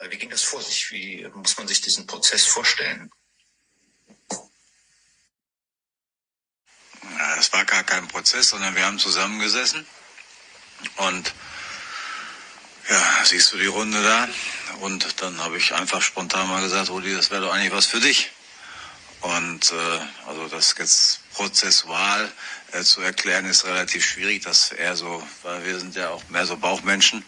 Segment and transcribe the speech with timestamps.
[0.00, 0.90] Wie ging das vor sich?
[0.92, 3.10] Wie muss man sich diesen Prozess vorstellen?
[7.18, 9.86] Ja, es war gar kein Prozess, sondern wir haben zusammengesessen
[10.96, 11.34] und
[12.88, 14.28] ja, siehst du die Runde da?
[14.80, 18.00] Und dann habe ich einfach spontan mal gesagt, Rudi, das wäre doch eigentlich was für
[18.00, 18.30] dich.
[19.20, 22.30] Und äh, also das jetzt prozessual
[22.72, 26.46] äh, zu erklären ist relativ schwierig, dass er so, weil wir sind ja auch mehr
[26.46, 27.24] so Bauchmenschen.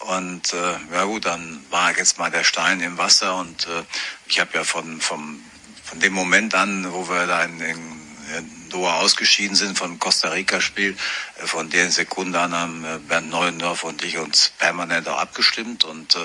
[0.00, 3.84] Und äh, ja gut, dann war jetzt mal der Stein im Wasser und äh,
[4.26, 5.40] ich habe ja von vom
[5.84, 10.60] von dem Moment an, wo wir da in, in Doha ausgeschieden sind vom Costa Rica
[10.60, 10.96] Spiel,
[11.40, 15.84] äh, von der Sekunde an haben äh, Bernd Neuendorf und ich uns permanent auch abgestimmt
[15.84, 16.24] und äh,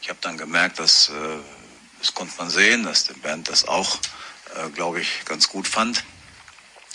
[0.00, 1.12] ich habe dann gemerkt, dass äh,
[2.00, 3.98] das konnte man sehen, dass der Bernd das auch
[4.54, 6.04] äh, glaube ich, ganz gut fand.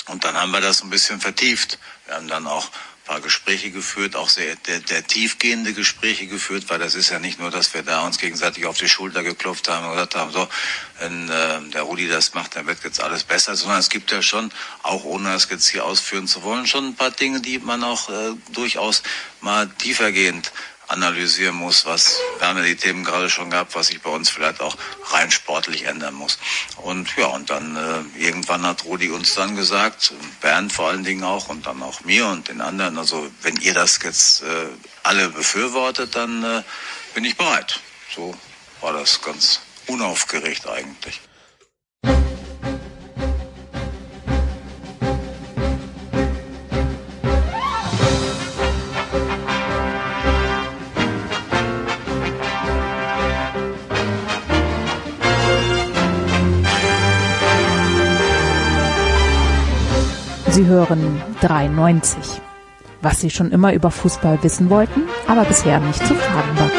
[0.07, 1.80] Und dann haben wir das ein bisschen vertieft.
[2.05, 2.70] Wir haben dann auch
[3.07, 7.39] paar Gespräche geführt, auch sehr der, der tiefgehende Gespräche geführt, weil das ist ja nicht
[7.39, 10.48] nur, dass wir da uns gegenseitig auf die Schulter geklopft haben und gesagt haben, so,
[10.99, 14.21] wenn äh, der Rudi das macht, dann wird jetzt alles besser, sondern es gibt ja
[14.21, 14.51] schon,
[14.84, 18.09] auch ohne das jetzt hier ausführen zu wollen, schon ein paar Dinge, die man auch
[18.09, 19.04] äh, durchaus
[19.39, 20.51] mal tiefergehend
[20.88, 24.30] analysieren muss, was, wir haben ja die Themen gerade schon gehabt, was sich bei uns
[24.30, 24.76] vielleicht auch
[25.12, 26.40] rein sportlich ändern muss.
[26.77, 31.24] Und ja, und dann äh, irgendwann hat Rudi uns dann gesagt, Bernd vor allen Dingen
[31.24, 34.68] auch und dann auch mir und den anderen, also wenn ihr das jetzt äh,
[35.04, 36.63] alle befürwortet, dann äh,
[37.13, 37.79] bin ich bereit.
[38.16, 38.35] So
[38.82, 41.22] war das ganz unaufgeregt eigentlich.
[60.58, 62.41] Sie hören 93.
[63.04, 66.72] Was Sie schon immer über Fußball wissen wollten, aber bisher nicht zu fragen war.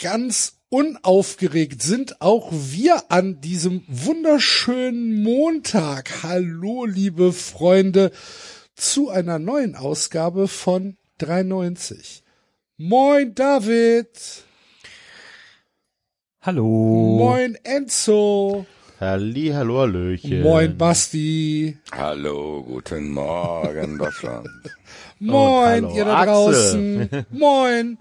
[0.00, 6.22] Ganz unaufgeregt sind auch wir an diesem wunderschönen Montag.
[6.22, 8.10] Hallo, liebe Freunde,
[8.76, 12.22] zu einer neuen Ausgabe von 93.
[12.78, 14.08] Moin, David.
[16.40, 17.18] Hallo.
[17.18, 18.64] Moin, Enzo.
[19.00, 20.42] Halli, hallo, Hallöchen.
[20.42, 21.78] Moin, Basti.
[21.92, 24.46] Hallo, guten Morgen, Deutschland.
[25.18, 27.08] Moin, hallo, ihr da Axel.
[27.08, 27.26] draußen.
[27.30, 27.98] Moin.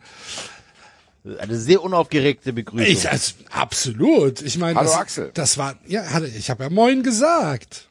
[1.40, 2.88] Eine sehr unaufgeregte Begrüßung.
[2.92, 4.42] Ich, also, absolut.
[4.42, 5.32] Ich meine, Hallo, das, Axel.
[5.34, 6.04] das war, ja,
[6.38, 7.88] ich habe ja Moin gesagt.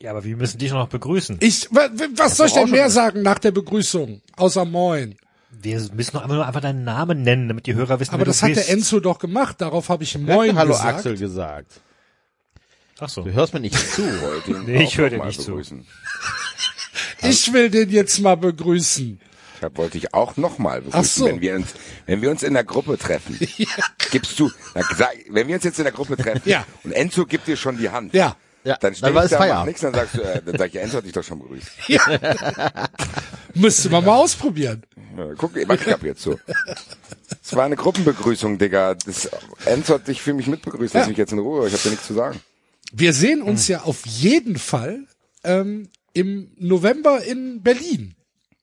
[0.00, 1.38] Ja, aber wir müssen dich noch begrüßen.
[1.40, 4.22] Ich, wa- wa- was soll ich doch denn mehr sagen nach der Begrüßung?
[4.36, 5.16] Außer Moin.
[5.50, 8.26] Wir müssen noch einmal nur einfach deinen Namen nennen, damit die Hörer wissen, Aber wer
[8.26, 8.68] das hat bist.
[8.68, 9.56] der Enzo doch gemacht.
[9.60, 10.98] Darauf habe ich Ich Moin Hallo gesagt.
[10.98, 11.80] Axel gesagt.
[12.98, 13.22] Ach so.
[13.22, 14.02] Du hörst mir nicht zu.
[14.66, 15.50] Nee, ich höre dir mal nicht zu.
[15.52, 15.86] begrüßen.
[17.22, 19.18] Ich will den jetzt mal begrüßen.
[19.60, 21.24] Ich wollte ich auch nochmal begrüßen, Ach so.
[21.26, 21.68] wenn wir uns,
[22.04, 23.38] wenn wir uns in der Gruppe treffen.
[24.10, 26.64] Gibst du, na, sag, wenn wir uns jetzt in der Gruppe treffen Ja.
[26.84, 28.12] und Enzo gibt dir schon die Hand.
[28.14, 28.36] Ja.
[28.64, 29.66] Ja, Dann ich es da Feierabend.
[29.68, 31.68] nichts, dann sagst du, äh, dann sag ich, Enzo hat dich doch schon begrüßt.
[33.54, 34.82] Müsste man mal ausprobieren.
[35.16, 36.38] Ja, guck, mach ich ab jetzt so.
[37.42, 38.94] Es war eine Gruppenbegrüßung, Digga.
[38.94, 39.30] Das,
[39.64, 40.94] Enzo hat dich für mich mitbegrüßt.
[40.94, 41.08] Lass Ja.
[41.08, 41.66] mich jetzt in Ruhe.
[41.68, 42.40] Ich habe dir nichts zu sagen.
[42.92, 45.06] Wir sehen uns ja auf jeden Fall
[45.44, 48.14] ähm, im November in Berlin.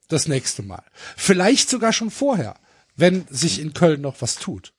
[0.08, 0.84] Das nächste Mal.
[1.16, 2.56] Vielleicht sogar schon vorher,
[2.96, 4.74] wenn sich in Köln noch was tut.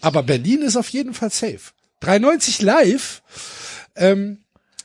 [0.00, 1.72] Aber Berlin ist auf jeden Fall safe.
[2.00, 3.22] 93 live
[3.94, 4.44] ähm,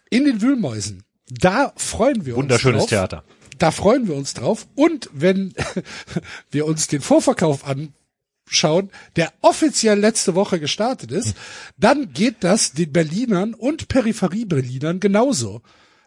[0.09, 1.03] in den Wühlmäusen.
[1.29, 3.09] Da freuen wir Wunderschönes uns drauf.
[3.09, 3.23] Theater.
[3.58, 4.68] Da freuen wir uns drauf.
[4.75, 5.53] Und wenn
[6.52, 7.66] wir uns den Vorverkauf
[8.52, 11.36] anschauen, der offiziell letzte Woche gestartet ist,
[11.78, 15.62] dann geht das den Berlinern und Peripherie-Berlinern genauso.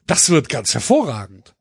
[0.06, 1.54] Das wird ganz hervorragend.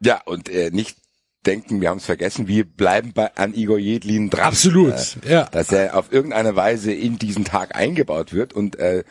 [0.00, 0.98] Ja, und äh, nicht
[1.46, 4.44] denken, wir haben es vergessen, wir bleiben bei, an Igor Jedlin dran.
[4.44, 4.94] Absolut,
[5.24, 5.44] Äh, ja.
[5.46, 9.04] Dass er auf irgendeine Weise in diesen Tag eingebaut wird und äh,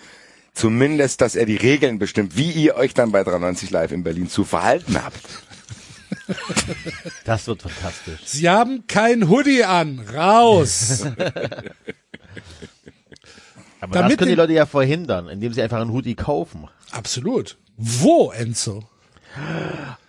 [0.54, 4.30] zumindest, dass er die Regeln bestimmt, wie ihr euch dann bei 93 Live in Berlin
[4.30, 5.22] zu verhalten habt.
[7.25, 8.19] Das wird fantastisch.
[8.25, 10.00] Sie haben kein Hoodie an.
[10.13, 11.04] Raus.
[13.81, 16.68] Aber Damit das können die Leute ja verhindern, indem sie einfach einen Hoodie kaufen.
[16.92, 17.57] Absolut.
[17.77, 18.83] Wo, Enzo?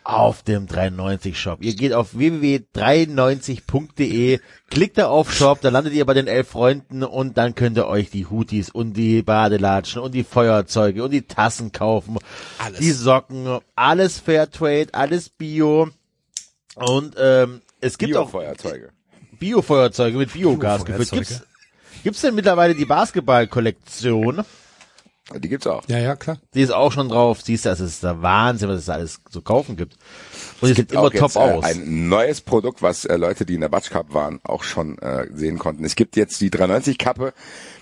[0.07, 1.63] Auf dem 93 Shop.
[1.63, 7.03] Ihr geht auf www.93.de, klickt da auf Shop, da landet ihr bei den elf Freunden
[7.03, 11.23] und dann könnt ihr euch die Hoodies und die Badelatschen und die Feuerzeuge und die
[11.23, 12.19] Tassen kaufen.
[12.59, 12.81] Alles.
[12.81, 15.89] Die Socken, alles Fairtrade, alles Bio.
[16.75, 18.91] Und ähm, es gibt auch Biofeuerzeuge.
[19.39, 21.11] Biofeuerzeuge mit Biogas gefüllt.
[21.11, 21.41] Biofeuerzeuge.
[21.41, 24.45] Gibt's, gibt's denn mittlerweile die Basketball-Kollektion?
[25.33, 25.83] Die gibt's auch.
[25.89, 26.39] Ja, ja, klar.
[26.53, 27.41] Die ist auch schon drauf.
[27.41, 29.97] Siehst du, das ist der Wahnsinn, was es da alles zu kaufen gibt.
[30.61, 31.65] Und es sieht immer top jetzt, aus.
[31.65, 34.99] Äh, ein neues Produkt, was äh, Leute, die in der Batsch Cup waren, auch schon
[34.99, 35.85] äh, sehen konnten.
[35.85, 37.33] Es gibt jetzt die 390 Kappe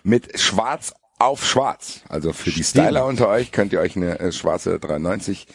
[0.04, 2.02] mit Schwarz auf Schwarz.
[2.08, 5.48] Also für die Styler unter euch könnt ihr euch eine äh, schwarze 390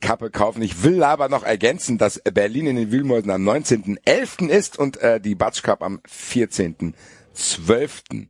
[0.00, 0.62] Kappe kaufen.
[0.62, 4.48] Ich will aber noch ergänzen, dass Berlin in den Wühlmäusen am 19.11.
[4.48, 8.28] ist und äh, die Batsch Cup am 14.12.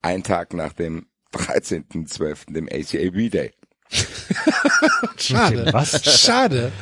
[0.00, 3.52] Ein Tag nach dem 13.12., dem ACAB Day.
[5.16, 5.72] Schade.
[5.72, 6.02] Was?
[6.04, 6.72] Schade.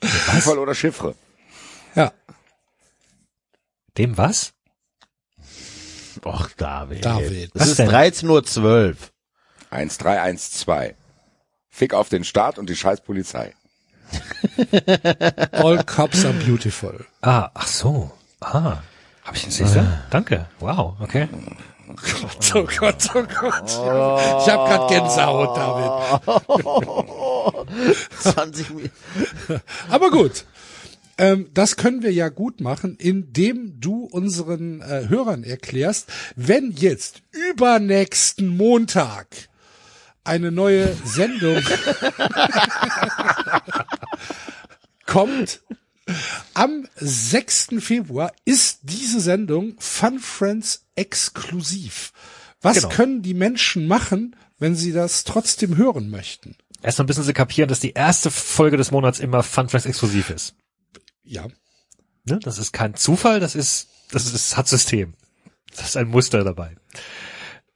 [0.00, 1.14] Voll oder Chiffre.
[1.94, 2.12] Ja,
[3.96, 4.52] Dem was?
[6.24, 7.04] Och, David.
[7.04, 7.50] David.
[7.54, 7.90] Es Was ist denn?
[7.90, 8.96] 13.12 Uhr.
[9.70, 10.94] 1312.
[11.68, 13.54] Fick auf den Staat und die scheiß Polizei.
[15.52, 17.04] all cops are beautiful.
[17.20, 18.12] Ah, ach so.
[18.40, 18.78] Ah.
[19.24, 20.02] Hab ich siehst du?
[20.10, 20.46] Danke.
[20.60, 21.28] Wow, okay.
[22.56, 23.68] Oh Gott, oh Gott.
[23.70, 25.92] Ich habe gerade Gänsehaut, David.
[28.20, 28.90] 20 Mi-
[29.88, 30.44] Aber gut.
[31.18, 37.22] Ähm, das können wir ja gut machen, indem du unseren äh, Hörern erklärst, wenn jetzt
[37.30, 39.26] übernächsten Montag
[40.24, 41.62] eine neue Sendung
[45.06, 45.60] kommt,
[46.54, 47.68] am 6.
[47.80, 52.12] Februar ist diese Sendung Fun Friends exklusiv.
[52.60, 52.88] Was Genau.
[52.90, 56.56] können die Menschen machen, wenn sie das trotzdem hören möchten?
[56.82, 60.54] Erstmal müssen sie kapieren, dass die erste Folge des Monats immer Funflex exklusiv ist.
[61.22, 61.46] Ja.
[62.24, 62.38] Ne?
[62.42, 65.14] Das ist kein Zufall, das ist, das ist, das hat System.
[65.74, 66.76] Das ist ein Muster dabei.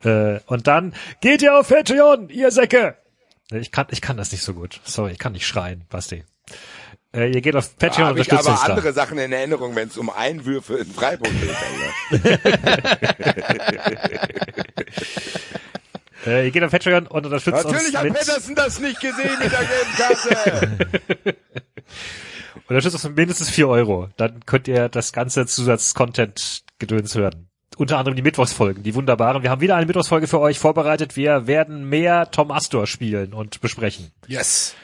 [0.04, 2.96] Äh, und dann geht ihr auf Patreon, ihr Säcke!
[3.50, 4.80] Ich kann, ich kann das nicht so gut.
[4.84, 6.24] Sorry, ich kann nicht schreien, Basti.
[7.14, 8.74] Äh, ihr geht auf Da Patreon und habe ich unterstützt aber uns da.
[8.74, 11.30] andere Sachen in Erinnerung, wenn es um Einwürfe in Freiburg
[12.10, 12.22] geht.
[16.26, 19.38] Äh, ihr geht auf Patreon und unterstützt Natürlich uns hat mit, Pedersen das nicht gesehen
[19.40, 20.88] mit der gelben Karte.
[22.68, 24.08] unterstützt uns mit mindestens vier Euro.
[24.16, 27.48] Dann könnt ihr das ganze Zusatz-Content-Gedöns hören.
[27.76, 29.44] Unter anderem die Mittwochsfolgen, die wunderbaren.
[29.44, 31.14] Wir haben wieder eine Mittwochsfolge für euch vorbereitet.
[31.16, 34.10] Wir werden mehr Tom Astor spielen und besprechen.
[34.26, 34.74] Yes.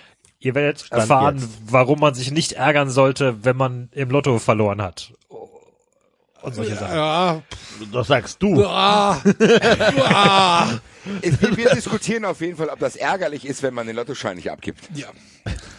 [0.44, 1.48] Ihr werdet Stand erfahren, jetzt.
[1.66, 5.12] warum man sich nicht ärgern sollte, wenn man im Lotto verloren hat.
[6.42, 6.94] Und solche Sachen.
[6.96, 7.42] Ja.
[7.92, 8.56] Das sagst du.
[11.22, 14.50] Wir, wir diskutieren auf jeden Fall, ob das ärgerlich ist, wenn man den Lottoschein nicht
[14.50, 14.88] abgibt.
[14.94, 15.08] Ja.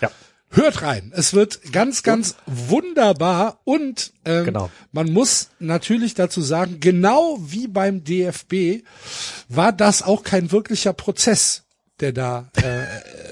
[0.02, 0.12] Ja.
[0.52, 1.12] Hört rein.
[1.16, 4.70] Es wird ganz, ganz wunderbar und ähm, Genau.
[4.92, 8.84] man muss natürlich dazu sagen, genau wie beim DFB
[9.50, 11.65] war das auch kein wirklicher Prozess,
[12.00, 12.86] der da äh,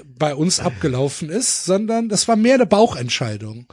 [0.06, 3.68] bei uns abgelaufen ist, sondern das war mehr eine Bauchentscheidung.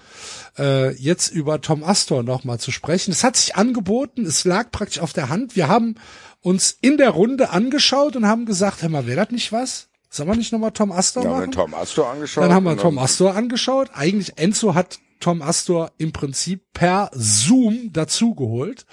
[0.58, 3.12] Äh, jetzt über Tom Astor nochmal zu sprechen.
[3.12, 5.54] Es hat sich angeboten, es lag praktisch auf der Hand.
[5.54, 5.94] Wir haben
[6.40, 9.88] uns in der Runde angeschaut und haben gesagt, hör mal, wäre das nicht was?
[10.08, 11.52] Sollen wir nicht nochmal Tom Astor haben machen?
[11.52, 12.44] Tom Astor angeschaut.
[12.44, 13.90] Dann haben wir Tom Astor angeschaut.
[13.94, 18.86] Eigentlich Enzo hat Tom Astor im Prinzip per Zoom dazugeholt.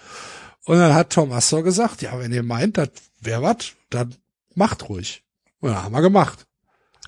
[0.66, 2.90] Und dann hat Tom Astor gesagt, ja, wenn ihr meint, das
[3.20, 4.14] wäre was, dann
[4.54, 5.24] macht ruhig.
[5.60, 6.46] Und dann haben wir gemacht.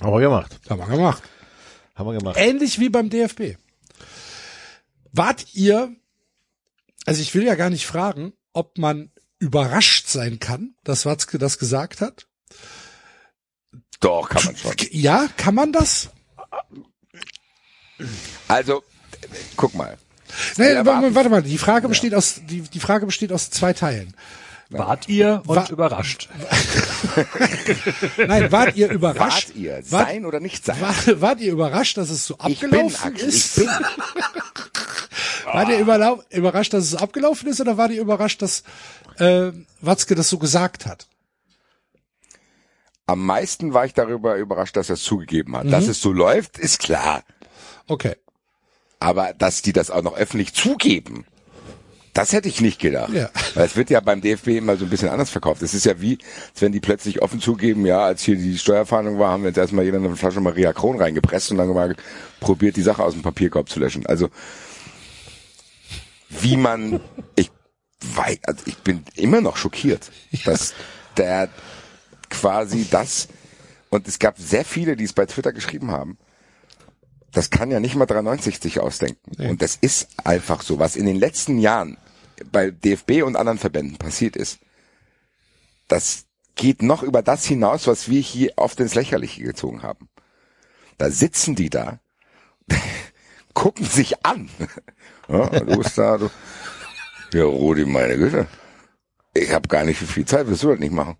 [0.02, 0.60] Haben wir gemacht.
[0.70, 1.24] Haben wir gemacht.
[1.96, 2.38] Haben wir gemacht.
[2.38, 3.58] Ähnlich wie beim DFB.
[5.12, 5.96] Wart ihr,
[7.06, 11.58] also ich will ja gar nicht fragen, ob man überrascht sein kann, dass Watzke das
[11.60, 12.28] gesagt hat.
[14.00, 14.74] Doch, kann man schon.
[14.92, 16.10] Ja, kann man das?
[18.48, 18.84] Also,
[19.58, 19.98] guck mal.
[20.58, 23.50] Nein, Ja, warte, aber- warte mal, die Frage besteht aus, die, die Frage besteht aus
[23.50, 24.16] zwei Teilen.
[24.72, 26.30] Wart ihr und Wa- überrascht.
[28.18, 29.50] Nein, wart ihr überrascht?
[29.50, 29.74] Wart ihr?
[29.90, 30.80] Wart, Sein oder nicht sein?
[30.80, 33.58] wart, wart ihr überrascht, dass es so ich bin, abgelaufen ist?
[33.58, 33.74] ich bin.
[35.52, 38.64] Wart ihr überrascht, dass es abgelaufen ist oder wart ihr überrascht, dass
[39.18, 41.08] äh, Watzke das so gesagt hat?
[43.08, 45.66] Am meisten war ich darüber überrascht, dass er es zugegeben hat.
[45.66, 45.72] Mhm.
[45.72, 47.24] Dass es so läuft, ist klar.
[47.88, 48.16] Okay.
[49.00, 51.26] Aber dass die das auch noch öffentlich zugeben,
[52.20, 53.14] das hätte ich nicht gedacht.
[53.14, 53.30] Ja.
[53.54, 55.62] Weil es wird ja beim DFB immer so ein bisschen anders verkauft.
[55.62, 56.18] Es ist ja wie,
[56.52, 59.58] als wenn die plötzlich offen zugeben, ja, als hier die Steuerfahndung war, haben wir jetzt
[59.58, 61.96] erstmal jeder eine Flasche Maria Kron reingepresst und dann mal
[62.42, 64.06] probiert, die Sache aus dem Papierkorb zu löschen.
[64.06, 64.30] Also,
[66.30, 67.00] wie man,
[67.38, 67.52] ich,
[68.16, 70.12] wei- also ich bin immer noch schockiert,
[70.44, 70.74] dass
[71.16, 71.48] der
[72.30, 73.30] quasi das,
[73.90, 76.18] und es gab sehr viele, die es bei Twitter geschrieben haben,
[77.32, 79.48] das kann ja nicht mal 93 sich ausdenken.
[79.50, 81.96] Und das ist einfach so, was in den letzten Jahren
[82.52, 84.60] bei DFB und anderen Verbänden passiert ist.
[85.88, 90.10] Das geht noch über das hinaus, was wir hier oft ins Lächerliche gezogen haben.
[90.98, 92.00] Da sitzen die da,
[93.54, 94.50] gucken sich an.
[95.32, 96.32] Ja, du bist da, du.
[97.34, 98.48] Ja, Rudi, meine Güte.
[99.36, 101.18] Ich habe gar nicht viel Zeit, willst du das nicht machen?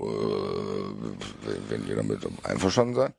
[0.00, 3.12] äh, wenn ihr damit einverstanden seid.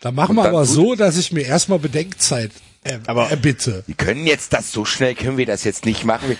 [0.00, 2.52] Da machen wir dann aber so, dass ich mir erstmal Bedenkzeit
[2.88, 3.84] äh, Aber- erbitte.
[3.86, 6.36] Wir können jetzt das so schnell können wir das jetzt nicht machen.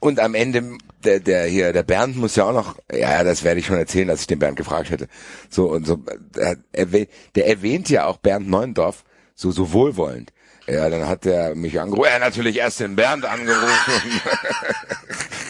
[0.00, 0.64] Und am Ende
[1.04, 4.08] der der hier der Bernd muss ja auch noch ja das werde ich schon erzählen,
[4.08, 5.06] dass ich den Bernd gefragt hätte.
[5.48, 6.00] So und so
[6.34, 10.32] der, erwähnt- der erwähnt ja auch Bernd Neuendorf so so wohlwollend.
[10.68, 12.06] Ja, dann hat er mich angerufen.
[12.08, 13.92] Er hat natürlich erst den Bernd angerufen.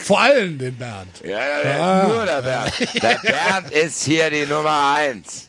[0.05, 1.21] Vor allem den Bernd.
[1.23, 2.73] ja, ja, ja, nur der Bernd.
[3.03, 5.49] Der Bernd ist hier die Nummer eins.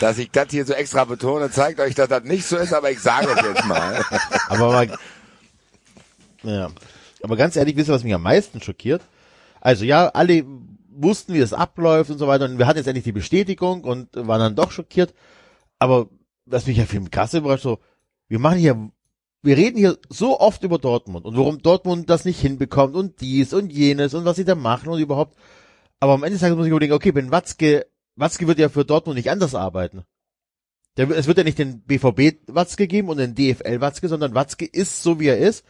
[0.00, 2.90] Dass ich das hier so extra betone, zeigt euch, dass das nicht so ist, aber
[2.90, 4.02] ich sage es jetzt mal.
[4.48, 4.98] Aber mal,
[6.42, 6.70] ja.
[7.22, 9.02] Aber ganz ehrlich, wisst ihr, was mich am meisten schockiert?
[9.60, 10.44] Also ja, alle
[10.90, 12.44] wussten, wie das abläuft und so weiter.
[12.44, 15.14] Und wir hatten jetzt endlich die Bestätigung und waren dann doch schockiert.
[15.78, 16.08] Aber
[16.46, 17.78] was mich ja viel krass überrascht, so,
[18.28, 18.90] wir machen hier,
[19.42, 23.52] wir reden hier so oft über Dortmund und warum Dortmund das nicht hinbekommt und dies
[23.52, 25.36] und jenes und was sie da machen und überhaupt.
[26.00, 28.84] Aber am Ende des Tages muss ich überlegen, okay, wenn Watzke, Watzke wird ja für
[28.84, 30.04] Dortmund nicht anders arbeiten.
[30.96, 34.64] Der, es wird ja nicht den BVB Watzke geben und den DFL Watzke, sondern Watzke
[34.64, 35.64] ist so, wie er ist.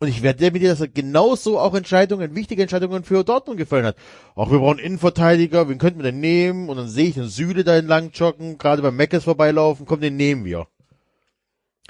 [0.00, 3.84] Und ich werde mit dir, dass er genauso auch Entscheidungen, wichtige Entscheidungen für Dortmund gefallen
[3.84, 3.96] hat.
[4.34, 6.68] Auch wir brauchen Innenverteidiger, wen könnten wir denn nehmen?
[6.68, 10.16] Und dann sehe ich den Süle da entlang joggen, gerade beim Meckes vorbeilaufen, komm, den
[10.16, 10.66] nehmen wir.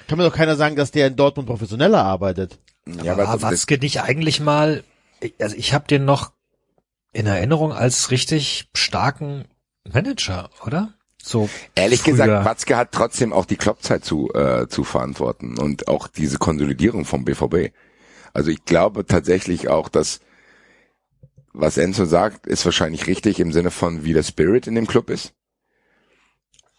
[0.09, 2.59] Kann mir doch keiner sagen, dass der in Dortmund professioneller arbeitet.
[3.03, 4.85] Ja, aber war das, Watzke nicht eigentlich mal,
[5.41, 6.33] also ich habe den noch
[7.15, 9.47] in Erinnerung als richtig starken
[9.91, 10.95] Manager, oder?
[11.23, 12.13] So Ehrlich früher.
[12.13, 17.05] gesagt, Watzke hat trotzdem auch die Kloppzeit zu, äh, zu verantworten und auch diese Konsolidierung
[17.05, 17.73] vom BVB.
[18.33, 20.21] Also ich glaube tatsächlich auch, dass
[21.53, 25.11] was Enzo sagt, ist wahrscheinlich richtig im Sinne von, wie der Spirit in dem Club
[25.11, 25.35] ist.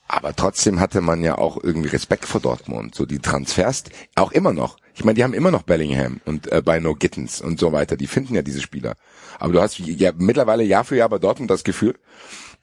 [0.07, 2.93] Aber trotzdem hatte man ja auch irgendwie Respekt vor Dortmund.
[2.93, 3.83] So die Transfers,
[4.15, 4.77] auch immer noch.
[4.93, 7.95] Ich meine, die haben immer noch Bellingham und äh, bei No Gittens und so weiter.
[7.95, 8.95] Die finden ja diese Spieler.
[9.39, 11.95] Aber du hast ja mittlerweile Jahr für Jahr bei Dortmund das Gefühl,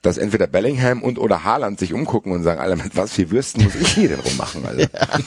[0.03, 3.65] dass entweder Bellingham und oder Haaland sich umgucken und sagen, Alter, mit was für Würsten
[3.65, 4.89] muss ich hier denn rummachen, Alter?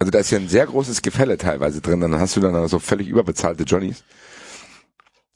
[0.00, 1.98] Also da ist ja ein sehr großes Gefälle teilweise drin.
[2.00, 4.04] Dann hast du dann so völlig überbezahlte Johnnies.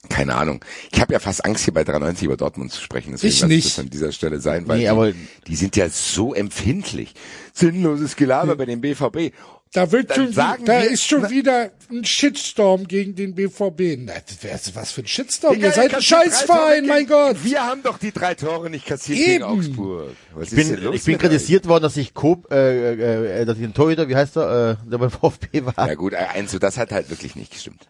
[0.09, 0.63] Keine Ahnung.
[0.91, 3.11] Ich habe ja fast Angst, hier bei 93 über Dortmund zu sprechen.
[3.11, 3.65] Deswegen Ich nicht.
[3.77, 7.13] das an dieser Stelle sein, weil Nee, aber- die, die sind ja so empfindlich.
[7.53, 9.33] Sinnloses Gelaber bei dem BVB.
[9.73, 13.97] Da wird schon, sagen da wir- ist schon wieder ein Shitstorm gegen den BVB.
[14.05, 15.55] Na, das wär- was für ein Shitstorm?
[15.55, 17.37] Digga, Ihr seid ein Scheißverein, mein Gott.
[17.43, 19.27] Wir haben doch die drei Tore nicht kassiert Eben.
[19.31, 20.11] gegen Augsburg.
[20.35, 23.41] Was Ich bin, ist denn los ich bin kritisiert worden, dass ich Coop, äh, äh,
[23.41, 25.87] äh, dass ich ein Torhüter, wie heißt er, äh, der beim VfB war, euch?
[25.87, 27.89] Ja gut, Enzo, das hat halt wirklich nicht gestimmt.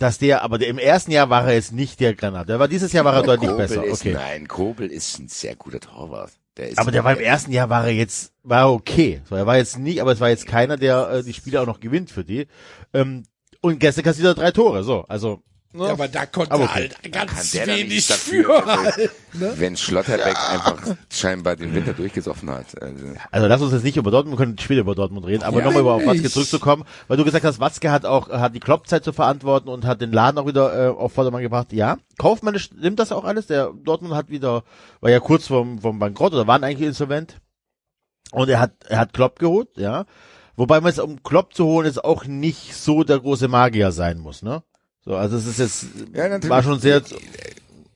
[0.00, 2.48] dass der, aber der, im ersten Jahr war er jetzt nicht der Granat.
[2.48, 3.84] Der war dieses Jahr war er deutlich Kobel besser.
[3.84, 4.12] ist, Okay.
[4.14, 6.30] Nein, Kobel ist ein sehr guter Torwart.
[6.58, 9.22] Der Aber der war im ersten Jahr war er jetzt, war okay.
[9.28, 11.66] So, er war jetzt nicht, aber es war jetzt keiner, der äh, die Spiele auch
[11.66, 12.48] noch gewinnt für die.
[12.92, 13.22] Ähm,
[13.60, 15.02] und gestern kassiert er drei Tore, so.
[15.02, 15.84] Also, ne?
[15.84, 16.90] Ja, aber da konnte Aber okay.
[17.02, 18.42] halt ganz kann der da wenig nichts für.
[18.42, 19.52] dafür, halt, ne?
[19.56, 22.80] wenn Schlotterbeck einfach scheinbar den Winter durchgesoffen hat.
[22.80, 25.62] Also, Also lass uns jetzt nicht über Dortmund, wir können später über Dortmund reden, aber
[25.62, 29.04] nochmal über auf Watzke zurückzukommen, weil du gesagt hast, Watzke hat auch, hat die Kloppzeit
[29.04, 31.72] zu verantworten und hat den Laden auch wieder äh, auf Vordermann gebracht.
[31.72, 33.46] Ja, kaufmännisch stimmt das auch alles.
[33.46, 34.64] Der Dortmund hat wieder,
[35.00, 37.40] war ja kurz vom, vom Bankrott oder waren eigentlich insolvent.
[38.32, 40.04] Und er hat, er hat Klopp geholt, ja.
[40.56, 44.18] Wobei man es, um Klopp zu holen, jetzt auch nicht so der große Magier sein
[44.18, 44.62] muss, ne?
[45.08, 46.50] So, also es ist jetzt, Ja, natürlich.
[46.50, 47.00] war schon sehr,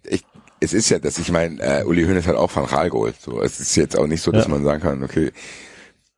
[0.04, 0.24] ich,
[0.60, 3.16] es ist ja, dass ich meine, äh, Uli Hoeneß hat auch Van Gaal geholt.
[3.20, 4.50] So, es ist jetzt auch nicht so, dass Ja.
[4.50, 5.30] man sagen kann, okay,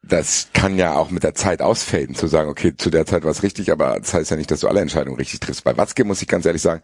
[0.05, 3.33] das kann ja auch mit der Zeit ausfaden, zu sagen, okay, zu der Zeit war
[3.33, 5.65] es richtig, aber das heißt ja nicht, dass du alle Entscheidungen richtig triffst.
[5.65, 6.83] Bei Watzke muss ich ganz ehrlich sagen,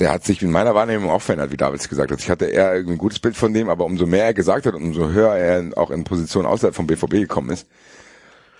[0.00, 2.18] der hat sich in meiner Wahrnehmung auch verändert, wie Davids gesagt hat.
[2.18, 4.74] Ich hatte eher irgendwie ein gutes Bild von dem, aber umso mehr er gesagt hat,
[4.74, 7.68] umso höher er auch in Position außerhalb vom BVB gekommen ist,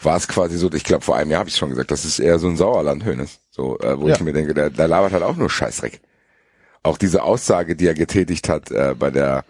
[0.03, 2.19] war es quasi so, ich glaube vor einem Jahr habe ich schon gesagt, das ist
[2.19, 4.15] eher so ein Sauerland Hönes, so äh, wo Ja.
[4.15, 6.01] ich mir denke, der, der labert halt auch nur Scheißdreck.
[6.83, 9.45] Auch diese Aussage, die er getätigt hat äh, bei der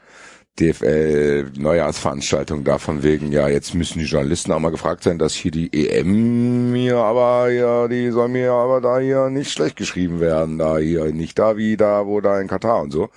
[0.59, 5.35] DFL Neujahrsveranstaltung da von wegen, ja, jetzt müssen die Journalisten auch mal gefragt sein, dass
[5.35, 10.19] hier die EM mir aber ja, die soll mir aber da hier nicht schlecht geschrieben
[10.21, 13.11] werden, da hier nicht da wie da, wo da in Katar und so.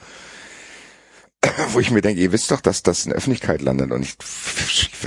[1.69, 4.17] Wo ich mir denke, ihr wisst doch, dass das in der Öffentlichkeit landet und ich,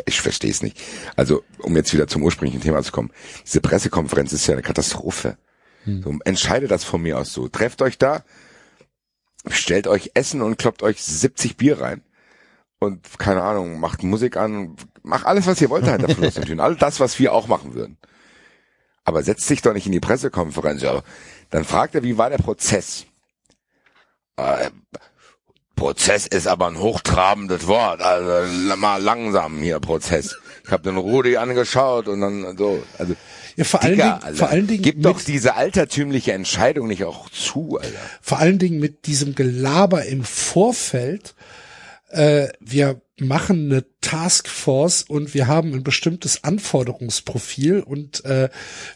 [0.07, 0.81] ich verstehe es nicht.
[1.17, 3.13] Also, um jetzt wieder zum ursprünglichen Thema zu kommen,
[3.45, 5.37] diese Pressekonferenz ist ja eine Katastrophe.
[5.85, 7.49] So, entscheidet das von mir aus so.
[7.49, 8.23] Trefft euch da,
[9.49, 12.03] stellt euch Essen und kloppt euch 70 Bier rein.
[12.79, 16.61] Und keine Ahnung, macht Musik an, macht alles, was ihr wollt da hinter Fluss und.
[16.61, 17.99] All das, was wir auch machen würden.
[19.05, 20.83] Aber setzt sich doch nicht in die Pressekonferenz.
[20.83, 21.03] Ja,
[21.51, 23.07] dann fragt er, wie war der Prozess?
[24.37, 24.71] Äh,
[25.77, 28.01] Prozess ist aber ein hochtrabendes Wort.
[28.03, 30.37] Also mal langsam hier Prozess.
[30.65, 32.83] ich habe den Rudi angeschaut und dann so.
[32.99, 33.15] Also
[33.57, 36.89] Ja, vor allen Digga, Dingen, Alter, vor allen Dingen gib mit, doch diese altertümliche Entscheidung
[36.89, 37.99] nicht auch zu, Alter.
[38.21, 41.35] vor allen Dingen mit diesem Gelaber im Vorfeld.
[42.11, 48.49] Äh, wir machen eine Taskforce und wir haben ein bestimmtes Anforderungsprofil und äh,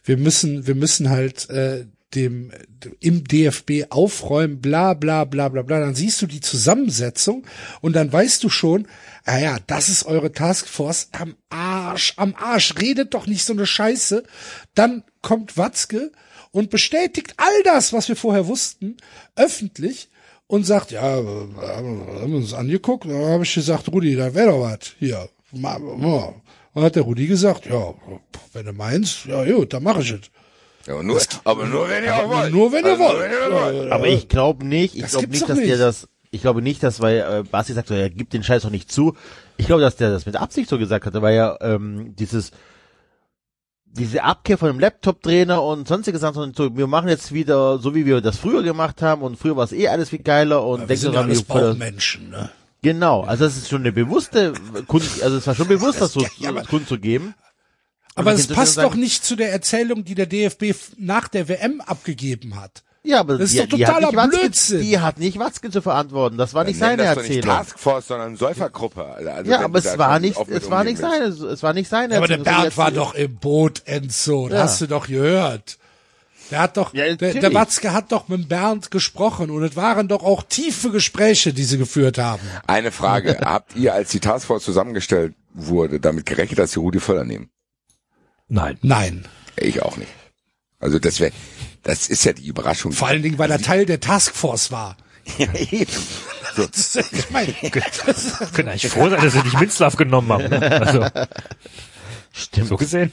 [0.04, 2.52] wir müssen, wir müssen halt äh, dem
[3.00, 5.80] im DFB aufräumen, bla bla bla bla bla.
[5.80, 7.46] Dann siehst du die Zusammensetzung
[7.80, 8.86] und dann weißt du schon,
[9.24, 12.74] ah ja, das ist eure Taskforce am Arsch, am Arsch.
[12.80, 14.24] Redet doch nicht so eine Scheiße.
[14.74, 16.12] Dann kommt Watzke
[16.52, 18.96] und bestätigt all das, was wir vorher wussten,
[19.34, 20.08] öffentlich
[20.46, 24.52] und sagt, ja, wir haben wir uns angeguckt, da habe ich gesagt, Rudi, da wäre
[24.52, 25.28] doch was hier.
[25.52, 27.94] Und hat der Rudi gesagt, ja,
[28.52, 30.30] wenn du meinst, ja gut, dann mache ich es.
[30.86, 32.52] Ja, nur, aber nur wenn ihr auch wollt.
[32.52, 33.92] Nur wenn ihr Also, wollt.
[33.92, 35.80] Aber ich glaube nicht, ich Das glaube nicht, dass der nicht.
[35.80, 38.70] das, ich glaube nicht, dass, weil äh, Basti sagt, so, er gibt den Scheiß doch
[38.70, 39.16] nicht zu.
[39.56, 42.52] Ich glaube, dass der das mit Absicht so gesagt hatte, weil ja ähm, dieses
[43.86, 47.94] diese Abkehr von dem Laptop-Trainer und sonstige Sachen, und so, wir machen jetzt wieder so,
[47.94, 50.80] wie wir das früher gemacht haben und früher war es eh alles viel geiler und
[50.80, 52.50] Wir denkt sind ja daran, alles wie voll das- Bauchmenschen, ne?
[52.82, 54.52] Genau, also das ist schon eine bewusste
[54.86, 57.34] Kund, also es war schon bewusst, das so ja, aber- kundzugeben.
[58.16, 61.80] Aber es passt sagen- doch nicht zu der Erzählung, die der DFB nach der WM
[61.80, 62.82] abgegeben hat.
[63.04, 64.80] Ja, aber Das ist die, doch die hat totaler nicht Watzke, Blödsinn.
[64.80, 66.38] Die hat nicht Watzke zu verantworten.
[66.38, 67.56] Das war nicht seine das doch nicht Erzählung.
[67.56, 69.04] Taskforce, sondern Säufergruppe.
[69.04, 72.26] Also ja, aber es war nicht, es war nicht seine, es war nicht seine Aber
[72.26, 72.62] der Erzählung.
[72.62, 74.48] Bernd war Die doch im Boot, Enzo.
[74.48, 74.62] Das Ja.
[74.64, 75.78] hast du doch gehört.
[76.50, 80.08] Der hat doch, Ja, der, der Watzke hat doch mit Bernd gesprochen und es waren
[80.08, 82.42] doch auch tiefe Gespräche, die sie geführt haben.
[82.66, 83.36] Eine Frage.
[83.44, 87.50] Habt ihr, als die Taskforce zusammengestellt wurde, damit gerechnet, dass sie Rudi Völler nehmen?
[88.48, 88.78] Nein.
[88.82, 89.24] Nein.
[89.56, 90.10] Ich auch nicht.
[90.78, 91.32] Also das wäre,
[91.82, 92.92] das ist ja die Überraschung.
[92.92, 94.96] Vor allen Dingen, weil er Teil der Taskforce war.
[95.38, 95.90] Ja, eben.
[96.54, 96.68] So.
[97.10, 97.52] Ich meine,
[98.54, 100.48] Können eigentlich froh sein, dass sie nicht Minzlaff genommen haben.
[100.48, 100.70] Ne?
[100.70, 101.06] Also,
[102.32, 102.68] Stimmt.
[102.68, 103.10] so gesehen.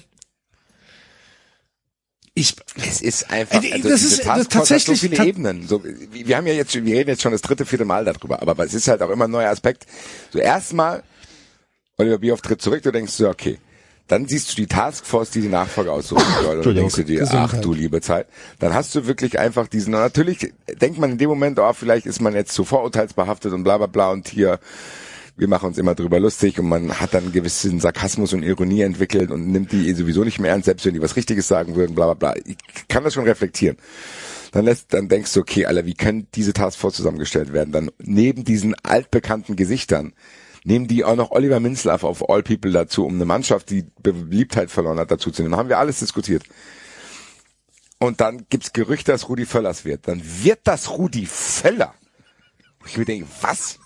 [2.35, 5.23] ich, Es ist einfach, Äh, also das ist- das Taskforce tatsächlich- hat so viele ta-
[5.23, 5.67] Ebenen.
[5.67, 8.63] So, wir haben ja jetzt, wir reden jetzt schon das dritte, vierte Mal darüber, aber
[8.63, 9.85] es ist halt auch immer ein neuer Aspekt.
[10.31, 11.03] So erstmal,
[11.97, 13.59] Oliver Bierhoff tritt zurück, du denkst so, okay.
[14.13, 16.58] Dann siehst du die Taskforce, die die Nachfolge aussuchen soll.
[16.58, 18.27] Und dann denkst du dir, ach du liebe Zeit.
[18.60, 22.21] Dann hast du wirklich einfach diesen, natürlich denkt man in dem Moment, oh, vielleicht ist
[22.21, 24.60] man jetzt zu vorurteilsbehaftet und bla bla bla und hier,
[25.36, 28.82] wir machen uns immer drüber lustig und man hat dann einen gewissen Sarkasmus und Ironie
[28.82, 31.95] entwickelt und nimmt die sowieso nicht mehr ernst, selbst wenn die was Richtiges sagen würden,
[31.95, 32.41] bla bla bla.
[32.45, 33.78] Ich kann das schon reflektieren.
[34.52, 37.71] Dann lässt, dann denkst du, okay, Alter, wie können diese Taskforce zusammengestellt werden?
[37.71, 40.13] Dann neben diesen altbekannten Gesichtern
[40.63, 44.71] nehmen die auch noch Oliver Minzlaff auf All People dazu, um eine Mannschaft, die Beliebtheit
[44.71, 45.56] verloren hat, dazu zu nehmen.
[45.56, 46.43] Haben wir alles diskutiert.
[47.99, 50.08] Und dann gibt's Gerüchte, dass Rudi Völlers wird.
[50.08, 51.93] Dann wird das Rudi Völler.
[52.80, 53.80] Und ich mir denke, was?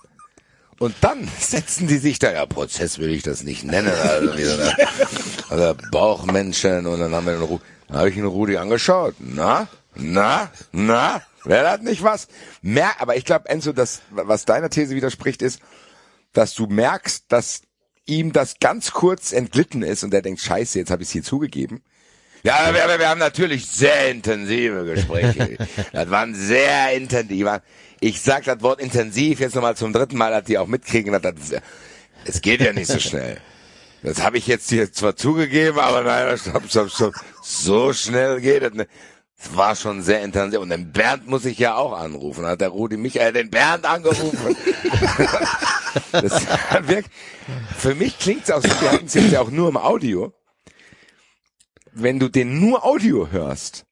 [0.80, 4.44] Und dann setzen die sich da, ja, Prozess will ich das nicht nennen, also, wie
[4.44, 4.76] so eine,
[5.50, 9.16] also Bauchmenschen, und dann haben wir den Ru dann habe ich den Rudi angeschaut.
[9.20, 12.28] Na, na, na, wer hat nicht was?
[12.62, 15.62] Mer aber ich glaube, Enzo, das, was deiner These widerspricht, ist,
[16.34, 17.62] dass du merkst, dass
[18.06, 21.24] ihm das ganz kurz entglitten ist und er denkt, scheiße, jetzt habe ich es hier
[21.24, 21.84] zugegeben.
[22.44, 25.58] Ja, wir, wir, haben natürlich sehr intensive Gespräche.
[25.92, 27.48] das waren sehr intensiv.
[28.00, 31.22] Ich sag das Wort intensiv jetzt nochmal zum dritten Mal, dass die auch mitkriegen, dass
[31.22, 31.62] das,
[32.26, 33.38] es geht ja nicht so schnell.
[34.04, 37.14] Das habe ich jetzt hier zwar zugegeben, aber nein, stopp, stopp, stopp.
[37.44, 38.90] So schnell geht es nicht.
[39.40, 40.60] Es war schon sehr intensiv.
[40.60, 42.46] Und den Bernd muss ich ja auch anrufen.
[42.46, 44.56] Hat der Rudi Michael den Bernd angerufen.
[46.12, 46.46] das
[46.88, 47.12] wirkt,
[47.78, 50.34] für mich klingt's auch so, wir hatten es jetzt ja auch nur im Audio.
[51.92, 53.86] Wenn du den nur Audio hörst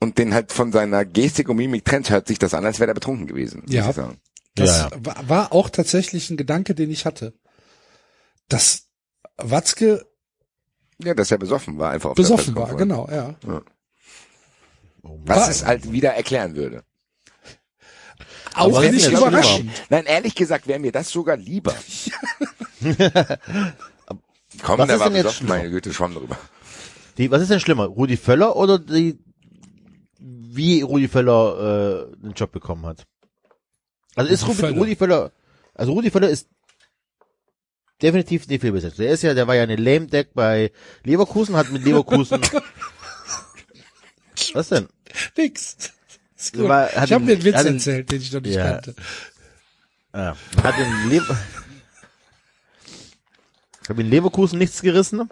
[0.00, 2.90] und den halt von seiner Gestik und Mimik trennst, hört sich das an, als wäre
[2.90, 3.62] er betrunken gewesen.
[3.62, 3.90] muss Ja.
[3.90, 4.20] ich sagen.
[4.56, 7.32] das Ja, War, war auch tatsächlich ein Gedanke, den ich hatte.
[8.48, 8.88] Dass
[9.36, 10.04] Watzke
[11.02, 13.36] Ja, dass er besoffen war, einfach auf besoffen der war, genau, ja.
[15.24, 16.82] Was es halt wieder erklären würde.
[18.54, 19.70] Auch nicht denn jetzt überraschend.
[19.88, 21.74] Nein, ehrlich gesagt wäre mir das sogar lieber.
[24.62, 25.56] Komm, Was ist war denn jetzt besoffen, schlimmer?
[25.56, 26.38] meine Güte, schwamm drüber.
[27.18, 27.86] Die, was ist denn schlimmer?
[27.86, 29.18] Rudi Völler oder die,
[30.18, 33.06] wie Rudi Völler äh, den Job bekommen hat?
[34.16, 34.78] Also ist Rudi.
[34.78, 35.32] Rudi Völler,
[35.74, 36.48] also Rudi Völler ist
[38.02, 38.98] definitiv nicht viel besetzt.
[38.98, 40.72] Der ist ja, der war ja eine Lame Deck bei
[41.04, 42.40] Leverkusen, hat mit Leverkusen.
[44.54, 44.88] was denn?
[45.36, 45.76] Nix.
[46.54, 48.72] War- ich habe mir einen Witz ihn- erzählt, den ich noch nicht Ja.
[48.72, 48.94] kannte.
[50.14, 51.22] Ja, hat in, Le
[53.88, 55.28] hat in Leverkusen nichts gerissen.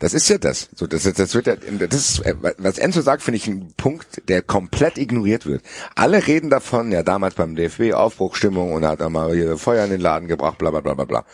[0.00, 0.68] Das ist ja das.
[0.76, 4.22] So, das, das wird ja, das ist, äh, was Enzo sagt, finde ich ein Punkt,
[4.28, 5.62] der komplett ignoriert wird.
[5.96, 9.90] Alle reden davon, ja, damals beim DFB Aufbruchstimmung und hat er mal hier Feuer in
[9.90, 11.24] den Laden gebracht, bla, bla, bla, bla, bla.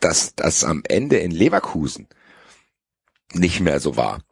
[0.00, 2.08] dass das am Ende in Leverkusen
[3.32, 4.22] nicht mehr so war.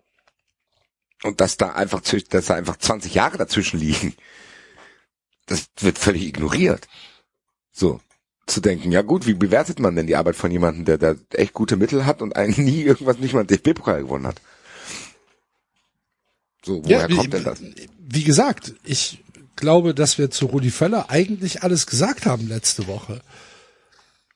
[1.25, 4.15] Und dass da einfach, dass da einfach 20 Jahre dazwischen liegen.
[5.47, 6.87] Das wird völlig ignoriert.
[7.73, 8.01] So.
[8.47, 11.55] Zu denken, ja gut, wie bewertet man denn die Arbeit von jemandem, der da echt
[11.55, 14.43] gute Mittel hat und einen nie irgendwas, nicht mal einen DFB-Pokal gewonnen hat?
[16.63, 17.63] So, woher wie, kommt denn das?
[17.99, 19.25] Wie gesagt, ich
[19.57, 23.23] glaube, dass wir zu Rudi Völler eigentlich alles gesagt haben letzte Woche.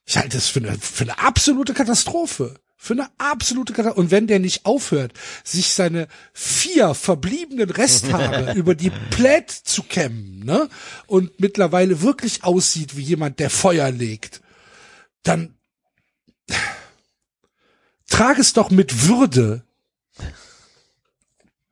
[0.05, 2.55] Ich halte es für eine, für eine absolute Katastrophe.
[2.81, 3.99] Für eine absolute Katastrophe.
[3.99, 5.11] Und wenn der nicht aufhört,
[5.43, 10.69] sich seine vier verbliebenen Resthaare über die Plät zu kämmen, ne?
[11.05, 14.39] Und mittlerweile wirklich aussieht wie jemand, der Feuer legt,
[15.23, 15.55] dann
[18.09, 19.65] trag es doch mit Würde,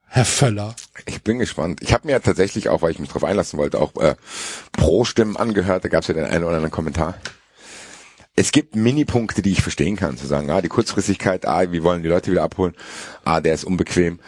[0.08, 0.76] Herr Völler.
[1.06, 1.82] Ich bin gespannt.
[1.82, 4.14] Ich habe mir ja tatsächlich auch, weil ich mich drauf einlassen wollte, auch äh,
[4.72, 5.84] Pro-Stimmen angehört.
[5.84, 7.14] Da gab es ja den einen oder anderen Kommentar.
[8.38, 12.04] Es gibt Minipunkte, die ich verstehen kann, zu sagen, ah, die Kurzfristigkeit, ah, wir wollen
[12.04, 12.72] die Leute wieder abholen,
[13.24, 14.20] ah, der ist unbequem.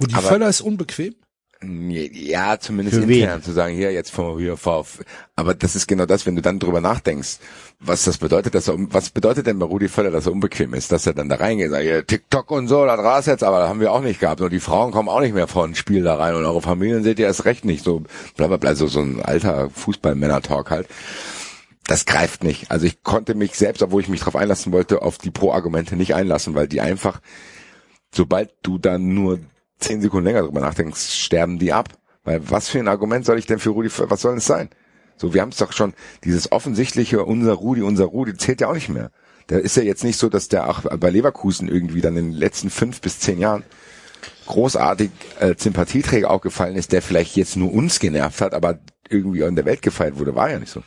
[0.00, 1.16] Rudi Aber- Völler ist unbequem.
[1.64, 3.42] Ja, zumindest Für intern wen?
[3.42, 4.84] zu sagen, hier jetzt vor hier vor.
[5.36, 7.38] Aber das ist genau das, wenn du dann drüber nachdenkst,
[7.80, 10.90] was das bedeutet, dass er was bedeutet denn bei Rudi Völler, dass er unbequem ist,
[10.92, 13.68] dass er dann da reingeht, sagt, ja, TikTok und so, das war's jetzt, aber das
[13.68, 14.40] haben wir auch nicht gehabt.
[14.40, 17.02] Und die Frauen kommen auch nicht mehr vor ein Spiel da rein und eure Familien
[17.04, 17.84] seht ihr erst recht nicht.
[17.84, 18.02] So
[18.36, 20.88] bla bla bla, so, so ein alter Fußball-Männer-Talk halt.
[21.84, 22.70] Das greift nicht.
[22.70, 26.14] Also ich konnte mich selbst, obwohl ich mich darauf einlassen wollte, auf die Pro-Argumente nicht
[26.14, 27.20] einlassen, weil die einfach,
[28.14, 29.40] sobald du dann nur
[29.78, 31.88] zehn Sekunden länger drüber nachdenkst, sterben die ab.
[32.24, 34.70] Weil was für ein Argument soll ich denn für Rudi, was soll es sein?
[35.16, 35.92] So, wir haben es doch schon,
[36.24, 39.10] dieses offensichtliche, unser Rudi, unser Rudi, zählt ja auch nicht mehr.
[39.48, 42.38] Da ist ja jetzt nicht so, dass der auch bei Leverkusen irgendwie dann in den
[42.38, 43.64] letzten fünf bis zehn Jahren
[44.46, 49.56] großartig äh, Sympathieträger aufgefallen ist, der vielleicht jetzt nur uns genervt hat, aber irgendwie in
[49.56, 50.82] der Welt gefeiert wurde, war ja nicht so.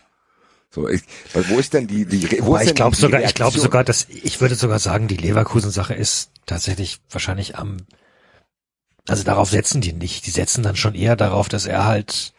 [0.75, 1.01] So, ich,
[1.33, 3.63] wo ist denn die, die, wo ich glaube sogar, ich glaube Reaktion?
[3.63, 7.77] sogar, dass ich würde sogar sagen, die Leverkusen-Sache ist tatsächlich wahrscheinlich am,
[9.07, 10.25] also darauf setzen die nicht.
[10.25, 12.33] Die setzen dann schon eher darauf, dass er halt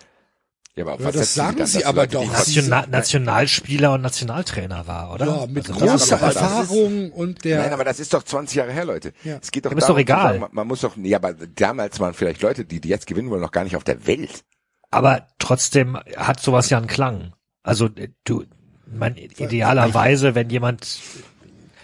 [0.74, 2.30] ja, aber auf Ja, was das sagen dann, sie aber die doch.
[2.30, 5.24] was- Nationa Nationalspieler und Nationaltrainer war, oder?
[5.26, 7.60] Ja, mit Also großer das ist- Erfahrung und der.
[7.62, 9.14] Nein, aber das ist doch 20 Jahre her, Leute.
[9.24, 9.38] Ja.
[9.40, 10.38] Es geht doch ist darum, doch egal.
[10.40, 13.40] man, man muss doch, ja, aber damals waren vielleicht Leute, die, die jetzt gewinnen wollen,
[13.40, 14.44] noch gar nicht auf der Welt.
[14.90, 17.32] aber trotzdem hat sowas ja einen Klang.
[17.66, 18.44] Also äh, du,
[18.86, 21.00] man idealerweise, wenn jemand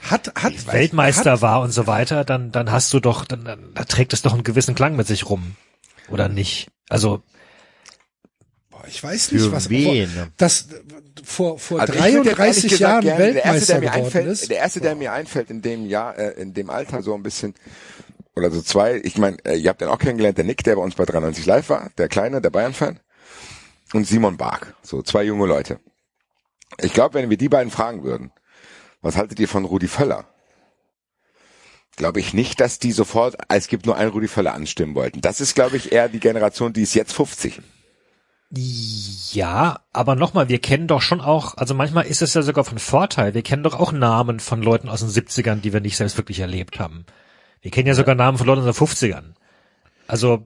[0.02, 3.74] hat, hat, Weltmeister hat, war und so weiter, dann dann hast du doch, dann, dann
[3.74, 5.56] da trägt es doch einen gewissen Klang mit sich rum,
[6.08, 6.68] oder nicht?
[6.88, 7.22] Also
[8.70, 10.08] boah, ich weiß nicht, was, wen?
[10.36, 10.68] das,
[11.24, 13.80] vor, vor Also ich würde jetzt 33 ehrlich gesagt Jahren gerne- der erste, Weltmeister der
[13.80, 14.50] mir geworden einfällt, ist.
[14.50, 17.54] Der erste, der mir einfällt in dem Jahr, äh, in dem Alter so ein bisschen,
[18.34, 20.82] oder so zwei, ich meine, äh, ihr habt den auch kennengelernt, der Nick, der bei
[20.82, 22.98] uns bei 93 Live war, der Kleine, der Bayern-Fan,
[23.92, 25.80] und Simon Bark, so zwei junge Leute.
[26.80, 28.32] Ich glaube, wenn wir die beiden fragen würden,
[29.02, 30.24] was haltet ihr von Rudi Völler?
[31.96, 35.20] Glaube ich nicht, dass die sofort, es gibt nur einen Rudi Völler anstimmen wollten.
[35.20, 37.60] Das ist, glaube ich, eher die Generation, die ist jetzt 50.
[38.54, 42.78] Ja, aber nochmal, wir kennen doch schon auch, also manchmal ist es ja sogar von
[42.78, 46.18] Vorteil, wir kennen doch auch Namen von Leuten aus den 70ern, die wir nicht selbst
[46.18, 47.06] wirklich erlebt haben.
[47.62, 49.34] Wir kennen ja sogar Namen von Leuten aus den 50ern.
[50.06, 50.44] Also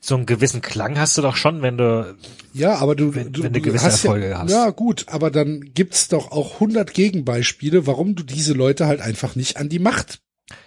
[0.00, 2.16] so einen gewissen Klang hast du doch schon, wenn du
[2.54, 4.50] Ja, aber du, Wenn- du, wenn du gewisse hast Erfolge ja, hast.
[4.50, 9.34] Ja, gut, aber dann gibt's doch auch 100 Gegenbeispiele, warum du diese Leute halt einfach
[9.36, 10.20] nicht an die Macht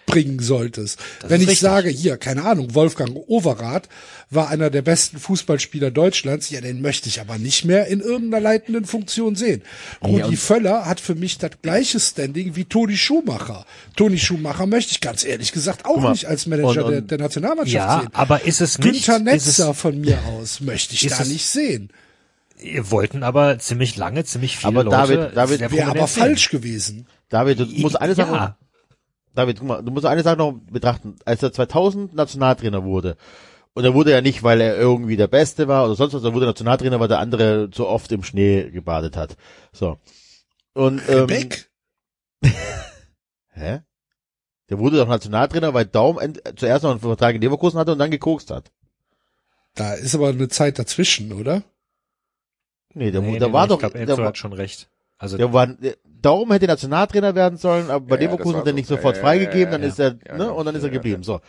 [0.06, 1.00] bringen solltest.
[1.22, 1.60] Wenn ist ich richtig.
[1.60, 3.88] sage, hier, keine Ahnung, Wolfgang Overath
[4.30, 8.42] war einer der besten Fußballspieler Deutschlands, ja, den möchte ich aber nicht mehr in irgendeiner
[8.42, 9.62] leitenden Funktion sehen.
[10.04, 13.66] Rudi Völler hat für mich das gleiche Standing wie Toni Schumacher.
[13.96, 17.12] Toni Schumacher möchte ich ganz ehrlich gesagt auch mal, nicht als Manager und- der, und-
[17.12, 18.10] der Nationalmannschaft ja, sehen.
[18.14, 21.28] aber ist es nicht, Günther ist es, Netzer von mir aus möchte ich da es-
[21.30, 21.90] nicht sehen.
[22.60, 25.32] wir wollten aber ziemlich lange, ziemlich viele Aber Leute.
[25.34, 27.06] David- David- Wäre aber falsch gewesen.
[27.30, 28.58] David, du musst eine Sache, Ja,
[29.34, 31.16] David, guck mal, du musst eine Sache noch betrachten.
[31.26, 33.16] Als er 2000 Nationaltrainer wurde,
[33.74, 36.34] und er wurde ja nicht, weil er irgendwie der Beste war oder sonst was, er
[36.34, 39.38] wurde Nationaltrainer, weil der andere zu oft im Schnee gebadet hat.
[39.72, 39.98] So.
[40.74, 41.70] Und, ähm, Beck?
[43.54, 43.82] hä?
[44.70, 46.20] Der wurde doch Nationaltrainer, weil Daum
[46.56, 48.72] zuerst noch einen Vertrag in Leverkusen hatte und dann gekokst hat.
[49.76, 51.64] Da ist aber eine Zeit dazwischen, oder?
[52.94, 54.54] Nee, der, nee, der nee, war nee, doch, ich glaub, der, Enzo war- hat schon
[54.54, 54.90] recht.
[55.18, 58.72] Also der war, der, Daum hätte Nationaltrainer werden sollen, aber bei Ja, Leverkusen hat er
[58.72, 58.76] so.
[58.76, 61.42] nicht sofort Ja, freigegeben, dann ist er, ne, und dann ist er geblieben, so.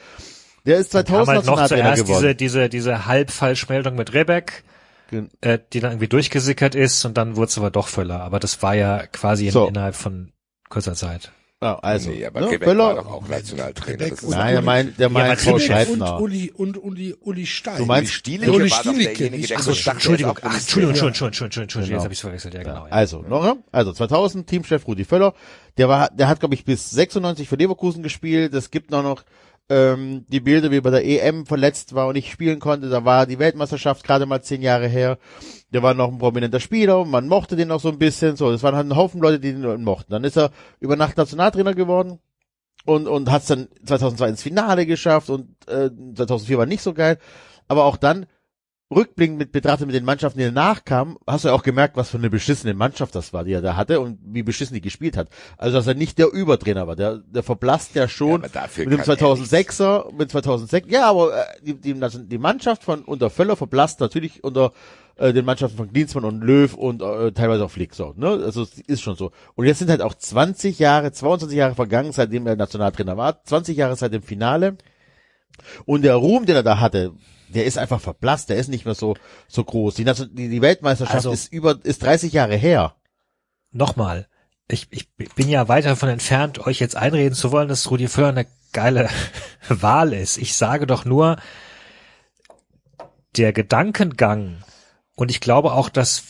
[0.65, 2.23] Der ist Wir haben 2000 halt noch Nationaltrainer zuerst geworden.
[2.23, 4.63] diese, diese, diese Halbfalschmeldung mit Rebeck,
[5.11, 8.21] Gen- äh, die dann irgendwie durchgesickert ist und dann wurde es aber doch Völler.
[8.21, 9.67] Aber das war ja quasi in, So.
[9.69, 10.33] innerhalb von
[10.69, 11.33] kurzer Zeit.
[11.63, 13.97] Ja, also, nee, aber ne, Quebec Völler, war doch auch Nationaltrainer.
[13.99, 16.03] Quebec Das ist nein, der meint, der meint Frau Quebec und.
[16.03, 17.79] Uli und Uli Uli Stein.
[17.79, 20.91] Du meinst Stielicke Uli war doch Stielicke, derjenige, nicht der Ach so Entschuldigung, auch Entschuldigung.
[20.91, 21.95] Entschuldigung, Entschuldigung, Entschuldigung, Genau.
[21.99, 22.87] jetzt habe ich verwechselt, ja genau.
[22.87, 22.93] Ja.
[22.93, 25.35] Also, noch, also 2000 Teamchef Rudi Völler,
[25.79, 28.53] der war, der hat glaube ich bis 96 für Leverkusen gespielt.
[28.55, 29.23] Es gibt noch noch
[29.73, 32.91] ähm, die Bilder, wie bei der EM verletzt war und nicht spielen konnte.
[32.91, 35.19] Da war die Weltmeisterschaft gerade mal zehn Jahre her.
[35.73, 38.37] Der war noch ein prominenter Spieler, man mochte den noch so ein bisschen.
[38.37, 40.13] So, das waren halt ein Haufen Leute, die den mochten.
[40.13, 42.19] Dann ist er über Nacht Nationaltrainer geworden
[42.85, 46.93] und und hat es dann 2002 ins Finale geschafft und äh, 2004 war nicht so
[46.93, 47.19] geil.
[47.67, 48.27] Aber auch dann
[48.93, 52.11] rückblickend mit betrachtet mit den Mannschaften, die danach kamen, hast du ja auch gemerkt, was
[52.11, 55.17] für eine beschissene Mannschaft das war, die er da hatte und wie beschissen die gespielt
[55.17, 55.29] hat.
[55.59, 58.99] Also dass er nicht der Übertrainer war, der, der verblasst ja Ja, schon dafür mit
[58.99, 63.31] dem kann er 2006er, mit 2006, ja, aber äh, die, die, die Mannschaft von unter
[63.31, 64.73] Völler verblasst natürlich unter
[65.17, 68.29] äh, den Mannschaften von Klinsmann und Löw und äh, teilweise auch Flick so, ne?
[68.29, 69.31] Also es ist schon so.
[69.55, 73.77] Und jetzt sind halt auch 20 Jahre, 22 Jahre vergangen, seitdem er Nationaltrainer war, 20
[73.77, 74.77] Jahre seit dem Finale.
[75.85, 77.13] Und der Ruhm, den er da hatte,
[77.53, 79.15] der ist einfach verblasst, der ist nicht mehr so
[79.49, 79.95] so groß.
[79.95, 82.95] Die, die, die Weltmeisterschaft Also- ist über ist 30 Jahre her.
[83.71, 84.27] Nochmal,
[84.69, 88.29] ich, ich bin ja weit davon entfernt, euch jetzt einreden zu wollen, dass Rudi Völler
[88.29, 89.09] eine geile
[89.69, 90.39] Wahl ist.
[90.39, 91.37] Ich sage doch nur,
[93.37, 94.63] der Gedankengang,
[95.15, 96.23] und ich glaube auch, dass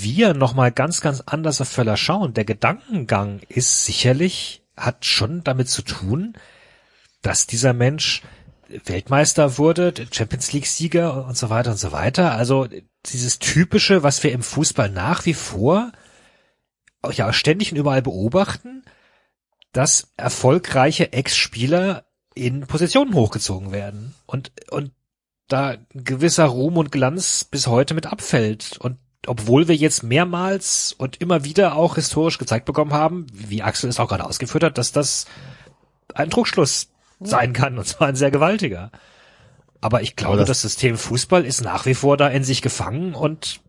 [0.00, 2.34] wir nochmal ganz, ganz anders auf Völler schauen.
[2.34, 6.34] Der Gedankengang ist sicherlich, hat schon damit zu tun,
[7.22, 8.22] dass dieser Mensch
[8.84, 12.32] Weltmeister wurde, Champions League Sieger und so weiter und so weiter.
[12.32, 12.68] Also
[13.06, 15.92] dieses typische, was wir im Fußball nach wie vor
[17.12, 18.84] ja ständig und überall beobachten,
[19.72, 22.04] dass erfolgreiche Ex-Spieler
[22.34, 24.92] in Positionen hochgezogen werden und und
[25.48, 31.20] da gewisser Ruhm und Glanz bis heute mit abfällt und obwohl wir jetzt mehrmals und
[31.20, 34.92] immer wieder auch historisch gezeigt bekommen haben, wie Axel es auch gerade ausgeführt hat, dass
[34.92, 35.26] das
[36.14, 36.91] ein Druckschluss
[37.26, 38.90] sein kann und zwar ein sehr gewaltiger.
[39.80, 42.62] Aber ich glaube, Aber das, das- System Fußball ist nach wie vor da in sich
[42.62, 43.60] gefangen und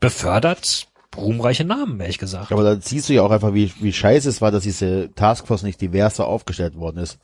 [0.00, 2.52] befördert ruhmreiche Namen, ehrlich gesagt.
[2.52, 5.62] Aber dann siehst du ja auch einfach, wie, wie scheiße es war, dass diese Taskforce
[5.62, 7.18] nicht diverser aufgestellt worden ist.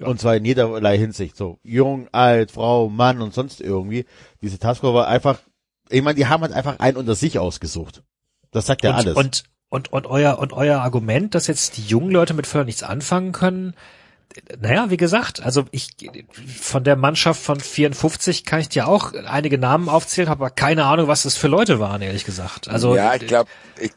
[0.00, 1.36] Und zwar in jederlei Hinsicht.
[1.36, 4.06] So jung, alt, Frau, Mann und sonst irgendwie.
[4.42, 5.38] Diese Taskforce war einfach,
[5.88, 8.02] ich meine, die haben halt einfach einen unter sich ausgesucht.
[8.50, 9.14] Das sagt ja und, alles.
[9.16, 12.82] Und, und, und euer, und euer Argument, dass jetzt die jungen Leute mit Förder nichts
[12.82, 13.74] anfangen können,
[14.60, 15.90] naja, wie gesagt, also ich,
[16.60, 21.08] von der Mannschaft von 54 kann ich dir auch einige Namen aufzählen, aber keine Ahnung,
[21.08, 22.68] was das für Leute waren, ehrlich gesagt.
[22.68, 23.90] Also, ja, ich glaube, ich,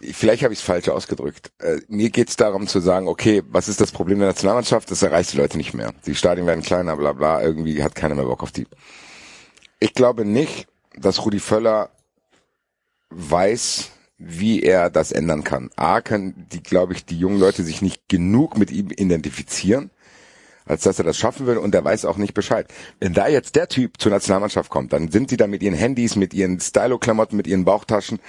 [0.00, 1.50] ich- vielleicht habe ich es falsch ausgedrückt.
[1.58, 4.90] Äh, mir geht es darum zu sagen, okay, was ist das Problem der Nationalmannschaft?
[4.90, 5.92] Das erreicht die Leute nicht mehr.
[6.06, 8.66] Die Stadien werden kleiner, bla bla, irgendwie hat keiner mehr Bock auf die.
[9.80, 11.90] Ich glaube nicht, dass Rudi Völler
[13.10, 15.70] weiß, wie er das ändern kann.
[15.76, 19.90] A, können die, glaube ich, die jungen Leute sich nicht genug mit ihm identifizieren,
[20.66, 22.66] als dass er das schaffen würde und er weiß auch nicht Bescheid.
[23.00, 26.16] Wenn da jetzt der Typ zur Nationalmannschaft kommt, dann sind die da mit ihren Handys,
[26.16, 28.20] mit ihren Stylo-Klamotten, mit ihren Bauchtaschen,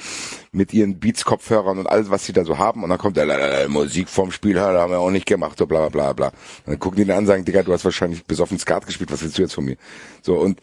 [0.53, 3.67] mit ihren Beats-Kopfhörern und alles, was sie da so haben und dann kommt der äh,
[3.67, 6.31] Musik vorm Spiel, da haben wir auch nicht gemacht, so bla bla bla
[6.65, 9.21] dann gucken die ihn an und sagen, Digga, du hast wahrscheinlich besoffen Skat gespielt, was
[9.21, 9.75] willst du jetzt von mir?
[10.21, 10.61] So und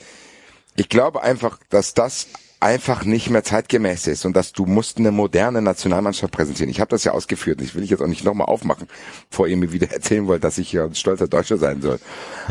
[0.74, 2.28] ich glaube einfach, dass das
[2.60, 6.70] einfach nicht mehr zeitgemäß ist und dass du musst eine moderne Nationalmannschaft präsentieren.
[6.70, 7.60] Ich habe das ja ausgeführt.
[7.60, 8.88] Ich will ich jetzt auch nicht nochmal aufmachen,
[9.30, 12.00] bevor ihr mir wieder erzählen wollt, dass ich hier ein stolzer Deutscher sein soll.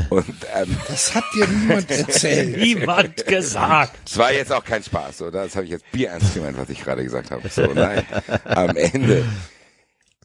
[0.10, 2.58] Und ähm, Das hat dir niemand erzählt.
[2.62, 3.98] niemand gesagt.
[4.06, 5.44] es war jetzt auch kein Spaß, oder?
[5.44, 7.48] Das habe ich jetzt bierernst gemeint, was ich gerade gesagt habe.
[7.50, 8.06] So, nein.
[8.46, 9.26] Am Ende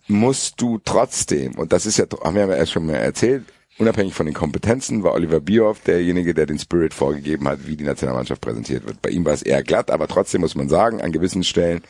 [0.06, 3.44] musst du trotzdem, und das ist ja, haben wir ja erst schon mal erzählt,
[3.78, 7.84] unabhängig von den Kompetenzen war Oliver Bierhoff derjenige, der den Spirit vorgegeben hat, wie die
[7.84, 9.02] Nationalmannschaft präsentiert wird.
[9.02, 11.82] Bei ihm war es eher glatt, aber trotzdem muss man sagen, an gewissen Stellen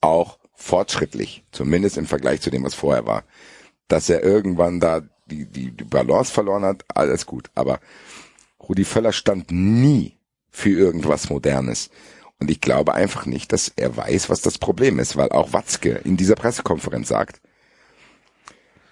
[0.00, 3.24] auch fortschrittlich, zumindest im Vergleich zu dem, was vorher war.
[3.86, 7.50] Dass er irgendwann da die, die, die Balance verloren hat, alles gut.
[7.54, 7.80] Aber
[8.60, 10.16] Rudi Völler stand nie
[10.50, 11.90] für irgendwas Modernes.
[12.40, 16.00] Und ich glaube einfach nicht, dass er weiß, was das Problem ist, weil auch Watzke
[16.04, 17.40] in dieser Pressekonferenz sagt,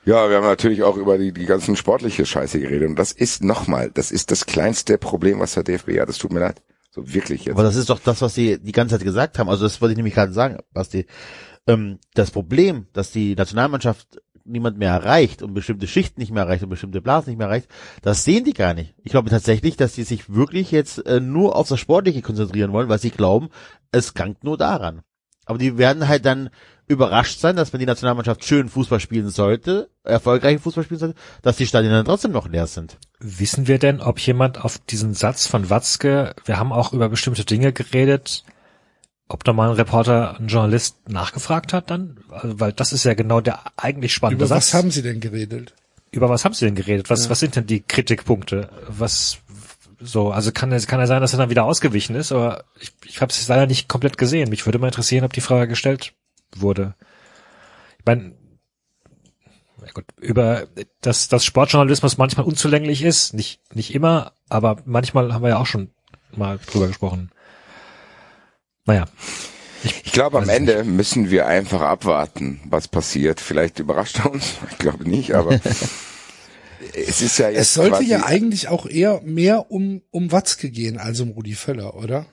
[0.07, 2.89] ja, wir haben natürlich auch über die, die ganzen sportliche Scheiße geredet.
[2.89, 6.09] Und das ist nochmal, das ist das kleinste Problem, was der DFB hat.
[6.09, 6.63] Das tut mir leid.
[6.93, 7.55] So wirklich jetzt.
[7.55, 9.51] Aber das ist doch das, was sie die ganze Zeit gesagt haben.
[9.51, 11.07] Also das wollte ich nämlich gerade sagen, Basti.
[11.67, 16.63] Ähm, das Problem, dass die Nationalmannschaft niemand mehr erreicht und bestimmte Schichten nicht mehr erreicht
[16.63, 17.69] und bestimmte Blasen nicht mehr erreicht,
[18.03, 18.95] das sehen die gar nicht.
[19.03, 22.89] Ich glaube tatsächlich, dass die sich wirklich jetzt äh, nur auf das Sportliche konzentrieren wollen,
[22.89, 23.49] weil sie glauben,
[23.91, 25.03] es krankt nur daran.
[25.47, 26.51] Aber die werden halt dann
[26.89, 31.57] überrascht sein, dass wenn die Nationalmannschaft schön Fußball spielen sollte, erfolgreichen Fußball spielen sollte, dass
[31.57, 32.99] die Stadien dann trotzdem noch leer sind.
[33.19, 37.45] Wissen wir denn, ob jemand auf diesen Satz von Watzke, wir haben auch über bestimmte
[37.45, 38.45] Dinge geredet,
[39.29, 42.19] ob da mal ein Reporter, ein Journalist nachgefragt hat dann?
[42.31, 44.79] Also, weil das ist ja genau der eigentlich spannende Über was Satz.
[44.79, 45.75] haben Sie denn geredet?
[46.13, 47.11] Über was haben Sie denn geredet?
[47.11, 48.71] Was, was sind denn die Kritikpunkte?
[48.89, 49.39] Was
[49.99, 52.93] so, also kann es kann ja sein, dass er dann wieder ausgewichen ist, aber ich,
[53.05, 54.51] ich habe es leider nicht komplett gesehen.
[54.51, 56.13] Mich würde mal interessieren, ob die Frage gestellt
[56.55, 56.95] wurde.
[57.99, 58.35] Ich meine,
[59.85, 60.67] ja gut, über
[61.01, 65.67] dass dass Sportjournalismus manchmal unzulänglich ist, nicht nicht immer, aber manchmal haben wir ja auch
[65.67, 65.91] schon
[66.37, 67.31] mal drüber gesprochen.
[68.85, 69.07] Naja,
[69.83, 73.41] Ich glaube, am ich Ende müssen wir einfach abwarten, was passiert.
[73.41, 74.55] Vielleicht überrascht er uns.
[74.71, 75.53] Ich glaube nicht, aber
[76.95, 80.71] es ist ja jetzt Es sollte quasi, ja eigentlich auch eher mehr um, um Watzke
[80.71, 82.27] gehen als um Rudi Völler, oder?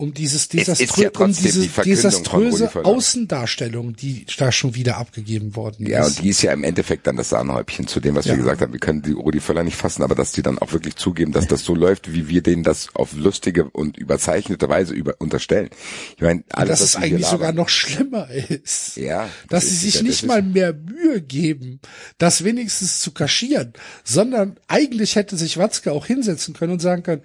[0.00, 2.70] Um dieses ist ja desaströ um diese die desaströse.
[2.84, 6.16] Außendarstellung, die da schon wieder abgegeben worden Ja, ist.
[6.18, 8.32] und die ist ja im Endeffekt dann das Sahnehäubchen zu dem, was Ja.
[8.32, 8.72] wir gesagt haben.
[8.72, 11.46] Wir können die Rudi Völler nicht fassen, aber dass die dann auch wirklich zugeben, dass
[11.48, 15.68] das so läuft, wie wir denen das auf lustige und überzeichnete Weise über unterstellen.
[16.16, 18.96] Ich meine, Und alles, dass es eigentlich sogar noch schlimmer ist.
[18.96, 21.78] Ja, dass das sie ist sich ja- nicht mal mehr Mühe geben,
[22.16, 27.22] das wenigstens zu kaschieren, sondern eigentlich hätte sich Watzke auch hinsetzen können und sagen können,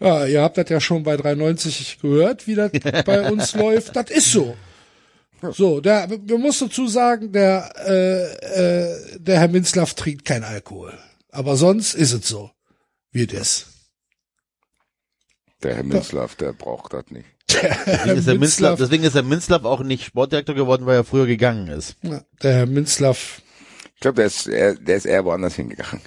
[0.00, 2.15] ja, ihr habt das ja schon bei 93 gehört,
[2.46, 2.70] wie das
[3.04, 3.94] bei uns läuft.
[3.96, 4.56] Das ist so.
[5.52, 10.98] So, der, wir muss dazu sagen, der, äh, äh, der Herr Minzlaff trinkt kein Alkohol.
[11.30, 12.50] Aber sonst ist es so,
[13.12, 13.66] wie es ist.
[15.62, 17.26] Der Herr Münzlaff, der braucht das nicht.
[17.48, 21.26] Deswegen ist, der Minzlaff, deswegen ist der Minzlaff auch nicht Sportdirektor geworden, weil er früher
[21.26, 21.96] gegangen ist.
[22.02, 23.40] Ja, der Herr Minzlaff,
[23.94, 26.00] Ich glaube, der ist, eher, der ist eher woanders hingegangen.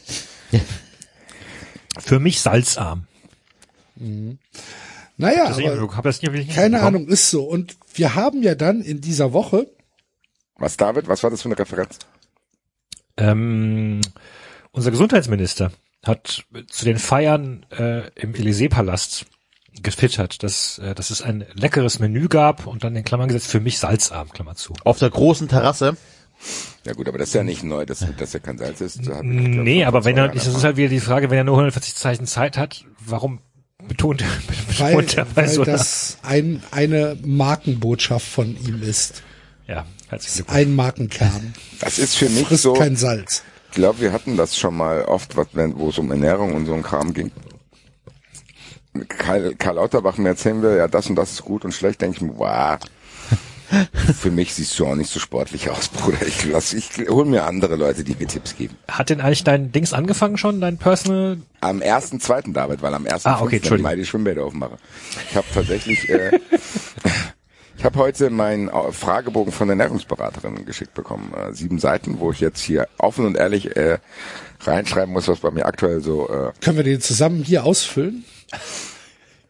[1.99, 3.07] für mich salzarm.
[5.19, 6.81] Naja, aber habe das nicht wirklich keine.
[6.81, 7.43] Ahnung, ist so.
[7.43, 9.67] Und wir haben ja dann in dieser Woche
[10.57, 11.09] Was, David?
[11.09, 11.99] Was war das für eine Referenz?
[13.17, 13.99] Ähm,
[14.71, 15.73] unser Gesundheitsminister
[16.05, 19.25] hat zu den Feiern äh, im Élysée-Palast
[19.83, 23.59] getwittert, dass, äh, dass es ein leckeres Menü gab und dann in Klammern gesetzt für
[23.59, 24.73] mich salzarm, Klammer zu.
[24.85, 25.97] Auf der großen Terrasse.
[26.85, 28.99] Ja gut, aber das ist ja nicht neu, dass, dass er kein Salz ist.
[28.99, 31.55] Hab glaub, Nee, aber wenn er, das ist halt wieder die Frage, wenn er nur
[31.55, 33.41] 140 Zeichen Zeit hat, warum
[33.89, 34.23] betont,
[34.77, 39.23] weil, betont er bei weil so das ein, eine Markenbotschaft von ihm ist.
[39.67, 40.57] ja, herzlichen Glückwunsch.
[40.57, 41.53] Ein Markenkern.
[41.81, 43.43] Das ist für mich Frisst so, kein Salz.
[43.69, 46.73] ich glaube, wir hatten das schon mal oft, was, wo es um Ernährung und so
[46.73, 47.31] ein Kram ging.
[49.07, 52.17] Karl, Karl Lauterbach mir erzählen will, ja, das und das ist gut und schlecht, denke
[52.17, 52.77] ich mir, wow.
[54.17, 56.25] Für mich siehst du auch nicht so sportlich aus, Bruder.
[56.25, 58.75] Ich lass, ich hol mir andere Leute, die mir Tipps geben.
[58.87, 61.37] Hat denn eigentlich dein Dings angefangen schon, dein Personal?
[61.61, 64.77] Am ersten, zweiten David, weil am ersten, Ah, okay, mal die Schwimmbäder aufmache.
[65.29, 66.31] Ich habe tatsächlich, äh,
[67.77, 71.31] ich habe heute meinen äh, Fragebogen von der Ernährungsberaterin geschickt bekommen.
[71.35, 73.99] Äh, sieben Seiten, wo ich jetzt hier offen und ehrlich äh,
[74.61, 78.25] reinschreiben muss, was bei mir aktuell so, äh, Können wir den zusammen hier ausfüllen?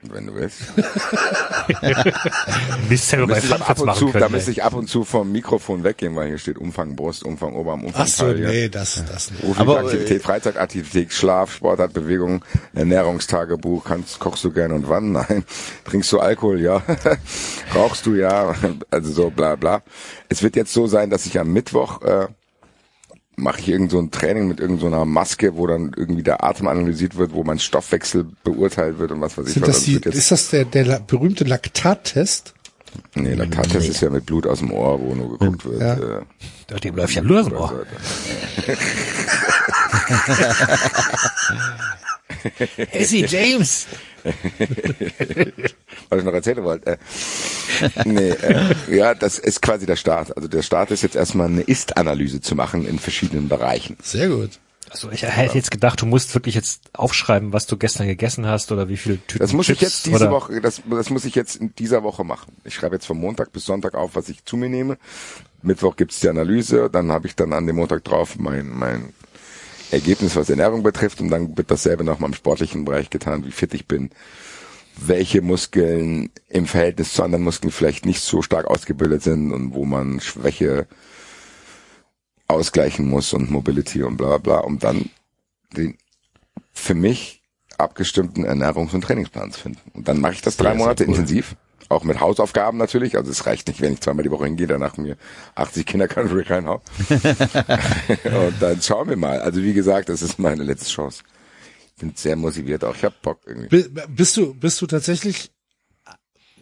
[0.02, 0.62] Wenn du willst.
[2.90, 4.22] Bist ja bei Funfacts und machen zu, können.
[4.22, 7.54] da müsste ich ab und zu vom Mikrofon weggehen, weil hier steht Umfang Brust, Umfang
[7.54, 8.48] Oberarm, Umfang Ach so, Taille.
[8.48, 9.42] nee, das, das nicht.
[9.42, 15.12] Berufliche Aber, Aktivität, äh, Freizeitaktivität, Schlaf, Sportart, Bewegung, Ernährungstagebuch, kannst, kochst du gern und wann?
[15.12, 15.44] Nein.
[15.84, 16.62] Trinkst du Alkohol?
[16.62, 16.82] Ja.
[17.76, 18.16] Rauchst du?
[18.16, 18.56] Ja.
[18.90, 19.82] Also so bla bla.
[20.30, 22.28] Es wird jetzt so sein, dass ich am Mittwoch äh,
[23.42, 26.44] mache ich irgend so ein Training mit irgendeiner so einer Maske, wo dann irgendwie der
[26.44, 29.78] Atem analysiert wird, wo mein Stoffwechsel beurteilt wird und was weiß ich Sind was.
[29.78, 32.54] das Also die, ist das der, der berühmte Laktattest?
[33.16, 35.82] nee, Laktattest ist ja mit Blut aus dem Ohr, wo nur geguckt wird.
[35.82, 36.76] Ja.
[36.76, 37.74] Äh, Dem läuft ja Blut aus dem Ohr.
[42.92, 43.88] Essie James!
[46.10, 46.92] was ich noch erzählen wollte.
[46.92, 46.98] Äh,
[48.06, 50.36] nee, äh, ja, das ist quasi der Start.
[50.36, 53.98] Also der Start ist jetzt erstmal eine Ist-Analyse zu machen in verschiedenen Bereichen.
[54.02, 54.60] Sehr gut.
[54.90, 58.72] Also ich hätte jetzt gedacht, du musst wirklich jetzt aufschreiben, was du gestern gegessen hast
[58.72, 61.26] oder wie viele Tüten Das muss ich Chips jetzt diese oder Woche, das, das muss
[61.26, 62.54] ich jetzt in dieser Woche machen.
[62.64, 64.98] Ich schreibe jetzt von Montag bis Sonntag auf, was ich zu mir nehme.
[65.62, 69.14] Mittwoch gibt's die Analyse, dann habe ich dann an dem Montag drauf mein, mein
[69.92, 73.52] Ergebnis, was Ernährung betrifft, und dann wird dasselbe noch mal im sportlichen Bereich getan, wie
[73.52, 74.12] fit ich bin,
[74.96, 79.86] welche Muskeln im Verhältnis zu anderen Muskeln vielleicht nicht so stark ausgebildet sind und wo
[79.86, 80.88] man Schwäche
[82.48, 85.10] ausgleichen muss und Mobility und bla bla, um dann
[85.78, 85.98] den
[86.74, 87.42] für mich
[87.78, 89.92] abgestimmten Ernährungs- und Trainingsplan zu finden.
[89.94, 91.12] Und dann mache ich das drei sehr Monate cool.
[91.12, 91.56] intensiv,
[91.90, 93.18] auch mit Hausaufgaben natürlich.
[93.18, 95.18] Also es reicht nicht, wenn ich zweimal die Woche hingehe, danach mir
[95.56, 96.82] 80 Kinderkanäle reinhau.
[97.10, 99.42] und dann schauen wir mal.
[99.42, 101.24] Also wie gesagt, das ist meine letzte Chance.
[101.96, 102.96] Ich bin sehr motiviert auch.
[102.96, 103.68] Ich hab Bock irgendwie.
[103.68, 105.52] Bi- Bist du, bist du tatsächlich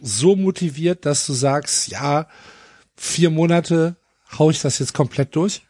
[0.00, 2.26] so motiviert, dass du sagst, ja,
[2.96, 3.96] vier Monate
[4.38, 5.62] hau ich das jetzt komplett durch?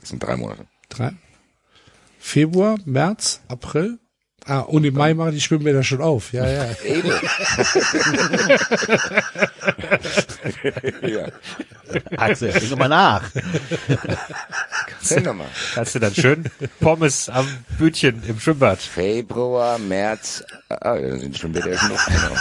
[0.00, 0.66] Das sind drei Monate.
[0.88, 1.12] Drei?
[2.18, 3.98] Februar, März, April,
[4.44, 6.32] Ah, und im Mai machen die Schwimmbäder schon auf.
[6.32, 6.66] Ja, ja.
[6.84, 7.12] Eben.
[11.02, 11.26] ja.
[12.16, 13.30] Axel, denk mal nach.
[15.00, 15.46] Erzähl nochmal.
[15.74, 16.44] Kannst du dann schön
[16.80, 17.46] Pommes am
[17.78, 18.80] Bütchen im Schwimmbad.
[18.80, 22.34] Februar, März, ah, ja, sind schon wieder noch, genau.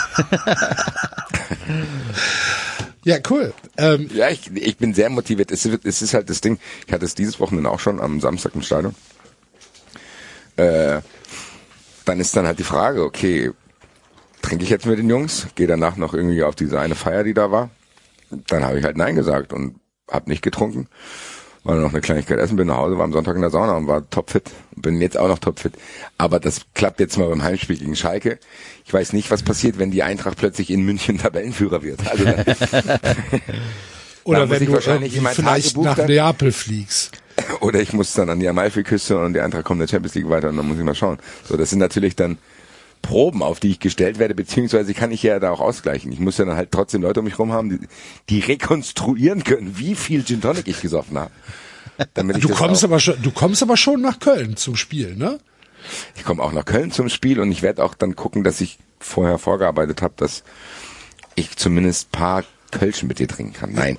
[3.04, 3.54] Ja, cool.
[3.78, 5.52] Ähm, Ja, ich, ich bin sehr motiviert.
[5.52, 8.20] Es, wird- es ist halt das Ding, ich hatte es dieses Wochenende auch schon am
[8.22, 8.96] Samstag im Stadion.
[10.58, 11.02] Äh,
[12.12, 13.52] dann ist dann halt die Frage, okay,
[14.42, 17.34] trinke ich jetzt mit den Jungs, gehe danach noch irgendwie auf diese eine Feier, die
[17.34, 17.70] da war.
[18.48, 19.76] Dann habe ich halt Nein gesagt und
[20.12, 20.88] habe nicht getrunken.
[21.64, 23.78] War dann noch eine Kleinigkeit essen, bin nach Hause, war am Sonntag in der Sauna
[23.78, 24.50] und war topfit.
[24.76, 25.74] Bin jetzt auch noch topfit.
[26.18, 28.40] Aber das klappt jetzt mal beim Heimspiel gegen Schalke.
[28.84, 32.02] Ich weiß nicht, was passiert, wenn die Eintracht plötzlich in München Tabellenführer wird.
[32.10, 32.44] Also dann,
[34.26, 37.21] oder muss wenn ich du wahrscheinlich irgendwie in mein vielleicht nach dann- Neapel fliegst.
[37.62, 40.30] Oder ich muss dann an die Amalfi-Küste und die Eintracht kommt in der Champions League
[40.30, 41.18] weiter und dann muss ich mal schauen.
[41.48, 42.38] So, das sind natürlich dann
[43.02, 46.12] Proben, auf die ich gestellt werde, beziehungsweise kann ich ja da auch ausgleichen.
[46.12, 47.88] Ich muss ja dann halt trotzdem Leute um mich rum haben, die,
[48.30, 51.32] die rekonstruieren können, wie viel Gin Tonic ich gesoffen habe.
[52.40, 55.40] Du kommst auch, aber schon, du kommst aber schon nach Köln zum Spiel, ne?
[56.16, 58.78] ich komme auch nach Köln zum Spiel und ich werde auch dann gucken, dass ich
[59.00, 60.44] vorher vorgearbeitet habe, dass
[61.36, 63.74] ich zumindest paar Kölsch mit dir trinken kann.
[63.74, 63.98] Nein.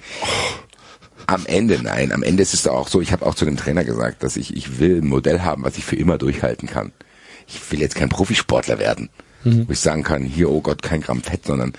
[1.26, 2.12] Am Ende nein.
[2.12, 4.56] Am Ende ist es auch so, ich habe auch zu dem Trainer gesagt, dass ich,
[4.56, 6.92] ich will ein Modell haben, was ich für immer durchhalten kann.
[7.46, 9.10] Ich will jetzt kein Profisportler werden,
[9.66, 11.72] wo ich sagen kann, hier, oh Gott, kein Gramm Fett, sondern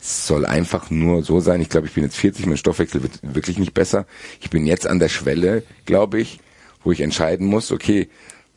[0.00, 1.60] es soll einfach nur so sein.
[1.60, 4.06] Ich glaube, ich bin jetzt 40, mein Stoffwechsel wird wirklich nicht besser.
[4.40, 6.38] Ich bin jetzt an der Schwelle, glaube ich,
[6.84, 8.08] wo ich entscheiden muss, okay,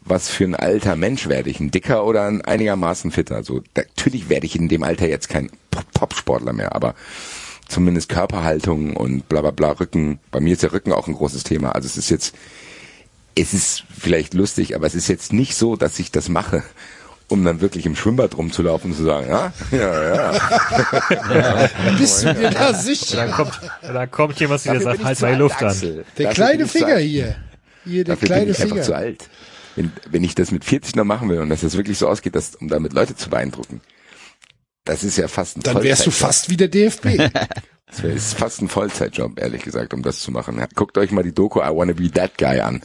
[0.04, 1.60] was für ein alter Mensch werde ich?
[1.60, 3.36] Ein dicker oder ein einigermaßen fitter?
[3.36, 5.52] Also natürlich werde ich in dem Alter jetzt kein
[5.94, 6.96] Popsportler mehr, aber
[7.72, 10.20] zumindest Körperhaltung und bla bla bla Rücken.
[10.30, 11.74] Bei mir ist der Rücken auch ein großes Thema.
[11.74, 12.36] Also es ist jetzt,
[13.36, 16.64] es ist vielleicht lustig, aber es ist jetzt nicht so, dass ich das mache,
[17.30, 21.70] um dann wirklich im Schwimmbad rumzulaufen und zu sagen, ja, ja, ja.
[21.98, 23.16] Bist du dir da sicher?
[23.18, 25.82] dann kommt, dann kommt jemand, der sagt, halt zu mal die alt, Luft an.
[25.82, 27.36] Der Dafür kleine Finger hier.
[27.86, 28.86] Hier, der Dafür kleine bin ich einfach Finger.
[28.86, 29.30] zu alt.
[29.78, 32.36] Wenn, wenn ich das mit 40 noch machen will und dass das wirklich so ausgeht,
[32.36, 33.80] dass, um damit Leute zu beeindrucken,
[34.86, 37.08] das ist ja fast ein Dann wärst du fast wie der DFB.
[37.94, 40.58] Das wär- ist fast ein Vollzeitjob, ehrlich gesagt, um das zu machen.
[40.58, 42.82] Ja, Guckt euch mal die Doku I Wanna Be That Guy an.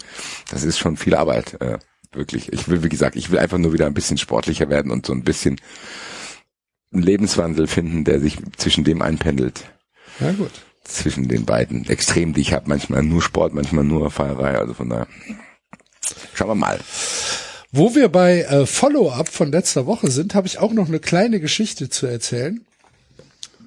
[0.51, 1.79] Das ist schon viel Arbeit, äh,
[2.11, 2.53] wirklich.
[2.53, 5.13] Ich will, wie gesagt, ich will einfach nur wieder ein bisschen sportlicher werden und so
[5.13, 5.61] ein bisschen
[6.93, 9.63] einen Lebenswandel finden, der sich zwischen dem einpendelt.
[10.19, 10.51] Na gut.
[10.83, 12.69] Zwischen den beiden Extremen, die ich habe.
[12.69, 14.59] Manchmal nur Sport, manchmal nur Feierei.
[14.59, 15.07] Also von daher.
[16.35, 16.81] Schauen wir mal.
[17.77, 21.41] Wo wir bei äh, Follow-up von letzter Woche sind, habe ich auch noch eine kleine
[21.41, 22.65] Geschichte zu erzählen,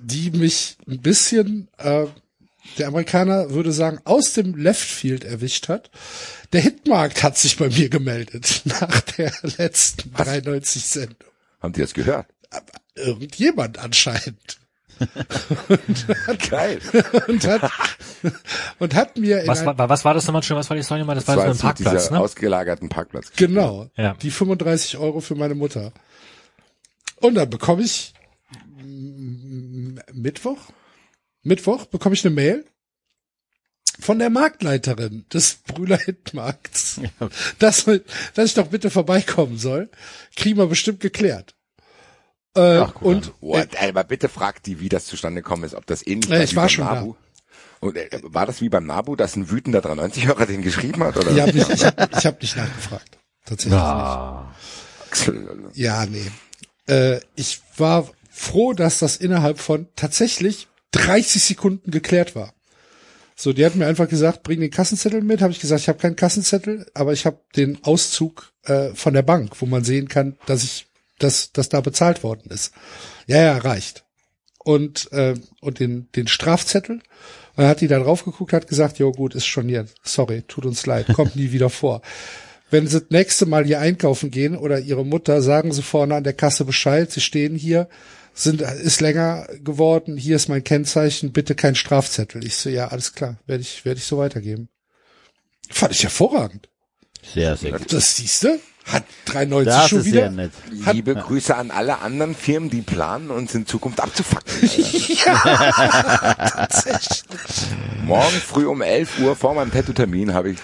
[0.01, 2.07] die mich ein bisschen, äh,
[2.79, 5.91] der Amerikaner würde sagen, aus dem Left Field erwischt hat.
[6.53, 11.29] Der Hitmarkt hat sich bei mir gemeldet nach der letzten 93 Sendung.
[11.61, 12.25] Haben die das gehört?
[12.95, 14.57] Irgendjemand anscheinend.
[16.49, 16.79] Geil.
[17.27, 17.71] Und hat,
[18.79, 20.57] und hat mir in Was, ein, war, was war das nochmal schön?
[20.57, 21.15] Was war die Story nochmal?
[21.15, 22.19] Das war so ein Parkplatz, ne?
[22.19, 23.31] ausgelagerten Parkplatz.
[23.35, 23.89] Genau.
[23.95, 24.13] Ja.
[24.15, 25.91] Die 35 Euro für meine Mutter.
[27.17, 28.13] Und dann bekomme ich
[30.13, 30.57] Mittwoch,
[31.43, 32.65] Mittwoch bekomme ich eine Mail
[33.99, 37.01] von der Marktleiterin des Brühler Hitmarkts,
[37.59, 37.85] dass,
[38.33, 39.89] dass ich doch bitte vorbeikommen soll.
[40.35, 41.55] Kriegen wir bestimmt geklärt.
[42.55, 43.69] Äh, und What?
[43.79, 46.55] Ey, aber bitte fragt die, wie das zustande gekommen ist, ob das ähnlich war ich
[46.55, 46.95] war schon da.
[46.95, 47.15] Nabu.
[47.79, 51.15] Und äh, war das wie beim Nabu, dass ein wütender 93-Hörer den geschrieben hat?
[51.17, 51.31] Oder?
[51.31, 53.17] ich habe nicht, ich hab, ich hab nicht nachgefragt.
[53.45, 54.53] Tatsächlich Ah.
[55.11, 55.77] nicht.
[55.77, 56.29] Ja, nee.
[56.87, 62.53] Äh, ich war froh, dass das innerhalb von tatsächlich 30 Sekunden geklärt war.
[63.35, 65.41] So, die hat mir einfach gesagt, bring den Kassenzettel mit.
[65.41, 69.21] Habe ich gesagt, ich habe keinen Kassenzettel, aber ich habe den Auszug äh, von der
[69.21, 70.87] Bank, wo man sehen kann, dass ich,
[71.19, 72.73] dass, dass da bezahlt worden ist.
[73.27, 74.05] Ja, ja, reicht.
[74.57, 77.01] Und äh, und den den Strafzettel.
[77.55, 79.85] Und hat die da drauf geguckt, hat gesagt, jo gut, ist schon hier.
[80.03, 82.01] Sorry, tut uns leid, kommt nie wieder vor.
[82.71, 86.23] Wenn sie das nächste Mal hier einkaufen gehen oder ihre Mutter, sagen sie vorne an
[86.23, 87.89] der Kasse Bescheid, sie stehen hier,
[88.33, 92.45] sind, ist länger geworden, hier ist mein Kennzeichen, bitte kein Strafzettel.
[92.45, 94.69] Ich so, ja, alles klar, werde ich, werde ich so weitergeben.
[95.69, 96.69] Fand ich hervorragend.
[97.33, 97.91] Sehr, sehr gut.
[97.91, 98.59] Das siehste,
[98.91, 100.21] hat 93 Das schon ist wieder.
[100.21, 100.51] sehr nett.
[100.91, 104.51] Liebe Grüße an alle anderen Firmen, die planen, uns in Zukunft abzufacken.
[108.05, 110.57] Morgen früh um 11 Uhr vor meinem Tattoo-Termin habe ich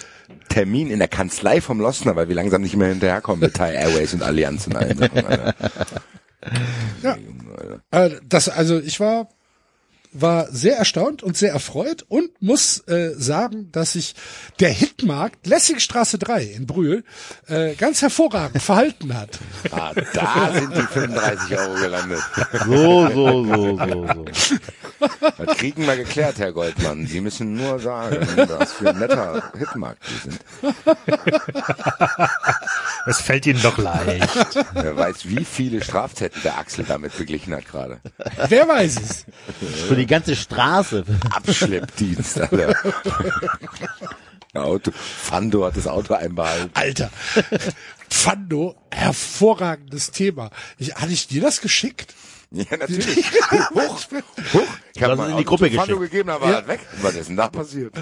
[0.49, 4.13] Termin in der Kanzlei vom Lossner, weil wir langsam nicht mehr hinterherkommen mit Thai Airways
[4.13, 4.99] und Allianz und allem.
[7.01, 7.17] Ja.
[7.91, 9.27] Äh, Das, also ich war
[10.19, 14.15] war sehr erstaunt und sehr erfreut und muss äh, sagen, dass sich
[14.59, 17.03] der Hitmarkt Lessingstraße 3 in Brühl
[17.47, 19.39] äh, ganz hervorragend verhalten hat.
[19.71, 22.19] Ah, da sind die 35 Euro gelandet.
[22.65, 24.25] So, so, so, so, so.
[25.37, 27.05] Das kriegen wir geklärt, Herr Goldmann.
[27.05, 30.39] Sie müssen nur sagen, was für ein netter Hitmarkt wir sind.
[33.07, 34.29] Es fällt Ihnen doch leicht.
[34.73, 37.99] Wer weiß, wie viele Strafzettel der Axel damit beglichen hat gerade.
[38.47, 39.25] Wer weiß es?
[39.87, 41.03] Für die ganze Straße.
[41.31, 42.75] Abschleppdienst, Alter.
[44.53, 44.91] Auto.
[44.93, 46.71] Fando hat das Auto einbehalten.
[46.73, 47.11] Alter,
[48.09, 50.49] Pfando, hervorragendes Thema.
[50.77, 52.13] Ich, hatte ich dir das geschickt?
[52.51, 53.25] Ja, natürlich.
[53.73, 53.99] Hoch,
[54.53, 54.61] hoch.
[54.95, 56.11] Ich habe mal in die Gruppe Fando geschickt.
[56.11, 56.67] gegeben, da war Ja.
[56.67, 56.79] weg.
[57.01, 57.93] Was ist denn da passiert?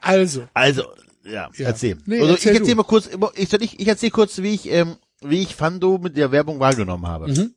[0.00, 0.86] Also, Also,
[1.24, 1.66] ja, Ja.
[1.68, 1.98] erzähl.
[2.06, 2.78] Nee, also erzähl ich erzähl du.
[2.78, 6.32] mal kurz, ich, ich, ich erzähl kurz, wie ich, ähm, wie ich Fando mit der
[6.32, 7.28] Werbung wahrgenommen habe.
[7.28, 7.54] Mhm.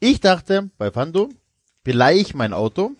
[0.00, 1.28] Ich dachte bei Fando,
[1.84, 2.92] beleihe ich mein Auto,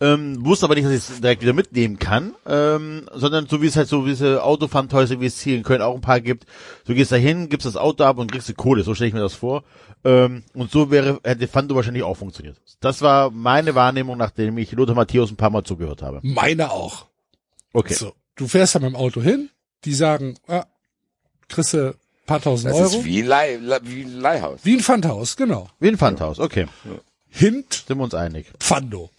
[0.00, 3.66] ähm, wusste aber nicht, dass ich es direkt wieder mitnehmen kann, ähm, sondern so wie
[3.66, 6.46] es halt so diese Autopfandhäuser, wie es hier in Köln auch ein paar gibt,
[6.86, 9.14] du gehst da hin, gibst das Auto ab und kriegst die Kohle, so stelle ich
[9.14, 9.64] mir das vor.
[10.04, 12.56] Ähm, und so wäre, hätte Fando wahrscheinlich auch funktioniert.
[12.78, 16.20] Das war meine Wahrnehmung, nachdem ich Lothar Matthäus ein paar Mal zugehört habe.
[16.22, 17.06] meine auch.
[17.72, 17.94] Okay.
[17.94, 19.50] So, du fährst da mit dem Auto hin,
[19.84, 20.64] die sagen, ah,
[21.48, 21.94] kriegst du ein
[22.26, 22.98] paar tausend Das Euro.
[23.00, 24.60] ist wie ein, Leih, Le- wie ein Leihhaus.
[24.62, 25.68] Wie ein Pfandhaus, genau.
[25.80, 26.66] Wie ein Pfandhaus, okay.
[27.30, 28.46] Hint, Sind wir uns einig.
[28.58, 29.10] Pfando.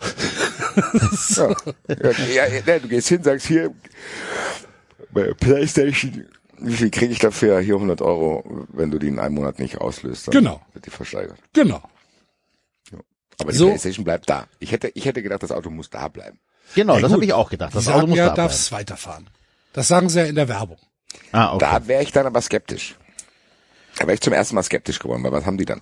[1.36, 1.55] Ja.
[1.88, 3.74] Ja, ja, ja, du gehst hin, sagst hier,
[5.12, 6.26] bei Playstation,
[6.60, 7.60] wie viel kriege ich dafür?
[7.60, 10.28] Hier 100 Euro, wenn du die in einem Monat nicht auslöst.
[10.28, 10.62] Dann Genau.
[10.74, 11.38] Wird die versteigert.
[11.53, 11.82] Genau.
[13.39, 13.68] Aber die So.
[13.70, 14.47] Playstation bleibt da.
[14.60, 16.39] Ich hätte, ich hätte gedacht, das Auto muss da bleiben.
[16.76, 17.72] Genau, Ja, das habe ich auch gedacht.
[17.74, 19.30] Die Das Auto sagen muss ja, da darfst weiterfahren.
[19.74, 20.78] Das sagen sie ja in der Werbung.
[20.78, 21.28] bleiben.
[21.32, 21.66] Ah, okay.
[21.66, 22.95] Da wäre ich dann aber skeptisch.
[23.97, 25.82] Da wäre ich zum ersten Mal skeptisch geworden, weil was haben die dann?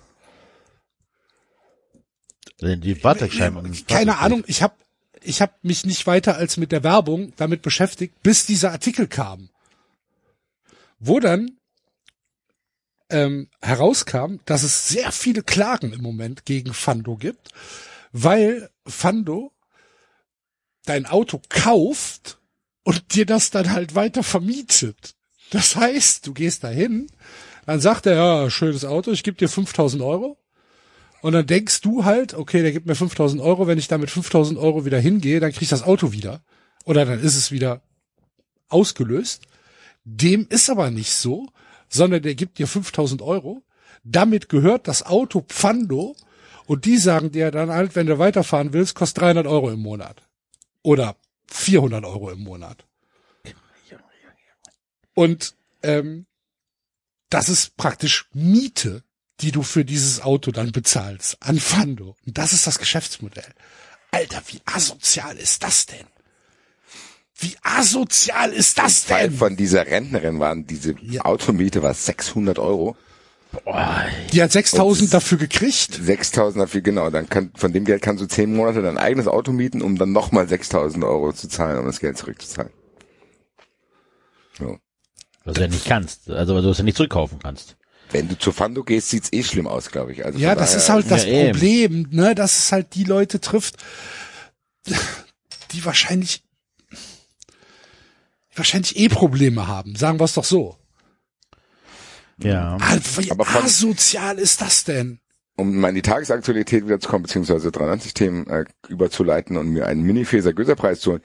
[2.60, 3.86] Die Fahrzeugscheiben.
[3.86, 4.74] Keine Ahnung, ich habe
[5.22, 9.50] ich hab mich nicht weiter als mit der Werbung damit beschäftigt, bis dieser Artikel kam.
[10.98, 11.58] Wo dann
[13.10, 17.50] ähm, herauskam, dass es sehr viele Klagen im Moment gegen Fando gibt,
[18.12, 19.52] weil Fando
[20.84, 22.38] dein Auto kauft
[22.82, 25.14] und dir das dann halt weiter vermietet.
[25.50, 27.10] Das heißt, du gehst dahin,
[27.66, 30.38] dann sagt er, ja, schönes Auto, ich gebe dir 5000 Euro.
[31.20, 34.10] Und dann denkst du halt, okay, der gibt mir 5000 Euro, wenn ich da mit
[34.10, 36.42] 5000 Euro wieder hingehe, dann krieg ich das Auto wieder.
[36.84, 37.82] Oder dann ist es wieder
[38.68, 39.42] ausgelöst.
[40.04, 41.48] Dem ist aber nicht so,
[41.88, 43.62] sondern der gibt dir 5000 Euro.
[44.04, 46.14] Damit gehört das Auto Pfando
[46.66, 50.22] und die sagen dir dann halt, wenn du weiterfahren willst, kostet 300 Euro im Monat.
[50.82, 51.16] Oder
[51.48, 52.84] 400 Euro im Monat.
[55.14, 56.26] Und ähm,
[57.28, 59.02] das ist praktisch Miete,
[59.40, 62.16] die du für dieses Auto dann bezahlst an Fando.
[62.26, 63.44] Und das ist das Geschäftsmodell.
[64.10, 66.06] Alter, wie asozial ist das denn?
[67.40, 69.38] Wie asozial ist das Weil denn?
[69.38, 71.24] von dieser Rentnerin waren diese Ja.
[71.24, 72.96] Automiete war 600 Euro.
[74.32, 75.94] Die hat 6000 dafür gekriegt.
[75.94, 77.08] 6000 dafür, genau.
[77.10, 80.12] Dann kann, von dem Geld kannst du zehn Monate dein eigenes Auto mieten, um dann
[80.12, 82.70] nochmal 6000 Euro zu zahlen, um das Geld zurückzuzahlen.
[84.58, 84.78] So.
[85.44, 86.28] Was du ja nicht kannst.
[86.30, 87.76] Also, weil du es ja nicht zurückkaufen kannst.
[88.10, 90.24] Wenn du zu Fando gehst, sieht's eh schlimm aus, glaube ich.
[90.24, 91.52] Also Ja, das ist halt das Ja, eben.
[91.52, 93.76] Problem, ne, dass es halt die Leute trifft,
[95.72, 96.42] die wahrscheinlich,
[98.54, 99.94] wahrscheinlich eh Probleme haben.
[99.96, 100.76] Sagen wir es doch so.
[102.42, 102.76] Ja.
[102.80, 105.20] Alter, wie Aber von- asozial ist das denn?
[105.56, 111.10] um mal in die Tagesaktualität wiederzukommen, beziehungsweise 93-Themen äh, überzuleiten und mir einen Mini-Feser-Göser-Preis zu
[111.10, 111.22] holen.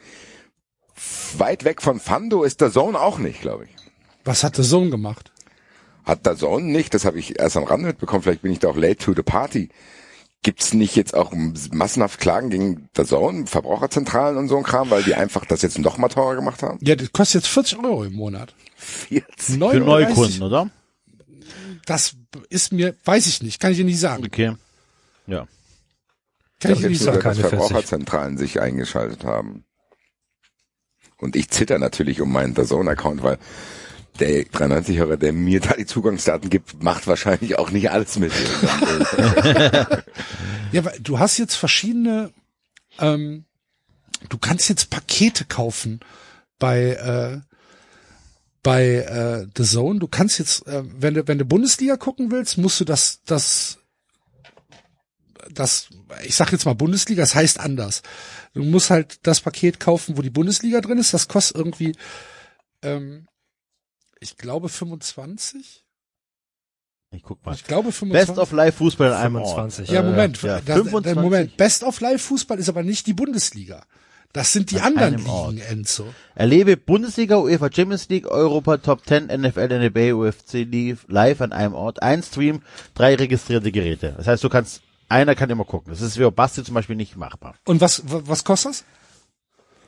[1.38, 3.70] Weit weg von Fando ist der Zone auch nicht, glaube ich.
[4.24, 5.32] Was hat der Sohn gemacht?
[6.06, 8.70] Hat der Zone nicht, das habe ich erst am Rande mitbekommen, vielleicht bin ich da
[8.70, 9.70] auch late to the party.
[10.42, 11.32] Gibt's nicht jetzt auch
[11.72, 15.80] massenhaft Klagen gegen der Zone, Verbraucherzentralen und so ein Kram, weil die einfach das jetzt
[15.80, 16.80] noch mal teurer gemacht haben?
[16.82, 18.54] Ja, das kostet jetzt 40 Euro im Monat.
[18.76, 19.56] 40.
[19.56, 19.88] Für 39.
[19.88, 20.70] Neukunden, oder?
[21.86, 22.16] Das
[22.50, 24.26] ist mir, weiß ich nicht, kann ich dir nicht sagen.
[24.26, 24.56] Okay.
[25.28, 25.48] Ja.
[26.60, 27.16] Kann ich Ich dir nicht jetzt sagen.
[27.16, 27.50] dass keine 40.
[27.50, 29.64] Verbraucherzentralen sich eingeschaltet haben.
[31.20, 33.38] Und ich zitter natürlich um meinen DAZN-Account, weil
[34.20, 38.32] der 93-Hörer, der mir da die Zugangsdaten gibt, macht wahrscheinlich auch nicht alles mit.
[40.74, 42.34] Ja, du hast jetzt verschiedene,
[42.98, 43.46] ähm,
[44.30, 46.00] du kannst jetzt Pakete kaufen
[46.58, 47.42] bei äh,
[48.64, 50.00] bei äh, The Zone.
[50.00, 53.78] Du kannst jetzt, äh, wenn du wenn du Bundesliga gucken willst, musst du das das
[55.52, 55.90] das
[56.26, 58.02] ich sag jetzt mal Bundesliga, das heißt anders.
[58.56, 61.14] Du musst halt das Paket kaufen, wo die Bundesliga drin ist.
[61.14, 61.96] Das kostet irgendwie,
[62.82, 63.28] ähm,
[64.24, 65.84] ich glaube 25
[67.12, 67.54] Ich guck mal.
[67.56, 68.28] Ich glaube 25.
[68.28, 69.90] Best of Live Fußball in einem 25.
[69.90, 70.42] ja, Moment.
[70.42, 71.16] ja, das, 25.
[71.16, 71.58] Moment.
[71.58, 73.86] Best of Live Fußball ist aber nicht die Bundesliga.
[74.32, 75.54] Das sind die anderen einem Ort.
[75.54, 76.12] Ligen, Enzo.
[76.34, 81.76] Erlebe Bundesliga, UEFA Champions League, Europa Top 10, NFL, NBA, UFC Live, live an einem
[81.76, 82.02] Ort.
[82.02, 82.64] Ein Stream,
[82.96, 84.16] drei registrierte Geräte.
[84.18, 85.92] Das heißt, du kannst, einer kann immer gucken.
[85.94, 87.54] Das ist für Basti zum Beispiel nicht machbar.
[87.66, 88.84] Und was, wa- was kostet das?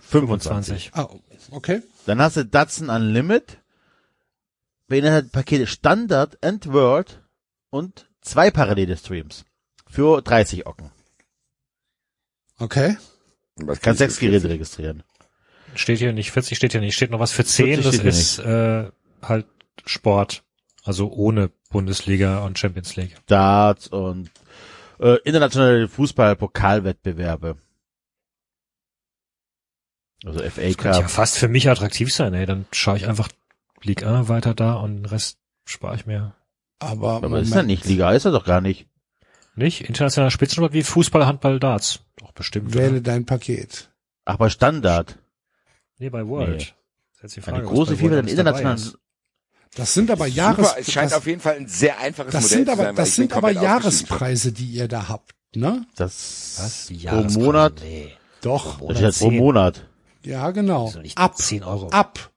[0.10, 0.92] 25.
[0.92, 0.92] 25.
[0.94, 1.10] Ah,
[1.50, 1.82] okay.
[2.06, 3.58] Dann hast du Datsun Unlimited,
[4.88, 7.22] beinhaltet Pakete Standard and World
[7.70, 9.46] und zwei parallele Streams
[9.88, 10.92] für 30 Ocken.
[12.58, 12.98] Okay.
[13.58, 14.20] Was Kannst kriegst sechs?
[14.20, 15.04] Geräte registrieren.
[15.76, 18.40] Steht hier nicht, 40 steht hier nicht, steht noch was für 10, 40 das ist
[18.40, 18.90] äh,
[19.22, 19.46] halt
[19.86, 20.44] Sport.
[20.84, 23.16] Also ohne Bundesliga und Champions League.
[23.26, 24.30] Darts und
[25.00, 27.58] äh, internationale Fußball-Pokalwettbewerbe.
[30.24, 31.10] Also FA Das könnte ja Cup.
[31.12, 32.46] fast für mich attraktiv sein, ey.
[32.46, 33.30] Dann schaue ich einfach
[33.86, 36.36] Ligue 1 weiter da und den Rest spare ich mir.
[36.80, 38.88] Aber, Aber ist ja nicht, Liga ist er doch gar nicht.
[39.56, 39.82] Nicht?
[39.82, 42.02] Internationaler Spitzensport wie Fußball, Handball, Darts.
[42.18, 42.74] Doch bestimmt.
[42.74, 43.02] Wähle Oder?
[43.02, 43.90] dein Paket.
[44.26, 45.18] Ach, bei Standard.
[45.98, 46.74] Nee, bei World.
[47.22, 47.32] Nee.
[47.34, 48.94] Eine Frage, was große Vielfalt an internationalen.
[49.76, 52.44] Das sind aber Jahres, Super, es scheint das, auf jeden Fall ein sehr einfaches das
[52.44, 52.88] Modell sind zu aber, sein.
[52.88, 53.52] weil das sind aber.
[53.52, 55.86] Jahrespreise, die ihr da habt, ne?
[55.96, 56.90] Das Was?
[56.90, 57.40] Wie pro Jahrespreise?
[57.40, 57.74] Monat.
[57.82, 58.12] Nee.
[58.42, 58.80] Doch.
[58.88, 59.38] Das ist ja pro 10.
[59.38, 59.90] Monat.
[60.24, 60.94] Ja, genau.
[61.16, 61.38] Ab.
[61.38, 61.90] 10 Euro.
[61.90, 62.32] Ab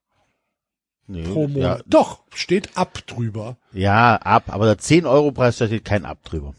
[1.09, 1.79] Nee, pro Monat.
[1.79, 3.57] Ja, Doch, steht ab drüber.
[3.73, 6.55] ja, ab, aber der 10 Euro Preis, da steht kein Ab drüber.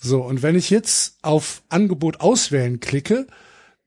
[0.00, 3.26] So, und wenn ich jetzt auf Angebot auswählen klicke,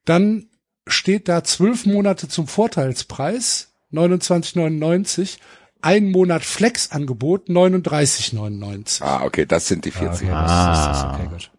[0.05, 0.47] dann
[0.87, 5.37] steht da zwölf Monate zum Vorteilspreis, 29,99,
[5.81, 9.01] ein Monat Flex-Angebot, 39,99.
[9.03, 10.27] Ah, okay, das sind die Ah, 40.
[10.27, 11.03] okay, das ist das.
[11.13, 11.51] Okay, gut.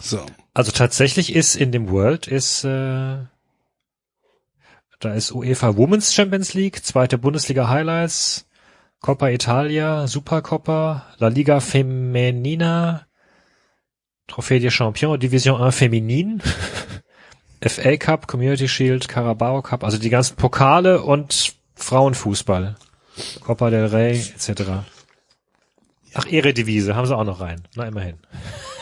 [0.00, 0.26] So.
[0.54, 3.16] Also tatsächlich ist in dem World ist äh,
[5.00, 8.46] da ist UEFA Women's Champions League, zweite Bundesliga Highlights,
[9.00, 13.06] Coppa Italia, Supercoppa, La Liga Femenina,
[14.26, 16.42] Trophée des Champions, Division 1 Feminin,
[17.62, 22.76] FA Cup, Community Shield, Carabao Cup, also die ganzen Pokale und Frauenfußball,
[23.40, 24.62] Copa del Rey etc.
[26.14, 27.62] Ach, Eredivise haben sie auch noch rein.
[27.74, 28.16] Na, immerhin.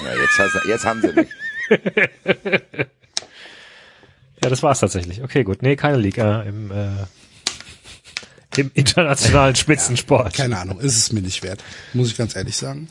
[0.04, 1.28] Ja, jetzt, jetzt haben sie mich.
[4.44, 5.22] Ja, das war's tatsächlich.
[5.22, 5.62] Okay, gut.
[5.62, 6.90] Nee, keine Liga im, äh,
[8.56, 10.34] im internationalen Spitzensport.
[10.34, 11.64] Keine Ahnung, ist es mir nicht wert.
[11.94, 12.88] Muss ich ganz ehrlich sagen.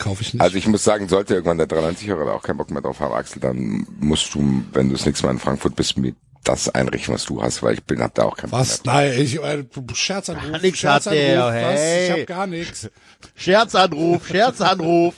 [0.00, 0.42] Kaufe ich nicht.
[0.42, 3.40] Also ich muss sagen, sollte irgendwann der 93-Jährige auch keinen Bock mehr drauf haben, Axel,
[3.40, 7.24] dann musst du, wenn du das nächste Mal in Frankfurt bist, mir das einrichten, was
[7.24, 8.84] du hast, weil ich bin, hab da auch keinen Bock was?
[8.84, 8.94] mehr.
[8.94, 9.64] Nein, ich, äh,
[9.94, 11.54] Scherzanruf, Nix hat Scherzanruf, der, was?
[11.54, 12.04] hey.
[12.04, 12.90] Ich hab gar nichts.
[13.36, 15.14] Scherzanruf, Scherzanruf.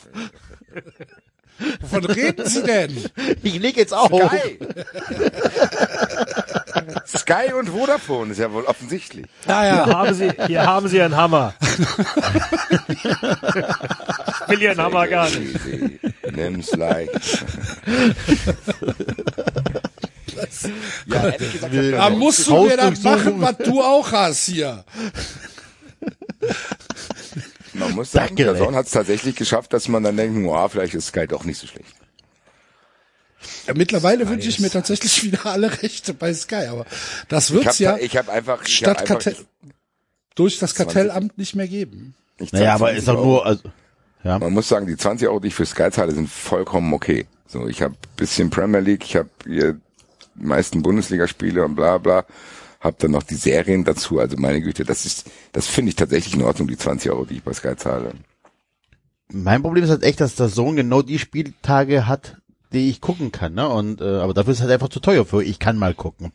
[1.81, 2.97] Wovon reden Sie denn?
[3.43, 4.11] Ich leg jetzt auf.
[4.11, 4.59] Sky!
[7.07, 9.27] Sky und Vodafone ist ja wohl offensichtlich.
[9.47, 9.87] Ah, Hier ja.
[9.87, 11.55] haben Sie, hier haben Sie einen Hammer.
[12.89, 13.05] ich
[14.49, 15.59] will Ihren Hammer gar nicht.
[16.33, 17.45] Nimm's leicht.
[21.07, 23.39] ja, ehrlich gesagt, Da musst du mir das Hausdurchsuchung.
[23.41, 24.85] machen, was du auch hast hier.
[27.79, 28.57] Man muss sagen, Danke.
[28.57, 31.59] Sohn hat es tatsächlich geschafft, dass man dann denkt, oh, vielleicht ist Sky doch nicht
[31.59, 31.95] so schlecht.
[33.66, 36.87] Ja, mittlerweile wünsche ich mir tatsächlich wieder alle Rechte bei Sky, aber
[37.29, 39.33] das Ich wird's ja ich hab einfach, ich statt hab einfach,
[40.35, 42.14] durch das Kartellamt nicht mehr geben.
[42.39, 43.62] ich Naja, aber 20 ist doch nur, also,
[44.22, 44.39] ja.
[44.39, 47.27] Man muss sagen, die 20 Euro, die ich für Sky zahle, sind vollkommen okay.
[47.47, 49.81] So, ich habe bisschen Premier League, ich habe hier
[50.35, 52.24] die meisten Bundesligaspiele und bla bla,
[52.81, 54.18] habe dann noch die Serien dazu.
[54.18, 57.37] Also meine Güte, das ist, das finde ich tatsächlich in Ordnung, die 20 Euro, die
[57.37, 58.12] ich bei Sky zahle.
[59.29, 62.37] Mein Problem ist halt echt, dass der Sohn genau die Spieltage hat,
[62.72, 63.68] die ich gucken kann, ne?
[63.68, 65.43] Und äh, aber dafür ist es halt einfach zu teuer für.
[65.43, 66.33] Ich kann mal gucken.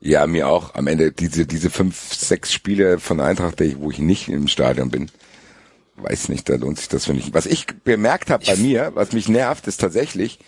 [0.00, 0.74] Ja, mir auch.
[0.74, 5.10] Am Ende diese diese fünf, sechs Spiele von Eintracht, wo ich nicht im Stadion bin,
[5.96, 7.34] weiß nicht, da lohnt sich das für nicht.
[7.34, 10.38] Was ich bemerkt habe bei mir, was mich nervt, ist tatsächlich,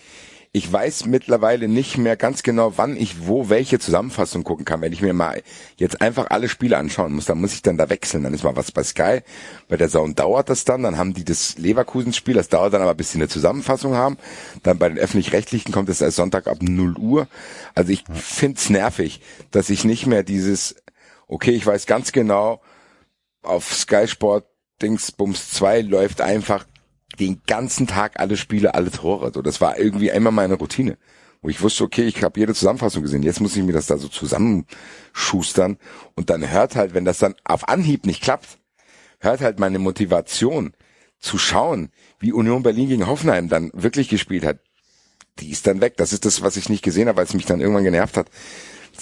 [0.53, 4.81] ich weiß mittlerweile nicht mehr ganz genau, wann ich wo welche Zusammenfassung gucken kann.
[4.81, 5.41] Wenn ich mir mal
[5.77, 8.23] jetzt einfach alle Spiele anschauen muss, dann muss ich dann da wechseln.
[8.23, 9.21] Dann ist mal was bei Sky.
[9.69, 10.83] Bei der Zone dauert das dann.
[10.83, 12.33] Dann haben die das Leverkusen-Spiel.
[12.33, 14.17] Das dauert dann aber, bis sie eine Zusammenfassung haben.
[14.63, 17.27] Dann bei den Öffentlich-Rechtlichen kommt es erst Sonntag ab 0 Uhr.
[17.73, 19.21] Also ich find's nervig,
[19.51, 20.75] dass ich nicht mehr dieses,
[21.29, 22.61] okay, ich weiß ganz genau,
[23.41, 24.47] auf Sky Sport
[24.81, 26.65] Dingsbums 2 läuft einfach
[27.21, 29.31] den ganzen Tag alle Spiele, alle Tore.
[29.33, 30.97] So, das war irgendwie immer meine Routine,
[31.41, 33.23] wo ich wusste, okay, ich habe jede Zusammenfassung gesehen.
[33.23, 35.77] Jetzt muss ich mir das da so zusammenschustern
[36.15, 38.57] und dann hört halt, wenn das dann auf Anhieb nicht klappt,
[39.19, 40.73] hört halt meine Motivation
[41.19, 44.57] zu schauen, wie Union Berlin gegen Hoffenheim dann wirklich gespielt hat.
[45.39, 45.97] Die ist dann weg.
[45.97, 48.27] Das ist das, was ich nicht gesehen habe, weil es mich dann irgendwann genervt hat.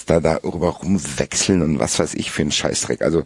[0.06, 3.02] Da darüber rumwechseln und was weiß ich für ein Scheißdreck.
[3.02, 3.24] Also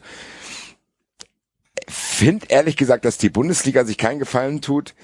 [1.89, 4.95] finde ehrlich gesagt, dass die Bundesliga sich keinen Gefallen tut,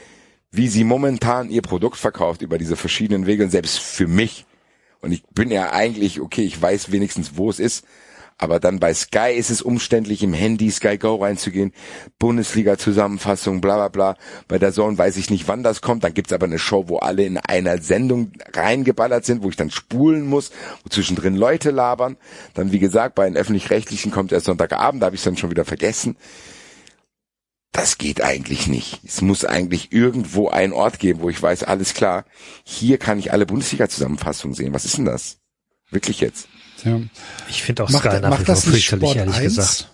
[0.53, 4.47] wie sie momentan ihr Produkt verkauft über diese verschiedenen Wege, und selbst für mich.
[5.01, 7.85] Und ich bin ja eigentlich, okay, ich weiß wenigstens, wo es ist,
[8.41, 11.73] aber dann bei Sky ist es umständlich, im Handy Sky Go reinzugehen,
[12.19, 14.17] Bundesliga-Zusammenfassung, bla bla bla.
[14.49, 16.05] Bei der Zone weiß ich nicht, wann das kommt.
[16.05, 19.71] Dann gibt's aber eine Show, wo alle in einer Sendung reingeballert sind, wo ich dann
[19.71, 20.53] spulen muss,
[20.83, 22.17] wo zwischendrin Leute labern.
[22.55, 25.67] Dann, wie gesagt, bei den Öffentlich-Rechtlichen kommt erst Sonntagabend, da habe ich dann schon wieder
[25.67, 26.17] vergessen.
[27.73, 29.01] Das geht eigentlich nicht.
[29.05, 32.25] Es muss eigentlich irgendwo einen Ort geben, wo ich weiß, alles klar,
[32.65, 34.75] hier kann ich alle Bundesliga-Zusammenfassungen sehen.
[34.75, 35.39] Was ist denn das?
[35.91, 36.49] Wirklich jetzt?
[36.85, 37.01] Ja.
[37.49, 39.45] Ich finde auch Macht, Sky nach macht wie vor fürchterlich, Sport ehrlich 1?
[39.57, 39.91] gesagt.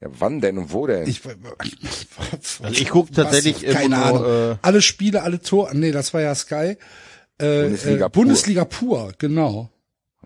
[0.00, 1.06] Ja, wann denn und wo denn?
[1.08, 3.72] Ich, Also ich gucke tatsächlich Was?
[3.74, 4.22] keine immer Ahnung.
[4.22, 5.74] nur, äh, alle Spiele, alle Tore.
[5.74, 6.76] Nee, das war ja Sky.
[7.38, 8.10] Äh, Bundesliga äh, pur.
[8.10, 9.70] Bundesliga pur, genau.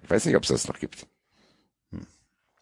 [0.03, 1.07] ich weiß nicht, ob es das noch gibt.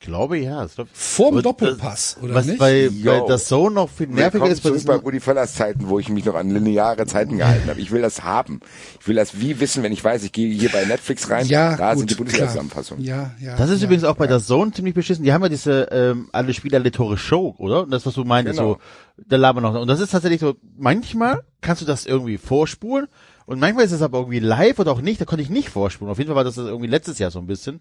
[0.00, 0.64] Glaube ja.
[0.64, 2.58] Ich glaub, Vorm aber Doppelpass, das, oder was nicht?
[2.58, 3.20] bei, Yo.
[3.20, 6.24] bei das Zone noch viel nerviger ist, zurück bei Rudi Völlers Zeiten, wo ich mich
[6.24, 7.80] noch an lineare Zeiten gehalten habe.
[7.80, 8.60] Ich will das haben.
[9.00, 11.76] Ich will das wie wissen, wenn ich weiß, ich gehe hier bei Netflix rein, ja,
[11.76, 12.14] da gut, sind die.
[12.14, 13.04] Bundesliga-Zusammenfassungen.
[13.04, 13.56] Ja, ja.
[13.56, 13.86] das ist ja.
[13.86, 15.24] übrigens auch bei der Zone ziemlich beschissen.
[15.24, 17.82] Die haben ja diese ähm, alle Spieler alle Tore Show, oder?
[17.82, 18.74] Und das was du meintest, Genau.
[18.74, 18.78] so
[19.26, 19.74] da labern noch.
[19.74, 20.54] Und das ist tatsächlich so.
[20.76, 23.08] Manchmal kannst du das irgendwie vorspulen
[23.46, 25.20] und manchmal ist es aber irgendwie live oder auch nicht.
[25.20, 26.10] Da konnte ich nicht vorspulen.
[26.10, 27.80] Auf jeden Fall war das irgendwie letztes Jahr so ein bisschen.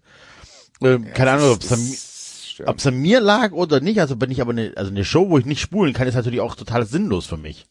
[0.82, 4.00] Ähm, keine Ahnung, ob es an, ob's an mir lag oder nicht.
[4.00, 6.40] Also wenn ich aber eine, also eine Show, wo ich nicht spulen kann, ist natürlich
[6.40, 7.66] auch total sinnlos für mich.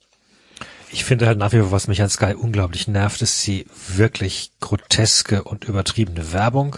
[0.92, 4.52] Ich finde halt nach wie vor, was mich an Sky unglaublich nervt, ist die wirklich
[4.62, 6.78] groteske und übertriebene Werbung.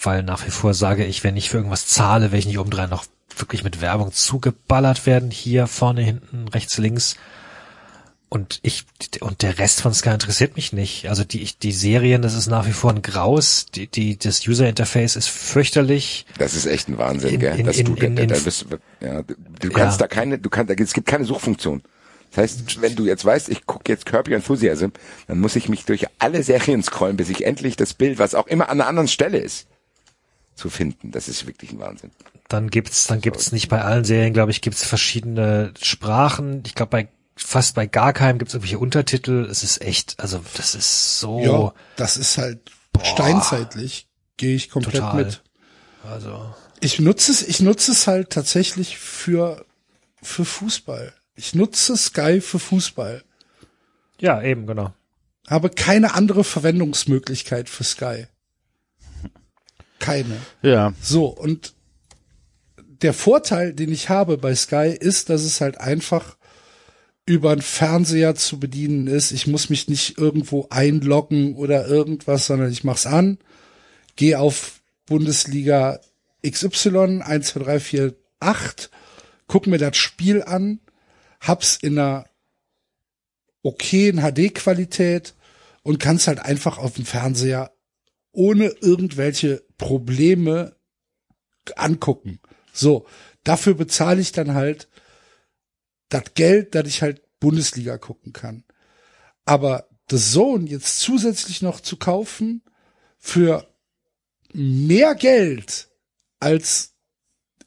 [0.00, 2.90] Weil nach wie vor sage ich, wenn ich für irgendwas zahle, will ich nicht obendrein
[2.90, 3.04] noch
[3.36, 5.30] wirklich mit Werbung zugeballert werden.
[5.30, 7.16] Hier, vorne, hinten, rechts, links.
[8.32, 8.86] Und ich,
[9.20, 11.06] und der Rest von Sky interessiert mich nicht.
[11.10, 13.66] Also die, ich- die Serien, das ist nach wie vor ein Graus.
[13.74, 16.24] Die, die, das User Interface ist fürchterlich.
[16.38, 17.60] Das ist echt ein Wahnsinn, In- gell?
[17.60, 18.64] in- Dass in- du, in- da, da bist,
[19.02, 20.06] ja, du, du kannst Ja.
[20.06, 21.82] da keine, du kannst, da, es gibt keine Suchfunktion.
[22.30, 24.92] Das heißt, wenn du jetzt weißt, ich gucke jetzt Kirby Enthusiasm,
[25.26, 28.46] dann muss ich mich durch alle Serien scrollen, bis ich endlich das Bild, was auch
[28.46, 29.66] immer an einer anderen Stelle ist,
[30.54, 31.10] zu finden.
[31.10, 32.12] Das ist wirklich ein Wahnsinn.
[32.48, 36.62] Dann gibt's, dann gibt's nicht bei allen Serien, glaube ich, gibt's verschiedene Sprachen.
[36.66, 39.46] Ich glaube, bei fast bei gar keinem gibt's irgendwelche Untertitel.
[39.50, 42.70] Es ist echt, also das ist so, Ja, das ist halt
[43.02, 44.08] steinzeitlich.
[44.36, 45.24] Gehe ich komplett Total.
[45.24, 45.42] mit.
[46.04, 49.64] also Ich nutze es, ich nutze es halt tatsächlich für,
[50.22, 51.12] für Fußball.
[51.34, 53.22] Ich nutze Sky für Fußball.
[54.18, 54.92] ja, eben genau.
[55.48, 58.26] Habe keine andere Verwendungsmöglichkeit für Sky.
[59.98, 60.36] Keine.
[60.62, 60.94] Ja.
[61.00, 61.74] So, und
[62.76, 66.36] der Vorteil, den ich habe bei Sky, ist, dass es halt einfach
[67.24, 69.30] über einen Fernseher zu bedienen ist.
[69.30, 73.38] Ich muss mich nicht irgendwo einloggen oder irgendwas, sondern ich mach's an,
[74.16, 76.00] gehe auf Bundesliga
[76.44, 78.90] XY 1, 2, 3, 4, 8,
[79.46, 80.80] guck mir das Spiel an,
[81.40, 82.26] hab's in einer
[83.62, 85.34] okayen HD-Qualität
[85.82, 87.72] und kann's halt einfach auf dem Fernseher
[88.32, 90.74] ohne irgendwelche Probleme
[91.76, 92.40] angucken.
[92.72, 93.06] So,
[93.44, 94.88] dafür bezahle ich dann halt
[96.12, 98.64] das Geld, dass ich halt Bundesliga gucken kann.
[99.44, 102.62] Aber The Zone jetzt zusätzlich noch zu kaufen
[103.18, 103.66] für
[104.52, 105.88] mehr Geld,
[106.38, 106.94] als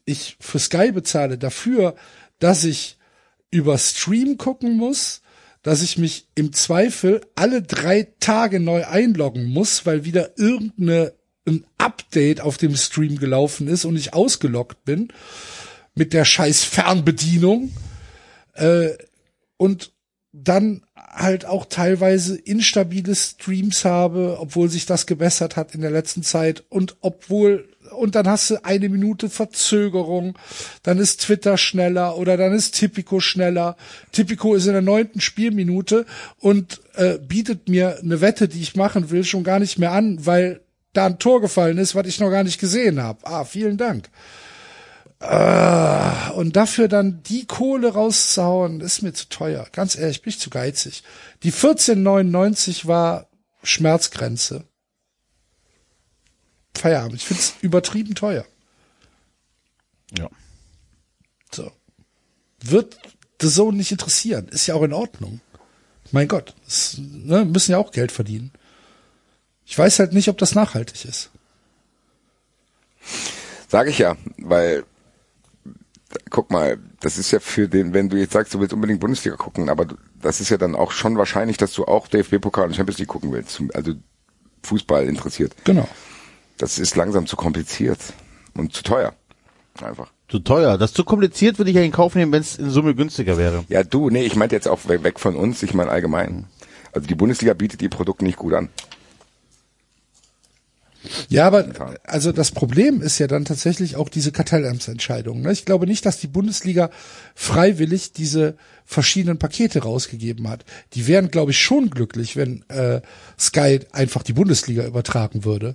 [0.04, 1.96] ich für Sky bezahle, dafür,
[2.38, 2.98] dass ich
[3.50, 5.22] über Stream gucken muss,
[5.62, 11.14] dass ich mich im Zweifel alle drei Tage neu einloggen muss, weil wieder irgendeine
[11.48, 15.08] ein Update auf dem Stream gelaufen ist und ich ausgeloggt bin
[15.94, 17.72] mit der scheiß Fernbedienung
[18.56, 18.96] äh,
[19.56, 19.92] und
[20.32, 26.22] dann halt auch teilweise instabile Streams habe, obwohl sich das gebessert hat in der letzten
[26.22, 30.36] Zeit und obwohl und dann hast du eine Minute Verzögerung,
[30.82, 33.76] dann ist Twitter schneller oder dann ist Tipico schneller.
[34.12, 36.04] Tipico ist in der neunten Spielminute
[36.38, 40.26] und äh, bietet mir eine Wette, die ich machen will, schon gar nicht mehr an,
[40.26, 40.60] weil
[40.92, 43.20] da ein Tor gefallen ist, was ich noch gar nicht gesehen habe.
[43.24, 44.08] Ah, vielen Dank.
[45.20, 49.66] Äh, und dafür dann die Kohle rauszuhauen, ist mir zu teuer.
[49.72, 51.02] Ganz ehrlich, bin ich zu geizig.
[51.42, 53.28] Die 14,99 war
[53.62, 54.64] Schmerzgrenze.
[56.76, 57.16] Feierabend.
[57.16, 58.44] Ich find's übertrieben teuer.
[60.16, 60.28] Ja.
[61.52, 61.72] So.
[62.60, 62.98] Wird
[63.40, 64.48] The Zone nicht interessieren.
[64.48, 65.40] Ist ja auch in Ordnung.
[66.12, 66.54] Mein Gott.
[66.64, 68.52] Das, ne, müssen ja auch Geld verdienen.
[69.64, 71.30] Ich weiß halt nicht, ob das nachhaltig ist.
[73.68, 74.84] Sag ich ja, weil
[76.30, 79.36] guck mal, das ist ja für den, wenn du jetzt sagst, du willst unbedingt Bundesliga
[79.36, 79.86] gucken, aber
[80.20, 83.32] das ist ja dann auch schon wahrscheinlich, dass du auch DFB-Pokal und Champions League gucken
[83.32, 83.92] willst, also
[84.62, 85.54] Fußball interessiert.
[85.64, 85.88] Genau.
[86.58, 87.98] Das ist langsam zu kompliziert
[88.54, 89.14] und zu teuer.
[89.82, 90.10] Einfach.
[90.28, 90.78] Zu teuer.
[90.78, 93.64] Das zu kompliziert würde ich ja in Kauf nehmen, wenn es in Summe günstiger wäre.
[93.68, 96.46] Ja, du, nee, ich meinte jetzt auch weg weg von uns, ich meine allgemein.
[96.92, 98.70] Also die Bundesliga bietet die Produkte nicht gut an.
[101.28, 101.66] Ja, aber
[102.04, 105.40] also das Problem ist ja dann tatsächlich auch diese Kartellamtsentscheidung.
[105.42, 105.52] Ne?
[105.52, 106.90] Ich glaube nicht, dass die Bundesliga
[107.34, 110.64] freiwillig diese verschiedenen Pakete rausgegeben hat.
[110.94, 113.00] Die wären, glaube ich, schon glücklich, wenn äh,
[113.38, 115.74] Sky einfach die Bundesliga übertragen würde.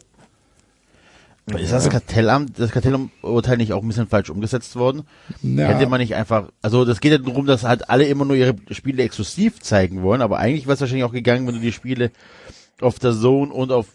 [1.48, 5.04] Ist das Kartellamt, das Kartellurteil nicht auch ein bisschen falsch umgesetzt worden?
[5.42, 5.68] Ja.
[5.68, 8.56] Hätte man nicht einfach, also das geht ja darum, dass halt alle immer nur ihre
[8.70, 12.12] Spiele exklusiv zeigen wollen, aber eigentlich wäre es wahrscheinlich auch gegangen, wenn du die Spiele
[12.80, 13.88] auf der Zone und auf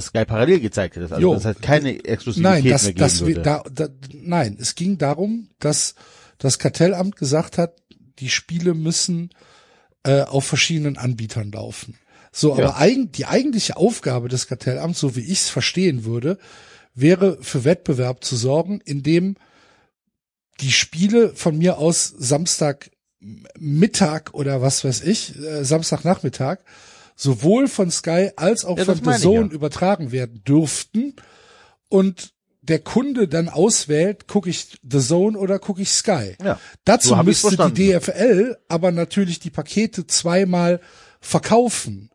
[0.00, 1.12] Sky parallel gezeigt hättest.
[1.12, 1.34] Also Jo.
[1.34, 3.42] das heißt keine Exklusivität Nein, mehr das, geben das, würde.
[3.42, 5.94] da, da, nein, es ging darum, dass
[6.38, 7.74] das Kartellamt gesagt hat,
[8.18, 9.30] die Spiele müssen
[10.04, 11.96] äh, auf verschiedenen Anbietern laufen.
[12.32, 12.64] So, Ja.
[12.64, 16.38] aber eigen, die eigentliche Aufgabe des Kartellamts, so wie ich es verstehen würde,
[16.94, 19.36] wäre für Wettbewerb zu sorgen, indem
[20.60, 22.90] die Spiele von mir aus Samstag
[23.58, 26.58] Mittag oder was weiß ich, äh, Samstagnachmittag,
[27.22, 29.52] sowohl von Sky als auch Ja, von The Zone ja.
[29.52, 31.14] übertragen werden dürften
[31.88, 36.36] und der Kunde dann auswählt, gucke ich The Zone oder gucke ich Sky.
[36.42, 37.92] Ja, Dazu so müsste die.
[37.92, 40.80] DFL aber natürlich die Pakete zweimal
[41.20, 42.10] verkaufen.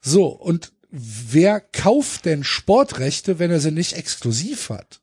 [0.00, 5.00] So, und wer kauft denn Sportrechte, wenn er sie nicht exklusiv hat?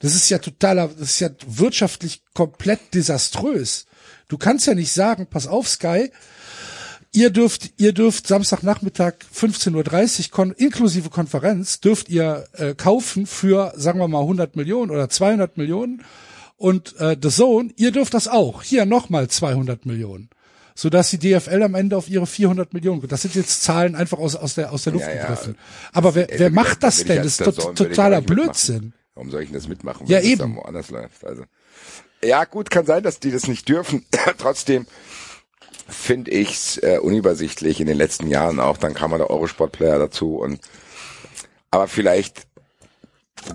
[0.00, 3.86] Das ist ja totaler, das ist ja wirtschaftlich komplett desaströs.
[4.28, 6.10] Du kannst ja nicht sagen, pass auf, Sky,
[7.16, 13.72] ihr dürft, ihr dürft Samstagnachmittag 15.30 Uhr kon inklusive Konferenz dürft ihr äh, kaufen für,
[13.76, 16.04] sagen wir mal, 100 Millionen oder 200 Millionen
[16.56, 18.62] und äh, The Zone, ihr dürft das auch.
[18.62, 20.30] Hier nochmal 200 Millionen.
[20.74, 23.12] Sodass die DFL am Ende auf ihre 400 Millionen kommt.
[23.12, 25.22] Das sind jetzt Zahlen einfach aus, aus der, aus der Luft Ja, ja.
[25.22, 25.56] gegriffen.
[25.92, 27.16] Aber wer, wer macht das denn?
[27.22, 28.20] Das ist will ich totaler.
[28.20, 28.92] Blödsinn.
[29.14, 30.38] Warum soll ich denn das mitmachen, Ja, eben.
[30.40, 31.24] dann woanders läuft?
[31.24, 31.44] Also,
[32.22, 34.04] ja, gut, kann sein, dass die das nicht dürfen.
[34.38, 34.86] Trotzdem
[35.88, 38.76] finde ich's äh, unübersichtlich in den letzten Jahren auch.
[38.76, 40.60] Dann kam mal der Eurosport-Player dazu und
[41.70, 42.46] aber vielleicht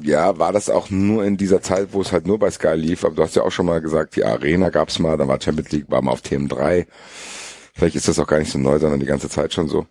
[0.02, 3.04] ja, war das auch nur in dieser Zeit, wo es halt nur bei Sky lief.
[3.04, 5.72] Aber du hast ja auch schon mal gesagt, die Arena gab's mal, dann war Champions
[5.72, 6.86] League, war mal auf TM3.
[7.74, 9.88] Vielleicht ist das auch gar nicht so neu, sondern die ganze Zeit schon so.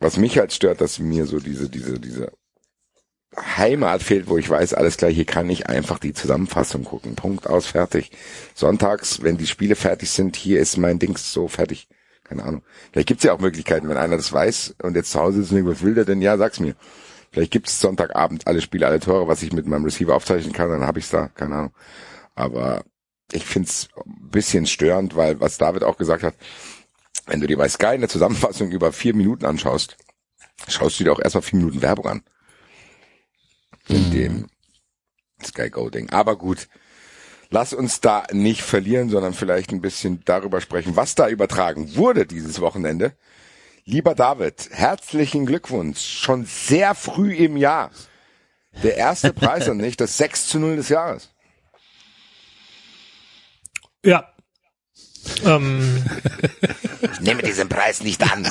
[0.00, 2.32] Was mich halt stört, dass mir so diese, diese, diese
[3.36, 7.14] Heimat fehlt, wo ich weiß, alles klar, hier kann ich einfach die Zusammenfassung gucken.
[7.14, 8.10] Punkt aus, fertig.
[8.54, 11.88] Sonntags, wenn die Spiele fertig sind, hier ist mein Dings so fertig.
[12.24, 12.62] Keine Ahnung.
[12.92, 15.56] Vielleicht gibt's ja auch Möglichkeiten, wenn einer das weiß und jetzt zu Hause ist und
[15.56, 16.20] denkt, was will der denn?
[16.20, 16.74] Ja, sag's mir.
[17.30, 20.86] Vielleicht gibt's Sonntagabend alle Spiele, alle Tore, was ich mit meinem Receiver aufzeichnen kann, dann
[20.86, 21.28] habe ich's da.
[21.28, 21.72] Keine Ahnung.
[22.34, 22.84] Aber
[23.32, 26.34] ich find's ein bisschen störend, weil was David auch gesagt hat,
[27.26, 29.96] wenn du dir bei Sky eine Zusammenfassung über vier Minuten anschaust,
[30.68, 32.22] schaust du dir auch erstmal vier Minuten Werbung an.
[33.92, 34.46] In dem
[35.44, 36.08] Sky Go Ding.
[36.10, 36.68] Aber gut.
[37.50, 42.24] Lass uns da nicht verlieren, sondern vielleicht ein bisschen darüber sprechen, was da übertragen wurde
[42.24, 43.14] dieses Wochenende.
[43.84, 46.00] Lieber David, herzlichen Glückwunsch.
[46.00, 47.90] Schon sehr früh im Jahr.
[48.82, 51.28] Der erste Preis und nicht das 6 zu 0 des Jahres.
[54.02, 54.32] Ja.
[55.44, 56.02] Ähm,
[57.12, 58.50] Ich nehme diesen Preis nicht an.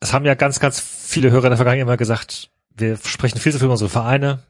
[0.00, 3.52] es haben ja ganz, ganz viele Hörer in der Vergangenheit immer gesagt, wir sprechen viel
[3.52, 4.44] zu viel über unsere Vereine.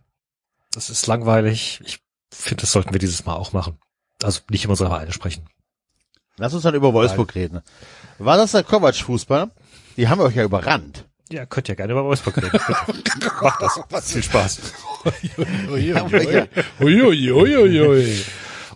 [0.73, 1.81] Das ist langweilig.
[1.85, 2.01] Ich
[2.33, 3.79] finde, das sollten wir dieses Mal auch machen.
[4.23, 5.47] Also nicht über unsere Vereine sprechen.
[6.37, 7.63] Lass uns dann über Wolfsburg reden.
[8.19, 9.51] War das der Kovac-Fußball?
[9.97, 11.07] Die haben euch ja überrannt.
[11.31, 12.51] Ja, könnt ihr gerne über Wolfsburg reden.
[13.43, 14.13] Macht das.
[14.13, 14.61] Viel Spaß.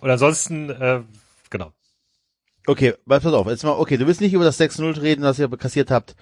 [0.01, 1.01] Und ansonsten, äh,
[1.49, 1.71] genau.
[2.67, 5.49] Okay, pass auf, jetzt mal, okay, du willst nicht über das 6-0 reden, was ihr
[5.49, 6.15] kassiert habt,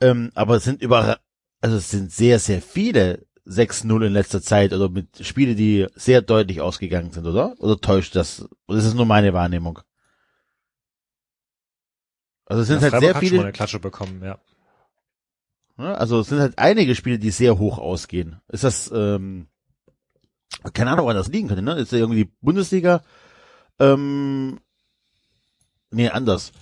[0.00, 1.18] ähm, aber es sind über,
[1.60, 6.22] also es sind sehr, sehr viele 6-0 in letzter Zeit oder mit Spiele, die sehr
[6.22, 7.54] deutlich ausgegangen sind, oder?
[7.60, 8.48] Oder täuscht das?
[8.68, 9.80] Oder ist es nur meine Wahrnehmung?
[12.46, 14.38] Also es sind Ja, halt Freiburg sehr hat schon viele, eine Klatsche bekommen, ja.
[15.76, 18.40] also es sind halt einige Spiele, die sehr hoch ausgehen.
[18.48, 19.48] Ist das, ähm,
[20.72, 21.74] keine Ahnung, woran das liegen könnte, ne?
[21.74, 23.02] Ist ja irgendwie Bundesliga,
[23.80, 24.60] ähm,
[25.90, 26.52] nee, anders.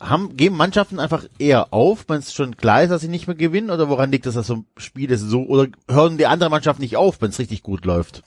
[0.00, 3.36] Haben, geben Mannschaften einfach eher auf, wenn es schon klar ist, dass sie nicht mehr
[3.36, 6.96] gewinnen, oder woran liegt es, dass so Spiele so, oder hören die andere Mannschaft nicht
[6.96, 8.22] auf, wenn es richtig gut läuft?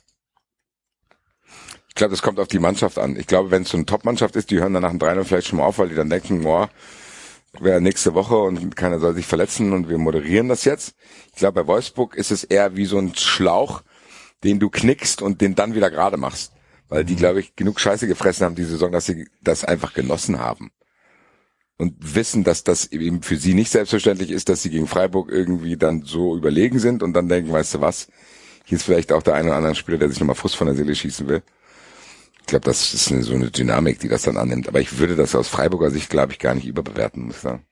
[1.89, 3.15] Ich glaube, das kommt auf die Mannschaft an.
[3.15, 5.47] Ich glaube, wenn es so eine Top-Mannschaft ist, die hören dann nach dem 3 vielleicht
[5.47, 6.69] schon mal auf, weil die dann denken, boah,
[7.59, 10.95] wäre nächste Woche und keiner soll sich verletzen und wir moderieren das jetzt.
[11.33, 13.83] Ich glaube, bei Wolfsburg ist es eher wie so ein Schlauch,
[14.43, 16.51] den du knickst und den dann wieder gerade machst.
[16.89, 20.39] Weil die, glaube ich, genug Scheiße gefressen haben die Saison, dass sie das einfach genossen
[20.39, 20.71] haben.
[21.77, 25.77] Und wissen, dass das eben für sie nicht selbstverständlich ist, dass sie gegen Freiburg irgendwie
[25.77, 28.07] dann so überlegen sind und dann denken, weißt du was,
[28.65, 30.75] hier ist vielleicht auch der eine oder andere Spieler, der sich nochmal Frust von der
[30.75, 31.43] Seele schießen will.
[32.39, 34.67] Ich glaube, das ist eine, so eine Dynamik, die das dann annimmt.
[34.67, 37.65] Aber ich würde das aus Freiburger Sicht, glaube ich, gar nicht überbewerten, muss ich sagen.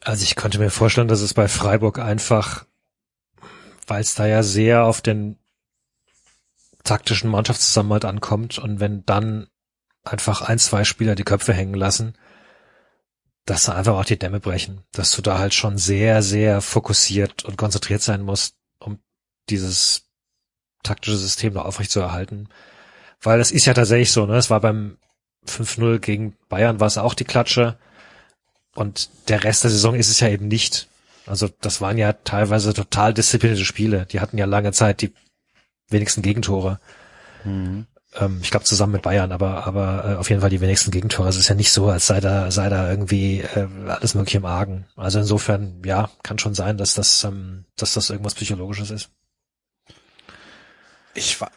[0.00, 2.66] Also ich könnte mir vorstellen, dass es bei Freiburg einfach,
[3.86, 5.38] weil es da ja sehr auf den
[6.84, 9.46] taktischen Mannschaftszusammenhalt ankommt und wenn dann
[10.02, 12.14] einfach ein, zwei Spieler die Köpfe hängen lassen,
[13.44, 17.44] dass da einfach auch die Dämme brechen, dass du da halt schon sehr, sehr fokussiert
[17.44, 18.98] und konzentriert sein musst, um
[19.50, 20.04] dieses
[20.82, 22.48] taktische System da aufrechtzuerhalten.
[23.20, 24.36] Weil das ist ja tatsächlich so, ne?
[24.36, 24.98] Es war beim
[25.46, 27.78] 5-0 gegen Bayern war es auch die Klatsche.
[28.74, 30.88] Und der Rest der Saison ist es ja eben nicht.
[31.26, 34.06] Also das waren ja teilweise total disziplinierte Spiele.
[34.06, 35.12] Die hatten ja lange Zeit die
[35.88, 36.80] wenigsten Gegentore.
[37.44, 37.86] Mhm.
[38.14, 41.26] Ähm, ich glaube zusammen mit Bayern, aber aber äh, auf jeden Fall die wenigsten Gegentore.
[41.26, 44.38] Also es ist ja nicht so, als sei da sei da irgendwie äh, alles mögliche
[44.38, 44.86] im Argen.
[44.96, 49.10] Also insofern ja, kann schon sein, dass das ähm, dass das irgendwas psychologisches ist.
[51.14, 51.50] Ich war,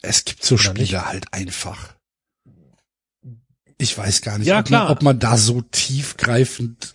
[0.00, 0.96] es gibt so Oder Spiele nicht?
[1.06, 1.94] halt einfach.
[3.78, 4.70] Ich weiß gar nicht, Ja, ob.
[4.70, 6.94] Man, ob man da so tiefgreifend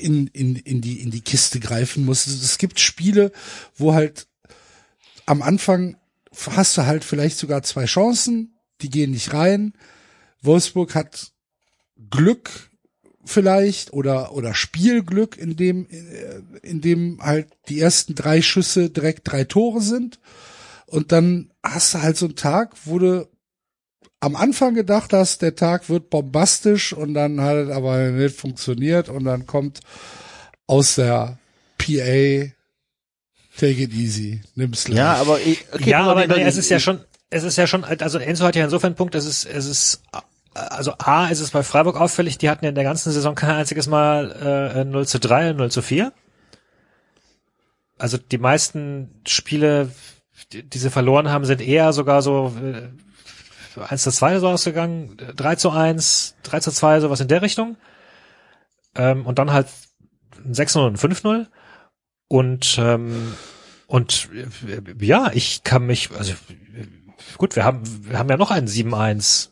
[0.00, 2.26] in, in, in die, in die Kiste greifen muss.
[2.26, 3.32] Es gibt Spiele,
[3.76, 4.26] wo halt
[5.26, 5.96] am Anfang
[6.50, 9.74] hast du halt vielleicht sogar zwei Chancen, die gehen nicht rein.
[10.40, 11.32] Wolfsburg hat
[12.10, 12.70] Glück
[13.24, 19.30] vielleicht oder oder Spielglück, in dem äh, in dem halt die ersten drei Schüsse direkt
[19.30, 20.18] drei Tore sind
[20.86, 23.28] und dann hast du halt so einen Tag, wo du
[24.20, 29.08] am Anfang gedacht hast, der Tag wird bombastisch und dann hat es aber nicht funktioniert
[29.08, 29.80] und dann kommt
[30.66, 31.38] aus der
[31.78, 32.52] PA
[33.58, 34.98] Take it easy, nimm's leicht.
[34.98, 37.00] Ja, aber ich, okay, ja, aber naja, es ist ja schon,
[37.30, 40.02] es ist ja schon, also Enzo hat ja insofern einen Punkt, es ist, es ist,
[40.54, 43.50] also A, ist es bei Freiburg auffällig, die hatten ja in der ganzen Saison kein
[43.50, 46.12] einziges Mal äh, 0 zu 3, 0 zu 4.
[47.98, 49.90] Also die meisten Spiele,
[50.52, 52.88] die, die sie verloren haben, sind eher sogar so äh,
[53.80, 57.76] 1 zu 2 so ausgegangen, 3 zu 1, 3 zu 2, sowas in der Richtung.
[58.94, 59.68] Ähm, und dann halt
[60.44, 61.46] ein 6-0 und ein 5-0.
[62.32, 63.34] Und ähm,
[63.88, 66.32] und äh, ja, ich kann mich, also
[67.36, 69.50] gut, wir haben, wir haben ja noch einen 7-1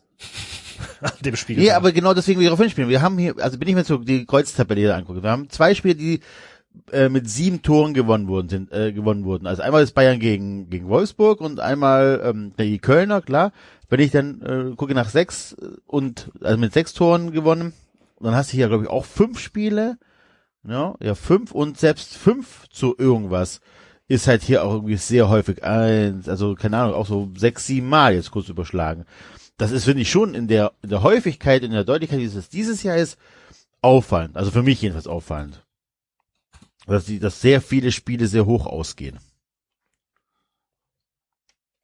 [1.02, 1.58] an dem Spiel.
[1.58, 2.88] Nee, aber genau deswegen will ich darauf hinspielen.
[2.88, 5.22] Wir haben hier, also bin ich mir so die Kreuztabelle hier angucke.
[5.22, 6.20] Wir haben zwei Spiele, die
[6.90, 9.46] äh, mit sieben Toren gewonnen wurden, sind, äh, gewonnen wurden.
[9.46, 13.52] Also einmal ist Bayern gegen, gegen Wolfsburg und einmal ähm, die Kölner, klar.
[13.90, 15.54] Wenn ich dann äh, gucke nach sechs
[15.86, 17.74] und also mit sechs Toren gewonnen,
[18.20, 19.98] dann hast du hier, glaube ich, auch fünf Spiele.
[20.66, 23.60] Ja, ja, fünf und selbst fünf zu irgendwas
[24.08, 27.88] ist halt hier auch irgendwie sehr häufig eins, also keine Ahnung, auch so sechs, sieben
[27.88, 29.06] Mal jetzt kurz überschlagen.
[29.56, 32.48] Das ist, finde ich, schon in der, in der Häufigkeit, in der Deutlichkeit, wie es
[32.48, 33.18] dieses Jahr ist,
[33.82, 34.36] auffallend.
[34.36, 35.64] Also für mich jedenfalls auffallend.
[36.86, 39.18] Dass, die, dass sehr viele Spiele sehr hoch ausgehen.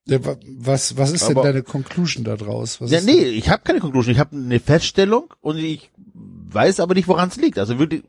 [0.06, 2.80] Ja, wa- was, was ist denn Aber- deine Conclusion da draus?
[2.80, 4.12] Was Ja, nee, ich habe keine Conclusion.
[4.12, 7.58] Ich habe eine Feststellung und ich weiß aber nicht, woran es liegt.
[7.58, 8.04] Also wirklich,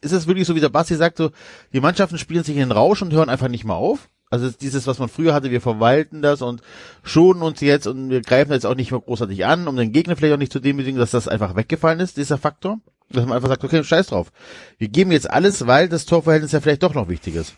[0.00, 1.30] ist es wirklich so, wie der Basti sagt, so,
[1.72, 4.08] die Mannschaften spielen sich in den Rausch und hören einfach nicht mehr auf.
[4.30, 6.62] Also dieses, was man früher hatte, wir verwalten das und
[7.02, 10.14] schonen uns jetzt und wir greifen jetzt auch nicht mehr großartig an, um den Gegner
[10.14, 12.78] vielleicht auch nicht zu demütigen, dass das einfach weggefallen ist, dieser Faktor.
[13.08, 14.30] Dass man einfach sagt, okay, scheiß drauf.
[14.78, 17.54] Wir geben jetzt alles, weil das Torverhältnis ja vielleicht doch noch wichtig ist.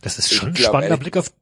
[0.00, 1.32] Das ist schon ein spannender Blick auf.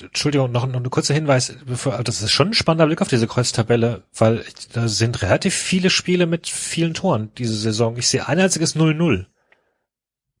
[0.00, 1.54] Entschuldigung, noch, noch ein kurzer Hinweis.
[1.66, 4.42] Bevor, das ist schon ein spannender Blick auf diese Kreuztabelle, weil
[4.72, 7.98] da sind relativ viele Spiele mit vielen Toren diese Saison.
[7.98, 9.26] Ich sehe ein einziges 0-0.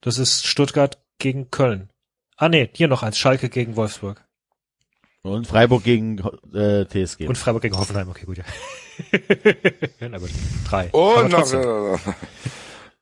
[0.02, 1.88] Das ist Stuttgart gegen Köln.
[2.36, 3.16] Ah nee, hier noch eins.
[3.16, 4.22] Schalke gegen Wolfsburg.
[5.22, 6.18] Und Freiburg gegen
[6.52, 7.28] äh, TSG.
[7.28, 8.08] Und Freiburg gegen Hoffenheim.
[8.08, 8.44] Okay, gut, ja.
[10.08, 10.30] Na gut,
[10.68, 10.90] drei.
[10.90, 11.46] Und noch,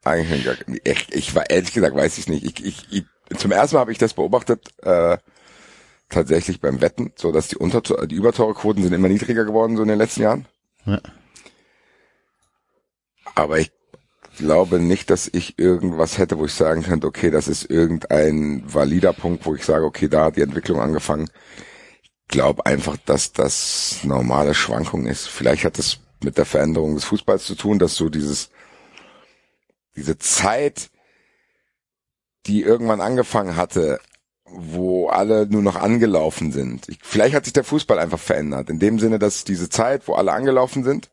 [0.05, 2.45] eigentlich gar, ich, ich war ehrlich gesagt, weiß ich nicht.
[2.45, 5.17] Ich, ich, ich, zum ersten Mal habe ich das beobachtet, äh,
[6.11, 9.89] tatsächlich beim Wetten, so dass die Unter die Übertorequoten sind immer niedriger geworden so in
[9.89, 10.47] den letzten Jahren.
[10.85, 11.01] Ja.
[13.35, 13.73] Aber ich
[14.41, 19.13] glaube nicht, dass ich irgendwas hätte, wo ich sagen könnte, okay, das ist irgendein valider
[19.13, 21.31] Punkt, wo ich sage, okay, da hat die Entwicklung angefangen.
[22.03, 25.29] Ich glaube einfach, dass das normale Schwankung ist.
[25.29, 28.51] Vielleicht hat es mit der Veränderung des Fußballs zu tun, dass so dieses,
[29.95, 30.91] diese Zeit,
[32.47, 34.01] die irgendwann angefangen hatte,
[34.47, 36.89] wo alle nur noch angelaufen sind.
[36.89, 38.71] Ich, vielleicht hat sich der Fußball einfach verändert.
[38.71, 41.11] In dem Sinne, dass diese Zeit, wo alle angelaufen sind,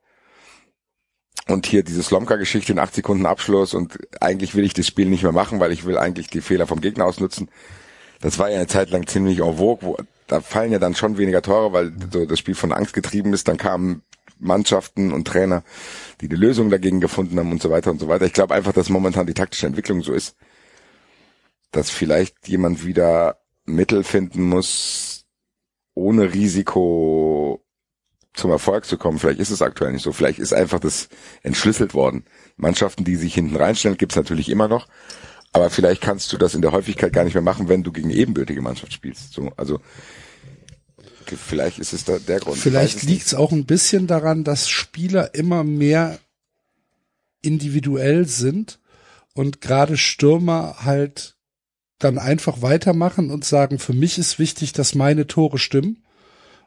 [1.47, 5.23] und hier diese Slomka-Geschichte in acht Sekunden Abschluss und eigentlich will ich das Spiel nicht
[5.23, 7.49] mehr machen, weil ich will eigentlich die Fehler vom Gegner ausnutzen.
[8.19, 11.17] Das war ja eine Zeit lang ziemlich en vogue, wo, da fallen ja dann schon
[11.17, 13.47] weniger Tore, weil so das Spiel von Angst getrieben ist.
[13.47, 14.03] Dann kamen
[14.39, 15.63] Mannschaften und Trainer,
[16.21, 18.25] die die Lösung dagegen gefunden haben und so weiter und so weiter.
[18.25, 20.35] Ich glaube einfach, dass momentan die taktische Entwicklung so ist,
[21.71, 25.25] dass vielleicht jemand wieder Mittel finden muss,
[25.93, 27.63] ohne Risiko
[28.37, 29.19] zum Erfolg zu kommen.
[29.19, 30.13] Vielleicht ist es aktuell nicht so.
[30.13, 31.09] Vielleicht ist einfach das
[31.43, 32.23] entschlüsselt worden.
[32.55, 34.87] Mannschaften, die sich hinten reinstellen, gibt's natürlich immer noch.
[35.53, 38.09] Aber vielleicht kannst du das in der Häufigkeit gar nicht mehr machen, wenn du gegen
[38.09, 39.33] ebenbürtige Mannschaft spielst.
[39.33, 39.79] So, also
[41.25, 42.57] vielleicht ist es da der Grund.
[42.57, 46.19] Vielleicht liegt es auch ein bisschen daran, dass Spieler immer mehr
[47.41, 48.79] individuell sind
[49.33, 51.35] und gerade Stürmer halt
[51.99, 56.03] dann einfach weitermachen und sagen, für mich ist wichtig, dass meine Tore stimmen.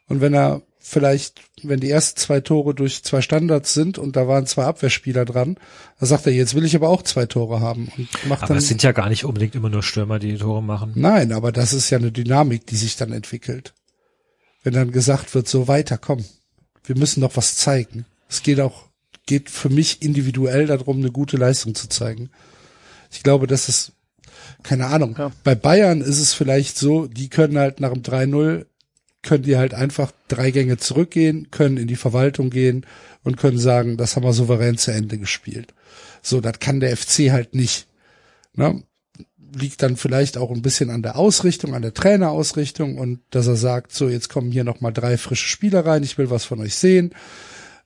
[0.07, 4.27] Und wenn er vielleicht, wenn die ersten zwei Tore durch zwei Standards sind und da
[4.27, 5.57] waren zwei Abwehrspieler dran,
[5.99, 8.57] dann sagt er, jetzt will ich aber auch zwei Tore haben und macht Aber dann
[8.57, 10.93] es sind ja gar nicht unbedingt immer nur Stürmer, die Tore machen.
[10.97, 13.75] Nein, aber das ist ja eine Dynamik, die sich dann entwickelt.
[14.63, 16.25] Wenn dann gesagt wird, so weiter, komm,
[16.85, 18.07] wir müssen noch was zeigen.
[18.29, 18.89] Es geht auch,
[19.27, 22.31] geht für mich individuell darum, eine gute Leistung zu zeigen.
[23.13, 23.93] Ich glaube, das ist,
[24.63, 28.67] keine Ahnung, bei Bayern ist es vielleicht so, die können halt nach dem 3-0,
[29.23, 32.87] können die halt einfach drei Gänge zurückgehen, können in die Verwaltung gehen
[33.23, 35.75] und können sagen, das haben wir souverän zu Ende gespielt.
[36.23, 37.87] So, das kann der FC halt nicht.
[38.55, 38.83] Ne?
[39.55, 43.57] liegt dann vielleicht auch ein bisschen an der Ausrichtung, an der Trainerausrichtung und dass er
[43.57, 46.61] sagt, so jetzt kommen hier noch mal drei frische Spieler rein, ich will was von
[46.61, 47.15] euch sehen,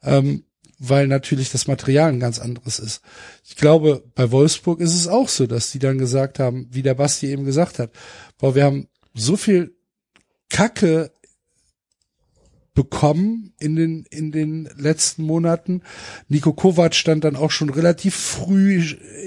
[0.03, 0.45] ähm,
[0.79, 3.01] weil natürlich das Material ein ganz anderes ist.
[3.45, 6.95] Ich glaube, bei Wolfsburg ist es auch so, dass die dann gesagt haben, wie der
[6.95, 7.91] Basti eben gesagt hat,
[8.39, 9.75] boah, wir haben so viel
[10.51, 11.13] Kacke
[12.75, 15.83] bekommen in den, in den letzten Monaten.
[16.29, 18.83] Nico Kovac stand dann auch schon relativ früh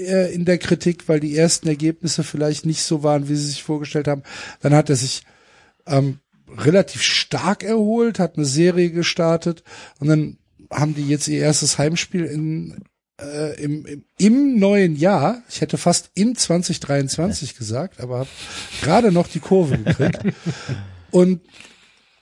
[0.06, 3.62] äh, in der Kritik, weil die ersten Ergebnisse vielleicht nicht so waren, wie sie sich
[3.62, 4.22] vorgestellt haben.
[4.60, 5.22] Dann hat er sich
[5.86, 6.18] ähm,
[6.56, 9.62] relativ stark erholt, hat eine Serie gestartet
[9.98, 10.36] und dann
[10.70, 12.84] haben die jetzt ihr erstes Heimspiel in,
[13.18, 15.42] äh, im, im, im neuen Jahr.
[15.48, 18.28] Ich hätte fast in 2023 gesagt, aber habe
[18.82, 20.20] gerade noch die Kurve gekriegt.
[21.10, 21.40] und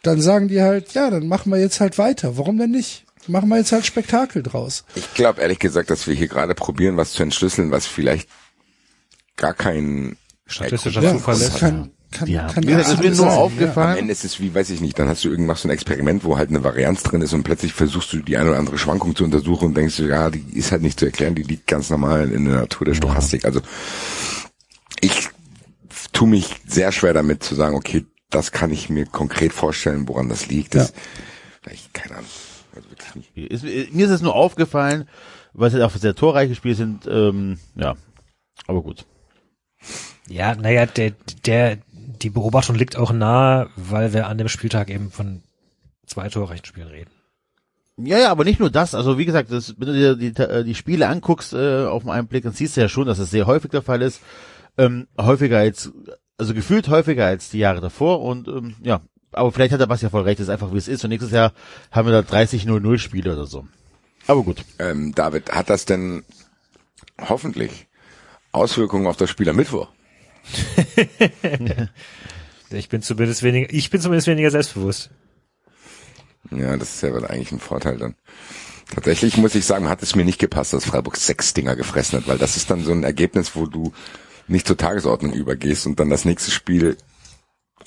[0.07, 2.37] dann sagen die halt, ja, dann machen wir jetzt halt weiter.
[2.37, 3.05] Warum denn nicht?
[3.29, 4.85] Machen wir jetzt halt Spektakel draus.
[4.95, 8.29] Ich glaube ehrlich gesagt, dass wir hier gerade probieren, was zu entschlüsseln, was vielleicht
[9.37, 11.59] gar kein Statistischer Ja, Zufall das ist.
[11.59, 12.47] kann, kann, Ja.
[12.47, 13.91] kann gesagt, es ist mir nur sein, aufgefallen.
[13.95, 16.23] Am Ende ist es wie, weiß ich nicht, dann hast du irgendwas so ein Experiment,
[16.23, 19.17] wo halt eine Varianz drin ist und plötzlich versuchst du die eine oder andere Schwankung
[19.17, 21.91] zu untersuchen und denkst du, ja, die ist halt nicht zu erklären, die liegt ganz
[21.91, 23.45] normal in der Natur der Stochastik.
[23.45, 23.61] Also
[25.01, 25.29] ich
[26.13, 30.29] tue mich sehr schwer damit zu sagen, okay, das kann ich mir konkret vorstellen, woran
[30.29, 30.75] das liegt.
[30.75, 30.93] Das,
[31.63, 32.31] vielleicht, keine Ahnung.
[32.75, 33.37] Also wirklich nicht.
[33.37, 33.65] Ist,
[33.95, 35.09] mir ist es nur aufgefallen,
[35.53, 37.95] weil es halt auch sehr torreiche Spiele sind, ähm, ja.
[38.67, 39.07] Aber gut.
[40.29, 41.13] Ja, naja, der,
[41.45, 45.43] der, die Beobachtung liegt auch nahe, weil wir an dem Spieltag eben von
[46.07, 47.11] zwei torreichen Spielen reden.
[47.99, 48.95] Ja, ja, aber nicht nur das.
[48.95, 52.29] Also wie gesagt, das, wenn du dir die, äh, die Spiele anguckst äh, auf einen
[52.29, 54.21] Blick, dann siehst du ja schon, dass das sehr häufig der Fall ist.
[54.77, 55.91] Ähm, häufiger als,
[56.39, 58.23] also gefühlt häufiger als die Jahre davor.
[58.23, 59.01] Und ähm, ja,
[59.33, 61.05] aber vielleicht hat der Basti ja voll recht, das ist einfach wie es ist.
[61.05, 61.53] Und nächstes Jahr
[61.91, 63.67] haben wir da 30-0-0 Spiele oder so.
[64.27, 64.65] Aber gut.
[64.79, 66.25] Ähm, David, hat das denn
[67.21, 67.87] hoffentlich
[68.53, 69.89] Auswirkungen auf das Spiel am Mittwoch?
[72.71, 75.11] Ich bin zumindest weniger, ich bin zumindest weniger selbstbewusst.
[76.51, 78.15] Ja, das ist ja wohl eigentlich ein Vorteil dann.
[78.95, 82.29] Tatsächlich muss ich sagen, hat es mir nicht gepasst, dass Freiburg sechs Dinger gefressen hat,
[82.29, 83.93] weil das ist dann so ein Ergebnis, wo du
[84.49, 86.97] nicht zur Tagesordnung übergehst und dann das nächste Spiel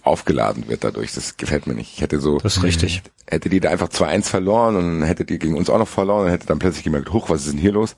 [0.04, 1.14] aufgeladen wird dadurch.
[1.14, 1.94] Das gefällt mir nicht.
[1.96, 3.02] Ich hätte so, Das ist richtig.
[3.28, 6.32] hätte die da einfach 2-1 verloren und hättet ihr gegen uns auch noch verloren und
[6.32, 7.96] hätte dann plötzlich gemerkt, hoch, was ist denn hier los?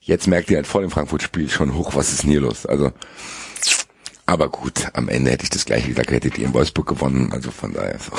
[0.00, 2.66] Jetzt merkt ihr halt vor dem Frankfurt-Spiel schon, hoch, was ist denn hier los?
[2.66, 2.92] Also,
[4.26, 7.50] aber gut, am Ende hätte ich das gleiche gesagt, hättet ihr in Wolfsburg gewonnen, also
[7.50, 8.12] von daher, so,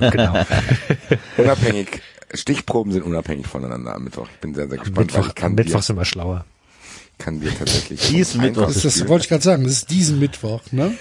[0.10, 0.44] Genau.
[1.36, 2.00] unabhängig,
[2.32, 4.28] Stichproben sind unabhängig voneinander am Mittwoch.
[4.32, 6.44] Ich bin sehr, sehr gespannt, Mittwoch, ich kann Mittwoch sind wir schlauer.
[7.20, 10.92] Kann dir tatsächlich Diesen Mittwoch Das, wollte ich gerade sagen, das ist diesen Mittwoch, ne?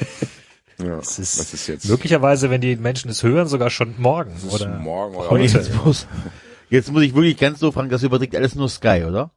[0.77, 1.89] ja, Das ist, was ist jetzt?
[1.89, 4.33] möglicherweise, wenn die Menschen es hören, sogar schon morgen.
[4.51, 5.43] Oder morgen oder heute.
[5.57, 6.05] jetzt muss,
[6.69, 9.31] jetzt muss ich wirklich ganz so fragen, das überträgt alles nur Sky, oder?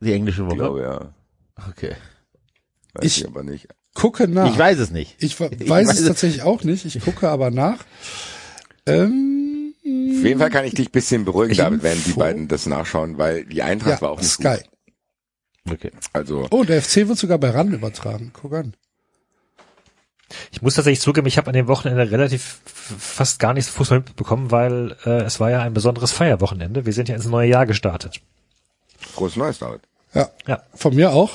[0.00, 0.56] Die englische Ich Woche.
[0.56, 1.14] glaube, ja.
[1.70, 1.96] Okay.
[2.94, 3.68] Weiß Ich- ich aber nicht.
[3.94, 4.50] Gucke nach.
[4.50, 5.16] Ich weiß es nicht.
[5.18, 6.84] Ich we- Ich weiß weiß es es- tatsächlich auch nicht.
[6.84, 7.78] Ich gucke aber nach.
[8.86, 12.20] Ähm, Auf jeden Fall kann ich dich ein bisschen beruhigen, David, während die Info.
[12.20, 14.56] beiden das nachschauen, weil die Eintracht war ja, auch nicht Sky.
[14.56, 14.64] gut.
[15.70, 15.90] Okay.
[16.12, 18.32] Also, Oh, der FC wird sogar bei RAN übertragen.
[18.34, 18.74] Guck an.
[20.52, 24.50] Ich muss tatsächlich zugeben, ich habe an dem Wochenende relativ fast gar nichts Fußball mitbekommen,
[24.50, 26.86] weil äh, es war ja ein besonderes Feierwochenende.
[26.86, 28.20] Wir sind ja ins neue Jahr gestartet.
[29.16, 29.82] groß Neues, David.
[30.12, 31.32] Ja, Ja, von mir auch.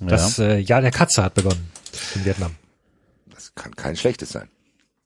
[0.00, 1.70] das äh, Jahr der Katze hat begonnen
[2.14, 2.54] in Vietnam.
[3.34, 4.48] Das kann kein schlechtes sein.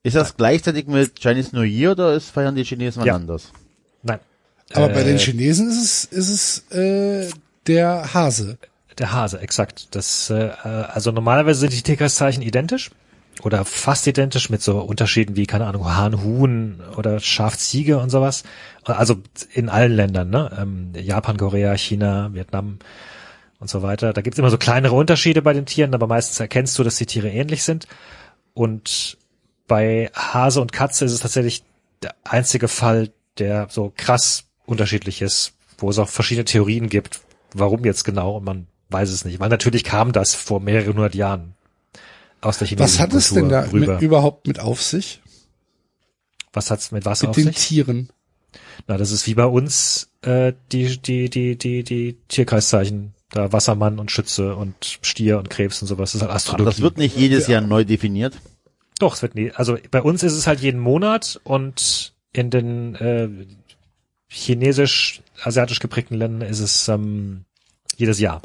[0.03, 3.15] Ist das gleichzeitig mit Chinese New Year oder ist feiern die Chinesen Ja.
[3.15, 3.51] anders?
[4.03, 4.19] Nein.
[4.73, 6.29] Aber bei Äh, den Chinesen ist es, ist
[6.69, 7.29] es äh,
[7.67, 8.57] der Hase.
[8.97, 9.95] Der Hase, exakt.
[9.95, 12.91] Das, äh, also normalerweise sind die Tierkreiszeichen identisch
[13.43, 18.09] oder fast identisch mit so Unterschieden wie, keine Ahnung, Hahn, Huhn oder Schaf, Ziege und
[18.09, 18.43] sowas.
[18.83, 19.17] Also
[19.53, 20.51] in allen Ländern, ne?
[20.57, 22.79] Ähm, Japan, Korea, China, Vietnam
[23.59, 24.13] und so weiter.
[24.13, 27.05] Da gibt's immer so kleinere Unterschiede bei den Tieren, aber meistens erkennst du, dass die
[27.05, 27.87] Tiere ähnlich sind.
[28.53, 29.17] Und
[29.67, 31.63] bei Hase und Katze ist es tatsächlich
[32.03, 37.19] der einzige Fall, der so krass unterschiedlich ist, wo es auch verschiedene Theorien gibt,
[37.59, 39.39] warum jetzt genau, und man weiß es nicht.
[39.39, 41.53] Weil natürlich kam das vor mehreren hundert Jahren
[42.41, 43.93] aus der chinesischen Was hat es denn da rüber.
[43.93, 45.21] mit, überhaupt mit auf sich?
[46.53, 47.55] Was hat's mit was Mit auf den sich?
[47.57, 48.09] Tieren?
[48.87, 53.13] Na, das ist wie bei uns äh, die, die, die, die, die Tierkreiszeichen.
[53.31, 56.11] Da Wassermann und Schütze und Stier und Krebs und sowas.
[56.11, 56.69] Das ist halt Aber Astrologie.
[56.69, 58.35] das wird nicht jedes Jahr neu definiert.
[58.99, 59.51] Doch, es wird nie.
[59.51, 63.27] Also bei uns ist es halt jeden Monat und in den äh,
[64.35, 67.45] chinesisch-asiatisch geprägten Ländern ist es ähm,
[67.97, 68.41] jedes Jahr.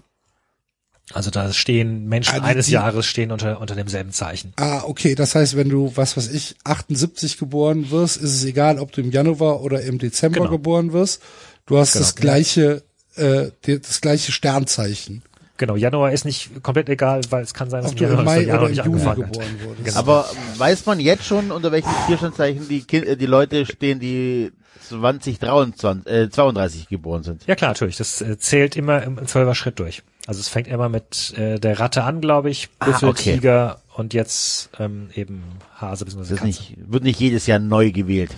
[1.12, 4.52] Also da stehen Menschen Also eines die- Jahres stehen unter unter demselben Zeichen.
[4.56, 5.16] Ah, okay.
[5.16, 9.00] Das heißt, wenn du, was weiß ich, 78 geboren wirst, ist es egal, ob du
[9.00, 10.50] im Januar oder im Dezember Genau.
[10.50, 11.20] geboren wirst.
[11.66, 12.04] Du hast Genau.
[12.04, 12.82] das gleiche,
[13.16, 15.22] äh, die- das gleiche Sternzeichen.
[15.56, 18.42] Genau, Januar ist nicht komplett egal, weil es kann sein, dass Ob du im Mai
[18.44, 19.84] Januar oder im Juni geboren wurdest.
[19.84, 19.98] Genau.
[19.98, 24.52] Aber weiß man jetzt schon, unter welchen Tiersternzeichen die, kind, äh, die Leute stehen, die
[24.98, 27.46] 2023, äh, 32 geboren sind?
[27.46, 27.96] Ja klar, natürlich.
[27.96, 30.02] Das äh, zählt immer im, Zwölfer Schritt durch.
[30.26, 33.34] Also es fängt immer mit äh, der Ratte an, glaube ich, Büffel, Ah, okay.
[33.34, 35.42] Tiger und jetzt ähm, eben
[35.76, 36.34] Hase bzw.
[36.34, 36.44] Katze.
[36.46, 38.30] nicht, wird nicht jedes Jahr neu gewählt.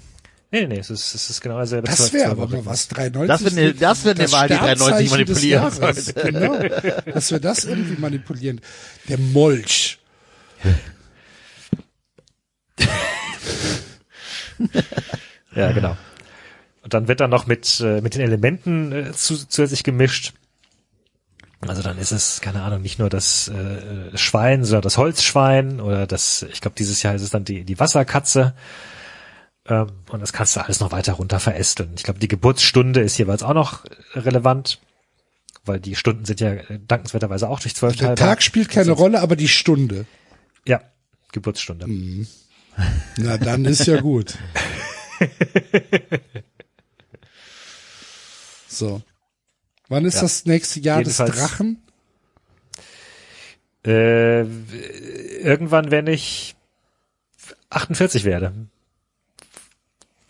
[0.55, 1.89] Nee, nee, es ist, es ist genau dasselbe.
[1.89, 2.87] Das wäre aber mal was.
[2.89, 3.27] 93.
[3.29, 6.73] Das wird eine- das wird eine Wahl, die 93 Sternzeichen des manipulieren.
[7.03, 7.13] Genau.
[7.15, 8.61] Dass wir das irgendwie manipulieren.
[9.09, 9.99] Der Molch.
[15.55, 15.97] Ja, genau.
[16.83, 20.35] Und dann wird dann noch mit, äh, mit den Elementen äh, zu, zusätzlich gemischt.
[21.61, 26.09] Also dann ist es, keine Ahnung, nicht nur das äh, Schwein, sondern das Holzschwein oder
[26.09, 28.55] das, ich glaube, dieses Jahr ist es dann die, die Wasserkatze.
[29.67, 31.93] Ähm, und das kannst du alles noch weiter runter verästeln.
[31.97, 33.85] Ich glaube, die Geburtsstunde ist jeweils auch noch
[34.15, 34.81] relevant,
[35.65, 38.17] weil die Stunden sind ja äh, dankenswerterweise auch durch zwölf Der.
[38.17, 40.07] Tag spielt keine Rolle, aber die Stunde.
[40.67, 40.81] Ja,
[41.31, 41.87] Geburtsstunde.
[43.19, 44.37] Na, dann ist ja gut.
[48.83, 49.01] So.
[49.89, 50.23] Wann ist Ja.
[50.23, 51.83] das nächste Jahr Jedenfalls- des Drachen?
[53.87, 56.57] Äh, irgendwann, wenn ich
[57.71, 58.53] 48 werde.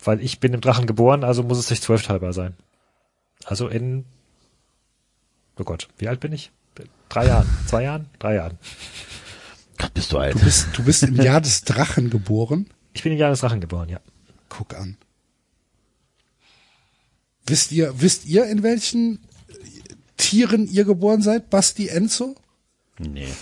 [0.03, 2.55] Weil ich bin im Drachen geboren, also muss es durch zwölf teilbar sein.
[3.45, 4.05] Also in,
[5.57, 6.51] oh Gott, wie alt bin ich?
[7.09, 8.57] Drei Jahren, zwei Jahren, drei Jahren.
[9.79, 10.35] Gott, bist du alt.
[10.35, 12.67] Du bist, du bist im Jahr des Drachen geboren.
[12.93, 13.99] Ich bin im Jahr des Drachen geboren, ja.
[14.49, 14.97] Guck an.
[17.45, 19.19] Wisst ihr, wisst ihr, in welchen
[20.17, 21.49] Tieren ihr geboren seid?
[21.49, 22.35] Basti Enzo?
[22.99, 23.33] Nee.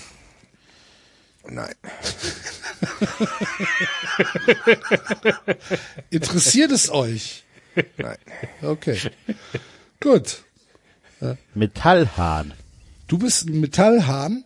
[1.47, 1.75] Nein.
[6.09, 7.43] Interessiert es euch?
[7.97, 8.17] Nein.
[8.61, 8.97] Okay.
[9.99, 10.43] Gut.
[11.53, 12.53] Metallhahn.
[13.07, 14.43] Du bist ein Metallhahn.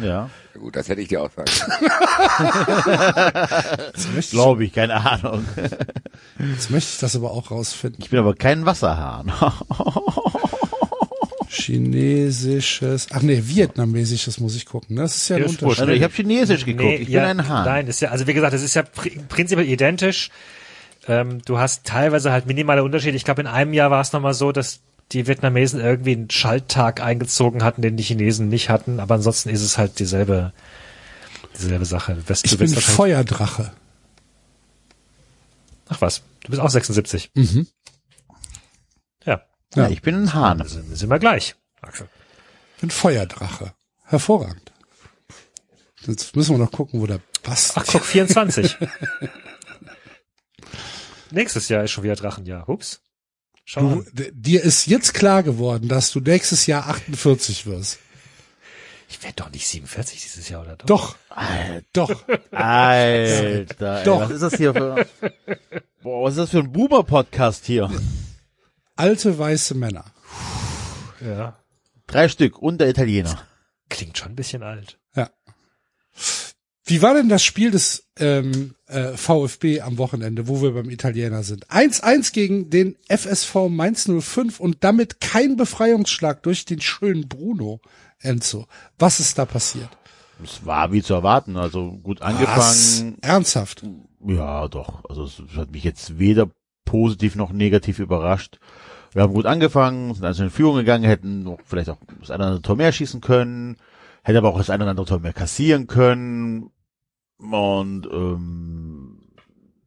[0.00, 0.06] Ja.
[0.06, 1.50] Ja, Gut, das hätte ich dir auch sagen.
[4.18, 5.44] Ich, Glaube ich, keine Ahnung.
[6.54, 8.00] jetzt möchte ich das aber auch rausfinden.
[8.02, 9.32] Ich bin aber kein Wasserhahn.
[11.48, 14.96] Chinesisches, ach nee, vietnamesisches muss ich gucken.
[14.96, 15.02] ne?
[15.02, 15.80] Das ist ja ein Ja, Unterschied.
[15.80, 17.00] Also ich habe Chinesisch geguckt.
[17.00, 17.64] ich ja, bin ein Hahn.
[17.64, 20.30] Nein, ist ja, also wie gesagt, es ist ja pri prinzipiell identisch.
[21.08, 23.16] Ähm, du hast teilweise halt minimale Unterschiede.
[23.16, 24.80] Ich glaube, in einem Jahr war es nochmal so, dass
[25.12, 29.00] die Vietnamesen irgendwie einen Schalttag eingezogen hatten, den die Chinesen nicht hatten.
[29.00, 30.52] Aber ansonsten ist es halt dieselbe,
[31.56, 32.14] dieselbe Sache.
[32.14, 33.72] Du wirst, Ich du bin Feuerdrache.
[35.88, 37.30] Ach was, du bist auch 76.
[37.34, 37.68] Mhm.
[39.24, 39.42] Ja,
[39.76, 40.60] Ja, ich bin ein Hahn.
[40.60, 41.54] also sind wir gleich.
[41.82, 42.08] Axel.
[42.74, 43.72] Ich bin Feuerdrache.
[44.04, 44.72] Hervorragend.
[46.06, 47.80] Jetzt müssen wir noch gucken, wo der Basti.
[47.80, 48.76] Ach guck, 24.
[51.30, 52.66] Nächstes Jahr ist schon wieder Drachenjahr.
[52.66, 53.00] Hups.
[53.68, 57.98] Schau Du, dir ist jetzt klar geworden, dass du nächstes Jahr 48 wirst.
[59.08, 60.86] Ich werde doch nicht 47 dieses Jahr, oder doch?
[60.86, 61.16] Doch.
[61.92, 62.28] Doch.
[62.52, 64.20] Alter, ey, Doch.
[64.20, 65.06] was ist das hier für...
[66.00, 67.90] Boah, was ist das für ein Boomer-Podcast hier?
[68.94, 70.04] Alte weiße Männer.
[71.20, 71.58] Ja.
[72.06, 73.36] Drei Stück und der Italiener.
[73.88, 74.98] Klingt schon ein bisschen alt.
[75.16, 75.28] Ja.
[76.88, 81.42] Wie war denn das Spiel des ähm, äh, VfB am Wochenende, wo wir beim Italiener
[81.42, 81.66] sind?
[81.66, 87.80] 1-1 gegen den FSV Mainz 05 und damit kein Befreiungsschlag durch den schönen Bruno
[88.20, 88.66] Enzo.
[89.00, 89.88] Was ist da passiert?
[90.44, 92.28] Es war wie zu erwarten, also gut Was?
[92.28, 93.18] angefangen.
[93.20, 93.82] Ernsthaft?
[94.24, 95.04] Ja, doch.
[95.08, 96.50] Also es hat mich jetzt weder
[96.84, 98.60] positiv noch negativ überrascht.
[99.12, 102.46] Wir haben gut angefangen, sind also in Führung gegangen, hätten vielleicht auch das eine oder
[102.46, 103.76] andere Tor mehr schießen können,
[104.22, 106.70] hätte aber auch das eine oder andere Tor mehr kassieren können
[107.38, 109.20] und ähm,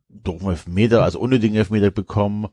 [0.10, 2.48] doofen Elfmeter, also unnötigen Elfmeter bekommen.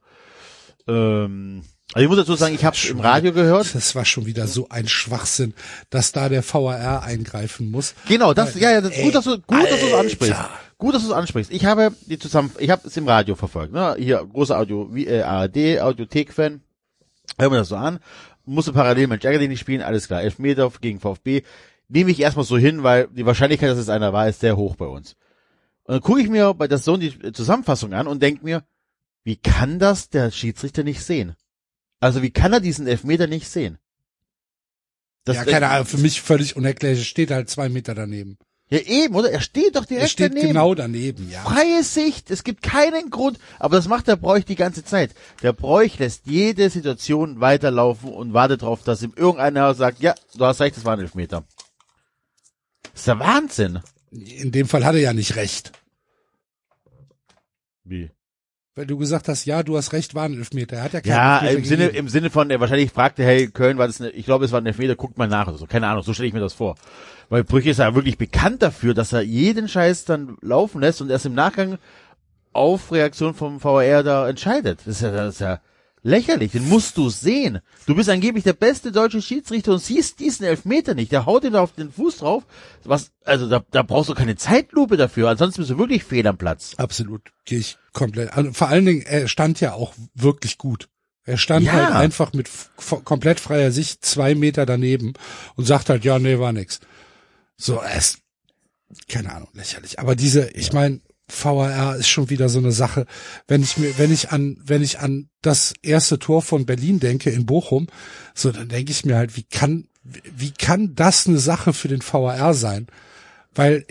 [0.87, 1.63] Ähm,
[1.93, 3.75] also ich muss dazu sagen, ich habe im Radio gehört.
[3.75, 5.55] Das war schon wieder so ein Schwachsinn,
[5.91, 7.95] dass da der VAR eingreifen muss.
[8.09, 10.37] Genau, das, ja, ja, das, Ey, gut, dass du, gut, dass du es ansprichst.
[10.79, 11.53] Gut, dass du es ansprichst.
[11.53, 13.97] Ich habe die zusammen, ich habe es im Radio verfolgt, ne?
[13.99, 16.61] Hier große Audio, wie äh, ARD, Audiothek-Fan.
[17.39, 17.99] Hör mir das so an.
[18.45, 20.23] Musste parallel Mensch ärger nicht spielen, alles klar.
[20.23, 21.43] Elfmeter gegen VfB.
[21.89, 24.77] Nehme ich erstmal so hin, weil die Wahrscheinlichkeit, dass es einer war, ist sehr hoch
[24.77, 25.17] bei uns.
[25.85, 28.65] Und dann gucke ich mir bei der Sohn die Zusammenfassung an und denk mir,
[29.25, 31.37] wie kann das der Schiedsrichter nicht sehen?
[32.01, 33.79] Also wie kann er diesen Elfmeter nicht sehen?
[35.25, 37.01] Das, ja, keine Ahnung, für mich völlig unerklärlich.
[37.01, 38.39] Es Steht halt zwei Meter daneben.
[38.69, 39.31] Ja, eben, oder?
[39.31, 40.49] Er steht doch direkt Er steht daneben.
[40.49, 41.41] genau daneben, ja.
[41.43, 45.13] Freie Sicht, es gibt keinen Grund, aber das macht der Bräuch die ganze Zeit.
[45.43, 50.45] Der Bräuch lässt jede Situation weiterlaufen und wartet darauf, dass ihm irgendeiner sagt, ja, du
[50.45, 51.45] hast recht, das war ein Elfmeter.
[52.97, 53.81] Das ist der Wahnsinn.
[54.11, 55.73] In dem Fall hat er ja nicht recht.
[57.85, 58.11] Wie?
[58.75, 60.77] Weil du gesagt hast, ja, du hast recht, war ein Elfmeter.
[60.77, 61.99] Er hat ja keinen Ja, Elfmeter im Sinne, gegeben.
[61.99, 64.61] im Sinne von, er wahrscheinlich fragte, hey, Köln war das, eine, ich glaube, es war
[64.63, 65.67] ein Elfmeter, guckt mal nach oder so.
[65.67, 66.77] Keine Ahnung, so stelle ich mir das vor.
[67.29, 71.11] Weil Brüche ist ja wirklich bekannt dafür, dass er jeden Scheiß dann laufen lässt und
[71.11, 71.77] erst im Nachgang
[72.55, 74.81] auf Reaktion vom VR da entscheidet.
[74.81, 75.61] Das ist ja, das ist ja
[76.07, 76.53] lächerlich.
[76.53, 77.61] Den musst du sehen.
[77.87, 81.13] Du bist angeblich der beste deutsche Schiedsrichter und siehst diesen Elfmeter nicht.
[81.13, 82.45] Der haut da auf den Fuß drauf.
[82.85, 85.29] Was, also da, da brauchst du keine Zeitlupe dafür.
[85.29, 86.75] Ansonsten bist du wirklich fehl am Platz.
[86.77, 88.33] Absolut, gehe ich komplett.
[88.33, 90.89] Also vor allen Dingen, er stand ja auch wirklich gut.
[91.25, 91.73] Er stand Ja.
[91.73, 92.49] halt einfach mit
[93.05, 95.15] komplett freier Sicht zwei Meter daneben
[95.57, 96.79] und sagt halt, ja, nee, war nix.
[97.57, 98.19] So, es,
[99.09, 99.99] keine Ahnung, lächerlich.
[99.99, 103.07] Aber diese, ich meine, VAR ist schon wieder so eine Sache.
[103.49, 107.31] Wenn ich mir, wenn ich an, wenn ich an das erste Tor von Berlin denke
[107.31, 107.89] in Bochum,
[108.35, 112.03] so, dann denke ich mir halt, wie kann, wie kann das eine Sache für den
[112.03, 112.87] VAR sein?
[113.55, 113.85] Weil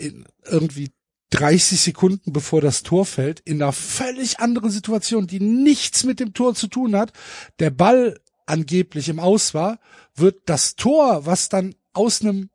[0.44, 0.90] irgendwie
[1.30, 6.32] 30 Sekunden bevor das Tor fällt, in einer völlig anderen Situation, die nichts mit dem
[6.32, 7.12] Tor zu tun hat,
[7.58, 9.78] der Ball angeblich im Aus war,
[10.14, 12.48] wird das Tor, was dann aus einem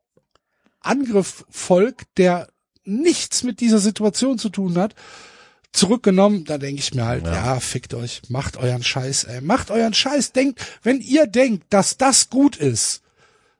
[0.80, 2.48] Angriff folgt, der
[2.84, 4.94] nichts mit dieser Situation zu tun hat,
[5.72, 7.58] zurückgenommen, da denke ich mir halt, ja.
[7.60, 12.28] fickt euch, macht euren Scheiß, ey, macht euren Scheiß, denkt, wenn ihr denkt, dass das
[12.28, 13.02] gut ist,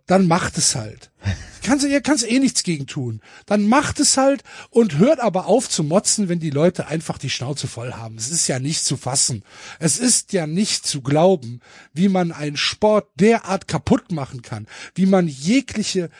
[0.06, 1.10] dann macht es halt.
[1.62, 3.20] Kannst ihr kannst eh nichts gegen tun.
[3.46, 7.30] Dann macht es halt und hört aber auf zu motzen, wenn die Leute einfach die
[7.30, 8.16] Schnauze voll haben.
[8.16, 9.44] Es ist ja nicht zu fassen.
[9.78, 11.60] Es ist ja nicht zu glauben,
[11.94, 14.66] wie man einen Sport derart kaputt machen kann,
[14.96, 16.10] wie man jegliche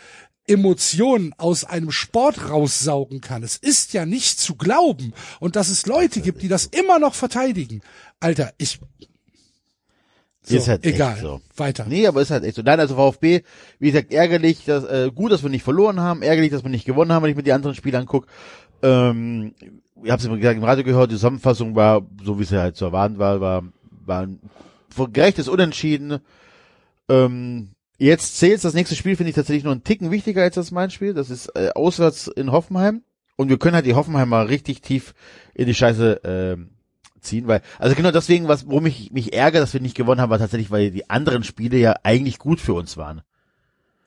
[0.52, 3.42] Emotionen aus einem Sport raussaugen kann.
[3.42, 5.14] Es ist ja nicht zu glauben.
[5.40, 7.82] Und dass es Leute gibt, die das immer noch verteidigen.
[8.20, 8.78] Alter, ich,
[10.44, 11.18] so, Ist halt egal.
[11.20, 11.40] so.
[11.56, 11.86] Weiter.
[11.88, 12.62] Nee, aber ist halt echt so.
[12.62, 13.42] Nein, also VfB,
[13.78, 16.84] wie gesagt, ärgerlich, dass, äh, gut, dass wir nicht verloren haben, ärgerlich, dass wir nicht
[16.84, 18.26] gewonnen haben, wenn ich mir die anderen Spiele angucke.
[18.82, 19.54] Ähm,
[20.02, 22.76] ich habe es immer gesagt, im Radio gehört, die Zusammenfassung war, so wie es halt
[22.76, 23.62] zu erwarten war, war,
[24.04, 24.40] war ein
[25.12, 26.18] gerechtes Unentschieden.
[27.08, 27.70] Ähm,
[28.06, 30.90] jetzt zählt das nächste Spiel, finde ich tatsächlich nur einen Ticken wichtiger als das mein
[30.90, 31.14] Spiel.
[31.14, 33.02] Das ist äh, auswärts in Hoffenheim.
[33.36, 35.14] Und wir können halt die Hoffenheimer richtig tief
[35.54, 36.70] in die Scheiße ähm,
[37.20, 40.30] ziehen, weil, also genau deswegen, was, worum ich mich ärgere, dass wir nicht gewonnen haben,
[40.30, 43.22] war tatsächlich, weil die anderen Spiele ja eigentlich gut für uns waren.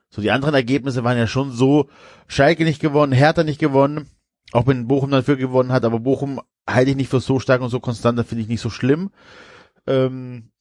[0.10, 1.90] So, die anderen Ergebnisse waren ja schon so,
[2.28, 4.08] Schalke nicht gewonnen, Hertha nicht gewonnen,
[4.52, 6.40] auch wenn Bochum dafür gewonnen hat, aber Bochum
[6.70, 9.12] halte ich nicht für so stark und so konstant, das finde ich nicht so schlimm.
[9.88, 10.52] Ähm,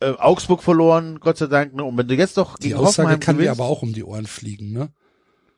[0.00, 1.84] äh, Augsburg verloren, Gott sei Dank, ne?
[1.84, 4.04] Und wenn du jetzt doch Die gegen Aussage Hoffenheim kann gewinnst, aber auch um die
[4.04, 4.90] Ohren fliegen, ne?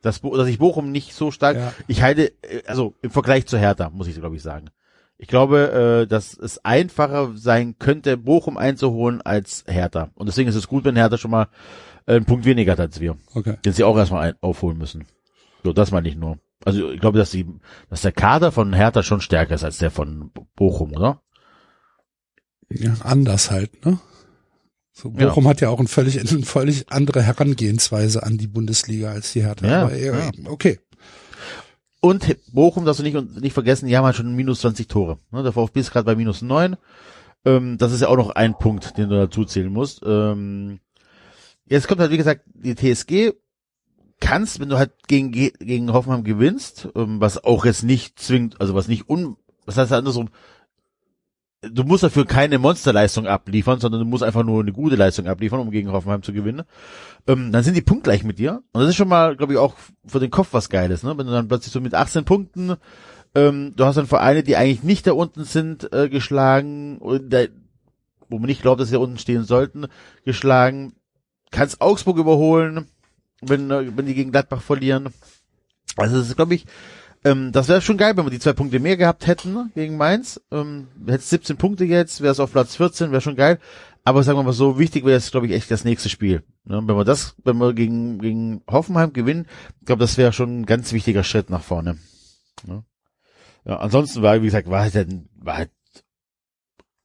[0.02, 1.72] dass, dass ich Bochum nicht so stark, Ja.
[1.88, 4.70] ich halte, äh, also im Vergleich zu Hertha, muss ich glaube ich sagen.
[5.18, 10.10] Ich glaube, äh, dass es einfacher sein könnte, Bochum einzuholen als Hertha.
[10.14, 11.48] Und deswegen ist es gut, wenn Hertha schon mal
[12.06, 13.16] äh, einen Punkt weniger hat als wir.
[13.34, 13.56] Okay.
[13.64, 15.06] Den sie auch erstmal ein aufholen müssen.
[15.64, 16.38] So, das meine ich nur.
[16.64, 17.46] Also ich glaube, dass die,
[17.88, 21.22] dass der Kader von Hertha schon stärker ist als der von Bochum, oder?
[22.68, 23.98] Ja, anders halt, ne?
[24.98, 25.28] So, Ja.
[25.28, 29.42] Bochum hat ja auch ein völlig, eine völlig andere Herangehensweise an die Bundesliga als die
[29.42, 29.66] Hertha.
[29.66, 30.30] Ja, Aber, äh, ja.
[30.46, 30.80] Okay.
[32.00, 35.18] Und Bochum, darfst du nicht, nicht vergessen, die haben halt schon minus 20 Tore.
[35.32, 36.76] Ne, Der VfB ist gerade bei minus 9.
[37.44, 40.00] Ähm, das ist ja auch noch ein Punkt, den du dazu zählen musst.
[40.06, 40.80] Ähm,
[41.66, 43.32] jetzt kommt halt, wie gesagt, die TSG.
[44.18, 48.74] Kannst, wenn du halt gegen, gegen Hoffenheim gewinnst, ähm, was auch jetzt nicht zwingt, also
[48.74, 49.36] was nicht un,
[49.66, 50.30] was heißt andersrum,
[51.70, 55.60] du musst dafür keine Monsterleistung abliefern, sondern du musst einfach nur eine gute Leistung abliefern,
[55.60, 56.62] um gegen Hoffenheim zu gewinnen.
[57.26, 58.62] Ähm, dann sind die punktgleich mit dir.
[58.72, 59.74] Und das ist schon mal, glaube ich, auch
[60.06, 61.16] für den Kopf was Geiles, ne?
[61.16, 62.76] Wenn du dann plötzlich so mit 18 Punkten
[63.34, 66.98] Ähm, du hast dann Vereine, die eigentlich nicht da unten sind, äh, geschlagen,
[67.28, 67.44] da,
[68.30, 69.88] wo man nicht glaubt, dass sie da unten stehen sollten,
[70.24, 70.94] geschlagen.
[71.50, 72.86] Kannst Augsburg überholen,
[73.42, 75.10] wenn, äh, wenn die gegen Gladbach verlieren.
[75.96, 76.64] Also das ist, glaube ich,
[77.26, 79.96] ähm, das wäre schon geil, wenn wir die zwei Punkte mehr gehabt hätten ne, gegen
[79.96, 80.40] Mainz.
[80.52, 83.58] Ähm, hättest 17 Punkte jetzt, wäre es auf Platz 14, wäre schon geil.
[84.04, 86.44] Aber sagen wir mal so, wichtig wäre jetzt, glaube ich, echt das nächste Spiel.
[86.64, 89.46] Ne, wenn wir das, wenn wir gegen, gegen Hoffenheim gewinnen,
[89.80, 91.98] ich glaube, das wäre schon ein ganz wichtiger Schritt nach vorne.
[92.64, 92.84] Ne?
[93.64, 94.94] Ja, ansonsten war, wie gesagt, war halt,
[95.34, 95.70] war halt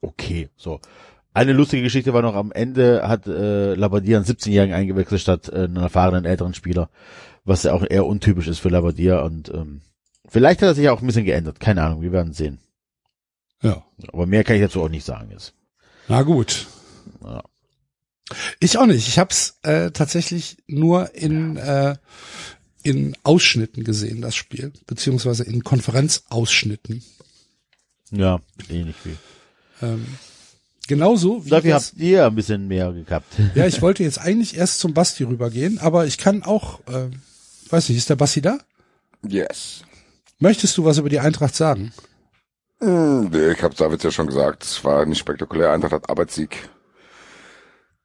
[0.02, 0.50] okay.
[0.56, 0.80] So.
[1.34, 5.64] Eine lustige Geschichte war noch am Ende hat äh, Labadier einen 17-Jährigen eingewechselt statt äh,
[5.64, 6.92] einen erfahrenen älteren Spieler,
[7.44, 9.82] was ja auch eher untypisch ist für Labadier und ähm,
[10.32, 11.60] vielleicht hat er sich auch ein bisschen geändert.
[11.60, 12.58] Keine Ahnung, wir werden sehen.
[13.62, 13.86] Ja.
[14.12, 15.54] Aber mehr kann ich dazu auch nicht sagen jetzt.
[16.08, 16.66] Na gut.
[17.24, 17.44] Ja.
[18.60, 19.08] Ich auch nicht.
[19.08, 21.96] Ich habe es äh, tatsächlich nur in äh,
[22.84, 27.04] in Ausschnitten gesehen, das Spiel, beziehungsweise in Konferenzausschnitten.
[28.12, 28.40] Ja,
[28.70, 29.18] ähnlich viel.
[29.82, 30.06] Ähm,
[30.88, 33.28] genauso wie Dafür das, habt ihr ein bisschen mehr gehabt.
[33.56, 37.10] Ja, ich wollte jetzt eigentlich erst zum Basti rübergehen, aber ich kann auch, äh,
[37.70, 38.60] weiß nicht, ist der Basti da?
[39.28, 39.84] Yes.
[40.42, 41.94] Möchtest du was über die Eintracht sagen?
[42.80, 45.72] Hm, nee, Ich habe David ja schon gesagt, es war nicht spektakulär.
[45.72, 46.70] Eintracht hat Arbeitssieg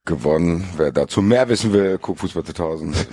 [0.04, 0.64] gewonnen.
[0.76, 2.94] Wer dazu mehr wissen will, guck Fußball 2000.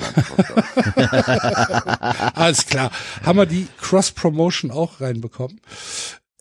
[2.35, 2.91] Alles klar.
[3.23, 5.59] Haben wir die Cross-Promotion auch reinbekommen?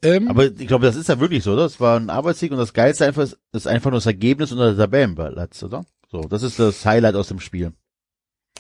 [0.03, 1.63] Ähm, Aber ich glaube, das ist ja wirklich so, oder?
[1.63, 4.75] Das war ein Arbeitssieg und das Geilste einfach ist, ist einfach nur das Ergebnis unter
[4.75, 5.85] der Tabellenplatz, oder?
[6.11, 7.73] So, das ist das Highlight aus dem Spiel.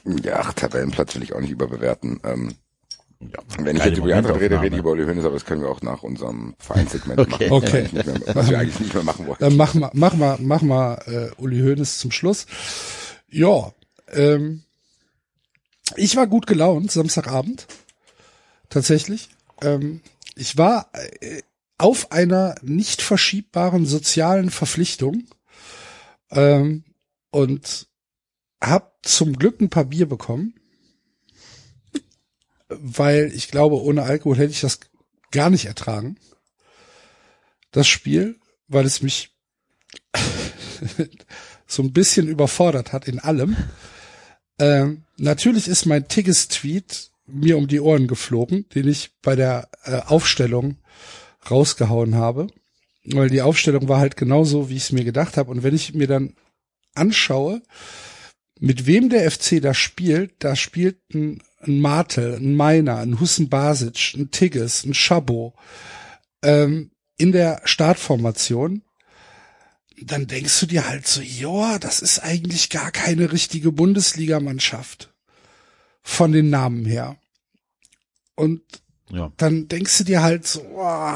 [0.04, 2.20] ja, ach, Tabellenplatz will ich auch nicht überbewerten.
[2.24, 2.54] Ähm,
[3.30, 5.44] Ja, wenn ich jetzt über die Eintracht rede, rede ich über Uli Hoeneß, aber das
[5.44, 7.48] können wir auch nach unserem Vereinssegment Okay.
[7.50, 7.52] machen.
[7.52, 7.88] Okay.
[7.92, 9.36] Was wir eigentlich nicht mehr- Was wir eigentlich nicht mehr machen wollen.
[9.40, 10.94] Dann mach mal, mach mal, mach mal
[11.36, 12.46] äh, Uli Hoeneß zum Schluss.
[13.30, 13.72] Ja,
[14.08, 14.62] ähm,
[15.96, 17.66] ich war gut gelaunt Samstagabend,
[18.68, 19.28] tatsächlich.
[19.62, 20.00] Ähm,
[20.34, 20.88] ich war
[21.20, 21.42] äh,
[21.78, 25.24] auf einer nicht verschiebbaren sozialen Verpflichtung
[26.30, 26.84] ähm,
[27.30, 27.86] und
[28.62, 30.54] hab zum Glück ein paar Bier bekommen,
[32.80, 34.80] weil ich glaube, ohne Alkohol hätte ich das
[35.30, 36.16] gar nicht ertragen.
[37.70, 38.36] Das Spiel,
[38.68, 39.30] weil es mich
[41.66, 43.56] so ein bisschen überfordert hat in allem.
[44.58, 50.00] Ähm, natürlich ist mein Tigges-Tweet mir um die Ohren geflogen, den ich bei der äh,
[50.00, 50.76] Aufstellung
[51.50, 52.48] rausgehauen habe.
[53.04, 55.50] Weil die Aufstellung war halt genauso, wie ich es mir gedacht habe.
[55.50, 56.34] Und wenn ich mir dann
[56.94, 57.62] anschaue,
[58.62, 63.48] mit wem der FC da spielt, da spielt ein, ein Martel, ein Meiner, ein Hussein
[63.48, 65.54] Basic, ein Tigges, ein Chabot
[66.42, 68.82] ähm, in der Startformation,
[70.00, 75.12] dann denkst du dir halt so, ja, das ist eigentlich gar keine richtige Bundesligamannschaft
[76.00, 77.16] von den Namen her.
[78.36, 78.62] Und
[79.10, 79.32] Ja.
[79.38, 81.14] dann denkst du dir halt so, oh,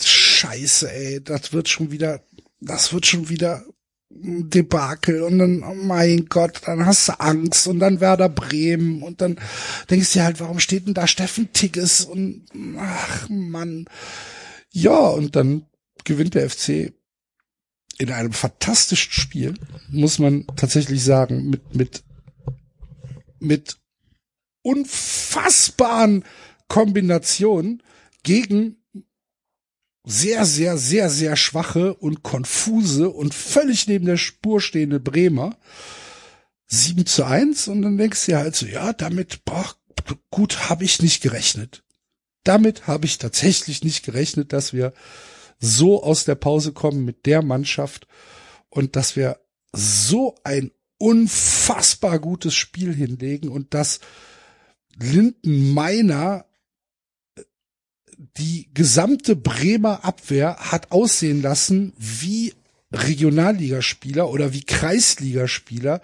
[0.00, 2.22] scheiße, ey, das wird schon wieder,
[2.60, 3.66] das wird schon wieder
[4.08, 9.20] Debakel und dann, oh mein Gott, dann hast du Angst und dann Werder Bremen und
[9.20, 9.38] dann
[9.90, 12.46] denkst du dir halt, warum steht denn da Steffen Tigges und
[12.78, 13.86] ach Mann.
[14.70, 15.66] Ja, und dann
[16.04, 16.92] gewinnt der FC
[17.98, 19.54] in einem fantastischen Spiel,
[19.88, 22.04] muss man tatsächlich sagen, mit, mit,
[23.40, 23.78] mit
[24.62, 26.24] unfassbaren
[26.68, 27.82] Kombinationen
[28.22, 28.76] gegen
[30.08, 35.56] sehr, sehr, sehr, sehr schwache und konfuse und völlig neben der Spur stehende Bremer.
[36.68, 39.66] 7 zu 1 und dann denkst du dir halt so, ja, damit, boah,
[40.30, 41.82] gut, habe ich nicht gerechnet.
[42.44, 44.92] Damit habe ich tatsächlich nicht gerechnet, dass wir
[45.58, 48.06] so aus der Pause kommen mit der Mannschaft
[48.68, 49.40] und dass wir
[49.72, 54.00] so ein unfassbar gutes Spiel hinlegen und dass
[54.98, 56.45] Linden Meiner
[58.16, 62.54] die gesamte Bremer Abwehr hat aussehen lassen wie
[62.92, 66.00] Regionalligaspieler oder wie Kreisligaspieler,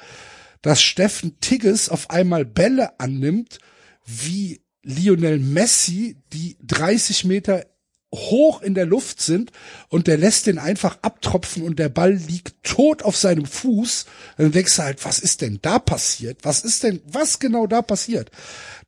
[0.60, 3.59] dass Steffen Tigges auf einmal Bälle annimmt
[4.05, 7.66] wie Lionel Messi, die 30 Meter
[8.14, 9.52] hoch in der Luft sind
[9.89, 14.05] und der lässt den einfach abtropfen und der Ball liegt tot auf seinem Fuß.
[14.36, 16.40] Dann denkst du halt, was ist denn da passiert?
[16.43, 18.30] Was ist denn, was genau da passiert?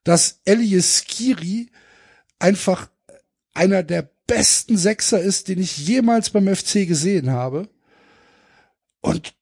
[0.02, 1.70] Dass Elias Skiri
[2.38, 2.88] einfach
[3.54, 7.68] einer der besten Sechser ist, den ich jemals beim FC gesehen habe.
[9.00, 9.34] Und,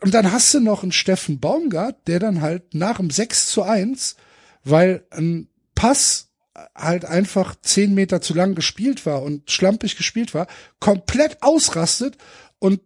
[0.00, 3.62] und dann hast du noch einen Steffen Baumgart, der dann halt nach dem 6 zu
[3.62, 4.16] 1,
[4.64, 6.30] weil ein Pass
[6.74, 10.46] halt einfach zehn Meter zu lang gespielt war und schlampig gespielt war,
[10.80, 12.16] komplett ausrastet
[12.58, 12.80] und,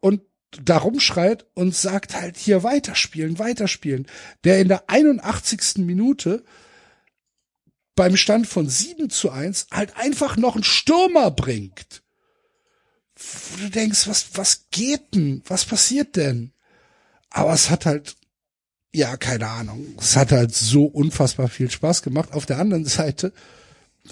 [0.00, 0.22] und
[0.62, 4.06] darum schreit und sagt halt hier weiterspielen, weiterspielen.
[4.44, 5.78] Der in der 81.
[5.78, 6.44] Minute
[7.94, 12.02] beim Stand von 7 zu 1 halt einfach noch einen Stürmer bringt.
[13.16, 15.42] Wo du denkst, was, was geht denn?
[15.46, 16.52] Was passiert denn?
[17.30, 18.16] Aber es hat halt,
[18.92, 19.94] ja, keine Ahnung.
[19.98, 22.32] Es hat halt so unfassbar viel Spaß gemacht.
[22.32, 23.32] Auf der anderen Seite,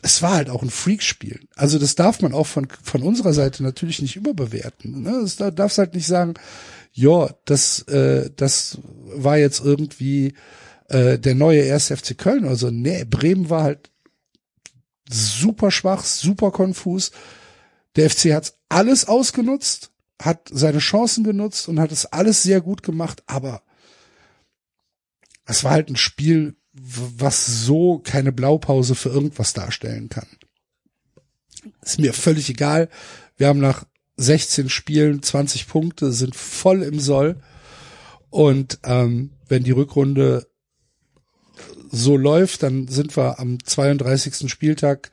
[0.02, 1.40] es war halt auch ein Freakspiel.
[1.56, 5.02] Also das darf man auch von, von unserer Seite natürlich nicht überbewerten.
[5.02, 5.20] Ne?
[5.22, 6.34] Das da darfst halt nicht sagen,
[6.92, 10.34] ja, das, äh, das war jetzt irgendwie
[10.90, 11.88] äh, der neue 1.
[11.88, 12.46] FC Köln.
[12.46, 13.90] Also nee, Bremen war halt
[15.08, 17.12] super schwach, super konfus.
[17.96, 19.90] Der FC hat alles ausgenutzt,
[20.20, 23.62] hat seine Chancen genutzt und hat es alles sehr gut gemacht, aber
[25.46, 30.28] es war halt ein Spiel, was so keine Blaupause für irgendwas darstellen kann.
[31.82, 32.88] Ist mir völlig egal.
[33.36, 33.84] Wir haben nach
[34.16, 37.42] 16 Spielen 20 Punkte, sind voll im Soll.
[38.28, 40.49] Und ähm, wenn die Rückrunde
[41.90, 44.50] so läuft, dann sind wir am 32.
[44.50, 45.10] Spieltag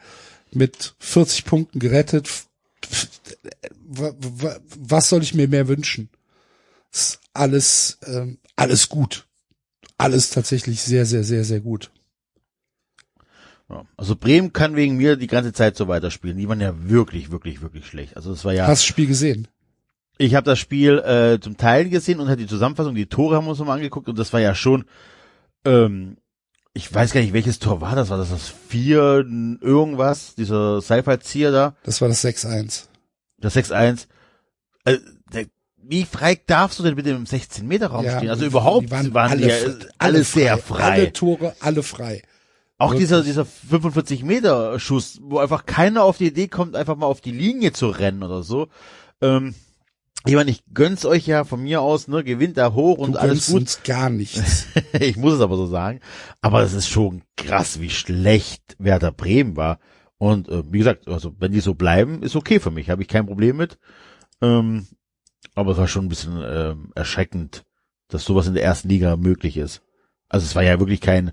[0.51, 2.29] mit 40 Punkten gerettet.
[3.83, 6.09] Was soll ich mir mehr wünschen?
[6.91, 9.27] Ist alles, ähm, alles gut.
[9.97, 11.91] Alles tatsächlich sehr, sehr, sehr, sehr gut.
[13.97, 16.37] Also Bremen kann wegen mir die ganze Zeit so weiterspielen.
[16.37, 18.15] Die waren ja wirklich, wirklich, wirklich schlecht.
[18.15, 18.65] Also es war ja.
[18.65, 19.47] Hast du das Spiel gesehen?
[20.17, 23.45] Ich habe das Spiel äh, zum Teil gesehen und hat die Zusammenfassung, die Tore haben
[23.45, 24.85] wir uns nochmal angeguckt und das war ja schon,
[25.65, 26.17] ähm,
[26.77, 28.09] ich weiß gar nicht, welches Tor war das?
[28.09, 29.25] War das das vier
[29.61, 30.35] irgendwas?
[30.35, 31.75] Dieser Sci-Fi-Zieher da?
[31.83, 32.83] Das war das 6-1.
[33.39, 34.05] Das 6-1.
[34.83, 35.01] Also,
[35.33, 35.45] der,
[35.81, 38.29] wie frei darfst du denn bitte im 16-Meter-Raum Ja, stehen?
[38.29, 40.83] Also die überhaupt waren waren, alle die ja alle, alle sehr frei.
[40.83, 42.21] Alle Tore, alle frei.
[42.77, 43.07] Auch Wirklich.
[43.07, 47.21] dieser, dieser 45 Meter Schuss, wo einfach keiner auf die Idee kommt, einfach mal auf
[47.21, 48.67] die Linie zu rennen oder so.
[49.19, 49.55] Ähm,
[50.27, 53.19] ich meine, ich gönn's euch ja von mir aus, ne, gewinnt da hoch und Du
[53.19, 53.61] alles gut.
[53.61, 54.67] uns gar nichts.
[54.99, 55.99] ich muss es aber so sagen.
[56.41, 59.79] Aber es ist schon krass, wie schlecht Werder Bremen war.
[60.17, 63.07] Und äh, wie gesagt, also wenn die so bleiben, ist okay für mich, habe ich
[63.07, 63.77] kein Problem mit.
[64.41, 64.87] Ähm,
[65.55, 67.63] aber es war schon ein bisschen ähm, erschreckend,
[68.07, 69.81] dass sowas in der ersten Liga möglich ist.
[70.29, 71.31] Also es war ja wirklich kein,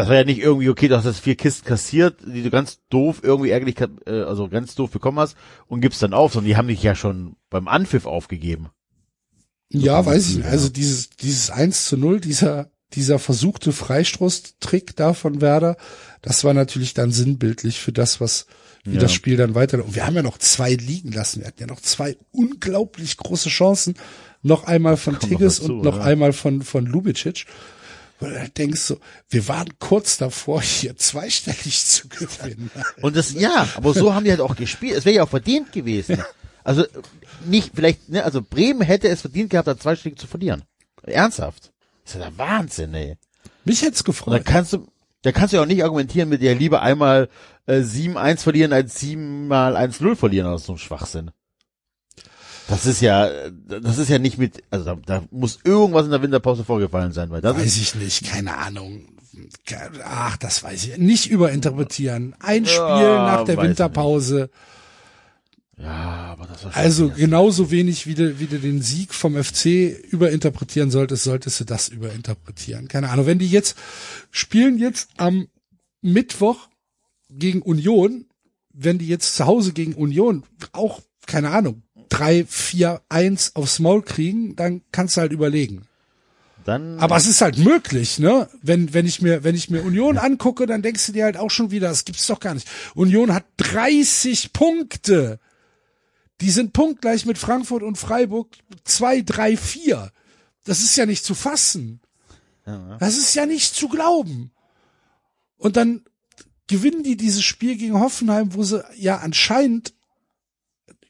[0.00, 2.80] das war ja nicht irgendwie okay, du hast jetzt vier Kisten kassiert, die du ganz
[2.88, 5.36] doof irgendwie ärgerlich, äh, also ganz doof bekommen hast
[5.66, 8.68] und gibst dann auf, sondern die haben dich ja schon beim Anpfiff aufgegeben.
[9.72, 10.46] Ja, kann man weiß ich nicht.
[10.46, 10.72] Also ja.
[10.72, 15.76] dieses, dieses 1 zu 0, dieser, dieser versuchte Freistoß-Trick da von Werder,
[16.22, 18.46] das war natürlich dann sinnbildlich für das, was,
[18.84, 19.00] wie Ja.
[19.00, 21.40] das Spiel dann weiter, und wir haben ja noch zwei liegen lassen.
[21.40, 23.94] Wir hatten ja noch zwei unglaublich große Chancen.
[24.42, 26.02] Noch einmal von Kommt noch Tigges dazu, und noch ja.
[26.04, 27.44] einmal von, von Lubicic.
[28.20, 32.70] Wo du denkst so, wir waren kurz davor, hier zweistellig zu gewinnen.
[33.00, 34.96] Und das, ja, aber so haben die halt auch gespielt.
[34.96, 36.22] Es wäre ja auch verdient gewesen.
[36.62, 36.84] Also
[37.46, 40.62] nicht, vielleicht, ne, also Bremen hätte es verdient gehabt, da zwei Stück zu verlieren.
[41.02, 41.72] Ernsthaft.
[42.04, 43.16] Das ist ja der Wahnsinn, ey.
[43.64, 44.44] Mich hätt's gefreut.
[44.44, 44.86] kannst du,
[45.22, 47.30] da kannst du ja auch nicht argumentieren mit dir lieber einmal
[47.66, 51.30] äh, 7-1 verlieren als 7 mal 1-0 verlieren aus so einem Schwachsinn.
[52.70, 56.22] Das ist ja, das ist ja nicht mit, also da, da muss irgendwas in der
[56.22, 59.06] Winterpause vorgefallen sein, weil das Weiß ich nicht, keine Ahnung.
[60.04, 60.98] Ach, das weiß ich.
[60.98, 62.34] Nicht überinterpretieren.
[62.40, 64.50] Ein Spiel Ja, nach der Winterpause.
[65.78, 65.86] ja,
[66.32, 69.66] aber das war Also genauso wenig, wie du, wie du den Sieg vom FC
[70.10, 72.88] überinterpretieren solltest, solltest du das überinterpretieren.
[72.88, 73.26] Keine Ahnung.
[73.26, 73.76] Wenn die jetzt
[74.30, 75.48] spielen jetzt am
[76.02, 76.68] Mittwoch
[77.30, 78.26] gegen Union,
[78.72, 84.02] wenn die jetzt zu Hause gegen Union auch, keine Ahnung, drei, vier, eins aufs Maul
[84.02, 85.86] kriegen, dann kannst du halt überlegen.
[86.64, 88.48] dann, Aber es ist halt möglich, ne?
[88.60, 91.50] Wenn, wenn ich mir, wenn ich mir Union angucke, dann denkst du dir halt auch
[91.50, 92.68] schon wieder, das gibt's doch gar nicht.
[92.94, 95.40] Union hat 30 Punkte.
[96.42, 98.48] Die sind punktgleich mit Frankfurt und Freiburg
[98.84, 100.12] 2, 3, 4.
[100.64, 102.00] Das ist ja nicht zu fassen.
[102.98, 104.52] Das ist ja nicht zu glauben.
[105.56, 106.04] Und dann
[106.68, 109.92] gewinnen die dieses Spiel gegen Hoffenheim, wo sie ja anscheinend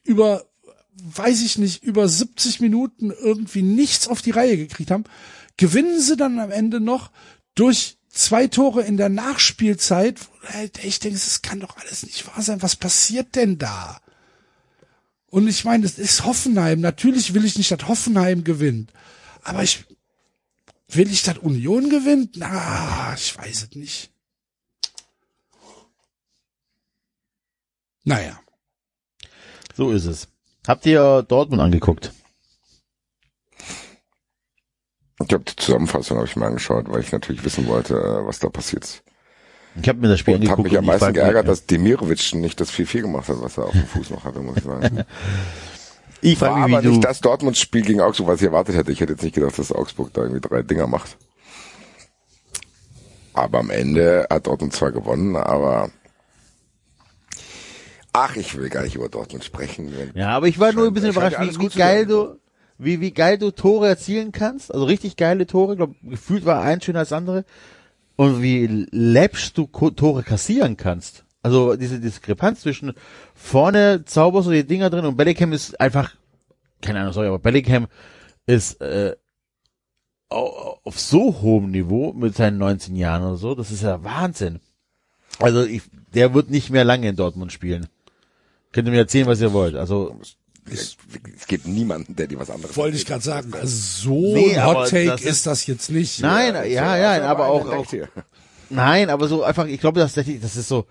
[0.03, 0.45] über,
[0.93, 5.05] weiß ich nicht, über 70 Minuten irgendwie nichts auf die Reihe gekriegt haben,
[5.57, 7.11] gewinnen sie dann am Ende noch
[7.55, 10.19] durch zwei Tore in der Nachspielzeit.
[10.19, 12.61] du halt denkst, das kann doch alles nicht wahr sein.
[12.61, 14.01] Was passiert denn da?
[15.27, 16.81] Und ich meine, es ist Hoffenheim.
[16.81, 18.91] Natürlich will ich nicht, dass Hoffenheim gewinnt.
[19.43, 19.85] Aber ich,
[20.89, 22.35] will ich, dass Union gewinnt?
[22.35, 24.11] Na, ich weiß es nicht.
[28.03, 28.39] Naja.
[29.75, 30.27] so ist es.
[30.67, 32.11] Habt ihr Dortmund angeguckt?
[35.23, 38.39] Ich habe die Zusammenfassung hab ich mir angeschaut, weil ich natürlich wissen wollte, äh, was
[38.39, 39.03] da passiert ist.
[39.81, 40.71] Ich habe mir das Spiel Und habe angeguckt.
[40.71, 43.57] mich am und ich meisten mich- geärgert, dass Demirovic nicht das 4-4 gemacht hat, was
[43.57, 45.03] er auf dem Fuß noch hatte, muss ich sagen.
[46.23, 48.91] Ich War frage mich, aber nicht das Dortmund-Spiel gegen Augsburg, was ich erwartet hätte.
[48.91, 51.17] Ich hätte jetzt nicht gedacht, dass Augsburg da irgendwie drei Dinger macht.
[53.33, 55.89] Aber am Ende hat Dortmund zwar gewonnen, aber
[58.13, 59.91] ach, ich will gar nicht über Dortmund sprechen.
[60.15, 62.37] Ja, aber ich war nur ein bisschen überrascht, wie, wie geil du,
[62.77, 64.73] wie, wie geil du Tore erzielen kannst.
[64.73, 65.73] Also richtig geile Tore.
[65.73, 67.45] Ich glaub, gefühlt war ein schöner als andere.
[68.17, 71.23] Und wie läppsch du Tore kassieren kannst.
[71.43, 72.93] Also diese Diskrepanz zwischen
[73.33, 76.13] vorne zauberst du die Dinger drin und Bellingham ist einfach,
[76.81, 77.87] keine Ahnung, sorry, aber Bellingham
[78.45, 79.15] ist äh,
[80.29, 84.59] au- auf so hohem Niveau mit seinen 19 Jahren oder so, das ist ja Wahnsinn.
[85.39, 85.81] Also ich,
[86.13, 87.87] der wird nicht mehr lange in Dortmund spielen.
[88.71, 89.75] Könnt ihr mir erzählen, was ihr wollt.
[89.75, 90.19] Also
[90.69, 90.95] Es,
[91.35, 93.53] es gibt niemanden, der dir was anderes Wollte ich gerade sagen.
[93.53, 93.67] Also
[94.09, 96.19] so Nee, ein Hot Take das ist, ist- das jetzt nicht.
[96.21, 97.85] Nein, ja, ja, Also, aber auch, auch
[98.69, 100.85] nein, aber so einfach, ich glaube das tatsächlich, das ist so,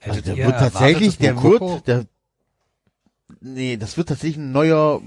[0.00, 2.04] also der wird tatsächlich, der wird, der,
[3.40, 5.00] nee, das wird tatsächlich ein neuer,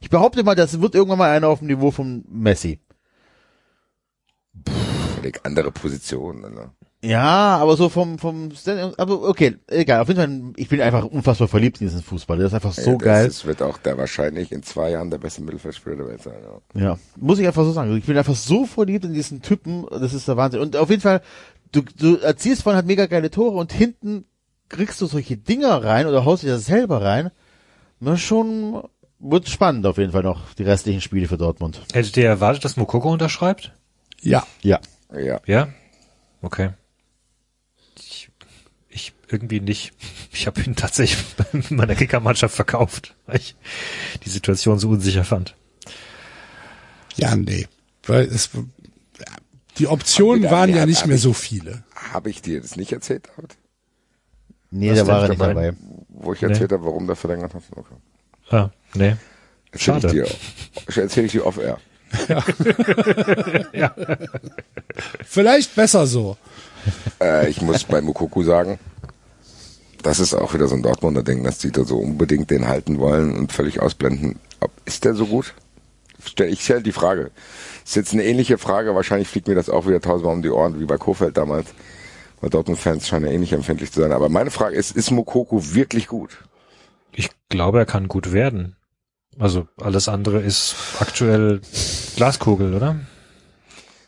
[0.00, 2.80] ich behaupte mal, das wird irgendwann mal einer auf dem Niveau von Messi.
[5.16, 6.40] Völlig andere Position.
[6.40, 6.70] Ne?
[7.04, 11.04] Ja, aber so vom, vom, Stand- aber okay, egal, auf jeden Fall, ich bin einfach
[11.04, 13.26] unfassbar verliebt in diesen Fußball, der ist einfach so Ja, geil.
[13.26, 16.34] Das wird auch der wahrscheinlich in zwei Jahren der beste Mittelfeldspieler der Welt sein.
[16.74, 16.80] Ja.
[16.80, 17.96] Ja, muss ich einfach so sagen.
[17.96, 20.60] Ich bin einfach so verliebt in diesen Typen, das ist der Wahnsinn.
[20.60, 21.22] Und auf jeden Fall,
[21.72, 24.24] du, du erzielst vorne halt mega geile Tore und hinten
[24.68, 27.32] kriegst du solche Dinger rein oder haust dir das selber rein.
[27.98, 28.80] Na schon,
[29.18, 31.82] wird spannend auf jeden Fall noch, die restlichen Spiele für Dortmund.
[31.92, 33.72] Hättet ihr erwartet, dass Mokoko unterschreibt?
[34.20, 34.46] Ja.
[34.62, 34.78] Ja.
[35.12, 35.40] ja.
[35.46, 35.68] Ja?
[36.42, 36.70] Okay.
[39.32, 39.92] Ich, ich irgendwie nicht.
[40.32, 41.24] Ich habe ihn tatsächlich
[41.70, 43.54] in meiner Kickermannschaft verkauft, weil ich
[44.24, 45.54] die Situation so unsicher fand.
[47.16, 47.66] Ja, nee.
[48.04, 48.50] Weil es,
[49.78, 51.82] die Optionen waren ja nicht mehr ich- so viele.
[51.94, 53.56] Habe ich dir das nicht erzählt, David?
[54.70, 55.54] Nee, Was da war er nicht dabei?
[55.66, 55.76] dabei.
[56.08, 57.62] Wo ich erzählt habe, warum der verlängert hat?
[57.76, 57.94] Okay.
[58.50, 59.16] Ah, nee.
[59.70, 60.08] Erzähl ich Schade.
[60.12, 60.26] dir,
[61.02, 61.78] erzähl ich dir off-air.
[65.24, 66.36] Vielleicht besser so.
[67.20, 68.78] Äh, ich muss bei Mukoku sagen,
[70.02, 72.98] das ist auch wieder so ein Dortmunder Ding, dass die da so unbedingt den halten
[72.98, 74.38] wollen und völlig ausblenden.
[74.60, 75.54] Ob, ist der so gut?
[76.38, 77.30] Ich stelle die Frage.
[77.84, 80.78] Ist jetzt eine ähnliche Frage, wahrscheinlich fliegt mir das auch wieder tausendmal um die Ohren,
[80.78, 81.68] wie bei Kofeld damals.
[82.40, 84.12] Weil Dortmund-Fans scheinen ja ähnlich empfindlich zu sein.
[84.12, 86.44] Aber meine Frage ist, ist Mukoku wirklich gut?
[87.12, 88.76] Ich glaube, er kann gut werden.
[89.38, 91.60] Also alles andere ist aktuell
[92.16, 93.00] Glaskugel, oder?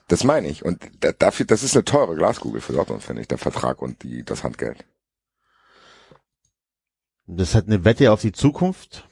[0.09, 0.65] Das meine ich.
[0.65, 4.03] Und da, dafür, das ist eine teure Glaskugel für Dortmund, finde ich, der Vertrag und
[4.03, 4.85] die, das Handgeld.
[7.27, 9.07] Das ist halt eine Wette auf die Zukunft.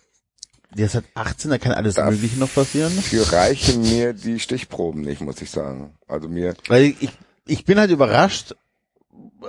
[0.76, 2.93] Der ist halt 18, da kann alles Darf- Mögliche noch passieren.
[2.97, 5.94] Dafür reichen mir die Stichproben nicht, muss ich sagen.
[6.09, 7.10] Also mir, Weil ich,
[7.47, 8.55] ich bin halt überrascht.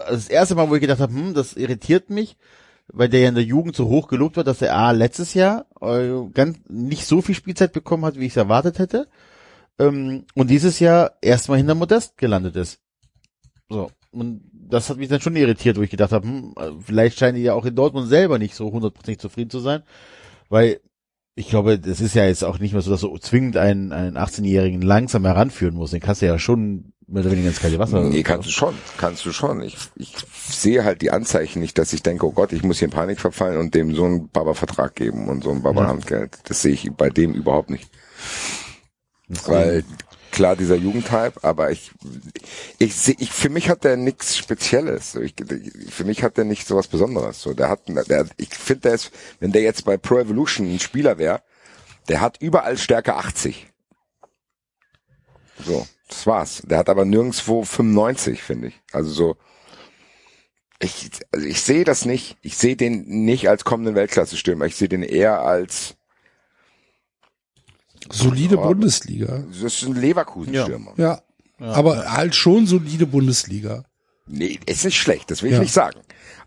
[0.10, 2.36] Das erste Mal, wo ich gedacht habe, hm, das irritiert mich,
[2.88, 5.66] weil der ja in der Jugend so hoch gelobt wird, dass er A letztes Jahr
[5.82, 9.08] äh, ganz nicht so viel Spielzeit bekommen hat, wie ich es erwartet hätte.
[9.80, 12.80] Ähm, und dieses Jahr erstmal hinter Modest gelandet ist.
[13.70, 13.92] So.
[14.12, 17.44] Und das hat mich dann schon irritiert, wo ich gedacht habe, hm, vielleicht scheinen die
[17.44, 19.84] ja auch in Dortmund selber nicht so hundertprozentig zufrieden zu sein.
[20.50, 20.80] Weil
[21.36, 24.18] ich glaube, das ist ja jetzt auch nicht mehr so, dass du zwingend einen, einen
[24.18, 25.94] 18-Jährigen langsam heranführen musst.
[25.94, 28.02] Den kannst du ja schon mehr oder weniger ins kalte Wasser.
[28.02, 29.62] nee, kannst du schon, kannst du schon.
[29.62, 30.16] Ich, ich
[30.48, 33.20] sehe halt die Anzeichen nicht, dass ich denke, oh Gott, ich muss hier in Panik
[33.20, 36.38] verfallen und dem so einen Baba-Vertrag geben und so ein Baba-Handgeld.
[36.46, 37.90] Das sehe ich bei dem überhaupt nicht.
[39.46, 39.84] Weil
[40.34, 41.92] klar dieser Jugendhype, aber ich
[42.80, 45.14] ich sehe ich für mich hat der nichts Spezielles.
[45.14, 45.36] So, Ich,
[45.90, 47.42] für mich hat der nicht sowas Besonderes.
[47.42, 50.80] So der hat der, ich finde der ist, wenn der jetzt bei Pro Evolution ein
[50.80, 51.42] Spieler wäre,
[52.10, 53.68] der hat überall Stärke 80.
[55.64, 56.64] So, das war's.
[56.66, 58.82] Der hat aber nirgendswo 95, finde ich.
[58.92, 59.38] Also so
[60.80, 62.38] ich also ich sehe das nicht.
[62.42, 64.66] Ich sehe den nicht als kommenden Weltklasse-Stürmer.
[64.66, 65.96] Ich sehe den eher als
[68.12, 68.62] Solide Ja.
[68.62, 69.44] Bundesliga.
[69.50, 70.94] das ist ein Leverkusen-Stürmer.
[70.98, 71.22] Ja.
[71.60, 73.86] Aber halt schon solide Bundesliga.
[74.28, 75.62] Nee, ist nicht schlecht, das will ich Ja.
[75.62, 76.00] nicht sagen.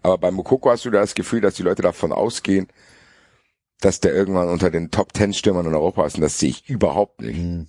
[0.02, 2.68] Aber bei Mokoko hast du da das Gefühl, dass die Leute davon ausgehen,
[3.80, 6.68] dass der irgendwann unter den Top Ten Stürmern in Europa ist und das sehe ich
[6.68, 7.38] überhaupt nicht.
[7.38, 7.68] Mhm.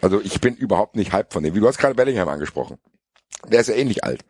[0.00, 1.54] Also ich bin überhaupt nicht hype von dem.
[1.54, 2.78] Wie du hast gerade Bellingham angesprochen.
[3.50, 4.24] Der ist ja ähnlich alt.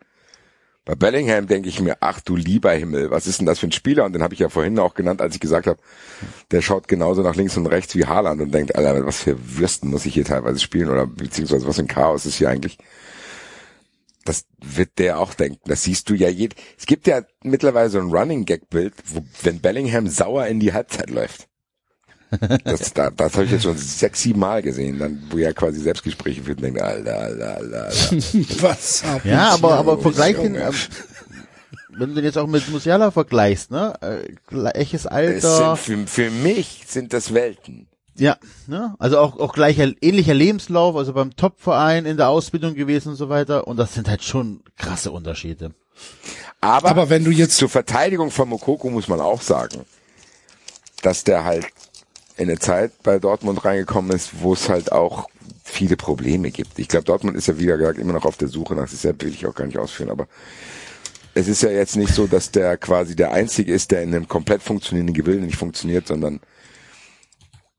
[0.86, 3.72] Bei Bellingham denke ich mir, ach du lieber Himmel, was ist denn das für ein
[3.72, 4.04] Spieler?
[4.04, 5.78] Und den habe ich ja vorhin auch genannt, als ich gesagt habe,
[6.50, 9.90] der schaut genauso nach links und rechts wie Haaland und denkt, Alter, was für Würsten
[9.90, 12.78] muss ich hier teilweise spielen oder beziehungsweise was für ein Chaos ist hier eigentlich.
[14.24, 15.60] Das wird der auch denken.
[15.64, 16.54] Das siehst du ja jed.
[16.78, 20.72] Es gibt ja mittlerweile so ein Running Gag Bild, wo wenn Bellingham sauer in die
[20.72, 21.49] Halbzeit läuft.
[22.64, 25.80] Das, da, das habe ich jetzt schon sechs, sieben Mal gesehen, dann, wo er quasi
[25.80, 27.92] Selbstgespräche führt und denkt, Alter, Alter, Alter, Alter.
[28.62, 30.66] Was hab Ja, ich aber, aber Junge, vergleich den, Junge.
[30.68, 30.74] ähm,
[31.92, 36.24] wenn du den jetzt auch mit Musiala vergleichst, ne, äh, gleiches Es Alter, sind für,
[36.26, 37.88] für mich sind das Welten.
[38.16, 38.36] Ja,
[38.66, 38.94] ne?
[38.98, 43.28] also auch, auch gleicher, ähnlicher Lebenslauf, also beim Top-Verein in der Ausbildung gewesen und so
[43.28, 43.66] weiter.
[43.66, 45.72] Und das sind halt schon krasse Unterschiede.
[46.60, 49.80] Aber, Aber wenn du jetzt- zur Verteidigung von Mokoko muss man auch sagen,
[51.02, 51.66] dass der halt
[52.40, 55.28] in eine Zeit bei Dortmund reingekommen ist, wo es halt auch
[55.62, 56.78] viele Probleme gibt.
[56.78, 58.90] Ich glaube, Dortmund ist ja wieder gesagt immer noch auf der Suche nach.
[58.90, 60.26] Ist ja, will ich auch gar nicht ausführen, aber
[61.34, 64.26] es ist ja jetzt nicht so, dass der quasi der einzige ist, der in einem
[64.26, 66.40] komplett funktionierenden Gebilde nicht funktioniert, sondern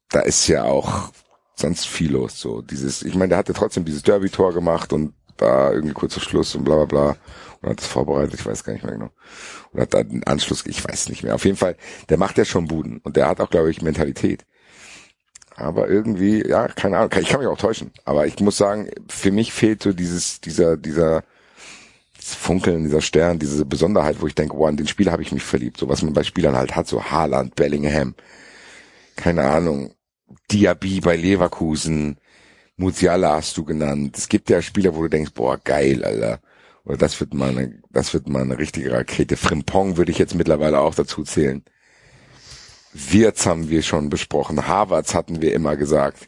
[0.09, 1.11] da ist ja auch
[1.55, 2.39] sonst viel los.
[2.39, 6.23] So dieses, ich meine, der hatte trotzdem dieses Derby-Tor gemacht und da irgendwie kurz vor
[6.23, 7.17] Schluss und bla bla bla
[7.61, 9.11] und hat das vorbereitet, ich weiß gar nicht mehr genau.
[9.71, 11.35] Und hat dann einen Anschluss, ich weiß nicht mehr.
[11.35, 11.75] Auf jeden Fall,
[12.09, 14.45] der macht ja schon Buden und der hat auch, glaube ich, Mentalität.
[15.61, 17.91] Aber irgendwie, ja, keine Ahnung, ich kann mich auch täuschen.
[18.05, 21.23] Aber ich muss sagen, für mich fehlt so dieses, dieser, dieser
[22.19, 25.43] Funkeln, dieser Stern, diese Besonderheit, wo ich denke, wow, an den Spieler habe ich mich
[25.43, 25.77] verliebt.
[25.77, 28.15] So was man bei Spielern halt hat, so Haaland, Bellingham,
[29.15, 29.93] keine Ahnung,
[30.51, 32.17] Diaby bei Leverkusen,
[32.77, 34.17] Musiala hast du genannt.
[34.17, 36.39] Es gibt ja Spieler, wo du denkst, boah, geil, Alter.
[36.85, 39.37] Oder das wird mal eine, das wird mal eine richtige Rakete.
[39.37, 41.63] Frimpong würde ich jetzt mittlerweile auch dazu zählen.
[42.93, 44.67] Wirtz haben wir schon besprochen.
[44.67, 46.27] Harvards hatten wir immer gesagt.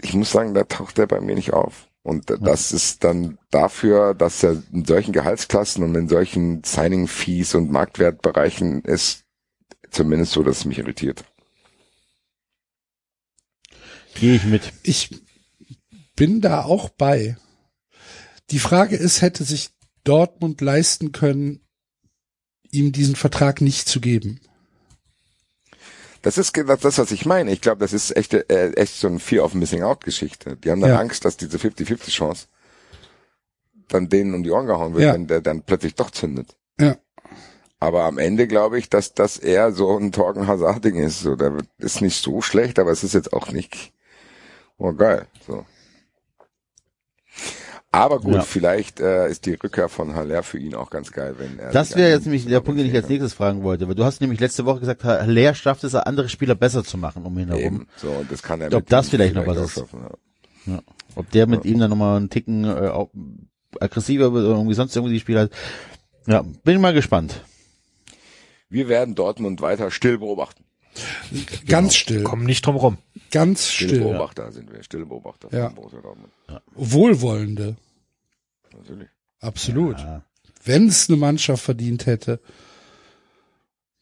[0.00, 1.88] Ich muss sagen, da taucht der bei mir nicht auf.
[2.02, 7.70] Und das ist dann dafür, dass er in solchen Gehaltsklassen und in solchen Signing-Fees und
[7.70, 9.24] Marktwertbereichen ist,
[9.90, 11.24] zumindest so, dass es mich irritiert.
[14.14, 14.72] Gehe ich mit.
[14.82, 15.10] Ich
[16.14, 17.38] bin da auch bei.
[18.50, 19.70] Die Frage ist, hätte sich
[20.04, 21.66] Dortmund leisten können,
[22.70, 24.40] ihm diesen Vertrag nicht zu geben?
[26.24, 27.52] Das ist genau das, was ich meine.
[27.52, 30.56] Ich glaube, das ist echt, äh, echt so ein Fear of Missing Out Geschichte.
[30.56, 30.98] Die haben dann Ja.
[30.98, 32.46] Angst, dass diese 50-50 Chance
[33.88, 35.12] dann denen um die Ohren gehauen wird, Ja.
[35.12, 36.56] wenn der dann plötzlich doch zündet.
[36.80, 36.96] Ja.
[37.78, 41.20] Aber am Ende glaube ich, dass das eher so ein Torgen Hazard-Ding ist.
[41.20, 43.92] So, der ist nicht so schlecht, aber es ist jetzt auch nicht,
[44.78, 45.66] oh geil, so.
[47.94, 48.40] Aber gut, Ja.
[48.42, 51.70] vielleicht äh, ist die Rückkehr von Haller für ihn auch ganz geil, wenn er.
[51.70, 53.86] Das wäre jetzt nämlich der Punkt, den ich als nächstes fragen wollte.
[53.86, 56.98] Weil du hast nämlich letzte Woche gesagt, Herr Lehr schafft es, andere Spieler besser zu
[56.98, 57.62] machen um ihn herum.
[57.62, 57.88] Eben.
[57.96, 59.74] So, und das kann er Ob das vielleicht noch was ist.
[59.74, 60.00] schaffen,
[60.66, 60.80] ja.
[61.14, 63.10] Ob der mit ihm dann nochmal einen Ticken äh, auch
[63.78, 65.50] aggressiver wird oder irgendwie sonst irgendwie die Spieler hat.
[66.26, 67.42] Ja, bin mal gespannt.
[68.68, 70.63] Wir werden Dortmund weiter still beobachten.
[71.66, 72.22] Ganz still.
[72.22, 72.98] Kommen nicht drum rum.
[73.30, 74.00] Ganz Stille still.
[74.04, 75.70] Beobachter sind wir, stille Beobachter Ja.
[75.70, 76.32] Dortmund.
[76.74, 77.76] Wohlwollende.
[78.72, 79.08] Natürlich.
[79.40, 79.98] Absolut.
[79.98, 80.24] Ja.
[80.64, 82.40] Wenn es eine Mannschaft verdient hätte,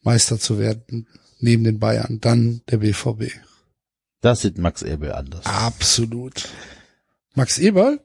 [0.01, 1.07] Meister zu werden,
[1.39, 3.31] neben den Bayern, dann der BVB.
[4.21, 5.45] Das sieht Max Ebel anders.
[5.45, 6.47] Absolut.
[7.33, 7.99] Max Eberl?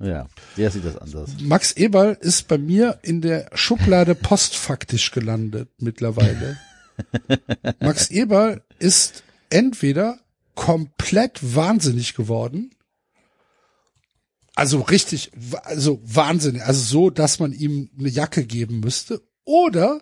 [0.00, 0.26] Ja,
[0.56, 1.30] der sieht das anders.
[1.40, 6.58] Max Eberl ist bei mir in der Schublade postfaktisch gelandet mittlerweile.
[7.80, 10.18] Max Eberl ist entweder
[10.54, 12.70] komplett wahnsinnig geworden,
[14.54, 20.00] also richtig, also wahnsinnig, also so, dass man ihm eine Jacke geben müsste, oder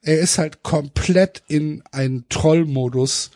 [0.00, 3.30] er ist halt komplett in einen Trollmodus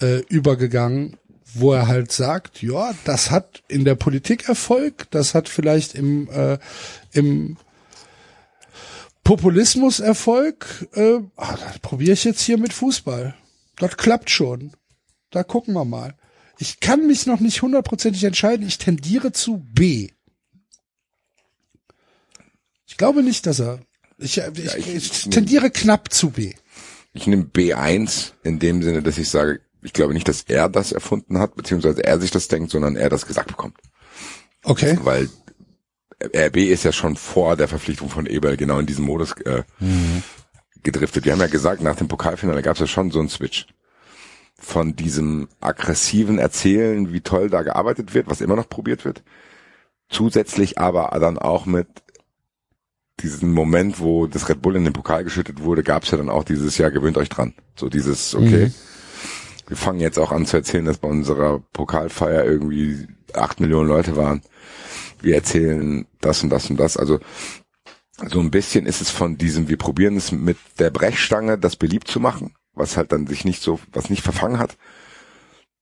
[0.00, 1.16] äh, übergegangen,
[1.54, 6.28] wo er halt sagt, ja, das hat in der Politik Erfolg, das hat vielleicht im,
[6.30, 6.58] äh,
[7.12, 7.56] im
[9.26, 13.34] Populismus Erfolg, äh, ah, das probiere ich jetzt hier mit Fußball.
[13.76, 14.72] Das klappt schon.
[15.30, 16.14] Da gucken wir mal.
[16.58, 18.66] Ich kann mich noch nicht hundertprozentig entscheiden.
[18.66, 20.08] Ich tendiere zu B.
[22.86, 23.80] Ich glaube nicht, dass er.
[24.18, 26.54] Ich, ich, ich- ich tendiere knapp zu B.
[27.12, 30.92] Ich nehme B1 in dem Sinne, dass ich sage, ich glaube nicht, dass er das
[30.92, 33.76] erfunden hat, beziehungsweise er sich das denkt, sondern er das gesagt bekommt.
[34.62, 34.98] Okay.
[35.02, 35.28] Weil
[36.22, 39.64] RB ist ja schon vor der Verpflichtung von Eberl genau in diesem Modus äh,
[40.82, 41.24] gedriftet.
[41.24, 43.66] Wir haben ja gesagt, nach dem Pokalfinale gab es ja schon so einen Switch
[44.58, 49.22] von diesem aggressiven Erzählen, wie toll da gearbeitet wird, was immer noch probiert wird,
[50.08, 51.88] zusätzlich aber dann auch mit
[53.20, 56.30] diesem Moment, wo das Red Bull in den Pokal geschüttet wurde, gab es ja dann
[56.30, 57.54] auch dieses Jahr gewöhnt euch dran.
[57.74, 58.70] So dieses, okay,
[59.68, 64.16] wir fangen jetzt auch an zu erzählen, dass bei unserer Pokalfeier irgendwie acht Millionen Leute
[64.16, 64.42] waren.
[65.26, 66.96] Wir erzählen das und das und das.
[66.96, 67.18] Also
[68.28, 72.06] so ein bisschen ist es von diesem, wir probieren es mit der Brechstange, das beliebt
[72.06, 74.76] zu machen, was halt dann sich nicht so, was nicht verfangen hat,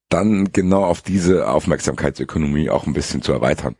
[0.08, 3.76] dann genau auf diese Aufmerksamkeitsökonomie auch ein bisschen zu erweitern.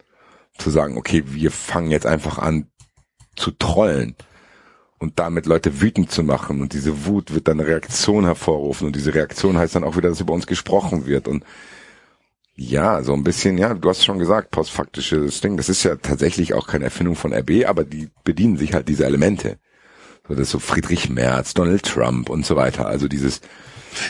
[0.59, 2.67] Zu sagen, okay, wir fangen jetzt einfach an
[3.35, 4.17] zu trollen
[4.99, 8.97] und damit Leute wütend zu machen und diese Wut wird dann eine Reaktion hervorrufen und
[8.97, 11.43] diese Reaktion heißt dann auch wieder, dass über uns gesprochen wird und
[12.57, 16.55] ja, so ein bisschen, ja, du hast schon gesagt, postfaktisches Ding, das ist ja tatsächlich
[16.55, 19.59] auch keine Erfindung von RB, aber die bedienen sich halt diese Elemente.
[20.29, 22.87] So, das ist so Friedrich Merz, Donald Trump und so weiter.
[22.87, 23.41] Also dieses,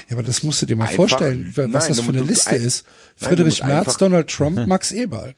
[0.09, 2.51] Ja, aber das musst du dir mal Einfach- vorstellen, was Nein, das für eine Liste
[2.51, 2.87] ein- ist.
[3.21, 5.35] Nein, Friedrich musst Merz, einfach- Donald Trump, Max Eberl.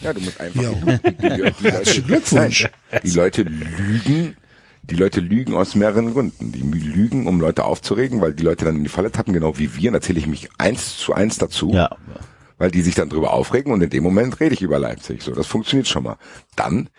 [0.00, 0.72] Ja, du musst einfach Ja.
[1.62, 2.68] Herzlichen Glückwunsch.
[2.90, 4.36] Nein, die Leute lügen,
[4.82, 6.52] die Leute lügen aus mehreren Gründen.
[6.52, 9.76] Die lügen, um Leute aufzuregen, weil die Leute dann in die Falle tappen, genau wie
[9.76, 9.90] wir.
[9.90, 11.72] Und da zähle ich mich eins zu eins dazu.
[11.72, 11.90] Ja.
[12.58, 15.22] weil die sich dann drüber aufregen und in dem Moment rede ich über Leipzig.
[15.22, 16.16] So, das funktioniert schon mal.
[16.54, 16.90] Dann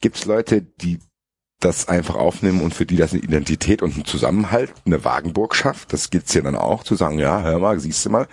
[0.00, 1.00] gibt's Leute, die
[1.58, 5.92] das einfach aufnehmen und für die das eine Identität und ein Zusammenhalt, eine Wagenburg schafft.
[5.92, 8.28] Das gibt's ja dann auch, zu sagen, ja, hör mal, siehst du mal.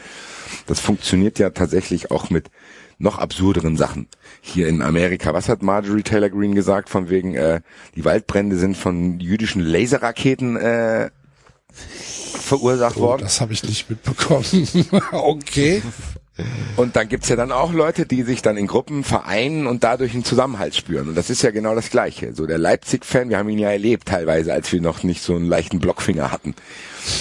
[0.67, 2.51] Das funktioniert ja tatsächlich auch mit
[2.97, 4.07] noch absurderen Sachen.
[4.41, 7.61] Hier in Amerika, was hat Marjorie Taylor Greene gesagt, von wegen, äh,
[7.95, 11.09] die Waldbrände sind von jüdischen Laserraketen äh,
[11.73, 13.21] verursacht Oh, worden.
[13.23, 14.45] das habe ich nicht mitbekommen.
[15.11, 15.81] okay.
[16.75, 20.13] Und dann gibt's ja dann auch Leute, die sich dann in Gruppen vereinen und dadurch
[20.13, 21.07] einen Zusammenhalt spüren.
[21.07, 22.33] Und das ist ja genau das Gleiche.
[22.33, 25.47] So der Leipzig-Fan, wir haben ihn ja erlebt teilweise, als wir noch nicht so einen
[25.47, 26.53] leichten Blockfinger hatten.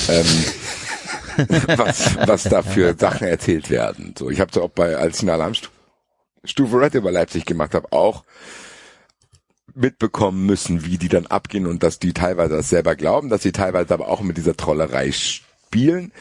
[0.09, 0.27] Ähm,
[1.77, 4.15] was, was da für Sachen erzählt werden.
[4.19, 7.93] So, ich habe so auch bei, als ich eine Alarmstufe Red über Leipzig gemacht habe,
[7.93, 8.25] auch
[9.75, 13.53] mitbekommen müssen, wie die dann abgehen und dass die teilweise das selber glauben, dass sie
[13.53, 16.13] teilweise aber auch mit dieser Trollerei spielen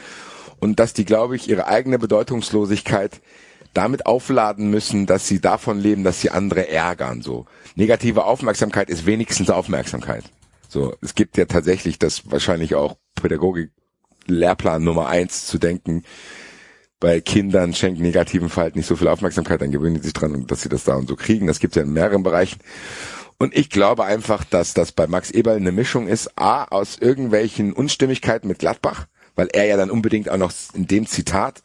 [0.60, 3.20] und dass die, glaube ich, ihre eigene Bedeutungslosigkeit
[3.72, 7.22] damit aufladen müssen, dass sie davon leben, dass sie andere ärgern.
[7.22, 10.24] So negative Aufmerksamkeit ist wenigstens Aufmerksamkeit.
[10.68, 13.70] So, es gibt ja tatsächlich das wahrscheinlich auch Pädagogik
[14.26, 16.04] Lehrplan Nummer eins zu denken.
[17.00, 20.62] Bei Kindern schenkt negativen Verhalten nicht so viel Aufmerksamkeit, dann gewöhnen die sich dran, dass
[20.62, 21.46] sie das da und so kriegen.
[21.46, 22.60] Das gibt es ja in mehreren Bereichen.
[23.38, 27.72] Und ich glaube einfach, dass das bei Max Eberl eine Mischung ist, a, aus irgendwelchen
[27.72, 31.62] Unstimmigkeiten mit Gladbach, weil er ja dann unbedingt auch noch in dem Zitat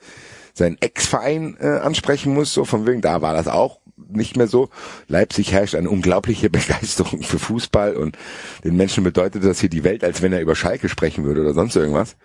[0.54, 4.70] seinen Ex-Verein äh, ansprechen muss, so von wegen, da war das auch nicht mehr so.
[5.08, 8.18] Leipzig herrscht eine unglaubliche Begeisterung für Fußball und
[8.64, 11.54] den Menschen bedeutet das hier die Welt, als wenn er über Schalke sprechen würde oder
[11.54, 12.16] sonst irgendwas.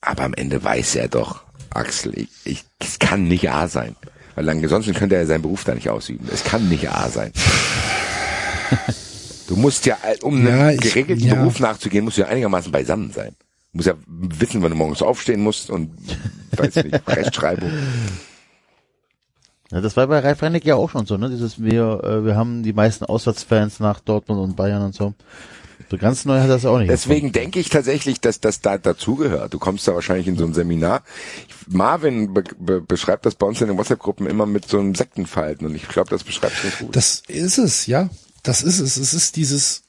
[0.00, 3.96] Aber am Ende weiß er doch, Axel, ich, ich, es kann nicht A sein.
[4.34, 6.28] Weil ansonsten könnte er seinen Beruf da nicht ausüben.
[6.32, 7.32] Es kann nicht A sein.
[9.48, 11.34] Du musst ja, äh, um Ja, einem ich- geregelten ja.
[11.36, 13.34] Beruf nachzugehen, musst du ja einigermaßen beisammen sein.
[13.72, 15.90] Du musst ja wissen, wann du morgens aufstehen musst und,
[16.56, 17.70] weiß nicht, Rechtschreibung.
[19.76, 21.28] Ja, das war bei Ralf Rennig ja auch schon so, ne?
[21.28, 25.12] Dieses wir, äh, wir haben die meisten Auswärtsfans nach Dortmund und Bayern und so.
[25.90, 26.88] So ganz neu hat das auch nicht.
[26.88, 29.52] Deswegen denke ich tatsächlich, dass das da dazugehört.
[29.52, 31.02] Du kommst da wahrscheinlich in so ein Seminar.
[31.66, 35.66] Marvin be be beschreibt das bei uns in den WhatsApp-Gruppen immer mit so einem Sektenverhalten
[35.66, 36.96] und ich glaube, das beschreibt ganz gut.
[36.96, 38.08] Das ist es, ja.
[38.42, 38.96] Das ist es.
[38.96, 39.82] Es ist dieses,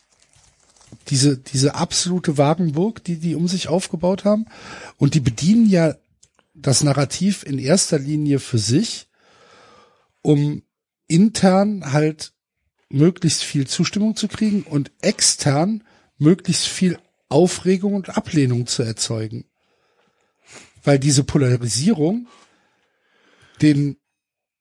[1.07, 4.47] diese, diese absolute Wagenburg, die die um sich aufgebaut haben.
[4.97, 5.95] Und die bedienen ja
[6.53, 9.06] das Narrativ in erster Linie für sich,
[10.27, 10.61] um
[11.07, 12.33] intern halt
[12.89, 15.85] möglichst viel Zustimmung zu kriegen und extern
[16.17, 16.99] möglichst viel
[17.29, 19.45] Aufregung und Ablehnung zu erzeugen.
[20.83, 22.27] Weil diese Polarisierung
[23.61, 23.95] den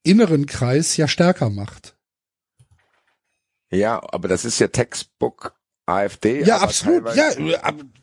[0.03, 1.97] inneren Kreis ja stärker macht.
[3.69, 5.53] Ja, aber das ist ja Textbook
[5.85, 6.43] AfD.
[6.45, 7.13] Ja, absolut.
[7.13, 7.33] Ja,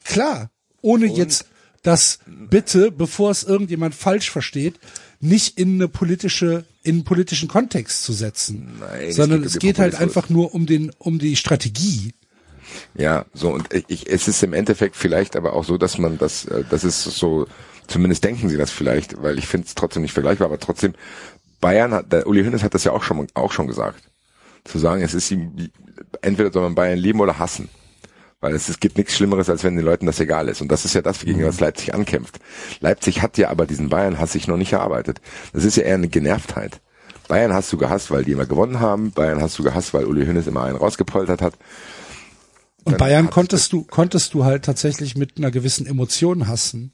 [0.05, 0.51] klar.
[0.83, 1.47] Ohne jetzt
[1.83, 4.79] das bitte, bevor es irgendjemand falsch versteht,
[5.21, 8.77] nicht in eine politische, in politischen Kontext zu setzen.
[8.79, 12.15] Nein, es sondern geht um es geht halt einfach nur um den, um die Strategie.
[12.95, 16.45] Ja, so und ich, es ist im Endeffekt vielleicht aber auch so, dass man das,
[16.45, 17.47] äh, das ist so,
[17.87, 20.95] zumindest denken sie das vielleicht, weil ich finde es trotzdem nicht vergleichbar, aber trotzdem
[21.61, 24.05] Bayern hat, der Uli Hoeneß hat das ja auch schon auch schon gesagt,
[24.65, 25.71] zu sagen, es ist ihm
[26.21, 27.69] entweder soll man Bayern lieben oder hassen.
[28.45, 30.61] Weil es, es gibt nichts Schlimmeres, als wenn den Leuten das egal ist.
[30.61, 32.41] Und das ist ja das, gegen was Leipzig ankämpft.
[32.81, 35.23] Leipzig hat ja aber diesen Bayern-Hass sich noch nicht erarbeitet.
[35.55, 36.83] Das ist ja eher eine Genervtheit.
[37.27, 39.13] Bayern hast du gehasst, weil die immer gewonnen haben.
[39.13, 41.55] Bayern hast du gehasst, weil Uli Hoeneß immer einen rausgepoltert hat.
[42.85, 46.93] Und Dann Bayern konntest du, konntest du halt tatsächlich mit einer gewissen Emotion hassen.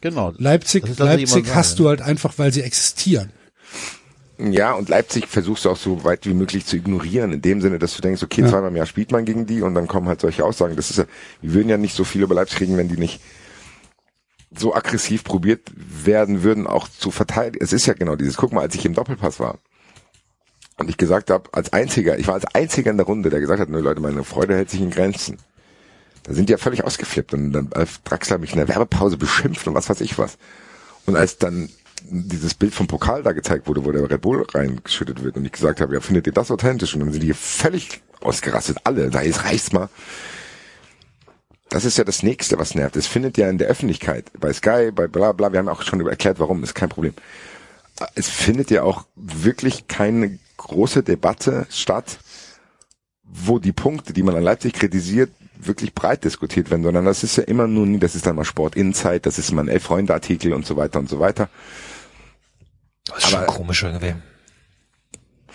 [0.00, 0.32] genau.
[0.38, 3.32] Leipzig, Leipzig hast du halt einfach, weil sie existieren.
[4.38, 7.78] Ja, und Leipzig versuchst du auch so weit wie möglich zu ignorieren, in dem Sinne,
[7.78, 8.48] dass du denkst, okay, Ja.
[8.48, 10.74] zweimal im Jahr spielt man gegen die und dann kommen halt solche Aussagen.
[10.74, 11.04] Das ist ja,
[11.40, 13.20] wir würden ja nicht so viel über Leipzig kriegen, wenn die nicht
[14.56, 17.62] so aggressiv probiert werden würden, auch zu verteidigen.
[17.64, 19.58] Es ist ja genau dieses, guck mal, als ich im Doppelpass war
[20.78, 23.60] und ich gesagt habe, als einziger, ich war als einziger in der Runde, der gesagt
[23.60, 25.38] hat, ne Leute, meine Freude hält sich in Grenzen.
[26.24, 29.66] Da sind die ja völlig ausgeflippt und dann Alf Draxler mich in der Werbepause beschimpft
[29.68, 30.38] und was weiß ich was.
[31.06, 31.68] Und als dann
[32.06, 35.52] dieses Bild vom Pokal da gezeigt wurde, wo der Red Bull reingeschüttet wird und ich
[35.52, 36.94] gesagt habe, ja, findet ihr das authentisch?
[36.94, 39.88] Und dann sind die völlig ausgerastet, alle, da ist reicht's mal.
[41.70, 42.96] Das ist ja das Nächste, was nervt.
[42.96, 46.06] Es findet ja in der Öffentlichkeit, bei Sky, bei bla bla, wir haben auch schon
[46.06, 47.14] erklärt, warum, ist kein Problem.
[48.14, 52.18] Es findet ja auch wirklich keine große Debatte statt,
[53.22, 57.36] wo die Punkte, die man an Leipzig kritisiert, wirklich breit diskutiert werden, sondern das ist
[57.36, 60.66] ja immer nur das ist dann mal Sport Insight, das ist mal ein Elf-Freunde-Artikel und
[60.66, 61.48] so weiter und so weiter.
[63.06, 64.14] Das ist schon Aber- komisch irgendwie.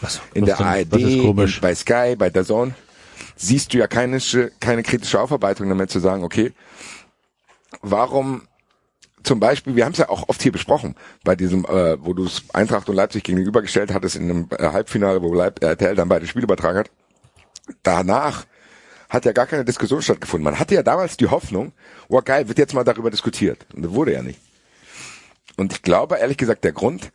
[0.01, 0.65] Also, In Was der denn?
[0.65, 2.73] ARD, Was in, bei Sky, bei der Zone,
[3.35, 4.19] siehst du ja keine,
[4.59, 6.53] keine kritische Aufarbeitung damit zu sagen, okay,
[7.81, 8.43] warum
[9.23, 10.95] zum Beispiel, wir haben es ja auch oft hier besprochen,
[11.25, 15.21] bei diesem, äh, wo du es Eintracht und Leipzig gegenübergestellt hattest in einem äh, Halbfinale,
[15.21, 16.89] wo Leip äh, RTL dann beide Spiele übertragen hat.
[17.83, 18.45] Danach
[19.09, 20.45] hat ja gar keine Diskussion stattgefunden.
[20.45, 21.73] Man hatte ja damals die Hoffnung,
[22.07, 23.65] oh geil, wird jetzt mal darüber diskutiert.
[23.75, 24.39] Und das wurde ja nicht.
[25.57, 27.11] Und ich glaube, ehrlich gesagt, der Grund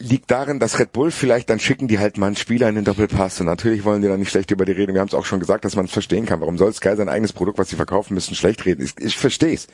[0.00, 2.84] liegt darin, dass Red Bull vielleicht, dann schicken die halt mal einen Spieler in den
[2.84, 4.94] Doppelpass und natürlich wollen die dann nicht schlecht über die reden.
[4.94, 6.40] Wir haben es auch schon gesagt, dass man es verstehen kann.
[6.40, 8.82] Warum soll Sky sein eigenes Produkt, was sie verkaufen müssen, schlecht reden?
[8.82, 9.68] Ich, ich verstehe es.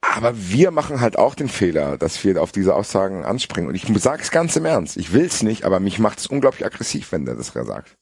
[0.00, 3.68] Aber wir machen halt auch den Fehler, dass wir auf diese Aussagen anspringen.
[3.68, 4.96] Und ich sage es ganz im Ernst.
[4.96, 7.96] Ich will es nicht, aber mich macht es unglaublich aggressiv, wenn der das sagt.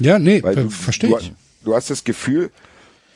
[0.00, 0.40] Ja, nee,
[0.70, 1.32] verstehe ich.
[1.64, 2.50] du hast das Gefühl,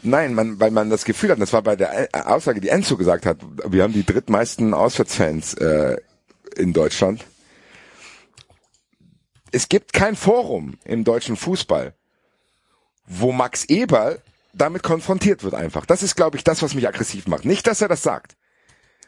[0.02, 2.96] nein, man, weil man das Gefühl hat, das war bei der äh, Aussage, die Enzo
[2.96, 5.96] gesagt hat, wir haben die drittmeisten Auswärtsfans äh,
[6.56, 7.24] in Deutschland.
[9.52, 11.94] Es gibt kein Forum im deutschen Fußball,
[13.06, 14.20] wo Max Eberl
[14.52, 15.86] damit konfrontiert wird einfach.
[15.86, 17.44] Das ist, glaube ich, das, was mich aggressiv macht.
[17.44, 18.36] Nicht, dass er das sagt.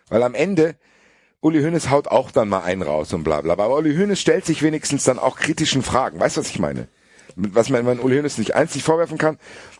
[0.09, 0.77] Weil am Ende,
[1.40, 3.55] Uli Hoeneß haut auch dann mal einen raus und bla bla.
[3.55, 6.20] Aber Uli Hoeneß stellt sich wenigstens dann auch kritischen Fragen.
[6.20, 6.89] Weißt du, was ich meine?
[7.36, 9.39] Was man, man Uli Hoeneß nicht einzig vorwerfen kann,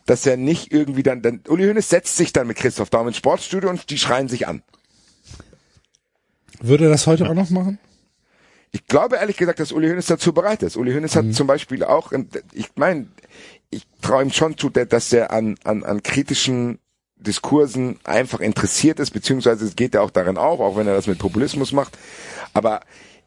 [0.09, 3.19] dass er nicht irgendwie dann, dann Uli Hoeneß setzt sich dann mit Christoph Daum ins
[3.19, 4.63] Sportstudio und die schreien sich an.
[6.61, 7.79] Würde er das heute auch noch machen?
[8.73, 10.79] Ich glaube ehrlich gesagt, dass Uli Hoeneß dazu bereit ist.
[10.79, 12.13] Uli Hoeneß hat zum Beispiel auch,
[12.55, 13.09] ich meine,
[13.69, 16.79] ich traue ihm schon zu, dass er an, an, an kritischen
[17.17, 21.07] Diskursen einfach interessiert ist, beziehungsweise es geht ja auch darin auf, auch wenn er das
[21.07, 21.99] mit Populismus macht.
[22.55, 22.81] Aber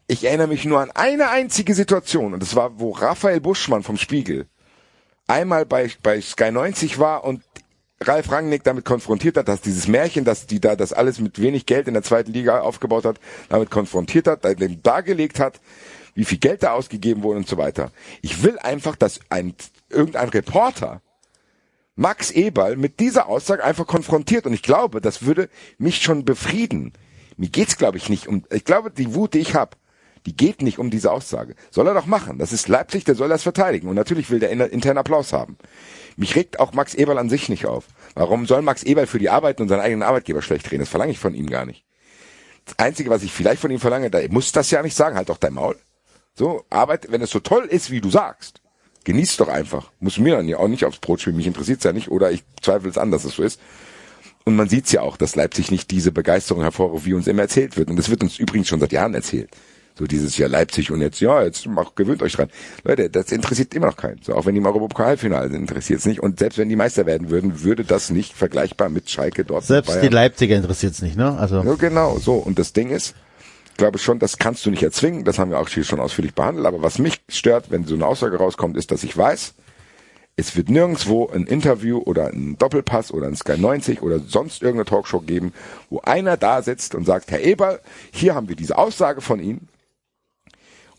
[0.08, 3.96] ich erinnere mich nur an eine einzige Situation, und das war, wo Raphael Buschmann vom
[3.96, 4.48] Spiegel
[5.32, 7.42] einmal bei, bei Sky 90 war und
[8.00, 11.66] Ralf Rangnick damit konfrontiert hat, dass dieses Märchen, dass die da das alles mit wenig
[11.66, 13.18] Geld in der zweiten Liga aufgebaut hat,
[13.48, 15.60] damit konfrontiert hat, dem dargelegt hat,
[16.14, 17.90] wie viel Geld da ausgegeben wurde und so weiter.
[18.20, 19.54] Ich will einfach, dass ein
[19.88, 21.00] irgendein Reporter
[21.94, 25.48] Max Eberl mit dieser Aussage einfach konfrontiert und ich glaube, das würde
[25.78, 26.92] mich schon befrieden.
[27.36, 29.76] Mir geht's glaube ich nicht um ich glaube, die Wut, die ich habe,
[30.26, 31.54] die geht nicht um diese Aussage.
[31.70, 32.38] Soll er doch machen.
[32.38, 35.56] Das ist Leipzig, der soll das verteidigen und natürlich will der inter- internen Applaus haben.
[36.16, 37.86] Mich regt auch Max Eberl an sich nicht auf.
[38.14, 40.82] Warum soll Max Eberl für die Arbeit und seinen eigenen Arbeitgeber schlecht reden?
[40.82, 41.84] Das verlange ich von ihm gar nicht.
[42.64, 45.28] Das Einzige, was ich vielleicht von ihm verlange, da muss das ja nicht sagen, halt
[45.28, 45.76] doch dein Maul.
[46.34, 48.60] So, Arbeit, wenn es so toll ist, wie du sagst,
[49.04, 49.90] genieß doch einfach.
[49.98, 52.44] Muss mir dann ja auch nicht aufs Brot spielen, mich interessiert's ja nicht, oder ich
[52.62, 53.60] zweifle es an, dass es so ist.
[54.44, 57.76] Und man sieht's ja auch, dass Leipzig nicht diese Begeisterung hervorruft, wie uns immer erzählt
[57.76, 57.90] wird.
[57.90, 59.50] Und das wird uns übrigens schon seit Jahren erzählt.
[59.98, 62.48] So dieses Jahr Leipzig und jetzt, ja, jetzt mach, gewöhnt euch dran.
[62.82, 64.22] Leute, das interessiert immer noch keinen.
[64.22, 66.20] So, auch wenn die im Europapokalfinale sind, interessiert's nicht.
[66.20, 69.64] Und selbst wenn die Meister werden würden, würde das nicht vergleichbar mit Schalke dort.
[69.64, 71.36] Selbst die Leipziger interessiert's nicht, ne?
[71.38, 72.34] Also Ja, genau, so.
[72.34, 73.14] Und das Ding ist,
[73.70, 75.24] ich glaube schon, das kannst du nicht erzwingen.
[75.24, 76.66] Das haben wir auch hier schon ausführlich behandelt.
[76.66, 79.54] Aber was mich stört, wenn so eine Aussage rauskommt, ist, dass ich weiß,
[80.36, 84.86] es wird nirgendwo ein Interview oder ein Doppelpass oder ein Sky 90 oder sonst irgendeine
[84.86, 85.52] Talkshow geben,
[85.90, 87.80] wo einer da sitzt und sagt, Herr Eberl,
[88.12, 89.68] hier haben wir diese Aussage von Ihnen.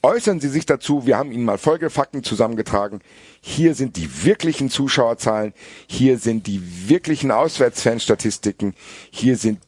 [0.06, 3.00] Äußern Sie sich dazu, wir haben Ihnen mal Folgefakten zusammengetragen.
[3.40, 5.54] Hier sind die wirklichen Zuschauerzahlen,
[5.88, 8.76] hier sind die wirklichen Auswärtsfanstatistiken,
[9.12, 9.62] hier sind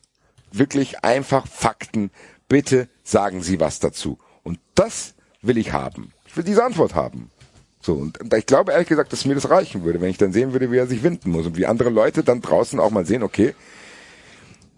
[0.51, 2.11] wirklich einfach Fakten.
[2.49, 4.19] Bitte sagen Sie was dazu.
[4.43, 6.11] Und das will ich haben.
[6.27, 7.31] Ich will diese Antwort haben.
[7.79, 10.51] So, und ich glaube ehrlich gesagt, dass mir das reichen würde, wenn ich dann sehen
[10.51, 13.23] würde, wie er sich winden muss und wie andere Leute dann draußen auch mal sehen,
[13.23, 13.55] okay,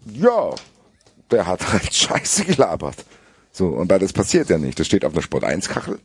[0.06, 0.54] ja,
[1.32, 3.04] der hat halt scheiße gelabert.
[3.52, 4.78] So, und das passiert ja nicht.
[4.78, 5.98] Das steht auf einer Sport 1 Kachel.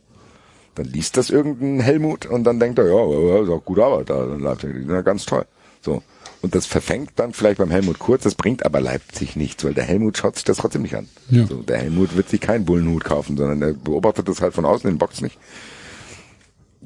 [0.74, 4.10] Dann liest das irgendein Helmut und dann denkt er, ja, ja, ist auch gute Arbeit
[4.10, 4.74] da in Leipzig.
[4.88, 5.46] Ja ganz toll.
[5.80, 6.02] So.
[6.42, 9.84] Und das verfängt dann vielleicht beim Helmut Kurz, das bringt aber Leipzig nichts, weil der
[9.84, 11.08] Helmut schaut sich das trotzdem nicht an.
[11.30, 11.46] Ja.
[11.46, 14.88] So, der Helmut wird sich keinen Bullenhut kaufen, sondern der beobachtet das halt von außen
[14.88, 15.38] in den Box nicht.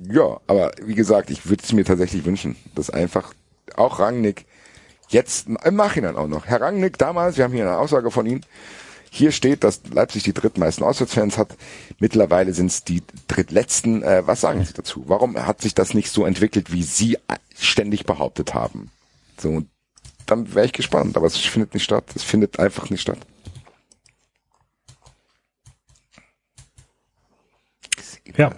[0.08, 3.32] Ja, aber wie gesagt, ich würde es mir tatsächlich wünschen, dass einfach
[3.74, 4.44] auch Rangnick
[5.08, 6.46] jetzt im Nachhinein auch noch.
[6.46, 8.42] Herr Rangnick damals, wir haben hier eine Aussage von ihm,
[9.10, 11.56] hier steht, dass Leipzig die drittmeisten Auswärtsfans hat.
[11.98, 14.02] Mittlerweile sind es die drittletzten.
[14.02, 15.04] Äh, was sagen Sie dazu?
[15.06, 17.18] Warum hat sich das nicht so entwickelt, wie Sie
[17.56, 18.90] ständig behauptet haben?
[19.38, 19.62] So,
[20.26, 22.04] dann wäre ich gespannt, aber es findet nicht statt.
[22.14, 23.18] Es findet einfach nicht statt.
[28.36, 28.50] Ja.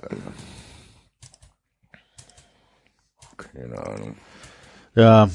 [3.37, 4.17] Keine Ahnung.
[4.95, 5.31] ja,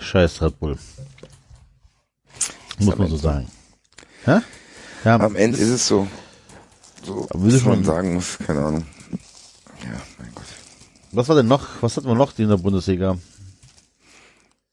[0.00, 0.78] scheiß Red Bull.
[2.78, 3.48] Muss man so sagen.
[4.28, 4.40] Hä?
[5.04, 6.06] Ja, Am Ende ist es so,
[7.04, 8.86] so was man schon- sagen muss, keine Ahnung.
[9.84, 10.44] Ja, mein Gott.
[11.12, 11.66] Was war denn noch?
[11.82, 13.16] Was hatten wir noch in der Bundesliga?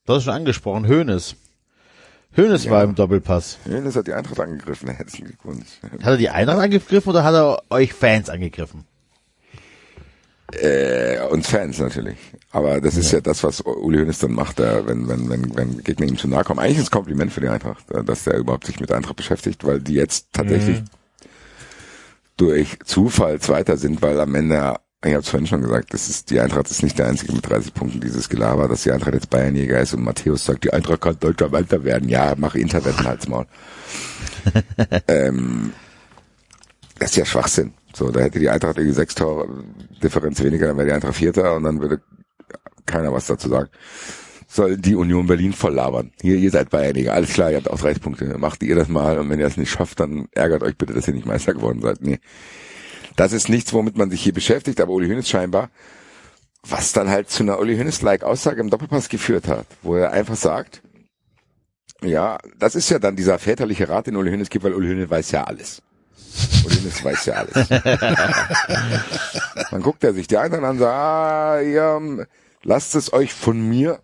[0.06, 1.36] Du hast es schon angesprochen, Hönes.
[2.36, 2.72] Hönes Ja.
[2.72, 3.60] war im Doppelpass.
[3.66, 4.90] Hönes hat die Eintracht angegriffen.
[4.98, 5.68] Herzlichen Glückwunsch.
[5.84, 8.84] Hat er die Eintracht angegriffen oder hat er euch Fans angegriffen?
[10.62, 12.18] Äh, uns Fans natürlich.
[12.52, 15.84] Aber das ist ja das, was Uli Hoeneß dann macht, äh, wenn, wenn, wenn, wenn
[15.84, 16.60] Gegner ihm zu nahe kommen.
[16.60, 19.66] Eigentlich ist ein Kompliment für die Eintracht, äh, dass der überhaupt sich mit Eintracht beschäftigt,
[19.66, 20.84] weil die jetzt tatsächlich
[22.38, 26.30] durch Zufall Zweiter sind, weil am Ende, ich habe es vorhin schon gesagt, das ist,
[26.30, 29.30] die Eintracht ist nicht der einzige mit 30 Punkten, dieses Gelaber, dass die Eintracht jetzt
[29.30, 32.10] Bayernjäger ist und Matthäus sagt, die Eintracht kann deutscher Meister werden.
[32.10, 33.46] Ja, mach Interwetten halt's Maul.
[35.08, 35.74] ähm,
[37.00, 37.74] das ist ja Schwachsinn.
[37.96, 39.48] So, da hätte die Eintracht irgendwie sechs Tore
[40.04, 42.02] Differenz weniger, dann wäre die Eintracht Vierter und dann würde
[42.86, 43.70] keiner was dazu sagen.
[44.48, 46.12] Soll die Union Berlin voll labern.
[46.22, 48.38] Hier, ihr seid Bayernjäger, alles klar, ihr habt auch 30 Punkte.
[48.38, 51.08] Macht ihr das mal und wenn ihr das nicht schafft, dann ärgert euch bitte, dass
[51.08, 52.02] ihr nicht Meister geworden seid.
[52.02, 52.20] Nee.
[53.16, 55.70] Das ist nichts, womit man sich hier beschäftigt, aber Uli Hoeneß scheinbar,
[56.68, 60.36] was dann halt zu einer Uli Hoeneß-like Aussage im Doppelpass geführt hat, wo er einfach
[60.36, 60.82] sagt,
[62.04, 65.10] ja, das ist ja dann dieser väterliche Rat, den Uli Hoeneß gibt, weil Uli Hoeneß
[65.10, 65.82] weiß ja alles.
[66.66, 67.70] Uli Hoeneß weiß ja alles.
[69.72, 72.28] Dann guckt er sich die anderen an und sagt, ah, ihr,
[72.64, 74.00] lasst es euch von mir,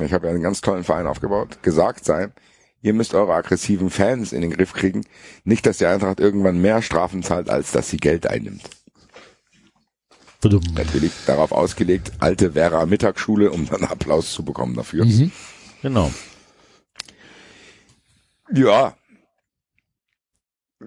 [0.00, 2.32] ich habe ja einen ganz tollen Verein aufgebaut, gesagt sein,
[2.82, 5.04] ihr müsst eure aggressiven Fans in den Griff kriegen.
[5.44, 8.62] Nicht, dass die Eintracht irgendwann mehr Strafen zahlt, als dass sie Geld einnimmt.
[10.74, 15.04] Natürlich darauf ausgelegt, alte Vera Mittagsschule, um dann Applaus zu bekommen dafür.
[15.82, 16.12] Genau.
[18.54, 18.94] Ja.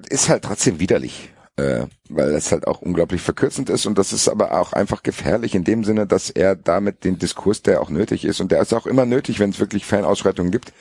[0.10, 4.30] Ist halt trotzdem widerlich, äh, weil das halt auch unglaublich verkürzend ist und das ist
[4.30, 8.24] aber auch einfach gefährlich in dem Sinne, dass er damit den Diskurs, der auch nötig
[8.24, 10.72] ist und der ist auch immer nötig, wenn es wirklich Fanausschreitungen gibt,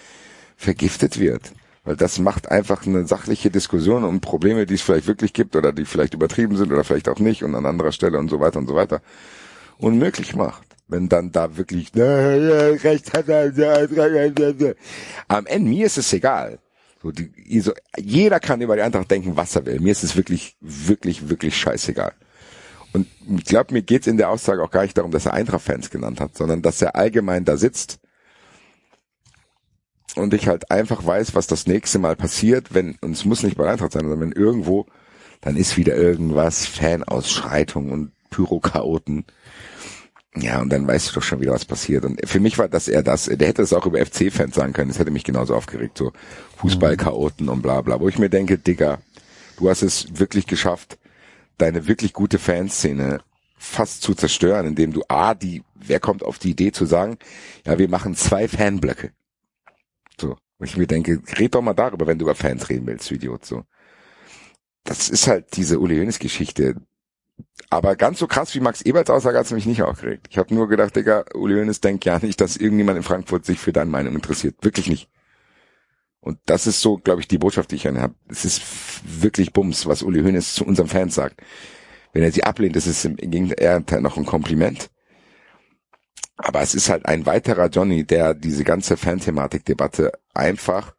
[0.56, 1.52] vergiftet wird.
[1.82, 5.72] Weil das macht einfach eine sachliche Diskussion um Probleme, die es vielleicht wirklich gibt oder
[5.72, 8.58] die vielleicht übertrieben sind oder vielleicht auch nicht und an anderer Stelle und so weiter
[8.58, 9.00] und so weiter
[9.78, 10.62] unmöglich macht.
[10.88, 13.28] Wenn dann da wirklich recht hat
[15.28, 16.58] am Ende mir ist es egal.
[17.02, 19.80] So, die, so, jeder kann über die Eintracht denken, was er will.
[19.80, 22.12] Mir ist es wirklich, wirklich, wirklich scheißegal.
[22.92, 25.90] Und ich glaube, mir geht's in der Aussage auch gar nicht darum, dass er Eintracht-Fans
[25.90, 28.00] genannt hat, sondern dass er allgemein da sitzt
[30.16, 33.56] und ich halt einfach weiß, was das nächste Mal passiert, wenn, und es muss nicht
[33.56, 34.86] bei Eintracht sein, sondern wenn irgendwo,
[35.40, 39.24] dann ist wieder irgendwas, Fanausschreitung und Pyrochaoten.
[40.36, 42.04] Ja, und dann weißt du doch schon wieder, was passiert.
[42.04, 44.88] Und für mich war das eher das, der hätte es auch über FC-Fans sagen können,
[44.88, 46.12] das hätte mich genauso aufgeregt, so
[46.58, 47.98] Fußballchaoten und bla bla.
[48.00, 49.00] Wo ich mir denke, Digga,
[49.56, 50.98] du hast es wirklich geschafft,
[51.58, 53.20] deine wirklich gute Fanszene
[53.56, 57.18] fast zu zerstören, indem du A, die, wer kommt auf die Idee zu sagen,
[57.66, 59.12] ja, wir machen zwei Fanblöcke.
[60.18, 60.36] So.
[60.58, 63.14] Wo ich mir denke, red doch mal darüber, wenn du über Fans reden willst, du
[63.14, 63.64] Idiot, so.
[64.84, 66.76] Das ist halt diese Uli Hoeneß Geschichte.
[67.72, 70.26] Aber ganz so krass wie Max Eberts Aussage hat's mich nicht aufgeregt.
[70.28, 73.60] Ich habe nur gedacht, Digga, Uli Hoeneß denkt ja nicht, dass irgendjemand in Frankfurt sich
[73.60, 74.56] für deine Meinung interessiert.
[74.62, 75.08] Wirklich nicht.
[76.20, 78.14] Und das ist so, glaube ich, die Botschaft, die ich an habe.
[78.28, 78.60] Es ist
[79.04, 81.40] wirklich Bums, was Uli Hoeneß zu unseren Fans sagt.
[82.12, 84.90] Wenn er sie ablehnt, ist es im Gegenteil noch ein Kompliment.
[86.36, 90.94] Aber es ist halt ein weiterer Johnny, der diese ganze Fanthematik-Debatte einfach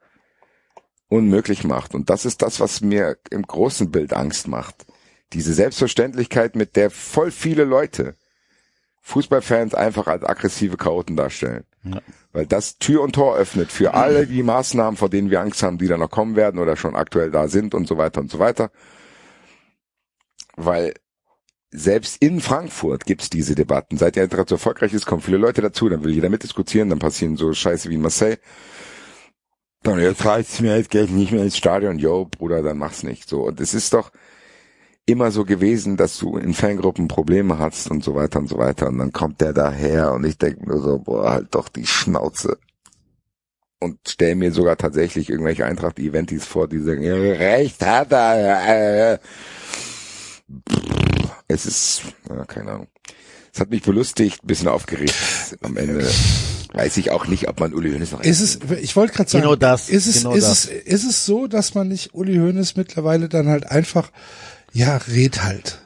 [1.10, 1.94] unmöglich macht.
[1.94, 4.86] Und das ist das, was mir im großen Bild Angst macht.
[5.34, 8.16] Diese Selbstverständlichkeit, mit der voll viele Leute
[9.02, 11.66] Fußballfans einfach als aggressive Chaoten darstellen.
[11.84, 12.02] Ja.
[12.34, 15.80] Weil das Tür und Tor öffnet für alle die Maßnahmen, vor denen wir Angst haben,
[15.80, 18.40] die da noch kommen werden oder schon aktuell da sind und so weiter und so
[18.40, 18.72] weiter.
[20.56, 20.94] Weil
[21.72, 23.98] selbst in Frankfurt gibt's diese Debatten.
[23.98, 27.00] Seit die Eintracht so erfolgreich ist, kommen viele Leute dazu, dann will jeder mitdiskutieren, dann
[27.00, 28.38] passieren so Scheiße wie in Marseille.
[29.82, 31.98] Dann jetzt reicht's mir, jetzt gehe ich nicht mehr ins Stadion.
[31.98, 33.28] Yo, Bruder, dann mach's nicht.
[33.28, 34.12] So, und es ist doch
[35.06, 38.88] immer so gewesen, dass du in Fangruppen Probleme hast und so weiter und so weiter.
[38.88, 42.58] Und dann kommt der daher und ich denke nur so, boah, halt doch die Schnauze.
[43.80, 49.14] Und stell mir sogar tatsächlich irgendwelche Eintracht-Eventis vor, die sagen, ja, recht hat er.
[49.14, 49.20] Äh,
[51.48, 52.88] es ist, ja, keine Ahnung.
[53.54, 55.16] Es hat mich belustigt, ein bisschen aufgeregt.
[55.62, 56.08] Am Ende
[56.74, 59.44] weiß ich auch nicht, ob man Uli Hoeneß noch Ist es, ich wollte gerade sagen,
[59.44, 60.66] Genau das, ist es, genau ist das.
[60.66, 64.12] es, ist es so, dass man nicht Uli Hoeneß mittlerweile dann halt einfach,
[64.72, 65.80] ja, red halt.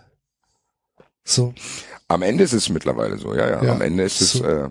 [1.24, 1.54] So,
[2.08, 3.64] Am Ende ist es mittlerweile so, ja, ja.
[3.64, 4.44] Ja, Am Ende ist es, so.
[4.44, 4.70] äh,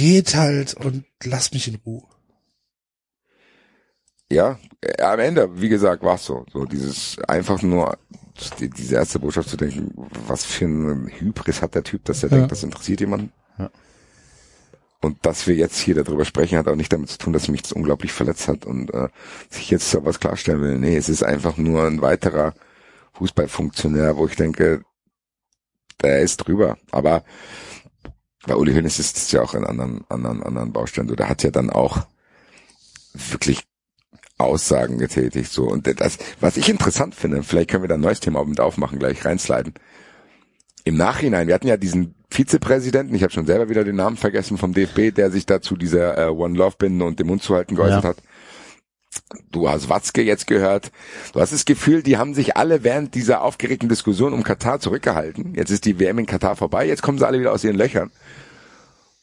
[0.00, 2.04] red halt und lass mich in Ruhe.
[4.30, 6.46] ja, äh, am Ende, wie gesagt, war es so.
[6.52, 7.98] So dieses einfach nur
[8.60, 9.92] die, diese erste Botschaft zu denken,
[10.28, 12.36] was für ein Hybris hat der Typ, dass er Ja.
[12.36, 13.32] denkt, das interessiert jemanden.
[13.58, 13.70] Ja.
[15.02, 17.62] Und dass wir jetzt hier darüber sprechen, hat auch nicht damit zu tun, dass mich
[17.62, 19.08] das unglaublich verletzt hat und äh,
[19.48, 20.78] sich jetzt so was klarstellen will.
[20.78, 22.54] Nee, es ist einfach nur ein weiterer
[23.14, 24.82] Fußballfunktionär, wo ich denke,
[26.02, 26.76] der ist drüber.
[26.90, 27.24] Aber
[28.46, 31.14] Bei Uli Hoeneß ist es ja auch in anderen, anderen, anderen Baustellen so.
[31.14, 32.06] Der hat ja dann auch
[33.12, 33.62] wirklich
[34.38, 35.64] Aussagen getätigt, so.
[35.64, 38.98] Und das, was ich interessant finde, vielleicht können wir da ein neues Thema mit aufmachen,
[38.98, 39.74] gleich reinsliden.
[40.84, 44.56] Im Nachhinein, wir hatten ja diesen Vizepräsidenten, ich habe schon selber wieder den Namen vergessen
[44.56, 47.74] vom DFB, der sich dazu dieser äh, One Love Binde und dem Mund zu halten
[47.74, 48.08] geäußert Ja.
[48.10, 48.22] hat.
[49.50, 50.92] Du hast Watzke jetzt gehört.
[51.32, 55.54] Du hast das Gefühl, die haben sich alle während dieser aufgeregten Diskussion um Katar zurückgehalten.
[55.54, 58.10] Jetzt ist die WM in Katar vorbei, jetzt kommen sie alle wieder aus ihren Löchern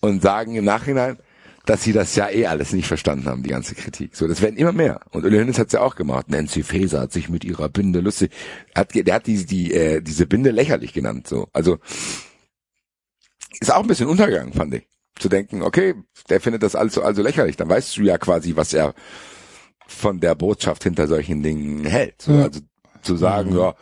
[0.01, 1.17] und sagen im Nachhinein,
[1.65, 4.15] dass sie das ja eh alles nicht verstanden haben, die ganze Kritik.
[4.15, 5.01] So, das werden immer mehr.
[5.11, 6.29] Und Uli Hoeneß hat's ja auch gemacht.
[6.29, 8.31] Nancy Faeser hat sich mit ihrer Binde lustig,
[8.73, 11.27] hat, der hat die, die, äh, diese Binde lächerlich genannt.
[11.27, 11.77] So, also
[13.59, 14.87] ist auch ein bisschen untergegangen, fand ich.
[15.19, 15.95] Zu denken, okay,
[16.29, 17.57] der findet das also also lächerlich.
[17.57, 18.93] Dann weißt du ja quasi, was er
[19.87, 22.21] von der Botschaft hinter solchen Dingen hält.
[22.21, 22.43] So, Ja.
[22.43, 22.61] Also
[23.01, 23.75] zu sagen, ja,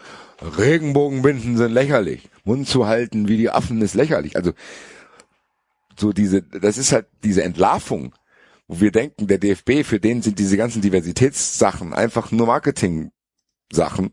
[0.57, 2.29] Regenbogenbinden sind lächerlich.
[2.43, 4.35] Mund zu halten wie die Affen ist lächerlich.
[4.35, 4.51] Also
[5.97, 8.13] so diese, das ist halt diese Entlarvung,
[8.67, 14.11] wo wir denken, der DFB, für den sind diese ganzen Diversitätssachen einfach nur Marketing-Sachen.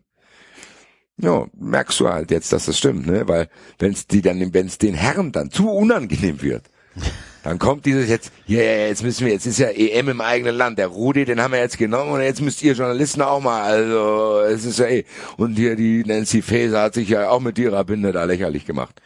[1.18, 3.28] Ja, merkst du halt jetzt, dass das stimmt, ne?
[3.28, 3.48] Weil
[3.78, 6.70] wenn es die dann, wenn es den Herren dann zu unangenehm wird,
[7.42, 10.54] dann kommt dieses jetzt, ja, ja, jetzt müssen wir, jetzt ist ja EM im eigenen
[10.54, 13.62] Land, der Rudi, den haben wir jetzt genommen und jetzt müsst ihr Journalisten auch mal,
[13.62, 15.04] also es ist ja eh.
[15.36, 19.02] Und hier die Nancy Faeser hat sich ja auch mit ihrer Binde da lächerlich gemacht.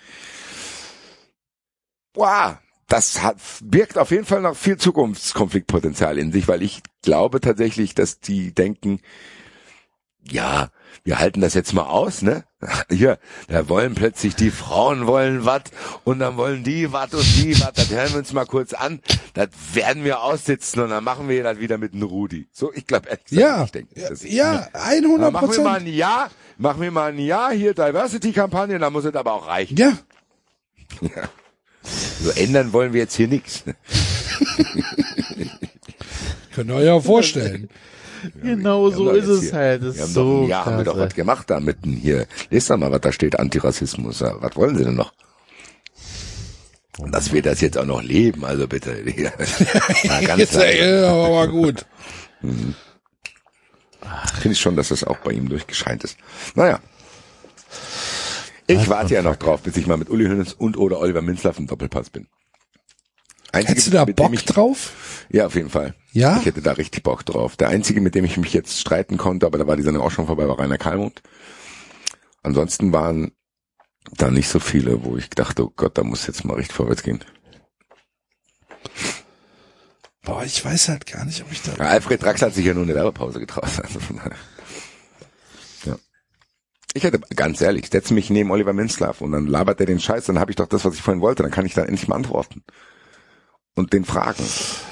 [2.15, 2.57] Wow,
[2.89, 7.95] das hat, birgt auf jeden Fall noch viel Zukunftskonfliktpotenzial in sich, weil ich glaube tatsächlich,
[7.95, 9.01] dass die denken,
[10.31, 10.71] ja,
[11.05, 12.45] wir halten das jetzt mal aus, ne?
[12.91, 13.19] Hier,
[13.49, 15.63] da wollen plötzlich die Frauen wollen was
[16.05, 19.01] und dann wollen die was und die was, das hören wir uns mal kurz an,
[19.35, 22.49] das werden wir aussitzen und dann machen wir das wieder mit einem Rudi.
[22.53, 25.87] So, ich glaube, Ja, ich denke, das ist- ja, dann 100 machen wir mal Prozent.
[25.89, 29.77] ein Jahr, machen wir mal ein Jahr hier Diversity-Kampagne, dann muss es aber auch reichen.
[29.77, 29.93] Ja,
[32.21, 33.63] So ändern wollen wir jetzt hier nichts.
[36.55, 37.69] könnt ihr euch ja vorstellen.
[38.43, 39.83] Genau so ist doch es hier- halt.
[39.83, 42.27] Das Wir haben doch so ein Jahr haben wir doch was gemacht da mitten hier.
[42.51, 44.21] Lest doch mal, was da steht, Antirassismus.
[44.21, 45.13] Ja, Was wollen Sie denn noch?
[46.99, 48.97] Und dass wir das jetzt auch noch leben, also bitte.
[49.17, 49.31] Ja,
[50.27, 51.85] ganz Jetzt, aber mal gut.
[52.41, 52.77] finde
[54.53, 56.17] ich schon, dass das auch bei ihm durchgescheint ist.
[56.55, 56.81] Naja.
[58.67, 61.59] Ich warte ja noch drauf, bis ich mal mit Uli Hoeneß und oder Oliver Minzlaff
[61.59, 62.27] im Doppelpass bin.
[63.57, 65.27] Einzige, Hättest du da Bock ich, drauf?
[65.31, 65.95] Ja, auf jeden Fall.
[66.13, 66.39] Ja?
[66.39, 67.57] Ich hätte da richtig Bock drauf.
[67.57, 70.11] Der einzige, mit dem ich mich jetzt streiten konnte, aber da war die Sendung auch
[70.11, 71.23] schon vorbei, war Rainer Kalmund.
[72.43, 73.33] Ansonsten waren
[74.13, 77.03] da nicht so viele, wo ich dachte, oh Gott, da muss jetzt mal richtig vorwärts
[77.03, 77.25] gehen.
[80.23, 81.73] Boah, ich weiß halt gar nicht, ob ich da.
[81.79, 83.71] Ja, Alfred Draxler hat sich ja nur eine Werbepause getraut.
[83.83, 84.37] Also von daher.
[85.85, 85.97] ja.
[86.95, 90.27] Ich hätte, ganz ehrlich, setze mich neben Oliver Minzlaff und dann labert er den Scheiß,
[90.27, 92.17] dann habe ich doch das, was ich vorhin wollte, dann kann ich da endlich mal
[92.17, 92.63] antworten.
[93.77, 94.43] Und den fragen.
[94.43, 94.83] Ich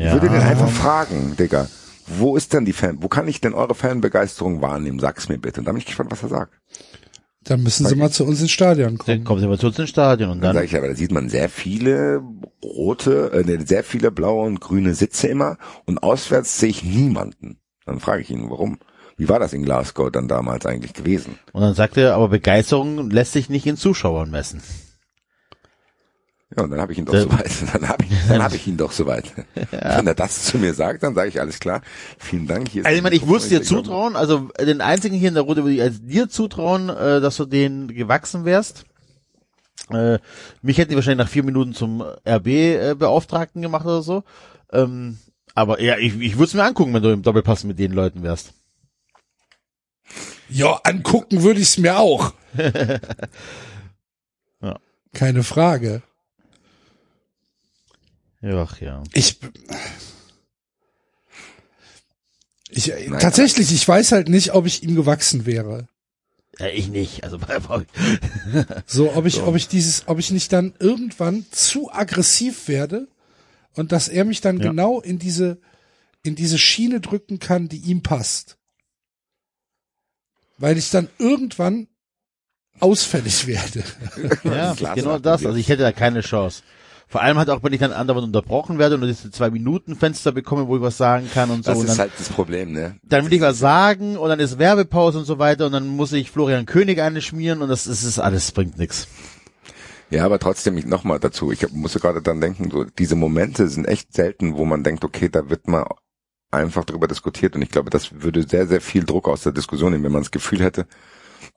[0.00, 0.12] Ja.
[0.14, 1.68] würde den einfach fragen, Digga.
[2.06, 3.02] Wo ist denn die Fan?
[3.02, 4.98] Wo kann ich denn eure Fanbegeisterung wahrnehmen?
[4.98, 5.60] Sag's mir bitte.
[5.60, 6.54] Und dann bin ich gespannt, was er sagt.
[7.44, 9.24] Dann müssen sie mal zu uns ins Stadion Dann kommen.
[9.24, 11.28] kommt aber zu uns ins Stadion und Dann dann, sage ich aber, da sieht man
[11.28, 12.22] sehr viele
[12.62, 15.56] rote, äh, sehr viele blaue und grüne Sitze immer
[15.86, 17.58] und auswärts sehe ich niemanden.
[17.86, 18.78] Dann frage ich ihn, warum?
[19.16, 21.38] Wie war das in Glasgow dann damals eigentlich gewesen?
[21.52, 24.62] und dann sagt er, aber Begeisterung lässt sich nicht in Zuschauern messen.
[26.56, 27.50] Ja, und dann habe ich ihn doch Äh, soweit.
[27.74, 29.32] Dann habe ich, dann hab ich ihn doch soweit.
[29.70, 31.82] Wenn er das zu mir sagt, dann sage ich alles klar.
[32.18, 32.68] Vielen Dank.
[32.70, 35.42] Hier ist Also ich meine, ich muss dir zutrauen, also den einzigen hier in der
[35.42, 38.84] Runde würde ich als dir zutrauen, äh, dass du den gewachsen wärst.
[39.90, 40.18] Äh,
[40.62, 44.24] mich hätten die wahrscheinlich nach vier Minuten zum RB-Beauftragten gemacht oder so.
[44.72, 45.18] Ähm,
[45.54, 48.22] aber ja, ich, ich würde es mir angucken, wenn du im Doppelpass mit den Leuten
[48.22, 48.52] wärst.
[50.48, 52.32] Ja, angucken würde ich es mir auch.
[54.62, 54.78] Ja.
[55.12, 56.02] Keine Frage.
[58.42, 59.02] Ach ja.
[59.12, 59.38] Ich,
[62.70, 65.88] ich tatsächlich, ich weiß halt nicht, ob ich ihm gewachsen wäre.
[66.58, 67.24] ja ich nicht.
[67.24, 67.38] Also
[68.86, 73.08] So, ob ich, ob ich dieses, ob ich nicht dann irgendwann zu aggressiv werde
[73.74, 74.70] und dass er mich dann Ja.
[74.70, 75.58] genau in diese,
[76.22, 78.56] in diese Schiene drücken kann, die ihm passt.
[80.58, 81.88] Weil ich dann irgendwann
[82.80, 83.82] ausfällig werde.
[84.44, 85.44] ja, genau das.
[85.44, 86.62] Also ich hätte da keine Chance.
[87.10, 90.30] Vor allem halt auch, wenn ich dann andauernd unterbrochen werde und diese zwei Minuten Fenster
[90.30, 91.72] bekomme, wo ich was sagen kann und so.
[91.72, 92.96] Das ist dann, halt das Problem, ne?
[93.02, 96.12] dann will ich was sagen und dann ist Werbepause und so weiter und dann muss
[96.12, 99.08] ich Florian König eine schmieren und das ist, ist alles bringt nix.
[100.10, 101.50] Ja, aber trotzdem nochmal dazu.
[101.50, 105.28] Ich musste gerade dann denken, so diese Momente sind echt selten, wo man denkt, okay,
[105.28, 105.86] da wird mal
[106.50, 107.54] einfach drüber diskutiert.
[107.56, 110.22] Und ich glaube, das würde sehr, sehr viel Druck aus der Diskussion nehmen, wenn man
[110.22, 110.86] das Gefühl hätte,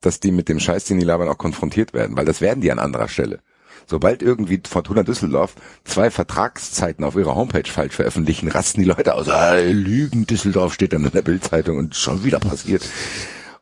[0.02, 2.18] dass die mit dem Scheiß, den die labern, auch konfrontiert werden.
[2.18, 3.40] Weil das werden die an anderer Stelle.
[3.88, 9.28] Sobald irgendwie Fortuna Düsseldorf zwei Vertragszeiten auf ihrer Homepage falsch veröffentlichen, rasten die Leute aus.
[9.30, 12.84] Ah, Lügen, Düsseldorf steht dann in der Bildzeitung und schon wieder passiert.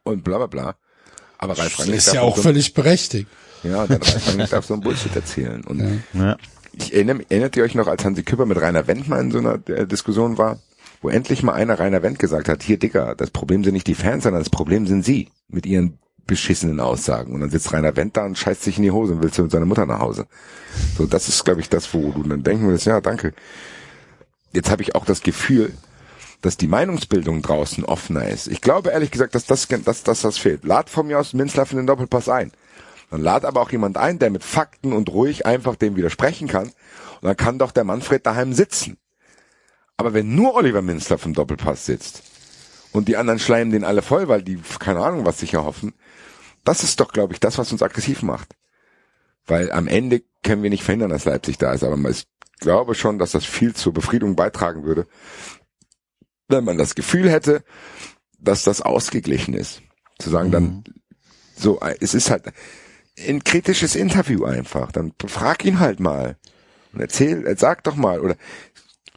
[0.03, 0.75] Und bla bla bla.
[1.37, 3.27] Aber Ralf Das Rangnick ist ja auch auch so, völlig berechtigt.
[3.63, 5.63] ja, dann Ralf Rangnick darf so ein Bullshit erzählen.
[5.63, 6.37] Und Ja.
[6.73, 9.37] ich erinnere, erinnert ihr euch noch, als Hansi Küpper mit Rainer Wendt mal in so
[9.39, 10.59] einer äh, Diskussion war,
[11.01, 13.95] wo endlich mal einer Rainer Wendt gesagt hat, hier Dicker, das Problem sind nicht die
[13.95, 15.97] Fans, sondern das Problem sind sie mit ihren
[16.29, 17.33] beschissenen Aussagen.
[17.33, 19.49] Und dann sitzt Rainer Wendt da und scheißt sich in die Hose und will zu
[19.49, 20.27] seiner Mutter nach Hause.
[20.97, 23.33] So, das ist, glaube ich, das, wo du dann denken würdest, ja, danke.
[24.53, 25.73] Jetzt habe ich auch das Gefühl,
[26.41, 28.47] dass die Meinungsbildung draußen offener ist.
[28.47, 30.63] Ich glaube ehrlich gesagt, dass das, dass, dass das fehlt.
[30.63, 32.51] Lad von mir aus Minzlaff in den Doppelpass ein.
[33.11, 36.67] Dann lad aber auch jemand ein, der mit Fakten und ruhig einfach dem widersprechen kann.
[36.67, 38.97] Und dann kann doch der Manfred daheim sitzen.
[39.97, 42.23] Aber wenn nur Oliver Minzlaff im Doppelpass sitzt
[42.93, 45.93] und die anderen schleimen den alle voll, weil die keine Ahnung was sich erhoffen,
[46.69, 48.55] das ist doch, glaube ich, das, was uns aggressiv macht.
[49.47, 52.27] Weil am Ende können wir nicht verhindern, dass Leipzig da ist, aber ich
[52.59, 55.07] glaube schon, dass das viel zur Befriedung beitragen würde,
[56.47, 57.63] wenn man das Gefühl hätte,
[58.37, 59.81] dass das ausgeglichen ist.
[60.19, 60.83] Zu sagen dann,
[61.55, 62.43] so, es ist halt
[63.27, 64.91] ein kritisches Interview einfach.
[64.91, 66.37] Dann frag ihn halt mal.
[66.93, 68.35] Und erzähl, sag doch mal, oder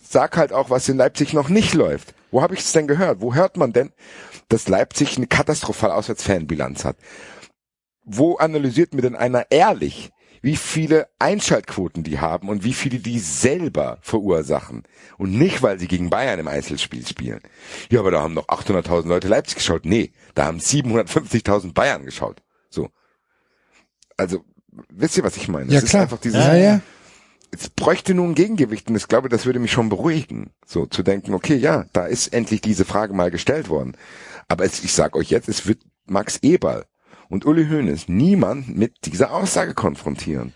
[0.01, 2.15] sag halt auch, was in Leipzig noch nicht läuft.
[2.31, 3.21] Wo habe ich es denn gehört?
[3.21, 3.93] Wo hört man denn,
[4.49, 6.97] dass Leipzig eine katastrophale Auswärtsfanbilanz hat?
[8.05, 10.11] Wo analysiert mir denn einer ehrlich,
[10.45, 14.83] wie viele Einschaltquoten die haben und wie viele die selber verursachen?
[15.19, 17.41] Und nicht, weil sie gegen Bayern im Einzelspiel spielen.
[17.91, 19.85] Ja, aber da haben doch 800.000 Leute Leipzig geschaut.
[19.85, 22.43] Nee, da haben 750.000 Bayern geschaut.
[22.71, 22.89] So.
[24.17, 24.45] Also,
[24.93, 25.71] wisst ihr, was ich meine?
[25.71, 26.03] Ja, Es ist klar.
[26.03, 26.81] einfach dieses, Ja, ja.
[27.53, 31.05] es bräuchte nun ein Gegengewicht und ich glaube, das würde mich schon beruhigen, so zu
[31.05, 33.97] denken, okay, ja, da ist endlich diese Frage mal gestellt worden.
[34.49, 36.85] Aber es, ich sag euch jetzt, es wird Max Eberl
[37.33, 40.53] und Uli Hoeneß niemand mit dieser Aussage konfrontieren.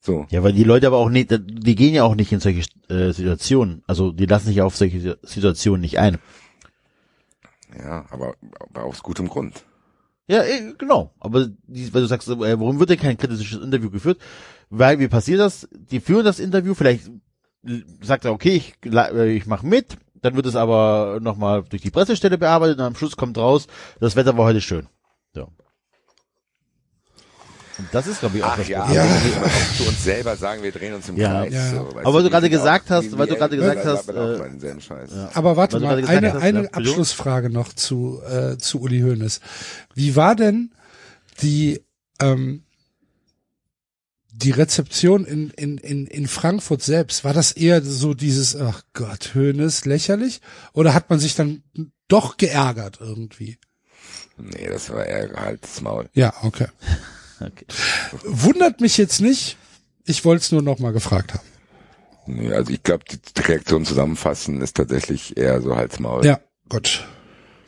[0.00, 0.26] So.
[0.30, 3.12] Ja, weil die Leute aber auch nicht, die gehen ja auch nicht in solche äh,
[3.12, 3.82] Situationen.
[3.86, 6.16] Also die lassen sich auf solche Situationen nicht ein.
[7.78, 9.62] Ja, aber, aber aus gutem Grund.
[10.26, 11.12] Ja, eh, genau.
[11.20, 14.22] Aber die, weil du sagst, äh, warum wird denn kein kritisches Interview geführt?
[14.70, 15.68] Weil wie passiert das?
[15.70, 17.10] Die führen das Interview, vielleicht
[18.00, 21.90] sagt er, okay, ich, äh, ich mache mit, dann wird es aber nochmal durch die
[21.90, 23.66] Pressestelle bearbeitet und am Schluss kommt raus,
[24.00, 24.86] das Wetter war heute schön.
[25.34, 25.52] So.
[27.80, 29.42] Und das ist, glaube ich, auch Ach das ja, Problem.
[29.42, 31.40] auch zu uns selber sagen, wir drehen uns im Ja.
[31.42, 31.54] Kreis.
[31.54, 31.70] Ja.
[31.70, 35.10] So, Aber weil du gerade gesagt hast- weil du gerade gesagt hast, äh, Scheiß.
[35.32, 36.70] Aber warte mal, eine, hast, eine ja.
[36.72, 39.40] Abschlussfrage noch zu, äh, zu Uli Hoeneß.
[39.94, 40.72] Wie war denn
[41.40, 41.80] die,
[42.20, 42.64] ähm,
[44.30, 47.24] die Rezeption in, in, in, in Frankfurt selbst?
[47.24, 50.42] War das eher so dieses, ach Gott, Hoeneß, lächerlich?
[50.74, 51.62] Oder hat man sich dann
[52.08, 53.56] doch geärgert irgendwie?
[54.36, 56.08] Nee, das war eher gehalt's Maul.
[56.14, 56.66] Ja, okay.
[57.40, 57.66] Okay.
[58.24, 59.56] Wundert mich jetzt nicht.
[60.04, 61.46] Ich wollte es nur noch mal gefragt haben.
[62.26, 66.24] Nee, also ich glaube, die Reaktion zusammenfassen ist tatsächlich eher so Hals Maul.
[66.24, 67.06] Ja, gut.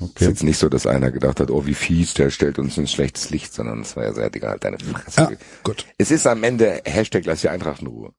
[0.00, 2.88] Ist jetzt nicht so, dass einer gedacht hat, oh wie fies, der stellt uns ein
[2.88, 5.20] schlechtes Licht, sondern es war ja sehr, Digga, halt deine Fresse.
[5.20, 5.30] Ja,
[5.62, 5.86] gut.
[5.96, 8.12] Es ist am Ende Hashtag lass die Eintracht in Ruhe.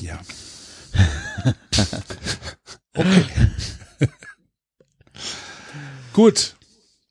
[0.00, 0.20] Ja.
[2.94, 3.24] okay.
[6.12, 6.55] Gut.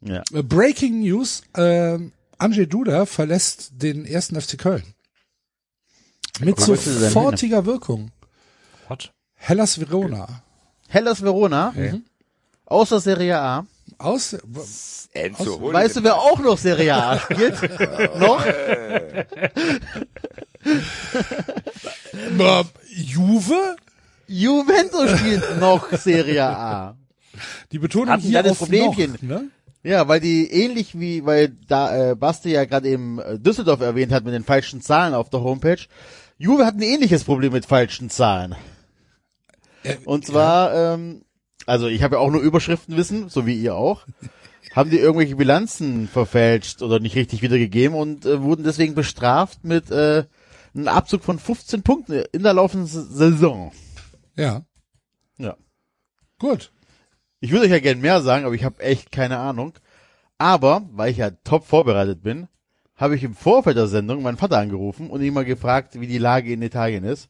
[0.06, 0.24] Ja.
[0.34, 1.42] Äh, Breaking News.
[1.56, 4.84] Ähm, Andrzej Duda verlässt den ersten FC Köln.
[6.40, 8.12] Mit er sofortiger Wirkung.
[8.88, 9.12] What?
[9.36, 10.44] Hellas Verona.
[10.88, 11.74] Hellas Verona,
[12.66, 13.66] aus der Serie A.
[13.98, 14.36] Aus,
[15.14, 17.62] Enzo, hol Weißt du, wer auch noch Serie A spielt?
[18.20, 18.46] noch?
[18.46, 19.26] äh,
[22.90, 23.76] Juve?
[24.28, 26.98] Juventus spielt noch Serie A.
[27.72, 29.14] Die Betonung Hatten hier auf Problemchen.
[29.14, 29.50] noch, ne?
[29.86, 34.12] Ja, weil die ähnlich wie, weil da äh, Basti ja gerade eben äh, Düsseldorf erwähnt
[34.12, 35.78] hat mit den falschen Zahlen auf der Homepage.
[36.40, 38.56] Juve hat ein ähnliches Problem mit falschen Zahlen.
[39.84, 41.24] Äh, Und zwar, ähm,
[41.68, 44.08] also ich habe ja auch nur Überschriftenwissen, so wie ihr auch.
[44.74, 49.92] Haben die irgendwelche Bilanzen verfälscht oder nicht richtig wiedergegeben und äh, wurden deswegen bestraft mit
[49.92, 50.26] äh,
[50.74, 53.72] einem Abzug von 15 Punkten in der laufenden Saison.
[54.36, 54.64] Ja.
[55.38, 55.56] Ja.
[56.40, 56.72] Gut.
[57.40, 59.74] Ich würde euch ja gern mehr sagen, aber ich habe echt keine Ahnung.
[60.38, 62.48] Aber, weil ich ja top vorbereitet bin,
[62.96, 66.18] habe ich im Vorfeld der Sendung meinen Vater angerufen und ihn mal gefragt, wie die
[66.18, 67.30] Lage in Italien ist.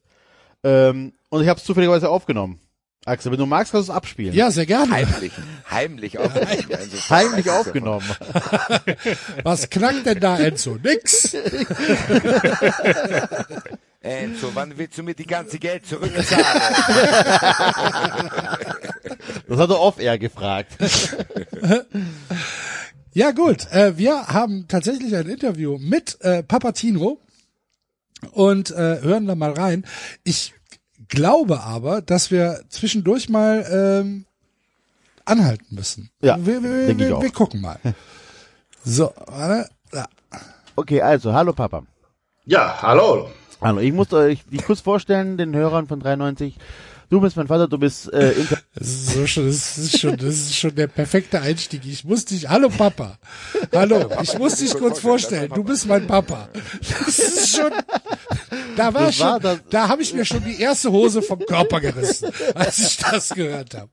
[0.64, 2.60] Ähm, und ich habe es zufälligerweise aufgenommen.
[3.06, 4.34] Axel, wenn du magst, kannst du es abspielen.
[4.34, 4.92] Ja, sehr gerne.
[4.92, 5.32] Heimlich,
[5.70, 6.70] heimlich aufgenommen.
[7.10, 8.06] Heimlich aufgenommen.
[9.44, 10.80] Was knackt denn da, Enzo?
[10.82, 11.38] Nix.
[14.06, 16.46] Enzo, wann willst du mir die ganze Geld zurückzahlen?
[19.48, 20.74] Das hat er off-air gefragt.
[23.18, 27.18] Ja gut, äh, wir haben tatsächlich ein Interview mit äh, Papatino
[28.32, 29.86] und äh, hören da mal rein.
[30.26, 30.54] Ich
[31.08, 34.26] glaube aber, dass wir zwischendurch mal ähm,
[35.24, 36.10] anhalten müssen.
[36.22, 37.22] Ja, wir, wir, denke ich wir, auch.
[37.22, 37.80] wir gucken mal.
[38.84, 39.70] So, warte.
[39.94, 40.08] Ja.
[40.76, 41.84] Okay, also, hallo Papa.
[42.44, 43.32] Ja, hallo.
[43.62, 46.58] Hallo, ich muss euch dich kurz vorstellen, den Hörern von 93.
[47.10, 50.18] Du bist mein Vater, du bist äh, Inter Das ist so schon, das ist schon,
[50.18, 51.82] das ist schon der perfekte Einstieg.
[51.86, 53.20] Ich muss dich, hallo Papa.
[53.72, 55.52] Hallo, ich muss dich kurz vorstellen.
[55.54, 56.50] Du bist mein Papa.
[57.06, 57.72] Das ist schon,
[58.76, 61.40] da war Das war schon, das- da habe ich mir schon die erste Hose vom
[61.46, 63.92] Körper gerissen, als ich das gehört habe.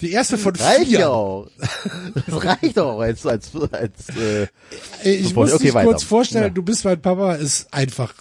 [0.00, 1.10] Die erste von reicht ja vier.
[1.10, 1.48] auch.
[2.26, 4.48] Das reicht auch als als als äh,
[5.04, 5.86] Ich muss okay, dich weiter.
[5.86, 6.50] kurz vorstellen, Ja.
[6.50, 8.12] du bist mein Papa, ist einfach,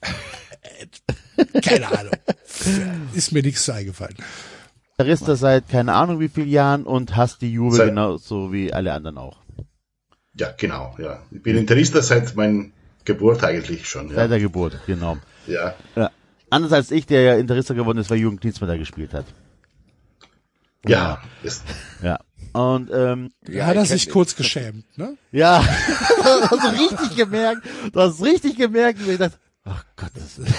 [1.64, 2.12] keine Ahnung.
[3.14, 4.16] Ist mir nichts zu eingefallen.
[4.98, 8.92] Interista seit keine Ahnung wie vielen Jahren und hast die Juve Seit- genauso wie alle
[8.92, 9.38] anderen auch.
[10.34, 11.22] Ja, genau, ja.
[11.30, 12.66] Ich bin Interista seit meiner
[13.04, 14.08] Geburt eigentlich schon.
[14.08, 14.14] Ja.
[14.16, 15.16] Seit der Geburt, genau.
[15.46, 15.74] ja.
[15.96, 16.10] Ja.
[16.50, 19.24] Anders als ich, der ja Interista geworden ist, weil Jürgen Klinsmann da gespielt hat.
[20.86, 21.62] Ja, ist,
[22.02, 22.18] Ja.
[22.52, 25.16] Und ähm, Da hat er sich kurz geschämt, ne?
[25.30, 25.62] ja,
[26.24, 27.62] du hast richtig gemerkt,
[27.92, 30.52] du hast richtig gemerkt, wie ich dachte, ach Gott, das ist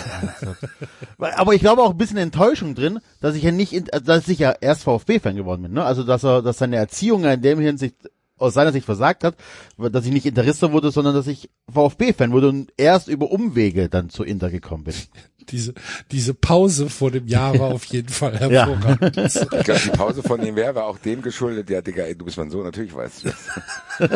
[1.38, 4.40] Aber ich glaube auch ein bisschen Enttäuschung drin, dass ich ja nicht, in- dass ich
[4.40, 5.84] ja erst VfB-Fan geworden bin, ne?
[5.84, 7.96] Also dass er, dass seine Erziehung in dem Hinsicht
[8.42, 9.36] aus seiner Sicht versagt hat,
[9.78, 14.10] dass ich nicht Interista wurde, sondern dass ich VfB-Fan wurde und erst über Umwege dann
[14.10, 14.96] zu Inter gekommen bin.
[15.50, 15.74] Diese,
[16.12, 19.18] diese Pause vor dem Jahr war auf jeden Fall hervorragend.
[19.18, 22.26] Ich glaube, die Pause von ihm wäre war auch dem geschuldet, ja, Digga, ey, du
[22.26, 24.12] bist mein Sohn, natürlich weißt du das.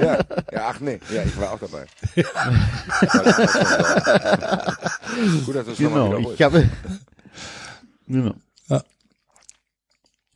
[0.00, 0.18] ja,
[0.52, 1.86] ja, ach nee, ja, ich war auch dabei.
[5.44, 6.34] Gut, dass du es nochmal Genau, wiederholst.
[6.34, 6.68] ich habe.
[8.06, 8.34] Genau.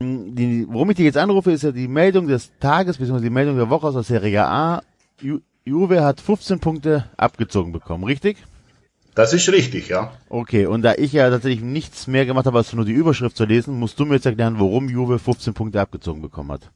[0.03, 3.57] Die, worum ich dich jetzt anrufe, ist ja die Meldung des Tages, beziehungsweise die Meldung
[3.57, 4.83] der Woche aus der Serie A.
[5.21, 8.39] Ju Juve hat 15 Punkte abgezogen bekommen, richtig?
[9.15, 10.17] das ist richtig, ja.
[10.31, 13.45] Okay, und da ich ja tatsächlich nichts mehr gemacht habe, als nur die Überschrift zu
[13.45, 16.71] lesen, musst du mir jetzt erklären, warum Juve 15 Punkte abgezogen bekommen hat.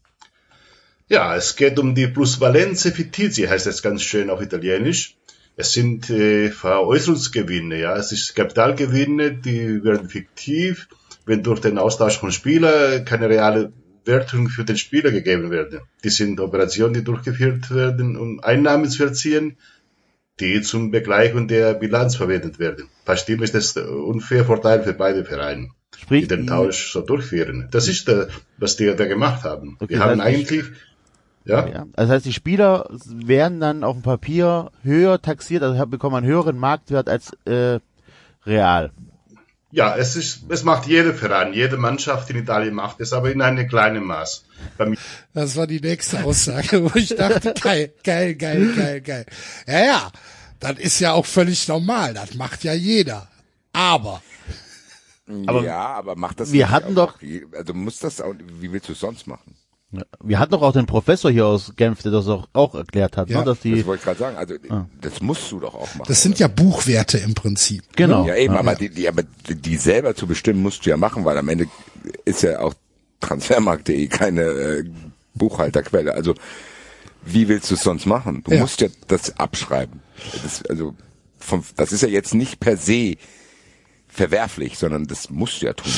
[1.09, 5.17] Ja, es geht um die Plusvalenze Fittizi, heißt es ganz schön auf Italienisch.
[5.57, 7.97] Es sind äh, Veräußerungsgewinne, ja.
[7.97, 10.89] Es ist Kapitalgewinne, die werden fiktiv,
[11.27, 13.73] wenn durch den Austausch von Spielern keine reale
[14.05, 15.81] Wertung für den Spieler gegeben werden.
[16.03, 19.57] Die sind Operationen, die durchgeführt werden, um Einnahmen zu erzielen,
[20.41, 22.89] die zum Begleichen der Bilanz verwendet werden.
[23.05, 27.69] Bei Stil ist das unfair Vorteil für beide Vereine die Sprich, den Tausch so durchführen.
[27.71, 28.29] Das ist der,
[28.59, 29.77] was die da gemacht haben.
[29.81, 30.65] Okay, die haben eigentlich,
[31.45, 36.17] ja, ja, das heißt, die Spieler werden dann auf dem Papier höher taxiert, also bekommen
[36.17, 37.79] einen höheren Marktwert als äh,
[38.45, 38.91] real.
[39.75, 43.43] Ja, es ist, es macht jeder Verein, jede Mannschaft in Italien macht es, aber in
[43.43, 44.45] einem kleinen Maß.
[45.33, 49.27] Das war die nächste Aussage, wo ich dachte, geil, geil, geil, geil, geil.
[49.67, 50.13] Ja, ja,
[50.61, 52.15] das ist ja auch völlig normal.
[52.15, 53.29] Das macht ja jeder.
[53.73, 54.23] Aber,
[55.47, 57.19] Aber ja, aber mach das wir hatten doch-
[57.53, 59.57] Also muss das auch, wie willst du es sonst machen?
[60.23, 63.29] Wir hatten doch auch den Professor hier aus Genf, der das auch, auch erklärt hat,
[63.31, 64.37] Ja, ne, dass die, Das wollte ich gerade sagen.
[64.37, 64.87] Also Ah.
[65.01, 66.05] das musst du doch auch machen.
[66.09, 67.83] das sind ja Buchwerte im Prinzip.
[67.97, 68.27] genau.
[68.27, 71.37] Ja, eben, aber die, die, aber die selber zu bestimmen musst du ja machen, weil
[71.39, 71.67] am Ende
[72.25, 72.75] ist ja auch
[73.21, 74.85] Transfermarkt.de keine äh,
[75.35, 76.15] Buchhalterquelle.
[76.15, 76.35] Also
[77.25, 78.43] wie willst du es sonst machen?
[78.45, 78.61] Du Ja.
[78.61, 80.01] musst ja das abschreiben.
[80.43, 80.95] Das, also
[81.39, 83.17] vom, das ist ja jetzt nicht per se
[84.09, 85.91] verwerflich, sondern das musst du ja tun.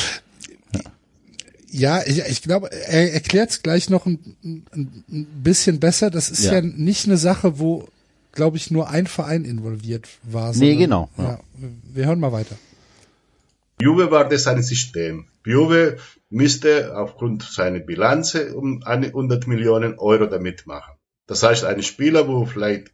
[1.77, 6.11] Ja, ich, ich glaube, er erklärt es gleich noch ein, ein, ein bisschen besser.
[6.11, 6.55] Das ist ja.
[6.55, 6.61] Ja.
[6.63, 7.87] nicht eine Sache, wo,
[8.33, 10.53] glaube ich, nur ein Verein involviert war.
[10.53, 11.25] Nee, sondern- genau, ja.
[11.25, 11.41] Ja,
[11.93, 12.57] wir hören mal weiter.
[13.81, 15.27] Juve war das ein System.
[15.45, 15.99] Juve
[16.31, 20.95] müsste aufgrund seiner Bilanz um 100 Millionen Euro damit machen.
[21.27, 22.91] Das heißt, ein Spieler, wo vielleicht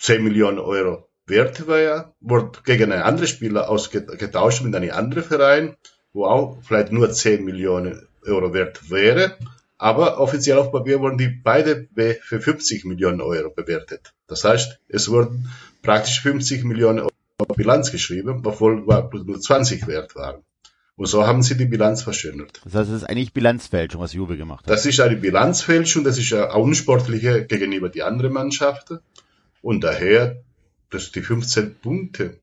[0.00, 5.76] 10 Millionen Euro wert war, wurde gegen einen anderen Spieler ausgetauscht mit einem anderen Verein,
[6.12, 9.36] wo auch vielleicht nur 10 Millionen Euro wert wäre.
[9.78, 14.12] Aber offiziell auf Papier wurden die beide be- für 50 Millionen Euro bewertet.
[14.28, 15.50] Das heißt, es wurden
[15.82, 17.10] praktisch 50 Millionen Euro
[17.56, 20.42] Bilanz geschrieben, obwohl nur 20 wert waren.
[20.94, 22.60] Und so haben sie die Bilanz verschönert.
[22.64, 24.70] Das heißt, es ist eigentlich Bilanzfälschung, was Juve gemacht hat.
[24.70, 29.00] Das ist eine Bilanzfälschung, das ist eine unsportliche gegenüber die anderen Mannschaften.
[29.62, 30.42] Und daher,
[30.90, 32.38] das die 15 Punkte.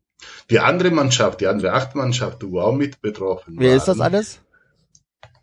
[0.49, 3.77] Die andere Mannschaft, die andere acht Mannschaften, wo auch mit betroffen Wer waren.
[3.77, 4.39] ist das alles?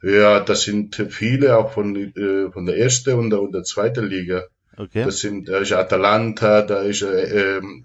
[0.03, 4.07] Ja, das sind viele auch von, äh, von der ersten und der, und der zweiten
[4.07, 4.45] Liga.
[4.77, 5.05] Okay.
[5.05, 7.85] Das sind, da ist Atalanta, da ist äh, ähm,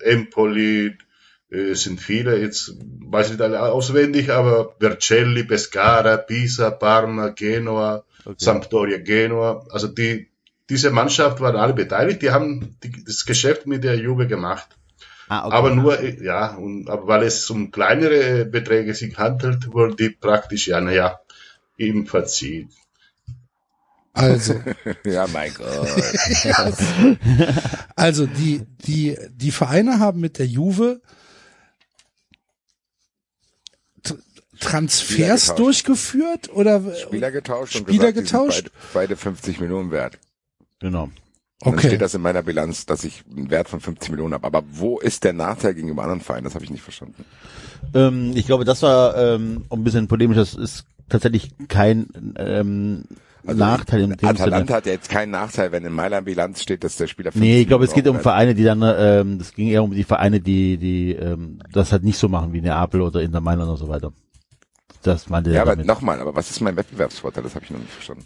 [0.00, 0.96] Empoli,
[1.50, 8.04] äh, sind viele, jetzt weiß ich nicht alle auswendig, aber Vercelli, Pescara, Pisa, Parma, Genua,
[8.38, 10.30] Sampdoria, Genua, also die,
[10.70, 14.68] diese Mannschaft waren alle beteiligt, die haben die, das Geschäft mit der Juve gemacht.
[15.32, 15.56] Ah, okay.
[15.56, 20.66] Aber nur, ja, und, aber weil es um kleinere Beträge sich handelt, wurden die praktisch,
[20.66, 21.20] ja, naja,
[21.78, 22.68] ihm verziehen.
[24.12, 24.60] Also,
[25.04, 25.88] Ja, mein Gott.
[27.96, 31.00] also die, die, die Vereine haben mit der Juve
[34.60, 38.70] Transfers durchgeführt oder Spieler getauscht und Spieler gesagt, die sind getauscht?
[38.92, 40.18] Beide, beide 50 Millionen wert.
[40.78, 41.10] Genau.
[41.64, 41.88] Und Dann Okay.
[41.88, 44.44] steht das in meiner Bilanz, dass ich einen Wert von 50 Millionen habe.
[44.46, 46.44] Aber wo ist der Nachteil gegenüber anderen Vereinen?
[46.44, 47.24] Das habe ich nicht verstanden.
[47.94, 50.36] Ähm, ich glaube, das war ähm, ein bisschen polemisch.
[50.36, 53.04] Das ist tatsächlich kein ähm,
[53.44, 54.76] Nachteil im Atalanta Sinne.
[54.76, 57.60] hat ja jetzt keinen Nachteil, wenn in meiner Bilanz steht, dass der Spieler 50 Nee,
[57.60, 60.40] ich glaube, es geht um Vereine, die dann, ähm, das ging eher um die Vereine,
[60.40, 63.88] die, die ähm, das halt nicht so machen wie Neapel oder Inter Mailand und so
[63.88, 64.12] weiter.
[65.02, 65.86] Das meinte Ja, er aber damit.
[65.86, 67.42] nochmal, aber was ist mein Wettbewerbsvorteil?
[67.44, 68.24] Das habe ich noch nicht verstanden.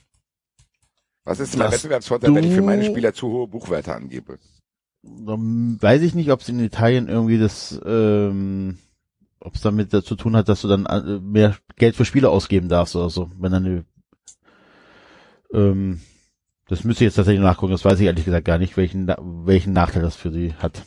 [1.26, 4.38] Was ist mein Wettbewerbsvorteil, wenn ich für meine Spieler zu hohe Buchwerte angebe?
[5.02, 8.78] Dann weiß ich nicht, ob es in Italien irgendwie das, ähm,
[9.40, 12.68] ob es damit zu tun hat, dass du dann äh, mehr Geld für Spieler ausgeben
[12.68, 13.28] darfst oder so.
[13.38, 13.84] Wenn dann
[15.52, 16.00] ähm,
[16.68, 17.72] das müsste ich jetzt tatsächlich nachgucken.
[17.72, 19.08] Das weiß ich ehrlich gesagt gar nicht, welchen
[19.46, 20.84] welchen Nachteil das für sie hat.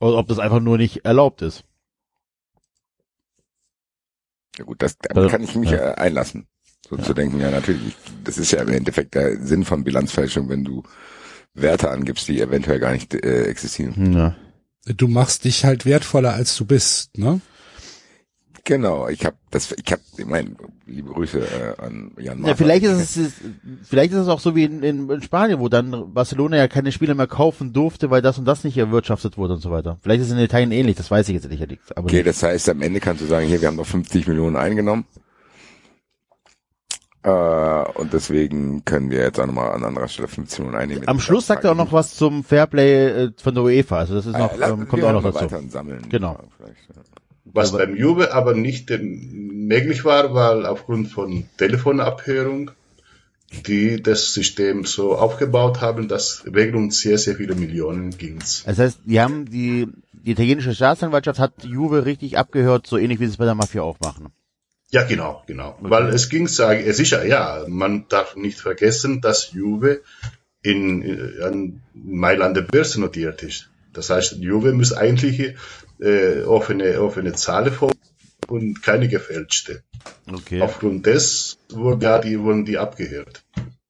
[0.00, 1.64] Oder ob das einfach nur nicht erlaubt ist.
[4.58, 5.92] Ja gut, das da Also, kann ich mich ja.
[5.92, 6.46] äh, einlassen.
[6.92, 10.62] So zu denken, ja natürlich, das ist ja im Endeffekt der Sinn von Bilanzfälschung, wenn
[10.62, 10.82] du
[11.54, 14.12] Werte angibst, die eventuell gar nicht äh, existieren.
[14.12, 14.36] Ja.
[14.84, 17.40] du machst dich halt wertvoller als du bist, ne?
[18.64, 20.50] Genau, ich habe das, ich habe, ich meine,
[20.86, 23.32] liebe Grüße äh, an Jan Ja, vielleicht ist es,
[23.82, 27.14] vielleicht ist es auch so wie in, in, Spanien, wo dann Barcelona ja keine Spieler
[27.14, 29.98] mehr kaufen durfte, weil das und das nicht erwirtschaftet wurde und so weiter.
[30.02, 31.62] Vielleicht ist es in Italien ähnlich, das weiß ich jetzt nicht.
[31.96, 34.56] Aber Okay, das heißt, am Ende kannst du sagen, hier, wir haben noch 50 Millionen
[34.56, 35.06] eingenommen.
[37.24, 41.06] Äh, und deswegen können wir jetzt auch nochmal an anderer Stelle 50 Millionen einnehmen.
[41.08, 44.26] am Schluss sagt er auch noch was zum Fairplay äh, von der UEFA, also das
[44.26, 45.48] ist noch, Äh, ähm, kommt auch noch dazu.
[45.68, 46.02] sammeln.
[46.08, 46.32] Genau.
[46.58, 46.66] Ja.
[47.44, 52.70] Was beim Juve aber nicht ähm, möglich war, weil aufgrund von Telefonabhörung,
[53.66, 58.64] die das System so aufgebaut haben, dass wegen uns sehr, sehr viele Millionen ging's.
[58.64, 63.26] Das heißt, die haben die, die italienische Staatsanwaltschaft hat Juve richtig abgehört, so ähnlich wie
[63.26, 64.28] sie es bei der Mafia auch machen.
[64.92, 65.76] Ja, genau, genau.
[65.80, 70.02] Weil es ging, sage ich, sicher, ja, man darf nicht vergessen, dass Juve
[70.62, 73.70] in, in an Mailand der Börse notiert ist.
[73.94, 75.54] Das heißt, Juve muss eigentlich
[75.98, 77.92] äh, offene, offene Zahlen vor
[78.48, 79.82] und keine gefälschte.
[80.30, 80.60] Okay.
[80.60, 83.42] Aufgrund des wurden, ja, die, wurden die abgehört.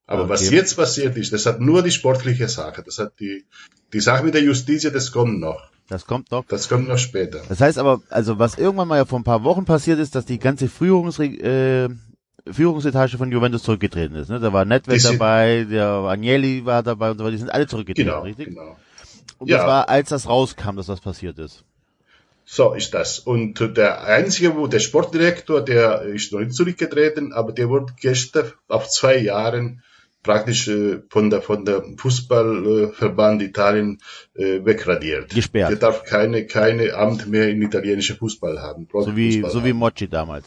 [0.06, 0.56] Aber was Okay.
[0.56, 2.82] jetzt passiert ist, das hat nur die sportliche Sache.
[2.84, 3.44] Das hat die,
[3.92, 5.70] die Sache mit der Justiz, das kommt noch.
[5.93, 6.44] Das kommt noch.
[6.47, 7.43] Das kommt noch später.
[7.48, 10.24] Das heißt aber, also was irgendwann mal ja vor ein paar Wochen passiert ist, dass
[10.24, 11.89] die ganze Führungsre äh,
[12.51, 14.31] Führungsetage von Juventus zurückgetreten ist.
[14.31, 14.40] Ne?
[14.40, 17.32] Da war Nedved dabei, der Agnelli war dabei und so weiter.
[17.32, 18.47] Die sind alle zurückgetreten, Genau, richtig?
[18.48, 18.77] genau.
[19.39, 19.59] Und Ja.
[19.59, 21.62] das war, als das rauskam, dass das passiert ist.
[22.44, 23.19] So ist das.
[23.19, 28.51] Und der einzige, wo der Sportdirektor, der ist noch nicht zurückgetreten, aber der wurde gestern
[28.66, 29.82] auf zwei Jahren
[30.22, 33.98] praktisch äh, von der von der Fußballverband Italien
[34.34, 35.34] äh, wegradiert.
[35.34, 35.70] Gesperrt.
[35.70, 38.88] Der darf keine keine Amt mehr in italienischer Fußball haben.
[38.92, 39.78] So wie, Profifußball so wie haben.
[39.78, 40.46] Mochi damals.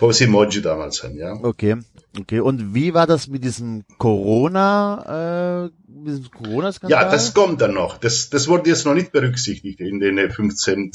[0.00, 1.32] Wo sie Moji damals haben, ja.
[1.32, 1.76] Okay.
[2.18, 2.40] Okay.
[2.40, 7.02] Und wie war das mit diesem Corona, äh, mit diesem Corona-Skandal?
[7.02, 7.98] Ja, das kommt dann noch.
[7.98, 10.92] Das, das wurde jetzt noch nicht berücksichtigt in den 15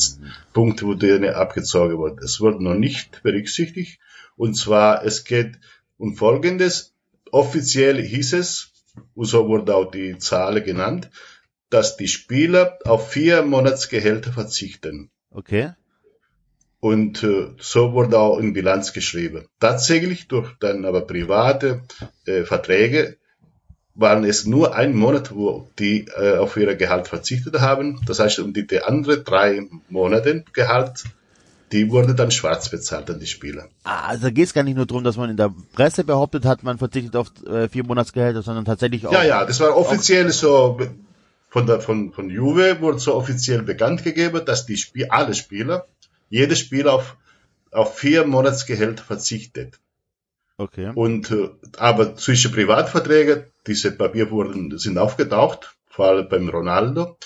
[0.53, 2.17] Punkten, wo denen abgezogen wurde.
[2.21, 3.99] Das wurde noch nicht berücksichtigt.
[4.37, 5.59] Und zwar, es geht
[5.97, 6.93] um Folgendes.
[7.31, 8.71] Offiziell hieß es,
[9.15, 11.09] und so wurde auch die Zahl genannt,
[11.69, 15.11] dass die Spieler auf vier Monatsgehälter verzichten.
[15.31, 15.73] Okay.
[16.79, 19.45] Und äh, so wurde auch in Bilanz geschrieben.
[19.59, 21.81] Tatsächlich durch dann aber private
[22.25, 23.17] äh, Verträge
[23.95, 27.99] waren es nur ein Monat, wo die äh, auf ihr Gehalt verzichtet haben.
[28.05, 31.03] Das heißt, um die, die andere drei Monate Gehalt,
[31.71, 33.69] die wurde dann schwarz bezahlt an die Spieler.
[33.83, 36.45] Ah, also da geht es gar nicht nur darum, dass man in der Presse behauptet
[36.45, 39.11] hat, man verzichtet auf äh, vier Monatsgehälter, sondern tatsächlich auch.
[39.11, 40.79] Ja, ja, das war offiziell so
[41.49, 45.87] von der von von Juve wurde so offiziell bekannt gegeben, dass die Spiel alle Spieler,
[46.29, 47.17] jeder Spieler auf
[47.71, 49.79] auf vier Monatsgehälter verzichtet.
[50.57, 50.91] Okay.
[50.93, 57.17] Und äh, aber zwischen Privatverträgen, diese Papier wurden sind aufgetaucht, vor allem beim Ronaldo.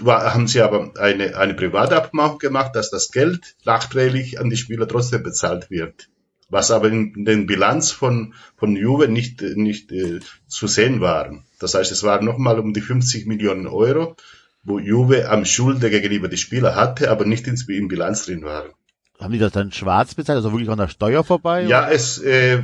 [0.00, 4.56] War, haben sie aber eine eine private Abmachung gemacht, dass das Geld nachträglich an die
[4.56, 6.08] Spieler trotzdem bezahlt wird.
[6.48, 11.44] Was aber in den Bilanz von von Juve nicht nicht äh, zu sehen waren.
[11.60, 14.16] Das heißt, es waren nochmal um die 50 Millionen Euro,
[14.64, 18.72] wo Juve am Schulde gegenüber die Spieler hatte, aber nicht ins, in Bilanz drin waren.
[19.20, 21.62] Haben die das dann schwarz bezahlt, also wirklich an der Steuer vorbei?
[21.62, 22.62] Ja, es, äh,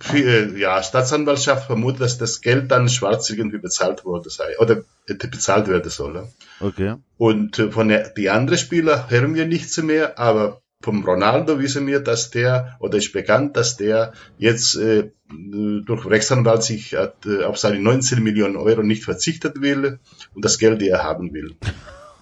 [0.00, 5.28] für, ja, Staatsanwaltschaft vermutet, dass das Geld dann schwarz irgendwie bezahlt wurde sei, oder hätte
[5.28, 6.28] bezahlt werden soll.
[6.60, 6.94] Okay.
[7.16, 11.88] Und äh, von der, die anderen Spieler hören wir nichts mehr, aber vom Ronaldo wissen
[11.88, 17.42] wir, dass der, oder ist bekannt, dass der jetzt äh, durch Rechtsanwalt sich hat, äh,
[17.42, 19.98] auf seine 19 Millionen Euro nicht verzichtet will
[20.34, 21.56] und das Geld, die er haben will.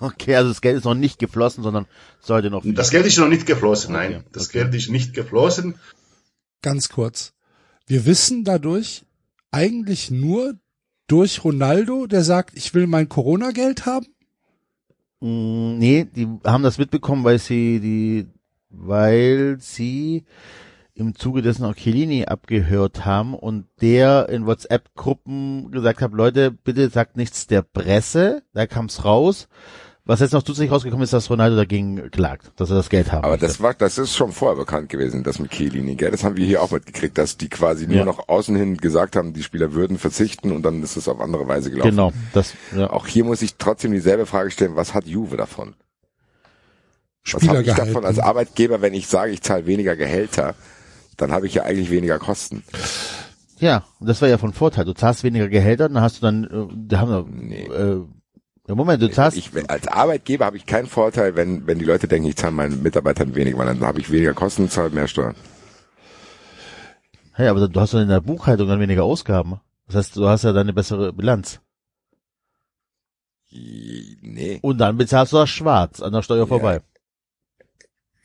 [0.01, 1.86] Okay, also das Geld ist noch nicht geflossen, sondern
[2.20, 2.62] sollte noch.
[2.66, 4.16] Das Geld ist noch nicht geflossen, nein.
[4.16, 4.59] Okay, Das okay.
[4.60, 5.77] Geld ist nicht geflossen.
[6.62, 7.32] Ganz kurz.
[7.86, 9.05] Wir wissen dadurch
[9.51, 10.55] eigentlich nur
[11.06, 14.06] durch Ronaldo, der sagt, ich will mein Corona-Geld haben.
[15.20, 18.27] Mm, Nee, die haben das mitbekommen, weil sie die,
[18.68, 20.24] weil sie
[20.94, 26.89] im Zuge dessen auch Chiellini abgehört haben und der in WhatsApp-Gruppen gesagt hat, Leute, bitte
[26.89, 29.47] sagt nichts der Presse, da kam's raus.
[30.08, 33.24] Was jetzt noch zusätzlich rausgekommen ist, dass Ronaldo dagegen klagt, dass er das Geld haben
[33.24, 33.46] Aber möchte.
[33.46, 36.12] das war, das ist schon vorher bekannt gewesen, das mit Chiellini, gell?
[36.12, 38.04] Das haben wir hier auch mitgekriegt, dass die quasi nur Ja.
[38.04, 41.48] noch außen hin gesagt haben, die Spieler würden verzichten und dann ist es auf andere
[41.48, 41.90] Weise gelaufen.
[41.90, 42.88] Genau, das, ja.
[42.90, 45.74] Auch hier muss ich trotzdem dieselbe Frage stellen, was hat Juve davon?
[47.32, 50.54] Was habe ich davon als Arbeitgeber, wenn ich sage, ich zahle weniger Gehälter?
[51.16, 52.62] Dann habe ich ja eigentlich weniger Kosten.
[53.58, 54.84] Ja, und das war ja von Vorteil.
[54.84, 57.64] Du zahlst weniger Gehälter, dann hast du dann, äh, da haben wir, Nee.
[57.66, 58.04] äh,
[58.68, 62.09] ja, Moment, du zahlst, Ich, als Arbeitgeber habe ich keinen Vorteil, wenn, wenn die Leute
[62.09, 65.36] denken, ich zahle meinen Mitarbeitern weniger, weil dann habe ich weniger Kosten zahle mehr Steuern.
[67.32, 69.60] hey, aber du hast dann in der Buchhaltung dann weniger Ausgaben.
[69.86, 71.60] Das heißt, du hast ja dann eine bessere Bilanz.
[73.51, 74.59] Nee.
[74.62, 76.80] Und dann bezahlst du das schwarz an der Steuer vorbei.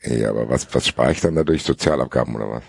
[0.02, 1.62] Ja, aber was, was spare ich dann dadurch?
[1.62, 2.62] Sozialabgaben oder was?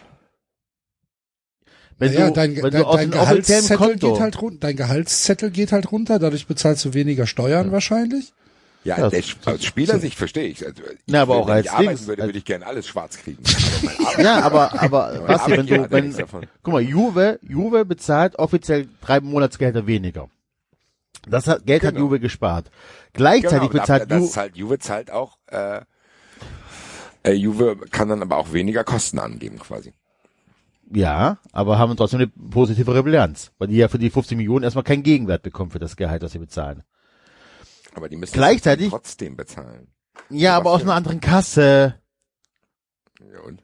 [2.04, 4.76] Wenn naja, du, dein, wenn dein, du aus dein Gehaltszettel Konto, geht halt runter, dein
[4.76, 8.34] Gehaltszettel geht halt runter, dadurch bezahlst du weniger Steuern wahrscheinlich.
[8.84, 10.66] Ja, Ja, der, aus Spielersicht verstehe ich.
[10.66, 12.66] Also ich Na, aber auch wenn als ich arbeiten Dings, würde, als- würde ich gerne
[12.68, 13.42] alles schwarz kriegen.
[14.22, 16.14] Ja, aber, aber, Basti, wenn du, hat ja wenn,
[16.62, 20.30] guck mal, Juve, Juve bezahlt offiziell drei Monatsgehälter weniger.
[21.28, 22.06] Das hat, Geld hat Genau.
[22.08, 22.70] Juve gespart.
[23.14, 25.80] Gleichzeitig Genau, bezahlt das Juve, zahlt Juve zahlt auch, äh,
[27.24, 29.94] äh, Juve kann dann aber auch weniger Kosten angeben quasi.
[30.96, 34.84] Ja, aber haben trotzdem eine positivere Bilanz, weil die ja für die 50 Millionen erstmal
[34.84, 36.84] keinen Gegenwert bekommen für das Gehalt, das sie bezahlen.
[37.96, 39.88] Aber die müssen Gleichzeitig- trotzdem bezahlen.
[40.30, 41.96] Ja, aber aus einer anderen Kasse.
[43.20, 43.64] Ja, und?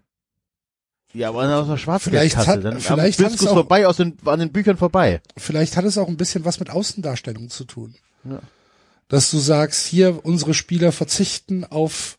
[1.14, 2.48] Ja, aber aus einer Vielleicht Schwarzgeldkasse.
[2.48, 5.22] hat- Dann vielleicht am hat es Fiskus auch- vorbei, aus den, an den Büchern vorbei.
[5.38, 7.96] Vielleicht hat es auch ein bisschen was mit Außendarstellung zu tun.
[8.24, 8.40] Ja.
[9.08, 12.18] Dass du sagst, hier unsere Spieler verzichten auf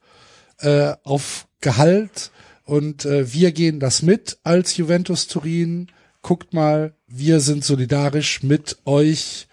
[0.58, 2.30] äh, auf Gehalt
[2.70, 5.88] und äh, wir gehen das mit als Juventus Turin.
[6.22, 9.48] Guckt mal, wir sind solidarisch mit euch,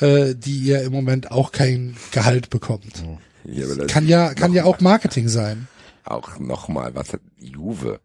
[0.00, 3.04] äh, die ihr im Moment auch kein Gehalt bekommt.
[3.44, 5.68] Ja, Kann ja kann ja auch Marketing sein.
[6.04, 8.00] auch nochmal, was hat Juve?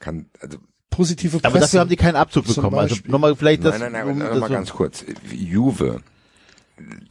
[0.00, 0.58] Kann, also,
[0.90, 1.46] Positive Presse.
[1.46, 2.76] Aber dafür haben die keinen Abzug bekommen.
[2.78, 3.10] Also Beispiel.
[3.10, 3.78] nochmal vielleicht das.
[3.78, 5.04] nein, nein, um nein, das mal so- ganz kurz.
[5.32, 6.02] Juve,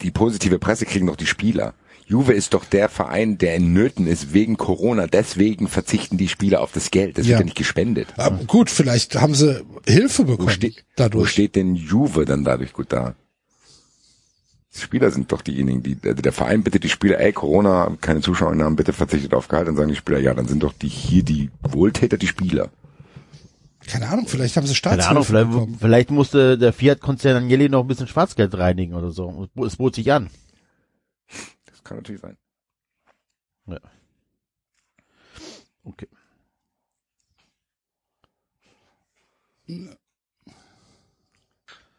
[0.01, 1.73] die positive Presse kriegen doch die Spieler.
[2.05, 5.07] Juve ist doch der Verein, der in Nöten ist wegen Corona.
[5.07, 7.17] Deswegen verzichten die Spieler auf das Geld.
[7.17, 7.31] Das Ja.
[7.31, 8.07] wird ja nicht gespendet.
[8.17, 11.31] Aber gut, vielleicht haben sie Hilfe Wo, bekommen wo dadurch.
[11.31, 13.15] steht denn Juve dann dadurch gut da?
[14.75, 18.21] Die Spieler sind doch diejenigen, die, also der Verein bittet die Spieler, ey, Corona, keine
[18.21, 19.67] Zuschauernahmen, bitte verzichtet auf Gehalt.
[19.67, 22.69] Dann sagen die Spieler, ja, dann sind doch die hier die Wohltäter, die Spieler.
[23.85, 27.81] Keine Ahnung, vielleicht haben sie Keine Staatshilfe Ahnung, vielleicht, vielleicht musste der Fiat-Konzern Agnelli noch
[27.81, 29.47] ein bisschen Schwarzgeld reinigen oder so.
[29.65, 30.29] Es bot sich an.
[31.83, 32.37] Das kann natürlich sein.
[35.83, 36.07] Okay.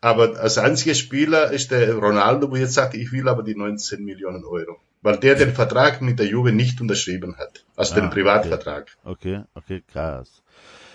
[0.00, 4.04] Aber als einziger Spieler ist der Ronaldo, wo jetzt sagt, ich will aber die 19
[4.04, 4.80] Millionen Euro.
[5.02, 7.66] Weil der den Vertrag mit der Juve nicht unterschrieben hat.
[7.76, 8.96] Also Ah, den Privatvertrag.
[9.04, 10.42] Okay, okay, krass.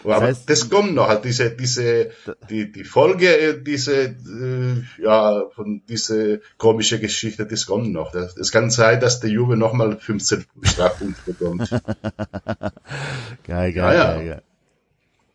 [0.04, 2.12] Aber heißt- das kommt noch, halt diese, diese,
[2.50, 8.12] die, die Folge, äh, diese, äh, ja, von diese komische Geschichte, das kommt noch.
[8.12, 11.70] Das, es kann sein, dass der Juve nochmal 15 Strafpunkte bekommt.
[13.46, 14.14] Geil, geil, Ja, ja.
[14.16, 14.42] geil, geil.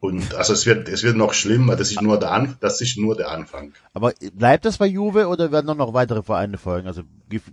[0.01, 1.77] Und also es wird, es wird noch schlimmer.
[1.77, 3.73] Das ist nur der An, das ist nur der Anfang.
[3.95, 6.87] Aber bleibt das bei Juve oder werden noch, noch weitere Vereine folgen?
[6.87, 7.05] Also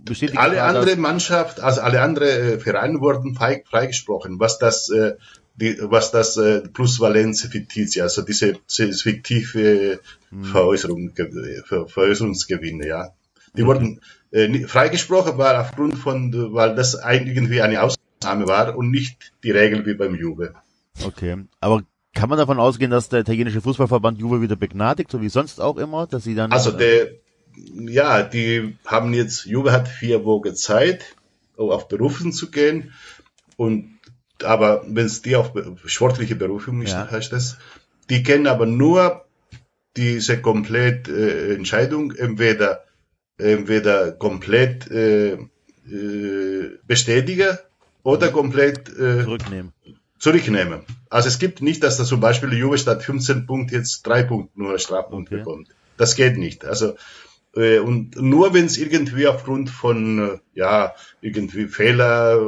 [0.04, 4.58] besteht die Alle Gefahr, andere Mannschaft, also alle andere äh, Vereine wurden frei, freigesprochen, was
[4.58, 5.14] das, äh,
[5.56, 10.00] die, was das äh, Plusvalenz Fittizia, also diese, diese fiktive
[10.42, 13.10] Veräußerung, ge- Ver, Veräußerungsgewinne, ja.
[13.54, 14.00] Die wurden
[14.30, 19.84] äh, freigesprochen, weil aufgrund von, weil das irgendwie eine Ausnahme war und nicht die Regel
[19.84, 20.54] wie beim Juve.
[21.04, 21.82] Okay, aber
[22.14, 25.76] kann man davon ausgehen, dass der italienische Fußballverband Juve wieder begnadigt, so wie sonst auch
[25.76, 27.10] immer, dass sie dann Also der,
[27.74, 31.14] ja, die haben jetzt, Juve hat vier Wochen Zeit,
[31.56, 32.92] um auf Berufen zu gehen.
[33.56, 33.91] Und
[34.44, 35.52] aber wenn es die auf
[35.86, 37.10] sportliche Berufung ist, Ja.
[37.10, 37.56] heißt das,
[38.10, 39.24] die kennen aber nur
[39.96, 42.84] diese komplett äh, Entscheidung entweder
[43.38, 47.58] entweder komplett äh, äh, bestätigen
[48.02, 49.72] oder komplett äh, Zurücknehmen.
[50.18, 50.82] zurücknehmen.
[51.10, 54.60] Also es gibt nicht, dass da zum Beispiel Juve statt 15 Punkte jetzt drei Punkte
[54.60, 55.38] nur Strafpunkt Okay.
[55.38, 55.68] bekommt.
[55.96, 56.64] Das geht nicht.
[56.64, 56.94] Also
[57.56, 62.40] äh, und nur wenn es irgendwie aufgrund von äh, ja irgendwie Fehler,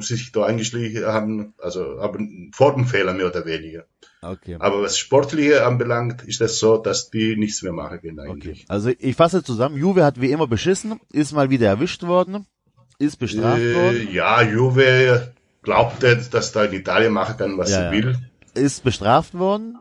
[0.00, 2.18] sich da eingeschlichen haben, also aber
[2.52, 3.84] Formfehler mehr oder weniger.
[4.22, 4.56] Okay.
[4.58, 8.30] Aber was Sportliche anbelangt, ist das so, dass die nichts mehr machen können Okay.
[8.30, 8.64] eigentlich.
[8.68, 12.46] Also ich fasse zusammen, Juve hat wie immer beschissen, ist mal wieder erwischt worden,
[12.98, 17.90] ist bestraft Äh, worden, ja, Juve glaubte, dass da in Italien machen kann, was Ja,
[17.90, 18.04] sie ja.
[18.04, 18.16] will.
[18.54, 19.76] ist bestraft worden,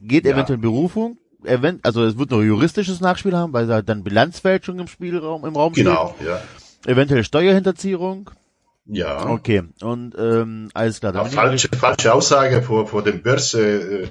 [0.00, 0.32] geht Ja.
[0.32, 4.78] eventuell in Berufung, event also es wird noch juristisches Nachspiel haben, weil da dann Bilanzfälschung
[4.80, 6.38] im Spielraum, im Raum Genau, ja.
[6.80, 8.30] steht, eventuell Steuerhinterziehung,
[8.88, 9.26] Ja.
[9.26, 11.12] okay, und ähm, alles klar.
[11.12, 14.08] Dann falsche, falsche Aussage vor, vor dem Börse äh,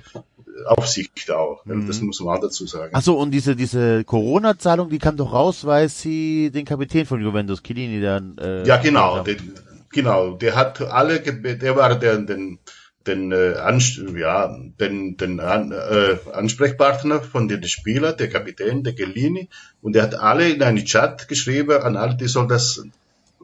[0.65, 1.65] Aufsicht auch.
[1.65, 1.87] Mhm.
[1.87, 2.91] Das muss man auch dazu sagen.
[2.93, 7.21] Ach so, und diese diese Corona-Zahlung, die kam doch raus, weil sie den Kapitän von
[7.21, 9.23] Juventus, Chiellini, dann äh, ja, genau.
[9.23, 9.53] Den,
[9.91, 10.31] genau.
[10.31, 12.59] Der hat alle, der war der, den,
[13.05, 18.93] den, äh, Ans ja, den, den An äh, Ansprechpartner von den Spieler, der Kapitän, der
[18.93, 19.49] Gellini,
[19.81, 22.83] und der hat alle in einen Chat geschrieben, an alle, die soll das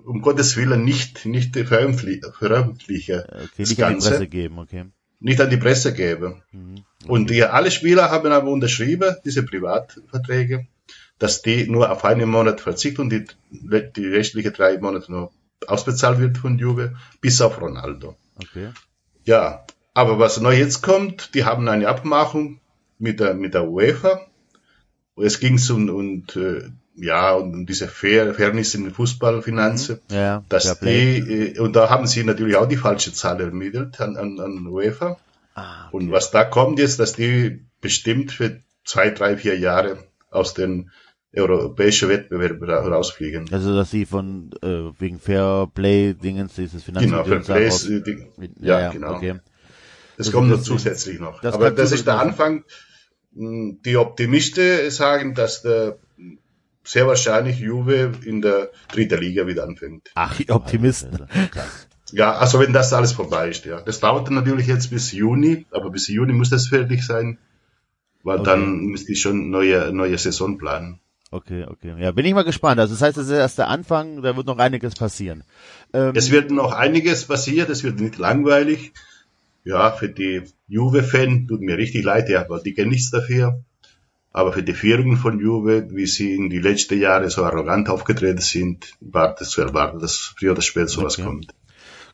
[0.05, 2.31] um Gottes Willen nicht, nicht veröffentlichen.
[2.33, 4.09] veröffentlichen Okay, das nicht an die Ganze.
[4.09, 4.85] Presse geben, okay.
[5.19, 6.43] nicht an die Presse geben.
[7.07, 10.67] Und die, alle Spieler haben aber unterschrieben, diese Privatverträge,
[11.19, 15.31] dass die nur auf einen Monat verzichten und die, die restlichen drei Monate noch
[15.67, 18.15] ausbezahlt wird von Juve, bis auf Ronaldo.
[18.35, 18.69] Okay.
[19.25, 22.59] Ja, aber was neu jetzt kommt, die haben eine Abmachung
[22.97, 24.25] mit der, mit der UEFA.
[25.17, 30.79] Es ging um, und, äh, ja, um diese Fair, Fairness in den Fußballfinanzen Ja, dass
[30.79, 31.17] die,
[31.55, 35.17] äh, und da haben sie natürlich auch die falsche Zahl ermittelt an, an, an UEFA.
[35.55, 39.97] Ah, Und was da kommt jetzt, dass die bestimmt für zwei, drei, vier Jahre
[40.29, 40.91] aus den
[41.33, 43.47] europäischen Wettbewerb ra- rausfliegen.
[43.53, 48.27] Also dass sie von äh, wegen Fairplay Dingens dieses Genau, Finanzmittel für Plays, äh, die,
[48.59, 49.15] ja, genau.
[49.15, 49.39] Okay.
[50.17, 51.39] Das Das kommt ist noch zusätzlich noch.
[51.41, 52.19] das Aber kommt das ist der.
[52.19, 52.63] Anfang.
[53.33, 55.97] Mh, Die Optimisten sagen, dass der
[56.83, 60.11] sehr wahrscheinlich Juve in der dritten Liga wieder anfängt.
[60.15, 61.27] Ach, die Optimisten.
[62.11, 63.81] Ja, also wenn das alles vorbei ist, ja.
[63.81, 67.37] Das dauert dann natürlich jetzt bis Juni, aber bis Juni muss das fertig sein,
[68.23, 68.49] weil Okay.
[68.49, 70.99] dann müsste ich schon neue, neue Saison planen.
[71.33, 71.95] Okay, okay.
[71.97, 72.79] Ja, bin ich mal gespannt.
[72.81, 75.45] Also das heißt, das ist erst der Anfang, da wird noch einiges passieren.
[75.93, 78.91] Ähm, Es wird noch einiges passieren, es wird nicht langweilig.
[79.63, 83.63] Ja, für die Juve-Fan tut mir richtig leid, ja, weil die kennen nichts dafür.
[84.33, 88.39] Aber für die Führung von Juve, wie sie in die letzten Jahre so arrogant aufgetreten
[88.41, 91.27] sind, war das zu erwarten, dass früher oder später sowas Okay.
[91.27, 91.53] kommt.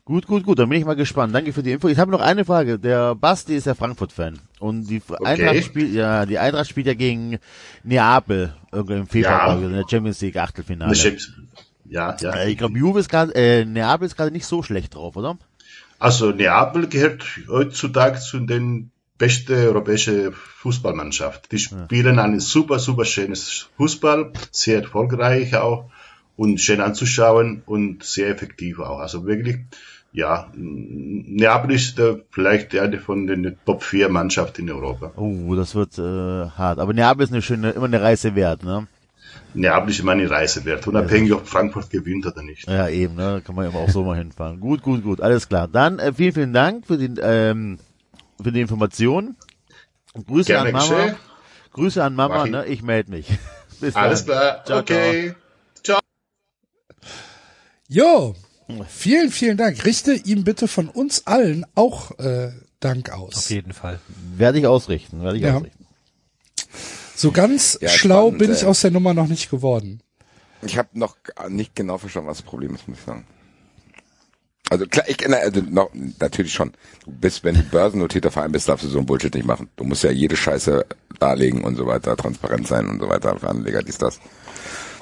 [0.04, 1.34] Gut, gut, gut, dann bin ich mal gespannt.
[1.34, 1.86] Danke für die Info.
[1.86, 2.78] Ich habe noch eine Frage.
[2.78, 4.38] Der Basti ist ja Frankfurt-Fan.
[4.58, 7.38] Und die Eintracht spielt, ja, die Eintracht spielt ja gegen
[7.84, 9.66] Neapel, im Februar, Ja.
[9.66, 10.94] in der Champions League Achtelfinale.
[11.84, 12.34] Ja, ja.
[12.34, 15.36] Äh, Ich glaube, Juve ist gerade, äh, Neapel ist gerade nicht so schlecht drauf, oder?
[15.98, 21.50] Also Neapel gehört heutzutage zu den besten europäischen Fußballmannschaft.
[21.52, 25.90] Die spielen einen super, super schönes Fußball, sehr erfolgreich auch
[26.36, 29.00] und schön anzuschauen und sehr effektiv auch.
[29.00, 29.58] Also wirklich,
[30.12, 35.12] ja, Neapel ist äh, vielleicht eine von den Top 4 Mannschaften in Europa.
[35.16, 36.78] Oh, das wird äh, hart.
[36.78, 38.86] Aber Neapel ist eine schöne, immer eine Reise wert, ne?
[39.54, 42.68] Neapel ist immer eine Reise wert, unabhängig ob Frankfurt gewinnt oder nicht.
[42.68, 43.42] Ja, eben, ne?
[43.44, 44.60] Kann man immer auch so mal hinfahren.
[44.60, 45.66] Gut, gut, gut, alles klar.
[45.66, 47.78] Dann äh, vielen, vielen Dank für die, ähm,
[48.42, 49.36] für die Information.
[50.14, 50.94] Grüße Gerne an Mama.
[50.96, 51.16] geschehen.
[51.72, 52.66] Grüße an Mama, ne?
[52.66, 53.28] Ich melde mich.
[53.80, 54.36] Bis Alles dann.
[54.36, 55.34] klar, Ciao, okay.
[57.90, 58.34] Jo,
[58.88, 59.82] vielen, vielen Dank.
[59.86, 63.34] Richte ihm bitte von uns allen auch äh, Dank aus.
[63.36, 63.94] Auf jeden Fall.
[64.04, 64.38] Ciao.
[64.38, 65.56] Werde ich ausrichten, werde ich Ja.
[65.56, 65.86] ausrichten.
[67.14, 68.66] So ganz Ja, schlau spannend, bin ich äh.
[68.66, 70.02] aus der Nummer noch nicht geworden.
[70.62, 71.16] Ich habe noch
[71.48, 73.26] nicht genau verstanden, was das Problem ist, muss ich sagen.
[74.70, 75.90] Also klar, ich also noch,
[76.20, 76.72] natürlich schon.
[77.04, 79.68] Du bist, wenn du börsennotierter Verein bist, darfst du so einen Bullshit nicht machen.
[79.76, 80.84] Du musst ja jede Scheiße
[81.18, 84.20] darlegen und so weiter, transparent sein und so weiter für Anleger, dies, das.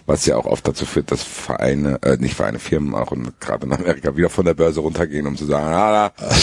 [0.08, 3.66] Was ja auch oft dazu führt, dass Vereine, äh, nicht Vereine, Firmen auch in, gerade
[3.66, 6.26] in Amerika wieder von der Börse runtergehen, um zu sagen, ah, da,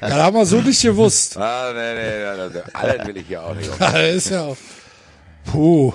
[0.00, 1.36] Ja, da haben wir so nicht gewusst.
[1.36, 3.70] ah nee, nee, nee, nee, alles will ich hier auch nicht.
[3.80, 4.56] Ja, das ist ja auch.
[5.44, 5.92] Puh.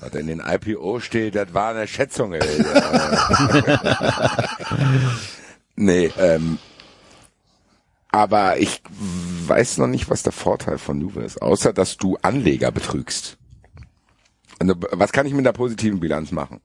[0.00, 2.32] Was in den IPO steht, das war eine Schätzung.
[2.34, 2.42] Ey.
[5.76, 6.58] nee, ähm,
[8.08, 8.82] aber ich
[9.46, 13.36] weiß noch nicht, was der Vorteil von Juve ist, außer dass du Anleger betrügst.
[14.58, 16.60] Also, was kann ich mit einer positiven Bilanz machen?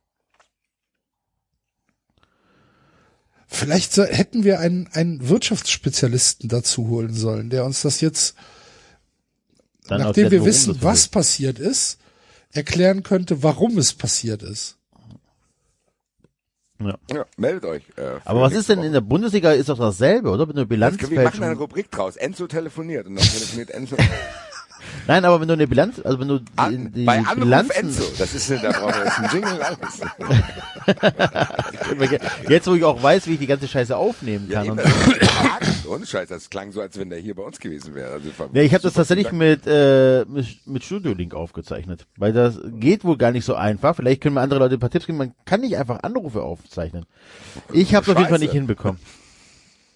[3.48, 8.36] Vielleicht so, hätten wir einen, einen Wirtschaftsspezialisten dazu holen sollen, der uns das jetzt,
[9.88, 11.58] Dann nachdem wir wissen, was passiert.
[11.58, 11.98] passiert ist,
[12.54, 14.78] erklären könnte, warum es passiert ist.
[17.12, 17.84] Ja, meldet euch.
[17.96, 20.48] Äh, Aber was ist denn in der Bundesliga ist doch dasselbe, oder?
[20.48, 21.56] Wenn du eine Das können wir machen eine.
[21.56, 22.16] Rubrik draus.
[22.16, 23.96] Enzo telefoniert und dann telefoniert Enzo.
[25.12, 27.72] Nein, aber wenn du eine Bilanz, also wenn du die, An, die bei Anruf Bilanzen,
[27.76, 28.04] Enzo.
[28.18, 30.02] Das ist, da brauchen wir jetzt einen Jingle alles.
[32.48, 34.80] jetzt wo ich auch weiß, wie ich die ganze Scheiße aufnehmen Ja, kann.
[34.80, 35.86] eben, und, überragend.
[35.90, 38.14] Ohne Scheiß, das klang so, als wenn der hier bei uns gewesen wäre.
[38.14, 42.58] Also, ja, ich habe das tatsächlich mit, äh, mit, mit Studio Link aufgezeichnet, weil das
[42.80, 43.98] geht wohl gar nicht so einfach.
[43.98, 45.18] Vielleicht können mir andere Leute ein paar Tipps geben.
[45.18, 47.06] Man kann nicht einfach Anrufe aufzeichnen.
[47.74, 48.98] Ich habe es auf jeden Fall nicht hinbekommen.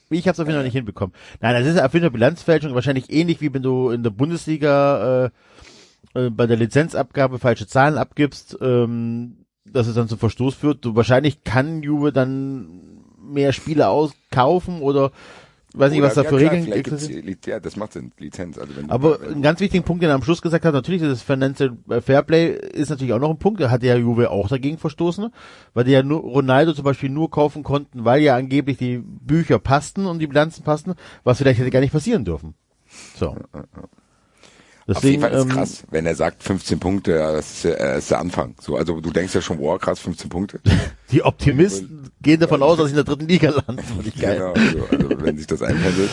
[0.10, 1.16] Ich habe es auf jeden Fall nicht hinbekommen.
[1.42, 2.76] Nein, das ist auf jeden Fall Bilanzfälschung.
[2.76, 5.30] Wahrscheinlich ähnlich wie wenn du in der Bundesliga äh,
[6.16, 10.86] äh, bei der Lizenzabgabe falsche Zahlen abgibst, ähm, dass es dann zum Verstoß führt.
[10.86, 15.12] Du wahrscheinlich kann Juve dann mehr Spiele auskaufen oder
[15.78, 17.26] weiß nicht, was da für ja, Regeln existieren.
[17.26, 18.58] Li- Ja, das macht Sinn, Lizenz.
[18.58, 21.10] Also wenn Aber einen ganz wichtigen Punkt, den er am Schluss gesagt hat, natürlich ist
[21.12, 24.78] das Financial Fairplay ist natürlich auch noch ein Punkt, da hat ja Juve auch dagegen
[24.78, 25.30] verstoßen,
[25.74, 29.60] weil die ja nur Ronaldo zum Beispiel nur kaufen konnten, weil ja angeblich die Bücher
[29.60, 32.56] passten und die Bilanzen passten, was vielleicht hätte gar nicht passieren dürfen.
[33.18, 33.36] So.
[34.88, 37.66] Auf jeden Deswegen, Fall ist ähm, krass, wenn er sagt 15 Punkte, ja, das ist,
[37.66, 38.54] äh, ist der Anfang.
[38.62, 40.60] So, also du denkst ja schon, wow, krass, 15 Punkte.
[41.12, 43.64] die Optimisten gehen davon aus, dass sie in der dritten Liga
[44.06, 44.38] ich geil.
[44.38, 46.12] Genau, also, also wenn sich das einpendelt.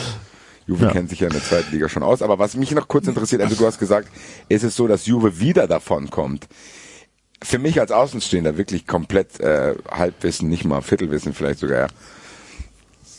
[0.66, 0.92] Juve Ja.
[0.92, 2.22] kennt sich ja in der zweiten Liga schon aus.
[2.22, 4.08] Aber was mich noch kurz interessiert, also du hast gesagt,
[4.48, 6.48] ist es so, dass Juve wieder davon kommt.
[7.42, 11.88] Für mich als Außenstehender wirklich komplett äh, Halbwissen, nicht mal Viertelwissen vielleicht sogar,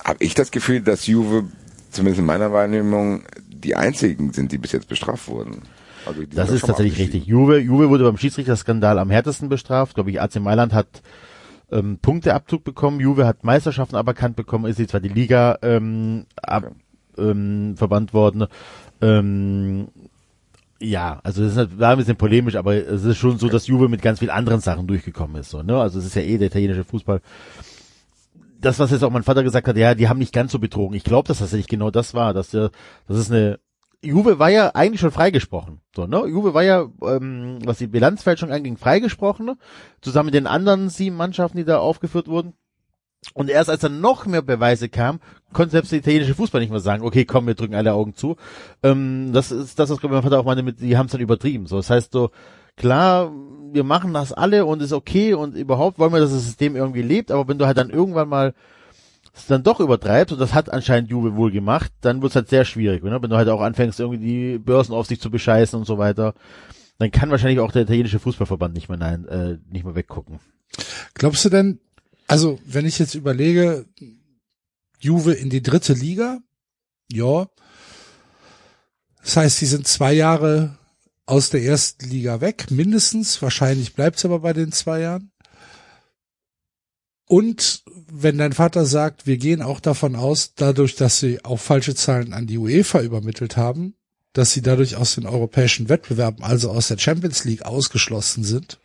[0.04, 1.44] habe ich das Gefühl, dass Juve,
[1.92, 3.24] zumindest in meiner Wahrnehmung,
[3.64, 5.62] die einzigen sind, die bis jetzt bestraft wurden.
[6.06, 7.26] Also die Das ist tatsächlich richtig.
[7.26, 9.96] Juve, Juve wurde beim Schiedsrichterskandal am härtesten bestraft.
[9.96, 10.88] Glaube ich, AC Mailand hat
[11.72, 13.00] ähm, Punkteabzug bekommen.
[13.00, 14.66] Juve hat Meisterschaften aberkannt bekommen.
[14.66, 16.72] Ist jetzt zwar die Liga ähm, ab,
[17.18, 18.46] ähm, verbannt worden.
[19.02, 19.88] Ähm,
[20.80, 23.68] ja, also das ist halt- war ein bisschen polemisch, aber es ist schon so, dass
[23.68, 25.50] Juve mit ganz vielen anderen Sachen durchgekommen ist.
[25.50, 25.78] So, ne?
[25.80, 27.22] Also es ist ja eh der italienische Fußball.
[28.64, 30.96] Das, was jetzt auch mein Vater gesagt hat, ja, die haben nicht ganz so betrogen.
[30.96, 32.72] Ich glaube, dass das tatsächlich genau das war, dass der,
[33.08, 33.60] das ist eine
[34.04, 35.80] Juve war ja eigentlich schon freigesprochen.
[35.96, 36.26] So, ne?
[36.28, 39.58] Juve war ja, ähm, was die Bilanzfälschung anging, freigesprochen, ne?
[40.02, 42.54] zusammen mit den anderen sieben Mannschaften, die da aufgeführt wurden.
[43.34, 45.22] Und erst als dann noch mehr Beweise kamen,
[45.54, 48.36] konnte selbst der italienische Fußball nicht mehr sagen, okay, komm, wir drücken alle Augen zu.
[48.84, 51.66] Ähm, das ist das, was mein Vater auch meinte, mit, die haben es dann übertrieben.
[51.66, 52.32] So, das heißt so,
[52.76, 53.32] klar,
[53.74, 57.02] wir machen das alle und ist okay und überhaupt wollen wir, dass das System irgendwie
[57.02, 58.54] lebt, aber wenn du halt dann irgendwann mal
[59.36, 62.66] es dann doch übertreibst, und das hat anscheinend Juve wohl gemacht, dann wird's halt sehr
[62.66, 63.04] schwierig.
[63.04, 63.20] Ne?
[63.22, 66.36] Wenn du halt auch anfängst, irgendwie die Börsenaufsicht zu bescheißen und so weiter,
[67.00, 70.40] dann kann wahrscheinlich auch der italienische Fußballverband nicht mehr nein, äh, nicht mehr weggucken.
[71.16, 71.80] Glaubst du denn,
[72.28, 73.86] also wenn ich jetzt überlege,
[75.00, 76.40] Juve in die dritte Liga,
[77.12, 77.48] ja.
[79.24, 80.78] Das heißt, sie sind zwei Jahre
[81.26, 83.42] aus der ersten Liga weg, mindestens.
[83.42, 85.32] Wahrscheinlich bleibt's aber bei den zwei Jahren.
[87.26, 91.96] Und wenn dein Vater sagt, wir gehen auch davon aus, dadurch, dass sie auch falsche
[91.96, 93.96] Zahlen an die UEFA übermittelt haben,
[94.34, 98.80] dass sie dadurch aus den europäischen Wettbewerben, also aus der Champions League ausgeschlossen sind.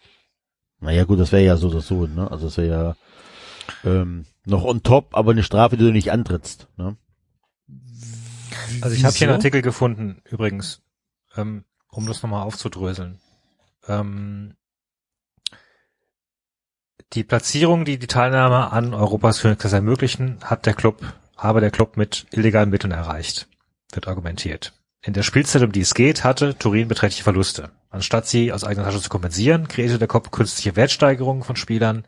[0.80, 2.30] Naja gut, das wäre ja so oder so, ne?
[2.30, 2.96] Also das wäre
[3.84, 6.68] ja ähm, noch on top, aber eine Strafe, die du nicht antrittst.
[6.76, 6.96] Ne?
[8.80, 9.36] Also ich habe hier einen?
[9.36, 10.80] Artikel gefunden, übrigens,
[11.36, 13.20] ähm, um das nochmal aufzudröseln.
[13.86, 14.54] Ähm,
[17.14, 21.00] die Platzierung, die die Teilnahme an Europas Königsklasse ermöglichen, hat der Club,
[21.36, 23.48] habe der Club mit illegalen Mitteln erreicht,
[23.92, 24.74] wird argumentiert.
[25.02, 27.70] In der Spielzeit, um die es geht, hatte Turin beträchtliche Verluste.
[27.88, 32.06] Anstatt sie aus eigener Tasche zu kompensieren, kreierte der Club künstliche Wertsteigerungen von Spielern,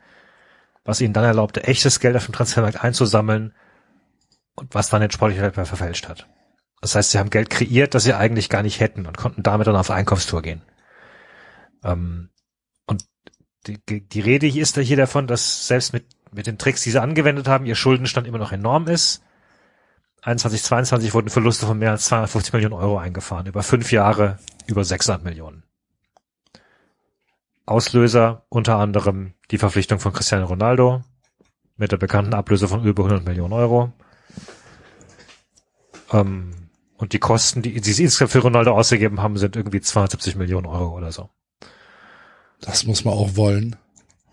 [0.85, 3.55] was ihnen dann erlaubte, echtes Geld auf dem Transfermarkt einzusammeln
[4.57, 6.27] und was dann den sportlichen Wettbewerb verfälscht hat.
[6.81, 9.67] Das heißt, sie haben Geld kreiert, das sie eigentlich gar nicht hätten und konnten damit
[9.67, 10.63] dann auf Einkaufstour gehen.
[11.85, 12.31] Ähm,
[12.87, 13.05] und
[13.67, 13.79] die,
[14.09, 17.49] die Rede hier ist hier davon, dass selbst mit, mit den Tricks, die sie angewendet
[17.49, 19.23] haben, ihr Schuldenstand immer noch enorm ist.
[20.23, 23.47] 21, 22 wurden Verluste von mehr als 250 Millionen Euro eingefahren.
[23.47, 25.63] Über fünf Jahre über 600 Millionen.
[27.67, 31.03] Auslöser unter anderem die Verpflichtung von Cristiano Ronaldo
[31.77, 33.93] mit der bekannten Ablöse von über 100 Millionen Euro.
[36.13, 36.70] Ähm,
[37.01, 40.67] und die Kosten, die, die sie insgesamt für Ronaldo ausgegeben haben, sind irgendwie 270 Millionen
[40.67, 41.31] Euro oder so.
[42.61, 43.77] Das muss man auch wollen.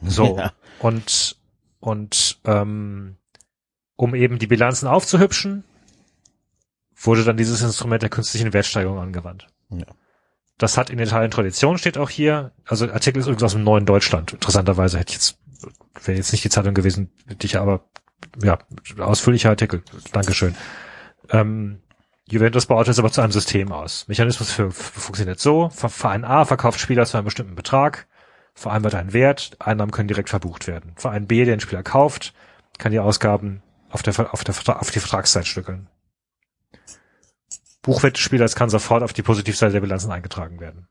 [0.02, 0.38] So.
[0.38, 0.52] Ja.
[0.80, 1.38] Und,
[1.80, 3.16] und ähm,
[3.96, 5.64] um eben die Bilanzen aufzuhübschen,
[6.94, 9.48] wurde dann dieses Instrument der künstlichen Wertsteigerung angewandt.
[9.70, 9.86] Ja.
[10.58, 12.52] Das hat in Italien Tradition, steht auch hier.
[12.66, 14.34] Also der Artikel ist übrigens aus dem Neuen Deutschland.
[14.34, 15.38] Interessanterweise hätte ich jetzt,
[16.04, 17.86] wäre jetzt nicht die Zeitung gewesen, hätte ich aber,
[18.44, 18.60] ja,
[19.00, 19.84] ausführlicher Artikel.
[20.12, 20.54] Dankeschön.
[21.30, 21.80] Ähm,
[22.30, 24.06] Juventus baut es aber zu einem System aus.
[24.08, 25.70] Mechanismus für, für funktioniert so.
[25.70, 28.08] Verein A verkauft Spieler zu einem bestimmten Betrag.
[28.54, 29.56] Verein wird ein Wert.
[29.60, 30.92] Einnahmen können direkt verbucht werden.
[30.96, 32.34] Verein B, der den Spieler kauft,
[32.78, 35.88] kann die Ausgaben auf, der, auf, der, auf die Vertragszeit stückeln.
[37.82, 40.88] Buchwert des Spielers kann sofort auf die Positivseite der Bilanzen eingetragen werden.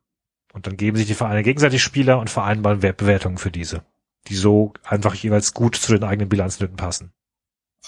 [0.54, 3.82] Und dann geben sich die Vereine gegenseitig Spieler und vereinbaren Wertbewertungen für diese,
[4.28, 7.12] die so einfach jeweils gut zu den eigenen Bilanznöten passen.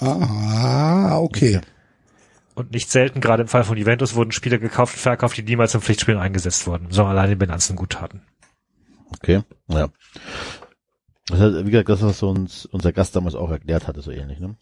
[0.00, 1.62] Ah, okay.
[2.58, 5.74] Und nicht selten, gerade im Fall von Juventus, wurden Spieler gekauft und verkauft, die niemals
[5.74, 8.22] im Pflichtspielen eingesetzt wurden, sondern alleine Bilanzen gut taten.
[9.12, 9.88] Okay, ja.
[11.26, 14.40] Das hat, wie gesagt, das, was uns unser Gast damals auch erklärt hatte, so ähnlich,
[14.40, 14.56] ne?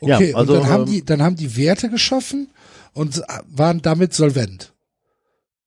[0.00, 2.48] Okay, Ja, also, und dann haben ähm, die, dann haben die Werte geschaffen
[2.94, 4.72] und waren damit solvent.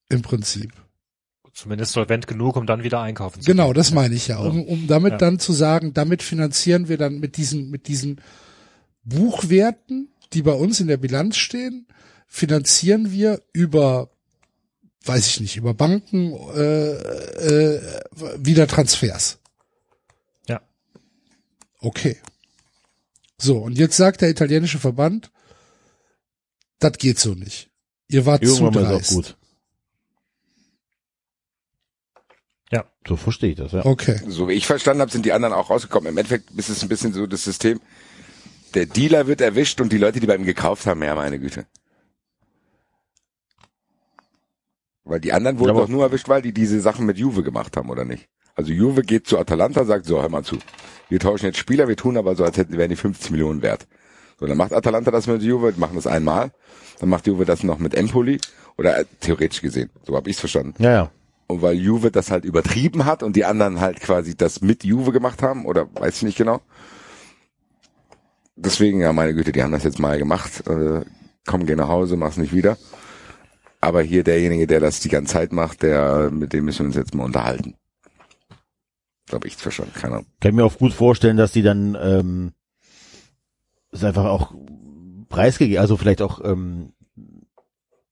[0.09, 0.71] Im Prinzip.
[1.53, 3.75] Zumindest solvent genug, um dann wieder einkaufen zu Genau, können.
[3.75, 4.39] das meine ich ja.
[4.39, 5.17] Um, um damit Ja.
[5.19, 8.21] dann zu sagen, damit finanzieren wir dann mit diesen, mit diesen
[9.03, 11.87] Buchwerten, die bei uns in der Bilanz stehen,
[12.27, 14.09] finanzieren wir über,
[15.05, 17.81] weiß ich nicht, über Banken äh, äh,
[18.37, 19.39] wieder Transfers.
[20.47, 20.61] Ja.
[21.79, 22.17] Okay.
[23.37, 25.31] So, und jetzt sagt der italienische Verband,
[26.79, 27.69] das geht so nicht.
[28.07, 29.11] Ihr wart zu Irgendwann mal ist dreist.
[29.11, 29.37] auch gut.
[32.71, 32.85] Ja.
[33.07, 33.85] So verstehe ich das, ja.
[33.85, 34.19] Okay.
[34.27, 36.11] So wie ich verstanden habe, sind die anderen auch rausgekommen.
[36.11, 37.79] Im Endeffekt ist es ein bisschen so das System,
[38.75, 41.65] der Dealer wird erwischt und die Leute, die bei ihm gekauft haben, ja meine Güte.
[45.03, 47.75] Weil die anderen wurden Ja, doch nur erwischt, weil die diese Sachen mit Juve gemacht
[47.75, 48.29] haben, oder nicht?
[48.55, 50.57] Also Juve geht zu Atalanta, sagt so, hör mal zu.
[51.09, 53.87] Wir tauschen jetzt Spieler, wir tun aber so, als hätten wären die 50 Millionen wert.
[54.39, 56.51] So, dann macht Atalanta das mit Juve, machen das einmal.
[56.99, 58.39] Dann macht Juve das noch mit Empoli.
[58.77, 59.89] Oder äh, theoretisch gesehen.
[60.05, 60.81] So habe ich's verstanden.
[60.81, 61.11] Ja, ja.
[61.47, 65.11] Und weil Juve das halt übertrieben hat und die anderen halt quasi das mit Juve
[65.11, 66.61] gemacht haben, oder weiß ich nicht genau.
[68.55, 70.67] Deswegen, ja, meine Güte, die haben das jetzt mal gemacht.
[70.67, 71.05] Äh,
[71.45, 72.77] komm, geh nach Hause, mach's nicht wieder.
[73.81, 76.95] Aber hier derjenige, der das die ganze Zeit macht, der, mit dem müssen wir uns
[76.95, 77.75] jetzt mal unterhalten.
[79.29, 80.27] So habe ich's verstanden, keine Ahnung.
[80.39, 82.51] Kann mir auch gut vorstellen, dass die dann ähm,
[83.91, 84.53] es einfach auch
[85.29, 86.93] preisgegeben, also vielleicht auch ähm,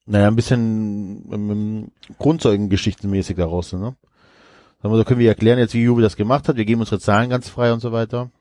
[0.06, 3.96] naja, ein bisschen ähm, Grundzeugengeschichtenmäßig daraus, ne?
[4.82, 6.58] Sagen wir, so können wir erklären jetzt, wie Juve das gemacht hat.
[6.58, 8.32] Wir geben unsere Zahlen ganz frei und so weiter.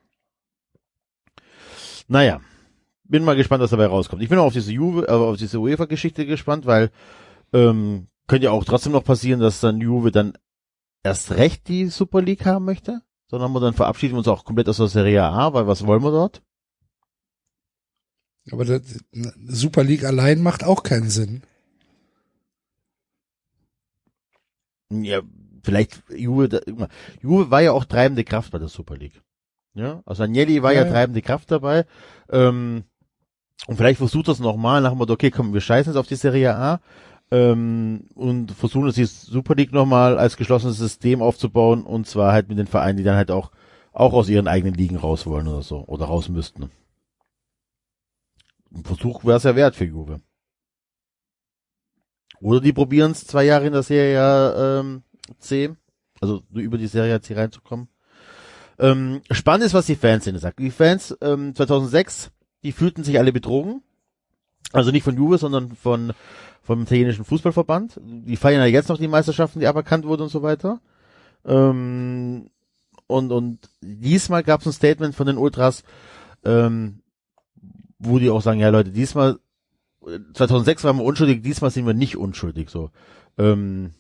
[2.11, 2.41] Naja,
[3.05, 4.21] bin mal gespannt, was dabei rauskommt.
[4.21, 6.91] Ich bin auch auf diese Juve, äh, auf diese UEFA-Geschichte gespannt, weil
[7.53, 10.37] ähm, könnte ja auch trotzdem noch passieren, dass dann Juve dann
[11.05, 14.69] erst recht die Super League haben möchte, sondern wir dann verabschieden wir uns auch komplett
[14.69, 16.43] aus der Serie A, weil was wollen wir dort?
[18.51, 18.83] Aber das,
[19.47, 21.45] Super League allein macht auch keinen Sinn.
[24.91, 25.21] Ja,
[25.63, 26.61] vielleicht Juve,
[27.23, 29.23] Juve war ja auch treibende Kraft bei der Super League.
[29.75, 31.87] Ja, also Agnelli war ja, Ja, treibende Kraft dabei.
[32.31, 32.85] Ähm,
[33.67, 36.17] und vielleicht versucht das nochmal nach dem Motto, okay, komm, wir scheißen jetzt auf die
[36.17, 36.81] Serie A
[37.31, 42.49] ähm, und versuchen es die Super League nochmal als geschlossenes System aufzubauen und zwar halt
[42.49, 43.51] mit den Vereinen, die dann halt auch
[43.93, 46.71] auch aus ihren eigenen Ligen raus wollen oder so oder raus müssten.
[48.73, 50.21] Ein Versuch wäre es ja wert für Juve.
[52.41, 55.03] Oder die probieren es zwei Jahre in der Serie ähm,
[55.39, 55.75] C,
[56.21, 57.89] also über die Serie C reinzukommen.
[58.81, 60.59] Ähm, spannend ist, was die Fanszene sagt.
[60.59, 62.31] Die Fans ähm, 2006,
[62.63, 63.83] die fühlten sich alle betrogen.
[64.73, 66.13] Also nicht von Juve, sondern von
[66.63, 68.01] vom italienischen Fußballverband.
[68.03, 70.81] Die feiern ja jetzt noch die Meisterschaften, die aberkannt wurden und so weiter.
[71.45, 72.51] Ähm,
[73.07, 75.83] und, und diesmal gab es ein Statement von den Ultras,
[76.45, 77.01] ähm,
[77.99, 79.39] wo die auch sagen, ja Leute, diesmal
[80.35, 82.71] 2006 waren wir unschuldig, diesmal sind wir nicht unschuldig.
[82.71, 82.91] So,
[83.37, 83.95] ähm,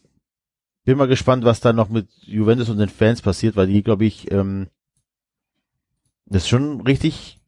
[0.84, 4.04] bin mal gespannt, was da noch mit Juventus und den Fans passiert, weil die, glaube
[4.04, 4.68] ich, ähm,
[6.26, 7.40] das ist schon richtig,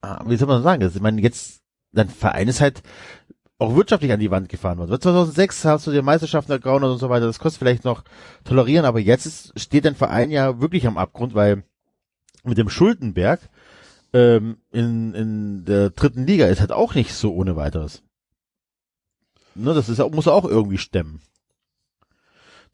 [0.00, 2.82] ah, wie soll man sagen, ich meine, jetzt, dein Verein ist halt
[3.58, 5.00] auch wirtschaftlich an die Wand gefahren worden.
[5.00, 8.02] 2006 hast du dir Meisterschaften ergaunert und so weiter, das kostet vielleicht noch
[8.44, 11.62] tolerieren, aber jetzt ist, steht dein Verein ja wirklich am Abgrund, weil
[12.42, 13.40] mit dem Schuldenberg
[14.12, 18.02] ähm, in, in der dritten Liga ist halt auch nicht so ohne weiteres.
[19.54, 21.20] Ne, das ist muss er auch irgendwie stemmen.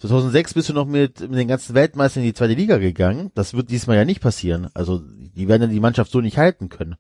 [0.01, 3.31] 2006 bist du noch mit, mit den ganzen Weltmeistern in die zweite Liga gegangen.
[3.35, 4.71] Das wird diesmal ja nicht passieren.
[4.73, 6.97] Also, die werden ja die Mannschaft so nicht halten können.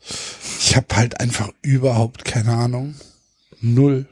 [0.00, 2.94] Ich habe halt einfach überhaupt keine Ahnung.
[3.60, 4.06] Null.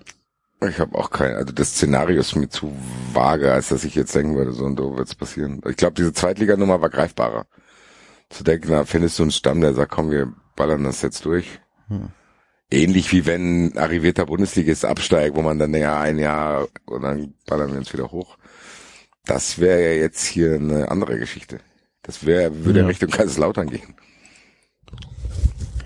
[0.68, 2.74] Ich habe auch kein, also das Szenario ist mir zu
[3.12, 5.60] vage, als dass ich jetzt denken würde, so und so wird's passieren.
[5.68, 7.46] Ich glaube, diese Zweitliganummer war greifbarer.
[8.28, 11.60] Zu denken, da findest du einen Stamm, der sagt, komm, wir ballern das jetzt durch.
[11.88, 12.08] Hm.
[12.70, 17.70] Ähnlich wie wenn arrivierter Bundesligist absteigt, wo man dann ja ein Jahr und dann ballern
[17.70, 18.36] wir uns wieder hoch.
[19.24, 21.60] Das wäre ja jetzt hier eine andere Geschichte.
[22.02, 22.86] Das wäre, würde Ja.
[22.86, 23.94] Richtung Kaiserslautern gehen.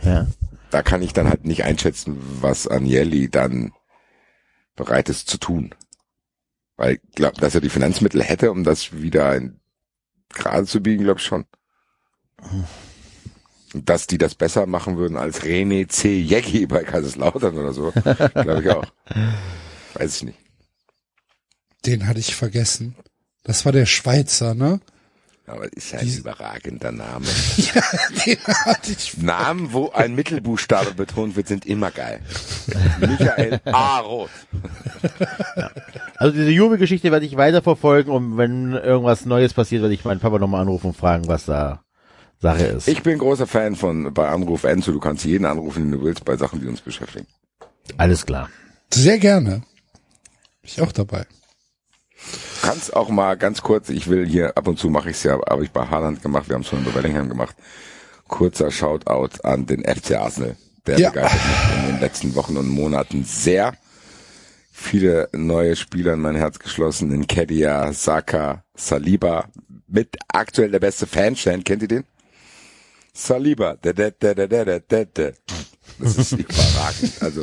[0.02, 0.26] Ja.
[0.70, 3.72] Da kann ich dann halt nicht einschätzen, was Agnelli dann
[4.76, 5.74] bereit ist zu tun.
[6.76, 9.60] Weil ich glaube, dass er die Finanzmittel hätte, um das wieder in
[10.32, 11.44] gerade zu biegen, glaube ich schon.
[13.74, 16.18] Dass die das besser machen würden als René C.
[16.20, 17.92] Jäcki bei Kaiserslautern oder so,
[18.34, 18.84] glaube ich auch.
[19.94, 20.38] Weiß ich nicht.
[21.86, 22.96] Den hatte ich vergessen.
[23.44, 24.80] Das war der Schweizer, ne?
[25.46, 27.26] Aber ist ja ein Die- überragender Name.
[27.56, 27.82] Ja,
[28.26, 29.16] den hatte ich.
[29.18, 32.20] Namen, wo ein Mittelbuchstabe betont wird, sind immer geil.
[33.00, 34.00] Michael A.
[34.00, 34.30] Roth.
[36.16, 40.38] Also diese Juve-Geschichte werde ich weiterverfolgen und wenn irgendwas Neues passiert, werde ich meinen Papa
[40.38, 41.82] nochmal anrufen und fragen, was da
[42.40, 42.88] Sache ist.
[42.88, 44.92] Ich bin großer Fan von bei Anruf Enzo.
[44.92, 47.26] Du kannst jeden anrufen, den du willst, bei Sachen, die uns beschäftigen.
[47.98, 48.48] Alles klar.
[48.92, 49.50] Sehr gerne.
[49.50, 49.62] Bin
[50.62, 51.26] ich auch dabei.
[52.62, 55.38] Kannst auch mal ganz kurz, ich will hier, ab und zu mache ich es ja,
[55.48, 57.56] habe ich bei Haaland gemacht, wir haben es schon bei Bellingham gemacht.
[58.28, 60.56] Kurzer Shoutout an den FC Arsenal.
[60.86, 61.10] Der Ja.
[61.10, 63.74] begeistert mich in den letzten Wochen und Monaten sehr.
[64.72, 67.12] Viele neue Spieler in mein Herz geschlossen.
[67.12, 69.48] In Kedia, Saka, Saliba.
[69.86, 71.64] Mit aktuell der beste Fanstand.
[71.64, 72.04] Kennt ihr den?
[73.12, 73.76] Saliba.
[73.80, 75.30] Da, da, da, da, da, da, da, da.
[75.98, 77.22] Das ist überragend.
[77.22, 77.42] Also.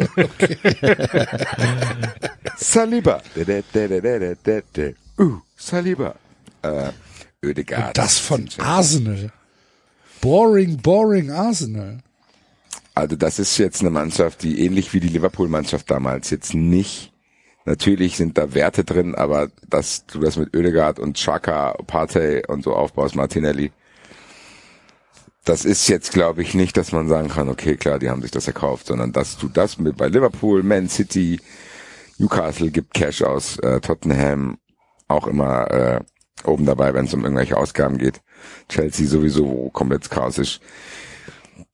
[2.58, 3.22] Saliba.
[3.36, 4.84] Da, da.
[5.20, 6.16] Uh, Saliba.
[6.62, 6.92] Äh,
[7.44, 7.98] Ödegaard.
[7.98, 9.32] Das von Arsenal.
[10.22, 12.00] Boring, boring Arsenal.
[12.96, 17.14] Also das ist jetzt eine Mannschaft, die ähnlich wie die Liverpool-Mannschaft damals jetzt nicht,
[17.66, 22.64] natürlich sind da Werte drin, aber dass du das mit Oedegaard und Chaka, Partey und
[22.64, 23.72] so aufbaust, Martinelli,
[25.48, 28.32] das ist jetzt, glaube ich, nicht, dass man sagen kann, okay, klar, die haben sich
[28.32, 31.40] das erkauft, sondern dass du das mit bei Liverpool, Man City,
[32.18, 34.58] Newcastle gibt Cash aus, äh, Tottenham
[35.08, 36.00] auch immer äh,
[36.44, 38.22] oben dabei, wenn es um irgendwelche Ausgaben geht.
[38.70, 40.60] Chelsea sowieso komplett chaotisch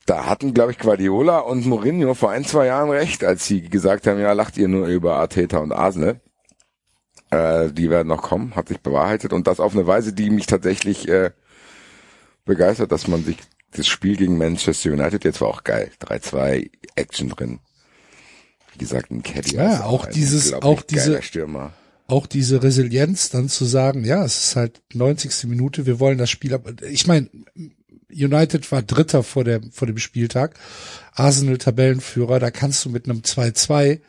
[0.06, 4.06] da hatten, glaube ich, Guardiola und Mourinho vor ein, zwei Jahren recht, als sie gesagt
[4.06, 6.20] haben, ja, lacht ihr nur über Arteta und Arsenal.
[7.30, 10.46] Äh, die werden noch kommen, hat sich bewahrheitet und das auf eine Weise, die mich
[10.46, 11.32] tatsächlich äh,
[12.46, 13.38] begeistert, dass man sich
[13.76, 17.60] das Spiel gegen Manchester United, jetzt war auch geil, 3-2 Action drin.
[18.74, 19.56] Wie gesagt, ein Caddy.
[19.56, 21.74] Ja, auch dieses- auch diese- Stürmer.
[22.08, 25.48] Auch diese Resilienz, dann zu sagen, ja, es ist halt 90.
[25.48, 26.70] Minute, wir wollen das Spiel ab.
[26.90, 27.30] Ich meine,
[28.12, 30.60] United war Dritter vor, der, vor dem Spieltag,
[31.14, 34.02] Arsenal Tabellenführer, da kannst du mit einem 2-2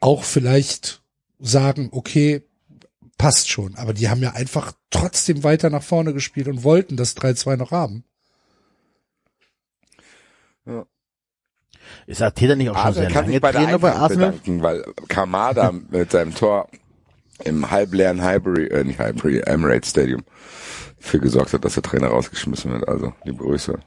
[0.00, 1.02] auch vielleicht
[1.38, 2.42] sagen, okay,
[3.16, 3.76] passt schon.
[3.76, 7.70] Aber die haben ja einfach trotzdem weiter nach vorne gespielt und wollten das 3-2 noch
[7.70, 8.04] haben.
[12.10, 14.30] Ist Arteta nicht auch schon Arsenal sehr kann lange bei der Trainer bei Arsenal?
[14.32, 16.68] bedanken, weil Kamada mit seinem Tor
[17.44, 20.22] im halbleeren Highbury, äh, nicht Highbury, Emirates Stadium
[20.98, 22.88] für gesorgt hat, dass der Trainer rausgeschmissen wird.
[22.88, 23.78] Also, liebe Grüße.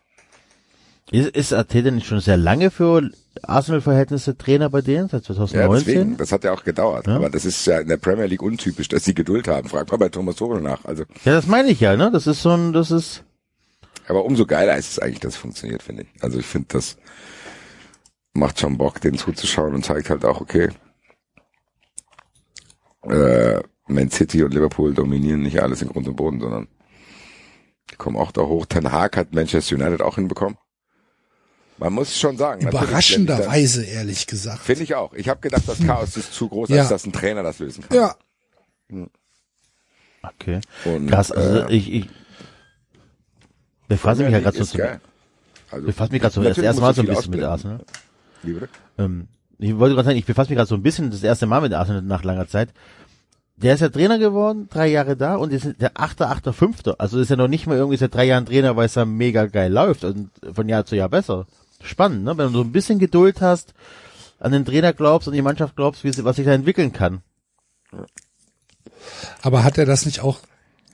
[1.11, 3.11] Ist, ist Arteta nicht schon sehr lange für
[3.41, 5.85] Arsenal-Verhältnisse Trainer bei denen, seit Ja, 2019?
[5.85, 7.05] deswegen, das hat ja auch gedauert.
[7.07, 7.17] Ja.
[7.17, 9.67] Aber das ist ja in der Premier League untypisch, dass sie Geduld haben.
[9.67, 10.85] Frag mal bei Thomas Tuchel nach.
[10.85, 12.09] Also, Ja, das meine ich ja, ne?
[12.11, 13.23] Das ist so ein, das ist,
[14.07, 16.23] aber umso geiler ist es eigentlich, dass es funktioniert, finde ich.
[16.23, 16.97] Also ich finde, das
[18.33, 20.69] macht schon Bock, denen zuzuschauen und zeigt halt auch, okay,
[23.03, 26.67] äh, Man City und Liverpool dominieren nicht alles in Grund und Boden, sondern
[27.91, 28.65] die kommen auch da hoch.
[28.65, 30.57] Ten Hag hat Manchester United auch hinbekommen.
[31.77, 32.65] Man muss schon sagen.
[32.67, 34.59] Überraschenderweise, ehrlich gesagt.
[34.59, 35.13] Finde ich auch.
[35.13, 36.81] Ich habe gedacht, das Chaos ist zu groß, Ja.
[36.81, 37.97] als dass ein Trainer das lösen kann.
[37.97, 38.15] Ja,
[40.21, 40.61] okay.
[40.85, 42.09] Und, Krass, also äh, ich, ich
[43.87, 45.01] befasse mich ja gerade so geil.
[45.71, 47.43] Also, befasse mich gerade so das erste Mal so ein bisschen mit.
[47.43, 47.83] Arsenal.
[48.43, 48.69] Wie bitte?
[48.97, 49.27] Ähm,
[49.59, 51.73] ich wollte gerade sagen, ich befasse mich gerade so ein bisschen das erste Mal mit
[51.73, 52.69] Arsenal nach langer Zeit.
[53.55, 56.95] Der ist ja Trainer geworden, drei Jahre da und ist der achte, achter, fünfter.
[56.97, 59.45] Also ist ja noch nicht mal irgendwie seit drei Jahren Trainer, weil es ja mega
[59.45, 61.45] geil läuft und von Jahr zu Jahr besser.
[61.83, 62.38] Spannend, ne?
[62.38, 63.73] Wenn du so ein bisschen Geduld hast,
[64.39, 67.22] an den Trainer glaubst, an die Mannschaft glaubst, wie sie, was sich da entwickeln kann.
[69.41, 70.39] aber hat er das nicht auch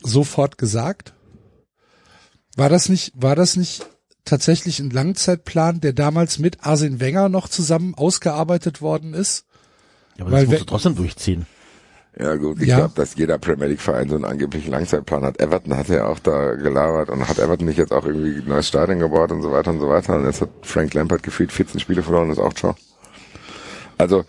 [0.03, 1.13] sofort gesagt?
[2.55, 3.85] War das nicht, war das nicht
[4.29, 9.45] tatsächlich ein Langzeitplan, der damals mit Arsene Wenger noch zusammen ausgearbeitet worden ist?
[10.17, 11.45] Ja, aber Weil das musst du trotzdem durchziehen.
[12.17, 12.77] Ja gut, ich Ja.
[12.77, 15.39] glaube, dass jeder Premier League Verein so einen angeblichen Langzeitplan hat.
[15.39, 18.67] Everton hat ja auch da gelabert und hat Everton nicht jetzt auch irgendwie ein neues
[18.67, 20.15] Stadion gebaut und so weiter und so weiter.
[20.15, 22.73] Und jetzt hat Frank Lampard gefühlt 14 Spiele verloren, das ist auch schon.
[23.97, 24.25] Also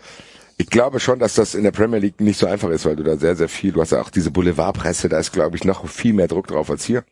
[0.57, 3.03] ich glaube schon, dass das in der Premier League nicht so einfach ist, weil du
[3.03, 5.87] da sehr, sehr viel, du hast ja auch diese Boulevardpresse, da ist glaube ich noch
[5.87, 7.03] viel mehr Druck drauf als hier.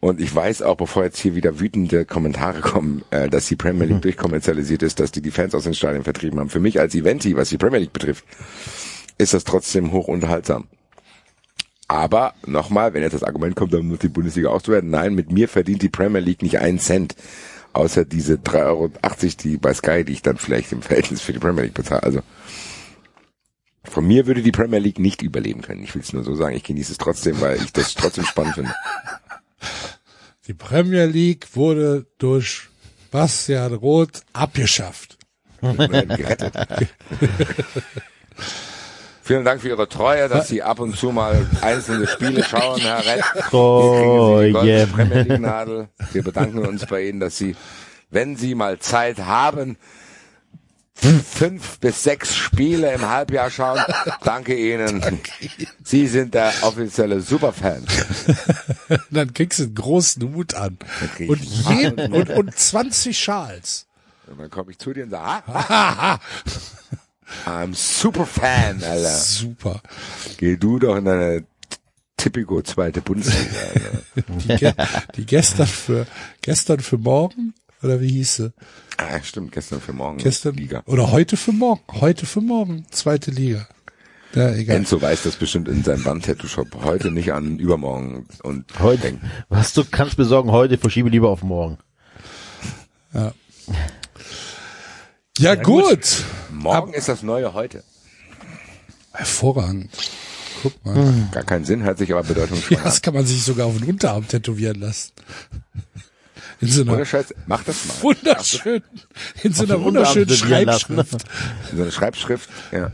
[0.00, 3.86] Und ich weiß auch, bevor jetzt hier wieder wütende Kommentare kommen, äh, dass die Premier
[3.86, 6.50] League durchkommerzialisiert ist, dass die die Fans aus den Stadien vertrieben haben.
[6.50, 8.24] Für mich als Eventi, was die Premier League betrifft,
[9.18, 10.68] ist das trotzdem hoch unterhaltsam.
[11.88, 14.90] Aber nochmal, wenn jetzt das Argument kommt, dann muss die Bundesliga auch so werden.
[14.90, 17.16] Nein, mit mir verdient die Premier League nicht einen Cent.
[17.72, 18.90] Außer diese 3,80 Euro,
[19.42, 22.02] die bei Sky, die ich dann vielleicht im Verhältnis für die Premier League bezahle.
[22.02, 22.20] Also
[23.84, 25.82] von mir würde die Premier League nicht überleben können.
[25.82, 26.56] Ich will es nur so sagen.
[26.56, 28.74] Ich genieße es trotzdem, weil ich das trotzdem spannend finde.
[30.46, 32.68] Die Premier League wurde durch
[33.10, 35.18] Bastian Roth abgeschafft.
[39.22, 43.04] Vielen Dank für Ihre Treue, dass Sie ab und zu mal einzelne Spiele schauen, Herr
[43.04, 43.22] Rett.
[43.22, 45.88] Kriegen Sie goldene Premier League Nadel.
[46.12, 47.54] Wir bedanken uns bei Ihnen, dass Sie,
[48.10, 49.76] wenn Sie mal Zeit haben,
[50.98, 53.80] fünf bis sechs Spiele im Halbjahr schauen.
[54.22, 55.20] Danke Ihnen.
[55.82, 57.84] Sie sind der offizielle Superfan.
[59.10, 60.78] Dann kriegst du einen großen Hut an.
[61.26, 63.86] Und, jeden, und, und 20 Schals.
[64.26, 66.18] Und dann komme ich zu dir und sage, ah,
[67.46, 69.08] I'm Superfan, Alter.
[69.08, 69.80] Super.
[70.36, 71.44] Geh du doch in deine
[72.18, 73.58] Tipico zweite Bundesliga.
[74.26, 74.72] Die, ge
[75.16, 76.06] die gestern für,
[76.42, 78.52] gestern für morgen, oder wie hieß sie?
[78.96, 80.18] Ah, stimmt, gestern für morgen.
[80.18, 80.82] Gestern, Liga.
[80.86, 81.80] oder heute für morgen.
[82.00, 83.68] Heute für morgen, zweite Liga.
[84.34, 84.76] Ja, egal.
[84.76, 86.84] Enzo weiß das bestimmt in seinem Wand-Tattoo-Shop.
[86.84, 89.30] Heute nicht an, übermorgen und Heute, denken.
[89.48, 91.78] was du kannst besorgen heute, verschiebe lieber auf morgen.
[95.38, 96.24] Ja, gut.
[96.52, 97.84] Morgen ist das neue heute.
[99.12, 99.90] Hervorragend.
[100.62, 101.28] Guck mal.
[101.32, 103.88] Gar keinen Sinn, hört sich aber bedeutungsvoll Ja, das kann man sich sogar auf den
[103.88, 105.12] Unterarm tätowieren lassen.
[106.60, 107.06] In so einer
[107.46, 108.02] mach das mal.
[108.02, 108.82] wunderschönen,
[109.42, 110.46] in so einer wunderschönen lassen.
[110.48, 111.24] Schreibschrift.
[111.74, 112.90] So eine Schreibschrift, ja.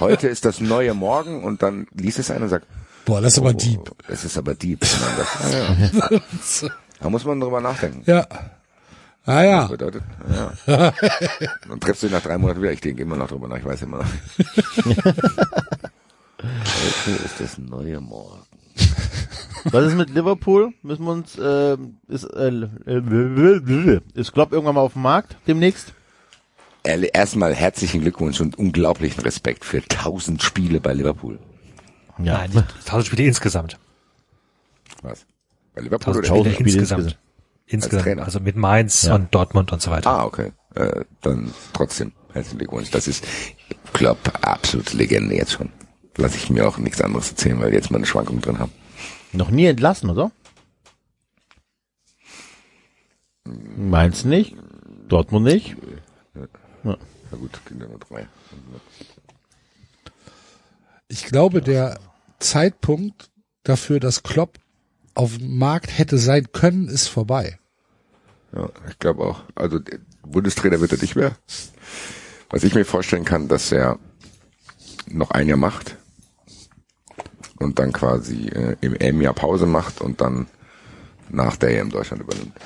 [0.00, 2.66] Heute ist das neue Morgen und dann liest es einer und sagt,
[3.04, 3.90] Boah, das ist aber oh, deep.
[4.08, 4.84] Es ist aber deep.
[4.84, 5.50] Sagt, ah,
[6.10, 6.70] ja.
[7.00, 8.02] Da muss man drüber nachdenken.
[8.04, 8.26] Ja.
[9.24, 9.60] Ah ja.
[9.62, 10.52] Das bedeutet, ja.
[11.68, 12.72] Dann triffst du dich nach drei Monaten wieder.
[12.72, 14.06] Ich denke immer noch drüber nach, ich weiß immer noch.
[16.38, 18.42] Heute ist das neue Morgen.
[19.64, 20.72] Was ist mit Liverpool?
[20.82, 21.76] Müssen wir uns, äh,
[22.08, 22.48] ist, äh,
[22.86, 25.92] äh, ist Klopp irgendwann mal auf dem Markt demnächst?
[26.82, 31.38] Erstmal herzlichen Glückwunsch und unglaublichen Respekt für tausend Spiele bei Liverpool.
[32.18, 32.38] Ja.
[32.38, 33.78] Nein, nicht 1000 Spiele insgesamt.
[35.02, 35.26] Was?
[35.74, 36.28] Bei Liverpool 1000 oder?
[36.36, 37.18] Tausend Spiele insgesamt.
[37.66, 38.02] Insgesamt.
[38.02, 38.24] Trainer.
[38.24, 39.14] Also mit Mainz Ja.
[39.14, 40.10] und Dortmund und so weiter.
[40.10, 40.52] Ah, okay.
[40.74, 42.90] Äh, dann trotzdem herzlichen Glückwunsch.
[42.90, 43.24] Das ist
[43.92, 45.70] Klopp, absolute Legende jetzt schon.
[46.16, 48.72] Lass ich mir auch nichts anderes erzählen, weil wir jetzt mal eine Schwankung drin haben.
[49.32, 50.32] Noch nie entlassen, oder?
[53.44, 54.56] Mainz nicht,
[55.08, 55.76] Dortmund nicht.
[56.82, 56.96] Na
[57.36, 58.28] gut, sind ja nur drei.
[61.08, 61.98] Ich glaube, der
[62.38, 63.30] Zeitpunkt
[63.62, 64.58] dafür, dass Klopp
[65.14, 67.58] auf dem Markt hätte sein können, ist vorbei.
[68.52, 69.42] Ja, ich glaube auch.
[69.54, 69.80] Also
[70.22, 71.36] Bundestrainer wird er nicht mehr.
[72.48, 73.98] Was ich mir vorstellen kann, dass er
[75.08, 75.96] noch ein Jahr macht
[77.60, 80.48] und dann quasi äh, im EM-Jahr Pause macht und dann
[81.28, 82.56] nach der EM Deutschland übernimmt.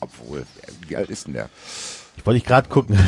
[0.00, 0.44] Obwohl, äh,
[0.88, 1.48] wie alt ist denn der?
[2.16, 2.98] Ich wollte ich gerade gucken.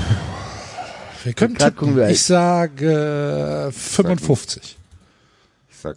[1.24, 4.78] Wir können Grad gucken wir- Ich sage äh, 55.
[5.70, 5.96] Ich sag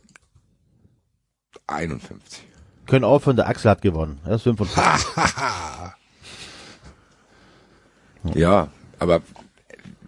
[1.67, 2.43] 51.
[2.85, 4.19] Können aufhören, der Axel hat gewonnen.
[4.25, 4.83] Er ist 55.
[8.33, 9.21] Ja, aber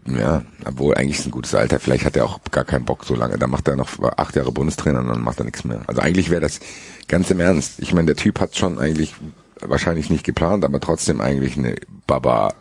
[0.08, 1.80] ja, obwohl eigentlich ist ein gutes Alter.
[1.80, 3.38] Vielleicht hat er auch gar keinen Bock so lange.
[3.38, 5.82] Dann macht er noch acht Jahre Bundestrainer und dann macht er nichts mehr.
[5.88, 6.60] Also eigentlich wäre das
[7.08, 7.80] ganz im Ernst.
[7.80, 9.16] Ich meine, der Typ hat schon eigentlich
[9.62, 12.54] wahrscheinlich nicht geplant, aber trotzdem eigentlich eine Baba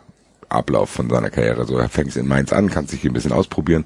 [0.49, 1.65] Ablauf von seiner Karriere.
[1.65, 3.85] So, er fängt in Mainz an, kann sich ein bisschen ausprobieren,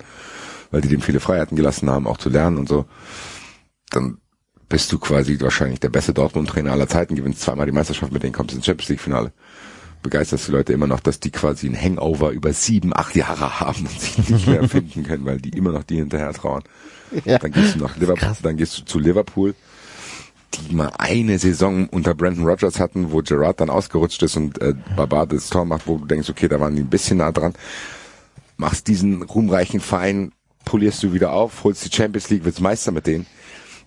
[0.70, 2.86] weil die dem viele Freiheiten gelassen haben, auch zu lernen und so.
[3.90, 4.20] Dann
[4.70, 8.34] bist du quasi wahrscheinlich der beste Dortmund-Trainer aller Zeiten, gewinnst zweimal die Meisterschaft mit denen,
[8.34, 9.34] kommst ins Champions League-Finale
[10.02, 13.82] begeisterst die Leute immer noch, dass die quasi ein Hangover über sieben, acht Jahre haben
[13.86, 16.64] und sich nicht mehr finden können, weil die immer noch die hinterher trauern.
[17.26, 17.40] Ja.
[17.40, 19.54] Dann gehst du nach Liverpool, dann gehst du zu Liverpool,
[20.54, 24.74] die mal eine Saison unter Brandon Rogers hatten, wo Gerard dann ausgerutscht ist und äh,
[24.96, 27.54] Baba das Tor macht, wo du denkst, okay, da waren die ein bisschen nah dran.
[28.58, 30.32] Machst diesen ruhmreichen Verein,
[30.66, 33.26] polierst du wieder auf, holst die Champions League, wirst Meister mit denen.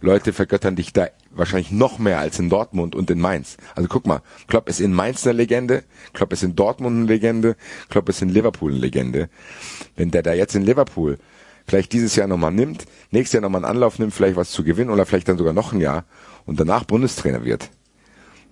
[0.04, 3.56] Leute vergöttern dich da wahrscheinlich noch mehr als in Dortmund und in Mainz.
[3.74, 7.56] Also guck mal, Klopp ist in Mainz eine Legende, Klopp ist in Dortmund eine Legende,
[7.88, 9.28] Klopp ist in Liverpool eine Legende.
[9.96, 11.18] Wenn der da jetzt in Liverpool
[11.66, 14.90] vielleicht dieses Jahr nochmal nimmt, nächstes Jahr nochmal einen Anlauf nimmt, vielleicht was zu gewinnen
[14.90, 16.04] oder vielleicht dann sogar noch ein Jahr
[16.44, 17.70] und danach Bundestrainer wird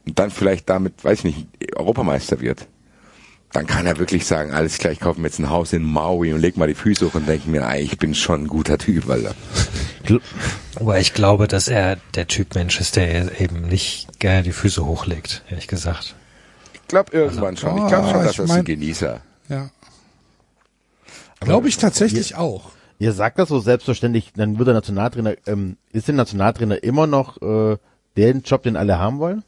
[0.07, 2.67] und dann vielleicht damit, weiß ich nicht, Europameister wird,
[3.53, 6.33] dann kann er wirklich sagen, alles klar, ich kaufe mir jetzt ein Haus in Maui
[6.33, 8.79] und leg mal die Füße hoch und denke mir, ey, ich bin schon ein guter
[8.79, 9.35] Typ, Alter.
[10.77, 14.85] Aber ich glaube, dass er der Typ Mensch ist, der eben nicht gerne die Füße
[14.85, 16.15] hochlegt, ehrlich gesagt.
[16.75, 17.77] Ich glaube irgendwann schon.
[17.79, 19.21] Ich glaube schon, Ah, dass ich das mein- ein Genießer.
[19.49, 19.71] Ja.
[21.41, 22.71] Glaube ich tatsächlich auch.
[22.99, 27.41] Ihr sagt das so selbstverständlich, dann wird der Nationaltrainer, ähm, ist der Nationaltrainer immer noch
[27.43, 27.77] äh,
[28.17, 29.43] den Job, den alle haben wollen?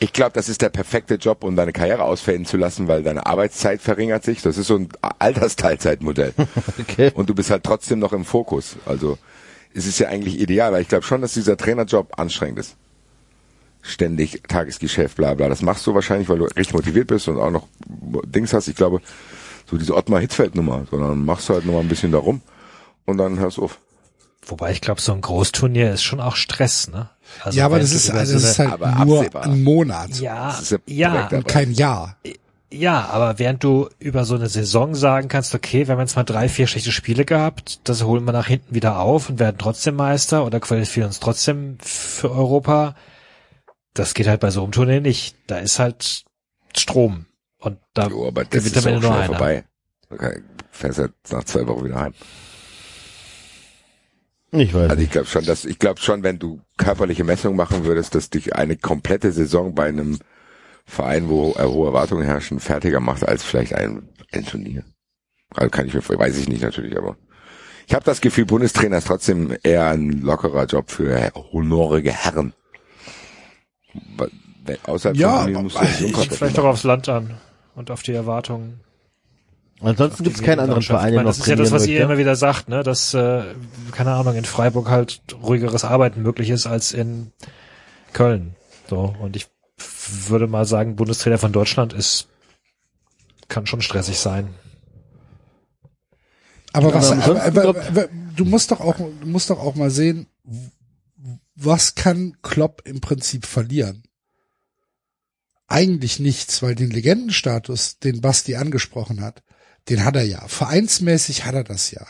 [0.00, 3.26] Ich glaube, das ist der perfekte Job, um deine Karriere ausfällen zu lassen, weil deine
[3.26, 4.42] Arbeitszeit verringert sich.
[4.42, 6.34] Das ist so ein Altersteilzeitmodell.
[6.80, 7.10] Okay.
[7.14, 8.76] Und du bist halt trotzdem noch im Fokus.
[8.86, 9.18] Also
[9.74, 12.76] es ist ja eigentlich ideal, weil ich glaube schon, dass dieser Trainerjob anstrengend ist.
[13.82, 15.48] Ständig Tagesgeschäft, bla bla.
[15.48, 17.66] Das machst du wahrscheinlich, weil du richtig motiviert bist und auch noch
[18.24, 18.68] Dings hast.
[18.68, 19.00] Ich glaube,
[19.70, 22.40] so diese Ottmar Hitzfeld-Nummer, sondern machst du halt noch mal ein bisschen darum
[23.04, 23.78] und dann hörst du auf.
[24.48, 27.10] Wobei ich glaube, so ein Großturnier ist schon auch Stress, ne?
[27.44, 29.44] Also ja, aber das ist, also so das ist halt aber nur absehbar.
[29.44, 32.16] ein Monat ja, Das ist ja ja, und kein Jahr.
[32.72, 36.24] ja, aber während du über so eine Saison sagen kannst, okay, wir haben jetzt mal
[36.24, 39.96] drei, vier schlechte Spiele gehabt, das holen wir nach hinten wieder auf und werden trotzdem
[39.96, 42.94] Meister oder qualifizieren uns trotzdem für Europa.
[43.92, 45.36] Das geht halt bei so einem Turnier nicht.
[45.46, 46.24] Da ist halt
[46.76, 47.26] Strom.
[47.58, 49.36] Und da Jo, aber das gewinnt ist am auch Ende nur schnell einer.
[49.36, 49.64] vorbei.
[50.10, 52.14] Okay, fährst halt nach zwei Wochen wieder heim.
[54.50, 57.84] Ich weiß Also ich glaube schon, dass ich glaube schon, wenn du körperliche Messungen machen
[57.84, 60.18] würdest, dass dich eine komplette Saison bei einem
[60.86, 64.84] Verein, wo äh, hohe Erwartungen herrschen, fertiger macht als vielleicht ein, ein Turnier.
[65.54, 67.16] Also kann ich mir, weiß ich nicht natürlich, aber
[67.86, 72.52] ich habe das Gefühl, Bundestrainer ist trotzdem eher ein lockerer Job für honorige Herren.
[74.84, 77.38] Außerhalb Ja, von musst du vielleicht auch aufs Land an
[77.74, 78.80] und auf die Erwartungen.
[79.80, 80.82] Ansonsten gibt es keinen anderen.
[80.82, 82.04] Verein, der noch Das ist ja das, was ihr möchte.
[82.04, 83.42] immer wieder sagt, ne, dass, äh,
[83.92, 87.32] keine Ahnung, in Freiburg halt ruhigeres Arbeiten möglich ist als in
[88.12, 88.56] Köln.
[88.88, 89.46] So, und ich
[90.26, 92.28] würde mal sagen, Bundestrainer von Deutschland ist,
[93.48, 94.54] kann schon stressig sein.
[96.72, 99.90] Aber was, Aber aber, aber, aber, du musst doch auch, du musst doch auch mal
[99.90, 100.26] sehen,
[101.54, 104.02] was kann Klopp im Prinzip verlieren?
[105.66, 109.42] Eigentlich nichts, weil den Legendenstatus, den Basti angesprochen hat,
[109.88, 110.46] den hat er ja.
[110.46, 112.06] Vereinsmäßig hat er das ja.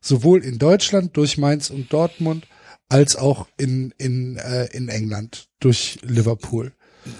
[0.00, 2.46] Sowohl in Deutschland durch Mainz und Dortmund,
[2.88, 6.72] als auch in, in, äh, in England durch Liverpool.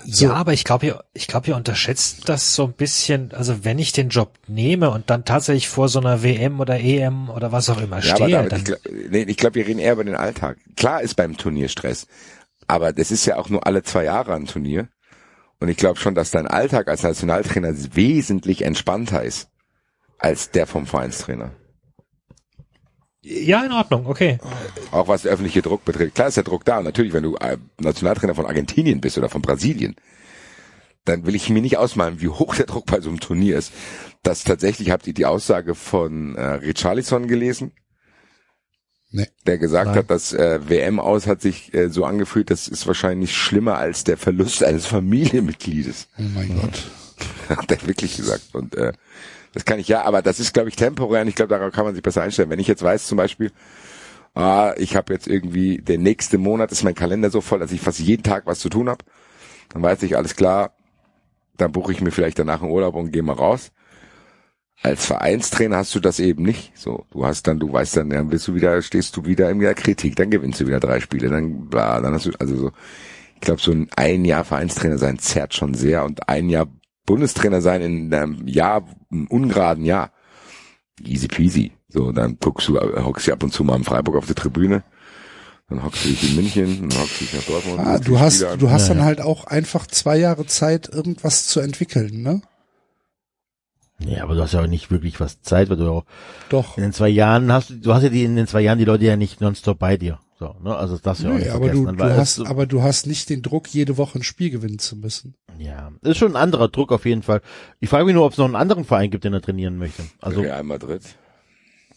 [0.06, 0.26] So.
[0.26, 3.32] Ja, aber ich glaube, ihr, ich glaube, ihr unterschätzt das so ein bisschen.
[3.32, 7.30] Also wenn ich den Job nehme und dann tatsächlich vor so einer WM oder EM
[7.30, 9.66] oder was auch immer Ja, aber stehe, David, dann ich glaube, nee, ich glaub, wir
[9.66, 10.58] reden eher über den Alltag.
[10.76, 12.06] Klar ist beim Turnier Stress,
[12.68, 14.88] aber das ist ja auch nur alle zwei Jahre ein Turnier.
[15.58, 19.48] Und ich glaube schon, dass dein Alltag als Nationaltrainer wesentlich entspannter ist
[20.22, 21.52] als der vom Vereinstrainer.
[23.22, 24.38] ja, in Ordnung, okay.
[24.90, 26.14] Auch was der öffentliche Druck betrifft.
[26.14, 26.78] Klar ist der Druck da.
[26.78, 29.94] Und natürlich, wenn du äh, Nationaltrainer von Argentinien bist oder von Brasilien,
[31.04, 33.72] dann will ich mir nicht ausmalen, wie hoch der Druck bei so einem Turnier ist.
[34.22, 37.72] Das tatsächlich habt ihr die Aussage von äh, Richarlison gelesen,
[39.14, 39.26] Nee.
[39.46, 39.96] der gesagt Nein.
[39.96, 44.04] hat, dass äh, WM aus hat sich äh, so angefühlt, das ist wahrscheinlich schlimmer als
[44.04, 46.08] der Verlust eines Familienmitgliedes.
[46.18, 46.90] Oh mein Gott.
[47.50, 48.54] Hat er wirklich gesagt.
[48.54, 48.92] Und äh,
[49.54, 51.84] das kann ich ja, aber das ist, glaube ich, temporär und ich glaube, darauf kann
[51.84, 52.50] man sich besser einstellen.
[52.50, 53.52] Wenn ich jetzt weiß, zum Beispiel,
[54.34, 57.80] ah, ich habe jetzt irgendwie, der nächste Monat ist mein Kalender so voll, dass ich
[57.80, 59.04] fast jeden Tag was zu tun habe,
[59.70, 60.72] dann weiß ich, alles klar,
[61.56, 63.72] dann buche ich mir vielleicht danach einen Urlaub und gehe mal raus.
[64.82, 66.76] Als Vereinstrainer hast du das eben nicht.
[66.76, 69.60] So, du hast dann, du weißt dann, dann bist du wieder, stehst du wieder in
[69.60, 72.72] der Kritik, dann gewinnst du wieder drei Spiele, dann bla, dann hast du, also so,
[73.36, 76.66] ich glaube, so ein ein Jahr Vereinstrainer sein zerrt schon sehr und ein Jahr
[77.06, 80.12] Bundestrainer sein in einem Jahr, einem ungeraden Jahr.
[81.04, 81.72] Easy peasy.
[81.88, 84.34] So, dann guckst du, äh, hockst du ab und zu mal in Freiburg auf der
[84.34, 84.82] Tribüne,
[85.68, 87.80] dann hockst du dich in München, dann hockst du dich nach Dortmund.
[87.80, 88.58] Ah, du hast, an.
[88.58, 92.40] du hast dann halt auch einfach zwei Jahre Zeit, irgendwas zu entwickeln, ne?
[93.98, 96.04] Ja, aber du hast ja auch nicht wirklich was Zeit, weil du auch
[96.48, 96.76] Doch.
[96.76, 99.04] in den zwei Jahren hast, du hast ja die in den zwei Jahren die Leute
[99.04, 100.18] ja nicht nonstop bei dir.
[100.42, 100.74] So, ne?
[100.74, 101.86] Also das ja Nee, nicht aber vergessen.
[101.86, 104.78] du, du hast, es- aber du hast nicht den Druck, jede Woche ein Spiel gewinnen
[104.80, 105.34] zu müssen.
[105.58, 107.42] ja, ist schon ein anderer Druck auf jeden Fall.
[107.80, 110.02] Ich frage mich nur, ob es noch einen anderen Verein gibt, den er trainieren möchte.
[110.20, 111.02] Also Real Madrid.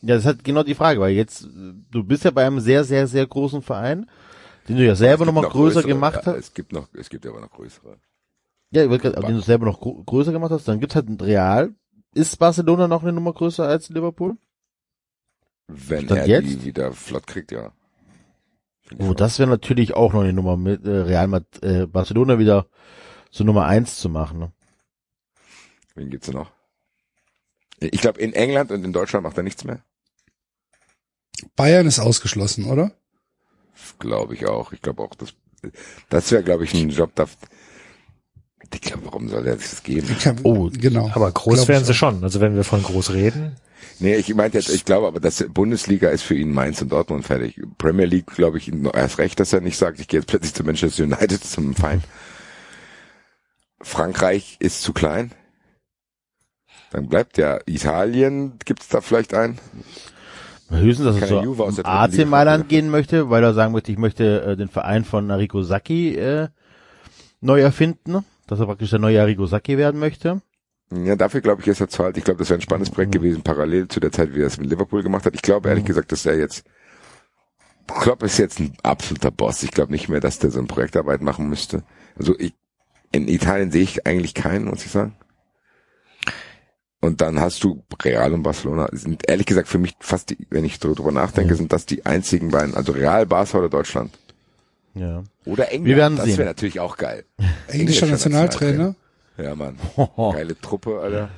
[0.02, 1.48] Ja, das ist halt genau die Frage, weil jetzt,
[1.92, 4.08] du bist ja bei einem sehr, sehr, sehr großen Verein,
[4.70, 6.38] den du ja selber nochmal noch größer größere, gemacht ja, hast.
[6.38, 7.98] Es gibt noch, es gibt aber noch größere.
[8.72, 11.10] Ja, ich wollte grad- aber den du selber noch größer gemacht hast, dann gibt's halt
[11.10, 11.74] ein Real.
[12.14, 14.38] Ist Barcelona noch eine Nummer größer als Liverpool?
[15.68, 16.48] Wenn Stand er jetzt?
[16.48, 17.72] die wieder flott kriegt, ja.
[19.00, 22.68] Oh, das wäre natürlich auch noch eine Nummer mit äh, Real Mad äh, Barcelona wieder
[23.32, 24.40] zur Nummer eins zu machen.
[24.40, 24.52] Ne?
[25.96, 26.52] Wen gibt's denn noch?
[27.80, 29.84] Ich glaube, in England und in Deutschland macht er nichts mehr.
[31.56, 32.92] Bayern ist ausgeschlossen, oder?
[34.00, 34.72] Glaube ich auch.
[34.72, 35.34] Ich glaube auch, das,
[36.10, 37.26] das wäre, glaube ich, ein Job, da,
[38.74, 40.08] Ich glaube, warum soll er sich das geben?
[40.12, 41.10] Ich kann, Oh, genau.
[41.14, 42.24] Aber groß Glaub werden ich sie schon.
[42.24, 43.58] Also wenn wir von groß reden.
[44.00, 47.26] Nee, ich meinte jetzt, ich glaube aber, dass Bundesliga ist für ihn Mainz und Dortmund
[47.26, 47.62] fertig.
[47.78, 50.64] Premier League, glaube ich, erst recht, dass er nicht sagt, ich gehe jetzt plötzlich zu
[50.64, 52.04] Manchester United zum Feind.
[53.82, 55.32] Frankreich ist zu klein.
[56.92, 59.60] Dann bleibt ja Italien, gibt's da vielleicht einen?
[60.70, 62.26] Höchstens, dass er Keine der AC.
[62.28, 66.16] Mailand gehen möchte, weil er sagen möchte, ich möchte äh, den Verein von Nariko Saki
[66.16, 66.48] äh,
[67.42, 70.42] neu erfinden, dass er praktisch der neue Arrigo Saki werden möchte.
[71.04, 72.18] Ja, dafür glaube ich, ist er zu alt.
[72.18, 74.58] Ich glaube, das wäre ein spannendes Projekt gewesen, parallel zu der Zeit, wie er es
[74.58, 75.34] mit Liverpool gemacht hat.
[75.36, 76.64] Ich glaube ehrlich gesagt, dass er jetzt,
[77.88, 79.64] Klopp ist jetzt ein absoluter Boss.
[79.64, 81.84] Ich glaube nicht mehr, dass der so eine Projektarbeit machen müsste.
[82.18, 82.54] Also ich,
[83.12, 85.16] in Italien sehe ich eigentlich keinen, muss ich sagen.
[87.02, 88.88] Und dann hast du Real und Barcelona.
[88.92, 92.50] Sind ehrlich gesagt für mich fast, die, wenn ich drüber nachdenke, sind das die einzigen
[92.50, 92.74] beiden.
[92.74, 94.18] Also Real, Barca oder Deutschland.
[94.96, 95.24] Ja.
[95.46, 95.86] Oder England.
[95.86, 97.26] Wir werden das wäre natürlich auch geil.
[97.68, 98.96] Englischer Nationaltrainer.
[99.38, 99.78] Ja, Mann.
[100.18, 101.30] Geile Truppe, Alter.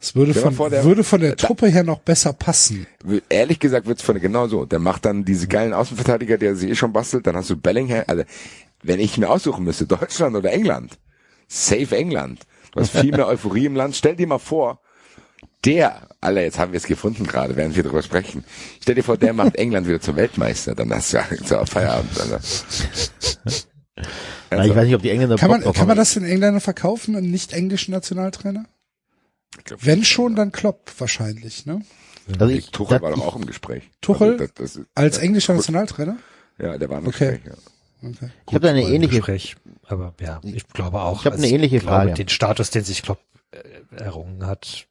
[0.00, 2.86] Es würde von, vor, der- würde von der da- Truppe her noch besser passen.
[3.28, 4.64] Ehrlich gesagt wird's von genau so.
[4.64, 7.26] Der macht dann diese geilen Außenverteidiger, der sie eh schon bastelt.
[7.26, 8.04] Dann hast du Bellingham.
[8.06, 8.22] Also
[8.82, 10.98] wenn ich mir aussuchen müsste, Deutschland oder England,
[11.48, 12.40] safe England.
[12.72, 13.96] Du hast viel mehr Euphorie im Land.
[13.96, 14.80] Stell dir mal vor,
[15.64, 18.44] der, Alter, jetzt haben wir es gefunden gerade, während wir darüber sprechen.
[18.80, 20.76] Stell dir vor, der macht England wieder zum Weltmeister.
[20.76, 22.20] Dann hast du ja so Feierabend.
[22.20, 22.40] Alter.
[24.50, 27.16] Na, ich weiß nicht, ob die Engländer Kann man, kann man das den Engländern verkaufen,
[27.16, 28.64] einen nicht englischen Nationaltrainer?
[29.80, 31.82] Wenn schon, dann Klopp wahrscheinlich, ne?
[32.38, 33.90] Also ich, Tuchel das- war doch auch im Gespräch.
[34.00, 34.32] Tuchel?
[34.32, 36.16] Also das, das ist, Als englischer Nationaltrainer?
[36.58, 37.38] ja, der war im Okay.
[37.42, 37.52] Gespräch.
[38.02, 38.08] Ja.
[38.10, 38.30] Okay.
[38.46, 39.56] ich habe da eine ähnliche Gespräch.
[39.86, 41.20] Aber ja, ich glaube auch.
[41.20, 42.14] Ich hab also eine ähnliche glaube, Frage.
[42.14, 43.18] Den Status, den sich Klopp
[43.50, 43.58] äh,
[43.96, 44.86] errungen hat,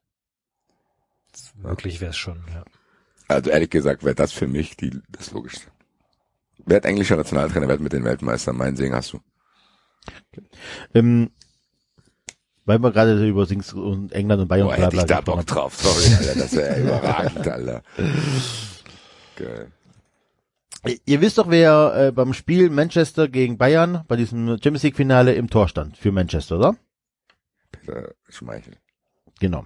[1.56, 2.44] möglich wäre es schon.
[2.53, 2.66] Ja.
[3.30, 5.68] Also ehrlich gesagt wäre das für mich die, das Logischste.
[6.66, 8.58] Wer hat englischer Nationaltrainer, hat mit den Weltmeistern?
[8.58, 9.19] Meinen Segen hast du.
[10.94, 11.30] ähm,
[12.66, 15.08] weil wir gerade über Sings und England und Bayern Boah, und bla hätte bla ich
[15.08, 15.45] da Bock haben.
[15.45, 15.76] drauf.
[15.76, 17.84] Sorry, Alter, das wäre überragend, Alter.
[19.38, 19.72] Geil.
[21.06, 25.34] Ihr wisst doch, wer äh, beim Spiel Manchester gegen Bayern bei diesem Champions League Finale
[25.34, 26.76] im Tor stand für Manchester, oder?
[27.72, 28.76] Peter Schmeichel.
[29.40, 29.66] Genau.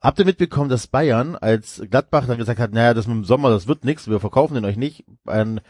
[0.00, 3.50] Habt ihr mitbekommen, dass Bayern, als Gladbach dann gesagt hat, naja, das mit dem Sommer,
[3.50, 5.60] das wird nichts, wir verkaufen den euch nicht, einen,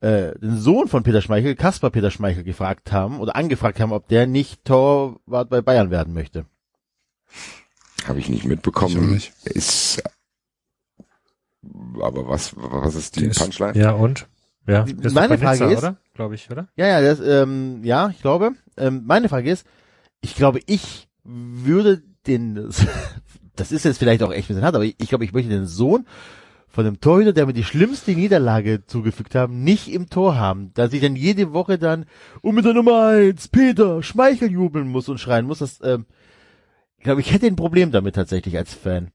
[0.00, 4.08] äh, den Sohn von Peter Schmeichel, Kaspar Peter Schmeichel, gefragt haben oder angefragt haben, ob
[4.08, 6.46] der nicht Torwart bei Bayern werden möchte.
[8.06, 9.12] Habe ich nicht Ich mitbekommen.
[9.12, 9.32] nicht.
[9.44, 10.02] Ist,
[12.00, 13.76] aber was, was ist die ist- Punchline?
[13.76, 14.28] Ja, und?
[14.66, 15.96] Ja, Die- ist meine Frage Nizza, ist- oder?
[16.14, 16.68] Glaube ich, oder?
[16.76, 18.52] Ja, ja, das, ähm, ja, ich glaube.
[18.76, 19.66] Ähm, meine Frage ist,
[20.20, 22.54] ich glaube, ich würde den,
[23.56, 25.50] das ist jetzt vielleicht auch echt ein bisschen hart, aber ich, ich glaube, ich möchte
[25.50, 26.06] den Sohn
[26.70, 30.92] von dem Torhüter, der mir die schlimmste Niederlage zugefügt haben, nicht im Tor haben, dass
[30.92, 32.04] ich dann jede Woche dann
[32.42, 35.58] um mit der Nummer eins Peter Schmeichel jubeln muss und schreien muss.
[35.58, 36.06] Das, ähm,
[36.98, 39.10] ich glaube, ich hätte ein Problem damit tatsächlich als Fan.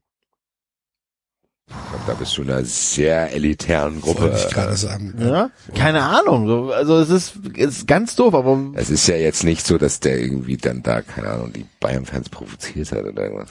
[2.06, 4.22] Da bist du in einer sehr elitären Gruppe.
[4.22, 5.14] Wollte ich gerade sagen.
[5.18, 5.50] Ja?
[5.74, 6.46] Keine Ahnung.
[6.46, 9.78] So, Also es ist, es ist ganz doof, aber Es ist ja jetzt nicht so,
[9.78, 13.50] dass der irgendwie dann da, keine Ahnung, die Bayern-Fans provoziert hat oder irgendwas.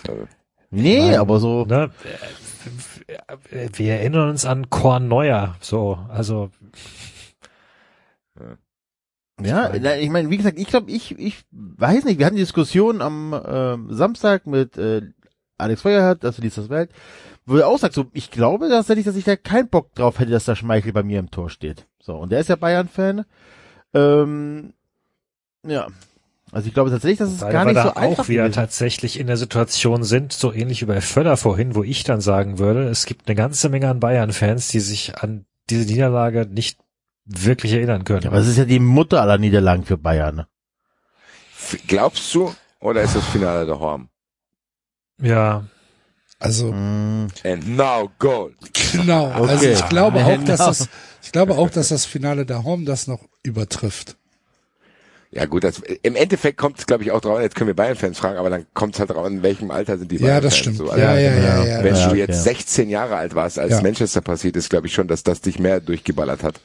[0.70, 1.20] Nee, Nein.
[1.20, 1.66] aber so.
[1.66, 1.90] Ne?
[3.08, 6.52] Äh, Wir erinnern uns an Korn Neuer, so, also
[9.42, 13.02] Ja, ich meine, wie gesagt, ich glaube, ich, ich weiß nicht, wir hatten die Diskussion
[13.02, 15.02] am ähm, Samstag mit äh,
[15.58, 16.92] Alex Feuerhardt, das liest das Welt,
[17.46, 20.32] wo er auch sagt, so, ich glaube tatsächlich, dass ich da keinen Bock drauf hätte,
[20.32, 21.88] dass der Schmeichel bei mir im Tor steht.
[22.00, 23.26] So, und der ist ja Bayern-Fan.
[23.94, 24.74] Ähm,
[25.66, 25.88] ja.
[26.54, 28.56] Also ich glaube tatsächlich, dass es weil gar wir nicht so einfach auch wieder gewesen.
[28.56, 32.60] tatsächlich in der Situation sind, so ähnlich wie bei Völler vorhin, wo ich dann sagen
[32.60, 36.78] würde, es gibt eine ganze Menge an Bayern-Fans, die sich an diese Niederlage nicht
[37.26, 38.22] wirklich erinnern können.
[38.24, 40.36] Ja, aber es ist ja die Mutter aller Niederlagen für Bayern.
[40.36, 40.48] Ne?
[41.88, 44.10] glaubst du, oder ist das Finale der Horm?
[45.22, 45.64] ja,
[46.40, 48.54] Also, Mm, And now goal.
[48.92, 49.32] genau.
[49.32, 49.74] Also Okay.
[49.74, 50.68] ich glaube auch, dass Genau.
[50.70, 50.90] das,
[51.24, 54.18] ich glaube auch, dass das Finale der Home das noch übertrifft.
[55.36, 57.76] Ja gut, das, im Endeffekt kommt es, glaube ich, auch drauf an, jetzt können wir
[57.76, 60.22] Bayern-Fans fragen, aber dann kommt es halt drauf an, in welchem Alter sind die Ja,
[60.40, 60.44] Bayern-Fans.
[60.54, 60.78] das stimmt.
[60.78, 61.84] So, Ja, also, ja, ja, ja.
[61.84, 63.82] Wenn Ja, du jetzt 16 Jahre alt warst, als Ja.
[63.82, 66.62] Manchester passiert ist, glaube ich schon, dass das dich mehr durchgeballert hat.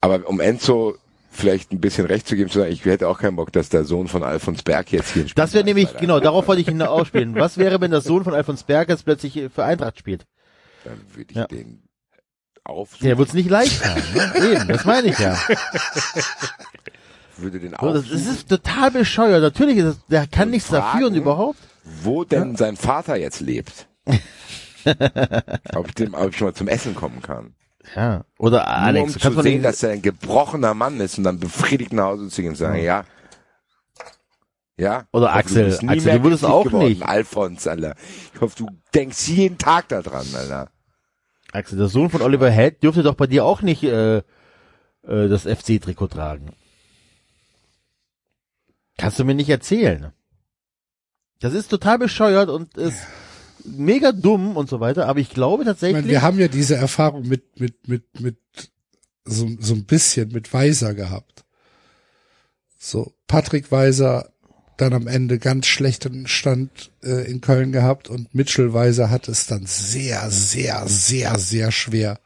[0.00, 0.96] Aber um Enzo
[1.30, 3.84] vielleicht ein bisschen recht zu geben, zu sagen, ich hätte auch keinen Bock, dass der
[3.84, 6.68] Sohn von Alfons Berg jetzt hier ein Spiel Das wäre nämlich, genau, darauf wollte ich
[6.68, 7.34] ihn ausspielen.
[7.36, 10.24] Was wäre, wenn der Sohn von Alfons Berg jetzt plötzlich für Eintracht spielt?
[10.84, 11.46] Dann würde ich Ja.
[11.46, 11.82] den
[12.64, 14.02] auf, Der wird's nicht leicht haben.
[14.14, 14.52] Ne?
[14.54, 15.38] Eben, das meine ich ja.
[17.42, 19.42] würde den So, das, das ist total bescheuert.
[19.42, 21.22] Natürlich ist es, der kann nichts dafür und fragen.
[21.22, 21.58] überhaupt.
[22.02, 23.88] wo denn sein Vater jetzt lebt.
[25.74, 27.54] ob, ich dem, ob ich mal zum Essen kommen kann.
[27.94, 28.24] Ja.
[28.38, 31.18] Oder Alex, Nur um du zu kannst mal sehen, dass er ein gebrochener Mann ist
[31.18, 33.04] und dann befriedigt nach Hause zu gehen und sagen, ja,
[34.80, 35.04] Ja?
[35.12, 35.68] Oder Axel.
[35.82, 37.02] nie Axel, du würdest glücklich auch geworden, nicht.
[37.02, 37.94] Alfons, Alter.
[38.34, 40.70] Ich hoffe, du denkst jeden Tag da dran, Alter.
[41.52, 44.22] Axel, der Sohn von Oliver Held dürfte doch bei dir auch nicht äh, äh,
[45.02, 46.52] das FC-Trikot tragen.
[49.00, 50.12] Kannst du mir nicht erzählen.
[51.40, 52.98] Das ist total bescheuert und ist
[53.64, 56.02] mega dumm und so weiter, aber ich glaube Ich tatsächlich.
[56.02, 58.36] meine, wir haben ja diese Erfahrung mit, mit, mit, mit
[59.24, 61.44] so, so ein bisschen mit Weiser gehabt.
[62.78, 64.30] So, Patrick Weiser
[64.76, 69.46] dann am Ende ganz schlechten Stand äh, in Köln gehabt und Mitchell Weiser hat es
[69.46, 72.18] dann sehr, sehr, sehr, sehr schwer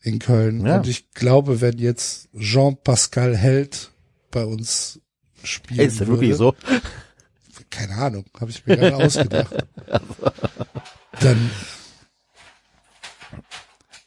[0.00, 0.64] in Köln.
[0.66, 0.76] Ja.
[0.76, 3.92] Und ich glaube, wenn jetzt Jean-Pascal Held
[4.30, 5.00] bei uns
[5.42, 6.54] spielen ist das wirklich so?
[7.70, 9.54] keine Ahnung, habe ich mir gerade ausgedacht.
[11.20, 11.50] Dann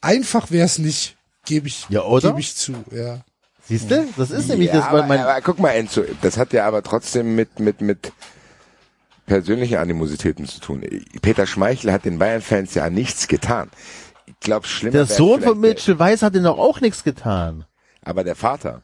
[0.00, 2.30] einfach wäre es nicht, gebe ich, Ja, oder?
[2.30, 3.20] gebe ich zu, ja.
[3.64, 4.06] Siehst du?
[4.16, 6.66] Das ist nämlich ja, das, weil aber, mein, aber guck mal, Enzo, das hat ja
[6.66, 8.12] aber trotzdem mit, mit, mit
[9.26, 10.84] persönlichen Animositäten zu tun.
[11.22, 13.70] Peter Schmeichel hat den Bayern-Fans ja nichts getan.
[14.26, 17.64] Ich glaube, schlimmer der Sohn von Mitchell Weiss hat ihm doch auch nichts getan.
[18.04, 18.82] Aber der Vater.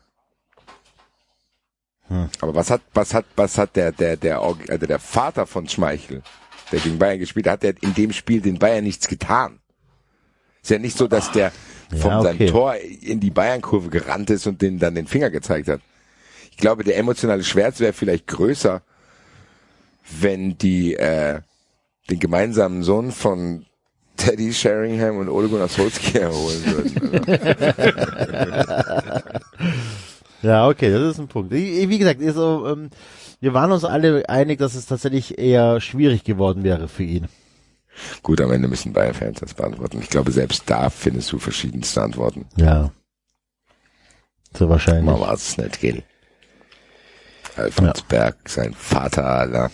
[2.08, 2.28] Hm.
[2.40, 6.22] Aber was hat, was hat, was hat der, der, der, also der Vater von Schmeichel,
[6.72, 9.60] der gegen Bayern gespielt hat, hat der in dem Spiel den Bayern nichts getan.
[10.62, 11.52] Ist ja nicht so, dass der
[11.90, 12.38] von Ja, okay.
[12.38, 15.80] seinem Tor in die Bayern-Kurve gerannt ist und den dann den Finger gezeigt hat.
[16.50, 18.82] Ich glaube, der emotionale Schmerz wäre vielleicht größer,
[20.20, 21.40] wenn die äh,
[22.10, 23.64] den gemeinsamen Sohn von
[24.16, 28.00] Teddy Sheringham und Ole Gunnar Solskjaer holen würden.
[30.42, 31.50] Ja, okay, das ist ein Punkt.
[31.52, 32.90] Wie gesagt, so, ähm,
[33.40, 37.28] wir waren uns alle einig, dass es tatsächlich eher schwierig geworden wäre für ihn.
[38.22, 39.98] Gut, am Ende müssen Bayern-Fans das beantworten.
[40.00, 42.46] Ich glaube, selbst da findest du verschiedenste Antworten.
[42.56, 42.92] Ja.
[44.56, 45.04] So wahrscheinlich.
[45.04, 46.04] Mal war es nicht, gell?
[47.56, 49.70] Alfons Berg, sein Vater, Alter.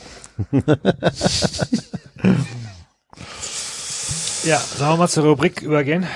[4.44, 6.06] Ja, sollen wir mal zur Rubrik übergehen?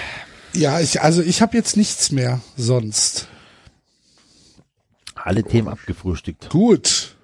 [0.54, 3.28] Ja, ich, also ich habe jetzt nichts mehr sonst.
[5.28, 6.48] Alle Themen abgefrühstückt.
[6.48, 7.14] Gut.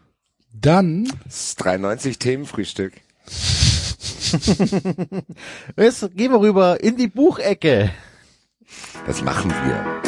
[0.52, 2.92] Dann, Das 93 Themenfrühstück.
[5.78, 7.90] Jetzt gehen wir rüber in die Buchecke.
[9.06, 10.02] Das machen wir.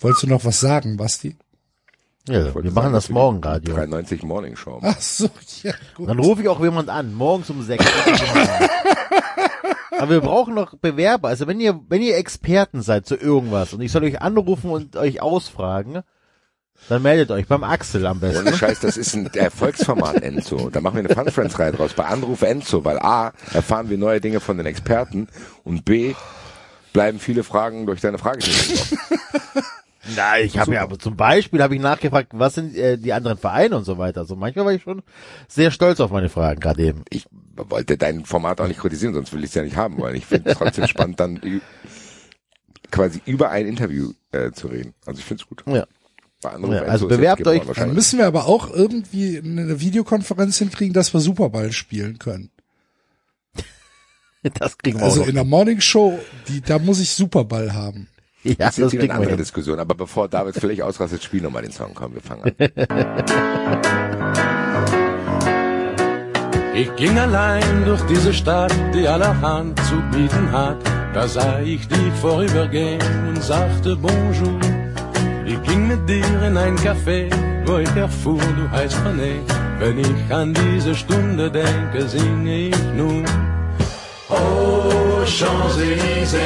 [0.00, 1.36] wolltest du noch was sagen, Basti?
[2.28, 3.74] Ja, wir machen sagen, das dass wir morgen, die Radio.
[3.76, 4.80] 93 Morning Show.
[4.82, 5.30] Ach so,
[5.62, 6.08] ja, gut.
[6.08, 7.84] Dann rufe ich auch jemand an, morgens um sechs.
[9.98, 11.28] Aber wir brauchen noch Bewerber.
[11.28, 14.96] Also wenn ihr, wenn ihr Experten seid zu irgendwas und ich soll euch anrufen und
[14.96, 16.02] euch ausfragen,
[16.88, 18.46] dann meldet euch beim Axel am besten.
[18.46, 20.68] Ohne Scheiß, das ist ein Erfolgsformat, Enzo.
[20.70, 23.96] Da machen wir eine Fun Friends Reihe draus bei Anruf Enzo, weil A, erfahren wir
[23.96, 25.28] neue Dinge von den Experten
[25.62, 26.14] und B,
[26.92, 28.98] bleiben viele Fragen durch deine offen.
[30.16, 33.38] Na, ich habe ja aber zum Beispiel habe ich nachgefragt, was sind äh, die anderen
[33.38, 34.20] Vereine und so weiter.
[34.20, 35.02] Also manchmal war ich schon
[35.48, 37.04] sehr stolz auf meine Fragen gerade eben.
[37.08, 37.26] Ich
[37.56, 40.26] wollte dein Format auch nicht kritisieren, sonst will ich es ja nicht haben, weil ich
[40.26, 41.40] finde es trotzdem spannend, dann
[42.90, 44.94] quasi über ein Interview äh, zu reden.
[45.06, 45.64] Also ich finde es gut.
[45.66, 45.86] Ja.
[46.42, 47.62] Bei Ja, also bewerbt euch.
[47.74, 52.50] Dann müssen wir aber auch irgendwie eine Videokonferenz hinkriegen, dass wir Superball spielen können.
[54.60, 56.18] Das kriegen wir Also auch in der Morning Show,
[56.48, 58.08] die, da muss ich Superball haben.
[58.42, 59.38] Ja, Das das ist eine andere hin.
[59.38, 59.78] Diskussion.
[59.78, 61.92] Aber bevor David völlig ausrastet, spiel nochmal den Song.
[61.94, 64.34] Komm, wir fangen an.
[66.76, 70.76] Ich ging allein durch diese Stadt, die allerhand zu bieten hat.
[71.14, 74.58] Da sah ich dich vorübergehen und sagte Bonjour.
[75.46, 77.30] Ich ging mit dir in ein Café,
[77.64, 79.36] wo ich erfuhr, du heißt René.
[79.78, 83.24] Wenn ich an diese Stunde denke, singe ich nun.
[84.28, 86.40] Oh, Champs-Élysées.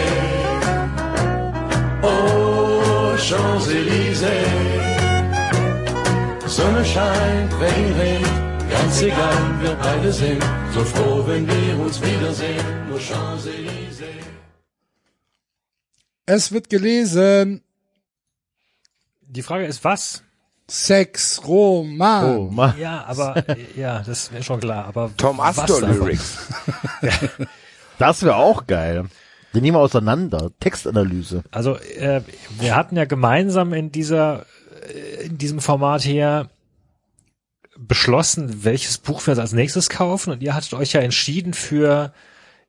[2.02, 4.88] Oh, Champs-Élysées.
[6.46, 12.64] Sonne scheint, Regen regnet, ganz egal, wir beide sind so froh, wenn wir uns wiedersehen.
[12.88, 14.24] Nur Champs-Élysées.
[16.26, 17.62] Es wird gelesen.
[19.22, 20.22] Die Frage ist, was?
[20.70, 22.36] Sex, Roman.
[22.36, 22.78] Oh, Mann.
[22.78, 25.10] Ja, aber, äh, ja, das ist mir schon klar, aber.
[25.16, 25.80] Tom Astor?
[25.82, 26.38] Lyrics.
[27.98, 29.06] Das wäre auch geil.
[29.52, 30.52] Den nehmen wir auseinander.
[30.60, 31.42] Textanalyse.
[31.50, 32.22] Also, äh,
[32.60, 34.46] wir hatten ja gemeinsam in dieser,
[34.86, 36.48] äh, in diesem Format hier
[37.88, 42.12] beschlossen, welches Buch wir als nächstes kaufen und ihr hattet euch ja entschieden für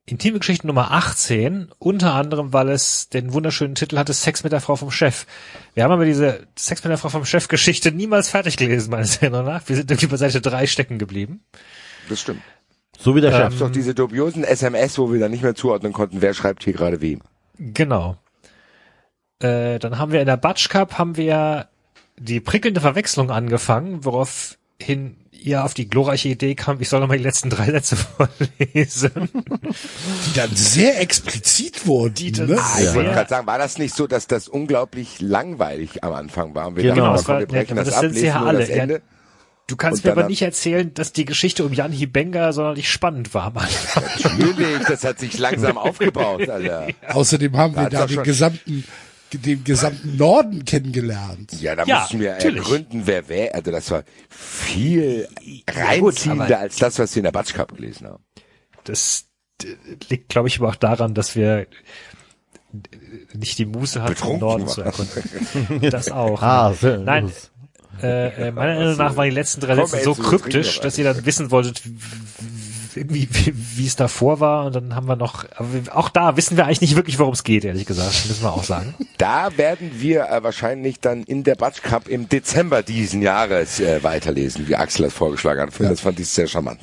[0.06, 4.62] Intime Geschichten Nummer 18, unter anderem, weil es den wunderschönen Titel hatte Sex mit der
[4.62, 5.28] Frau vom Chef.
[5.76, 9.18] Wir haben aber diese Sex mit der Frau vom Chef Geschichte niemals fertig gelesen, meines
[9.18, 9.70] Erinnerung nach.
[9.70, 11.44] Wir sind irgendwie bei Seite 3 stecken geblieben.
[12.10, 12.42] Das stimmt.
[12.98, 13.60] So wie der Chef.
[13.60, 17.02] doch diese dubiosen SMS, wo wir dann nicht mehr zuordnen konnten, wer schreibt hier gerade
[17.02, 17.22] wem.
[17.60, 18.18] Genau.
[19.40, 21.70] Äh, dann haben wir in der Batsch Cup haben wir
[22.18, 24.04] die prickelnde Verwechslung angefangen,
[24.80, 29.12] woraufhin ihr auf die glorreiche Idee kam, ich soll nochmal die letzten drei Sätze vorlesen.
[30.28, 32.16] Die dann sehr explizit wurden.
[32.16, 32.58] Die dann ne?
[32.60, 32.96] Ah, ich Ja.
[32.96, 36.68] wollte gerade sagen, war das nicht so, dass das unglaublich langweilig am Anfang war?
[36.68, 38.60] Und wir Genau, dachten, war- wir brechen ja, das, das ab, sind sie ja alle.
[38.60, 38.86] das Ja.
[39.68, 43.36] Du kannst Und mir aber nicht erzählen, dass die Geschichte um Jan Hibenga sonderlich spannend
[43.36, 43.68] war, Mann.
[44.24, 46.88] Natürlich, das hat sich langsam aufgebaut, Alter.
[47.08, 48.84] Außerdem haben wir Hat's da den gesamten,
[49.34, 51.54] den gesamten Norden kennengelernt.
[51.62, 52.58] Ja, da Ja, mussten wir natürlich.
[52.58, 53.54] ergründen, wer wer.
[53.56, 55.28] Also das war viel
[55.70, 58.24] reinziehender aber- als das, was wir in der Batsch Cup gelesen haben.
[58.86, 59.26] Das
[59.64, 59.68] äh,
[60.10, 61.68] liegt, glaube ich, aber auch daran, dass wir
[63.34, 64.74] nicht die Muße hatten, den Norden waren.
[64.74, 65.82] zu erkunden.
[65.90, 66.42] Das auch.
[66.42, 67.32] Ah, so- Nein,
[68.02, 71.26] äh, äh, meiner Meinung nach waren die letzten drei Sätze so kryptisch, dass ihr dann
[71.26, 71.82] wissen wolltet,
[72.98, 74.66] irgendwie, wie, es davor war.
[74.66, 75.46] Und dann haben wir noch,
[75.92, 78.64] auch da wissen wir eigentlich nicht wirklich, worum es geht, ehrlich gesagt, müssen wir auch
[78.64, 78.94] sagen.
[79.18, 84.02] Da werden wir äh, wahrscheinlich dann in der Batsch Cup im Dezember diesen Jahres äh,
[84.02, 85.78] weiterlesen, wie Axel das vorgeschlagen hat.
[85.78, 86.80] Das fand ich sehr charmant.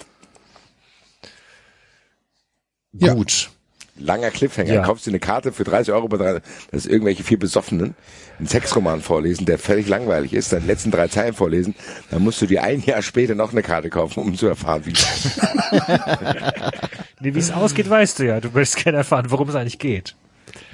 [2.92, 3.14] Ja.
[3.14, 3.50] Gut.
[3.98, 4.74] Langer Cliffhanger.
[4.74, 4.82] Ja.
[4.82, 7.94] Kaufst du eine Karte für 30 Euro bei drei, dass irgendwelche vier Besoffenen
[8.38, 11.74] einen Sexroman vorlesen, der völlig langweilig ist, dann die letzten drei Zeilen vorlesen,
[12.10, 14.92] dann musst du dir ein Jahr später noch eine Karte kaufen, um zu erfahren, wie
[17.20, 18.40] Nee, wie es ausgeht, weißt du ja.
[18.40, 20.14] Du möchtest gerne erfahren, worum es eigentlich geht.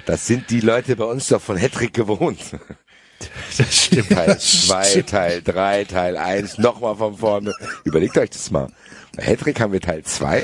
[0.05, 2.39] Das sind die Leute bei uns doch von Hedrick gewohnt.
[3.57, 4.09] Das stimmt.
[4.09, 7.53] Teil 2, Teil 3, Teil 1, nochmal von vorne.
[7.85, 8.67] Überlegt euch das mal.
[9.15, 10.43] Bei Hedrick haben wir Teil 2,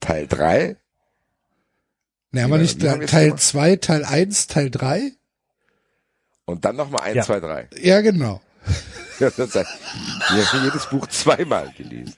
[0.00, 0.76] Teil 3,
[2.32, 3.40] Ne, haben wir nicht Teil gemacht?
[3.40, 5.12] 2, Teil 1, Teil 3?
[6.48, 7.22] Und dann nochmal 1, Ja.
[7.24, 7.68] 2, 3.
[7.82, 8.40] Ja, genau.
[9.20, 9.70] Ja, das heißt,
[10.32, 12.14] wir haben jedes Buch zweimal gelesen.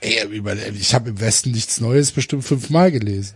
[0.00, 0.24] Ey,
[0.78, 3.34] ich habe im Westen nichts Neues bestimmt fünfmal gelesen.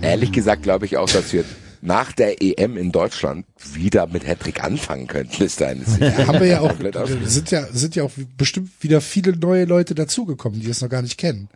[0.00, 1.44] Ehrlich gesagt glaube ich auch, dass wir
[1.82, 5.42] nach der EM in Deutschland wieder mit Hedrick anfangen könnten.
[5.42, 6.72] Ist Da haben wir ja auch,
[7.26, 11.02] sind ja, sind ja auch bestimmt wieder viele neue Leute dazugekommen, die es noch gar
[11.02, 11.50] nicht kennen.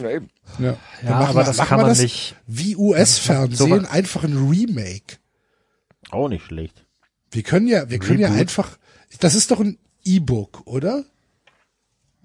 [0.00, 0.30] Ja, eben.
[0.58, 2.34] Ja, Ja, aber wir- das machen kann wir man das nicht.
[2.48, 5.18] Wie US-Fernsehen, So- einfach ein Remake.
[6.14, 6.84] Auch nicht schlecht.
[7.30, 8.40] Wir können ja, wir können ja Reboot.
[8.40, 8.78] einfach,
[9.20, 11.04] das ist doch ein E-Book, oder?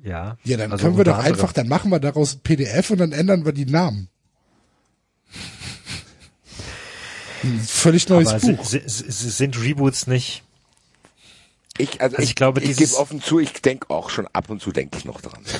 [0.03, 0.37] Ja.
[0.43, 3.11] Ja, dann Also können wir doch einfach, dann machen wir daraus ein PDF und dann
[3.11, 4.07] ändern wir die Namen.
[7.43, 8.65] Ein völlig neues Aber Buch.
[8.65, 10.43] si- si- si- sind Reboots nicht.
[11.77, 14.49] Ich, also, Also ich, ich glaube, ich gebe offen zu, ich denke auch schon ab
[14.49, 15.41] und zu denke ich noch dran.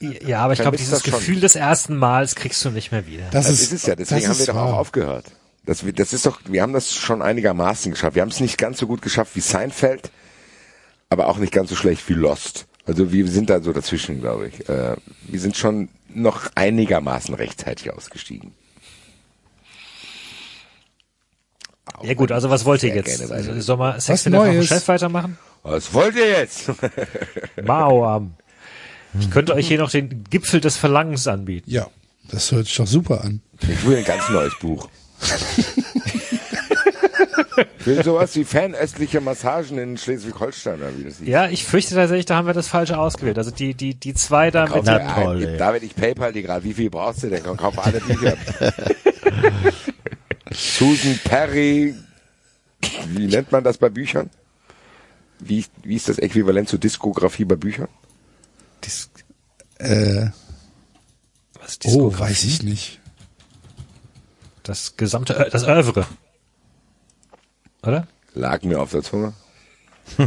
[0.00, 1.14] Ja, aber ich glaube, dieses das schon.
[1.14, 3.28] Gefühl des ersten Mals kriegst du nicht mehr wieder.
[3.32, 5.26] Das, Das ist es ja, deswegen haben wir ist doch auch aufgehört.
[5.66, 8.14] Das, wir- das ist doch, wir haben das schon einigermaßen geschafft.
[8.16, 10.10] Wir haben es nicht ganz so gut geschafft wie Seinfeld,
[11.08, 12.66] aber auch nicht ganz so schlecht wie Lost.
[12.86, 14.68] Also wir sind da so dazwischen, glaube ich.
[14.68, 18.52] Äh, wir sind schon noch einigermaßen rechtzeitig ausgestiegen.
[22.02, 23.30] Ja gut, also was wollt ihr jetzt?
[23.30, 24.66] Also, Soll man Sex mit Neues?
[24.66, 25.38] Chef weitermachen?
[25.62, 26.70] Was wollt ihr jetzt?
[27.64, 28.34] Mauam.
[29.18, 31.70] Ich könnte euch hier noch den Gipfel des Verlangens anbieten.
[31.70, 31.86] Ja,
[32.28, 33.40] das hört sich doch super an.
[33.60, 34.88] Ich will ein ganz neues Buch.
[37.78, 41.28] Ich will sowas wie fernöstliche Massagen in Schleswig-Holstein oder wie das hieß.
[41.28, 43.38] Ja, ich fürchte tatsächlich, da haben wir das falsche ausgewählt.
[43.38, 45.24] Also die, die, die zwei da mit Na ein.
[45.24, 45.56] toll, ey.
[45.58, 46.64] David, ich PayPal dir gerade.
[46.64, 47.42] Wie viel brauchst du denn?
[47.42, 48.36] Komm, kauf alle Bücher.
[50.50, 51.94] Susan Perry.
[53.08, 54.30] Wie nennt man das bei Büchern?
[55.40, 57.88] Wie, wie ist das Äquivalent zur Diskografie bei Büchern?
[58.84, 59.10] Dis,
[59.78, 60.28] Äh,
[61.60, 62.20] was ist oh, Diskografie?
[62.22, 63.00] weiß ich nicht.
[64.64, 66.06] Das gesamte, das Övre.
[67.84, 68.08] Oder?
[68.34, 69.32] Lag mir auf der Zunge.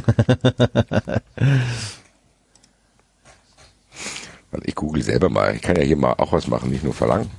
[4.52, 5.56] Weil Ich google selber mal.
[5.56, 7.30] Ich kann ja hier mal auch was machen, nicht nur verlangen.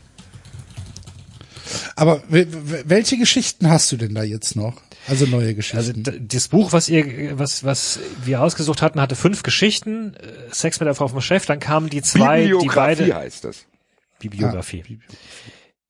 [1.97, 4.75] Aber wel- wel- welche Geschichten hast du denn da jetzt noch?
[5.07, 6.03] Also neue Also Geschichten.
[6.03, 10.15] d- das Buch, was ihr, was, was wir ausgesucht hatten, hatte fünf Geschichten.
[10.15, 11.47] Äh, Sex mit der Frau vom Chef.
[11.47, 13.65] Dann kamen die zwei, die Bibliografie beide heißt das.
[14.19, 14.99] Bibliografie.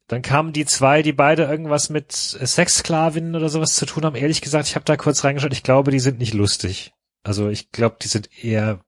[0.08, 4.16] Dann kamen die zwei, die beide irgendwas mit äh, Sexsklavinnen oder sowas zu tun haben.
[4.16, 5.52] Ehrlich gesagt, ich habe da kurz reingeschaut.
[5.52, 6.92] Ich glaube, die sind nicht lustig.
[7.22, 8.80] Also ich glaube, die sind eher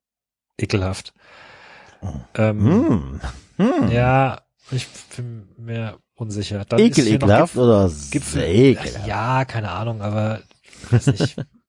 [0.59, 1.13] ekelhaft.
[2.35, 3.21] Ähm,
[3.57, 3.91] Hm.
[3.91, 4.41] Ja,
[4.71, 6.65] ich bin mir unsicher.
[6.65, 8.43] Dann Ekel, ekelhaft oder Gipfel.
[8.43, 9.07] ekelhaft?
[9.07, 10.41] Ja, keine Ahnung, aber
[10.91, 11.37] weiß nicht.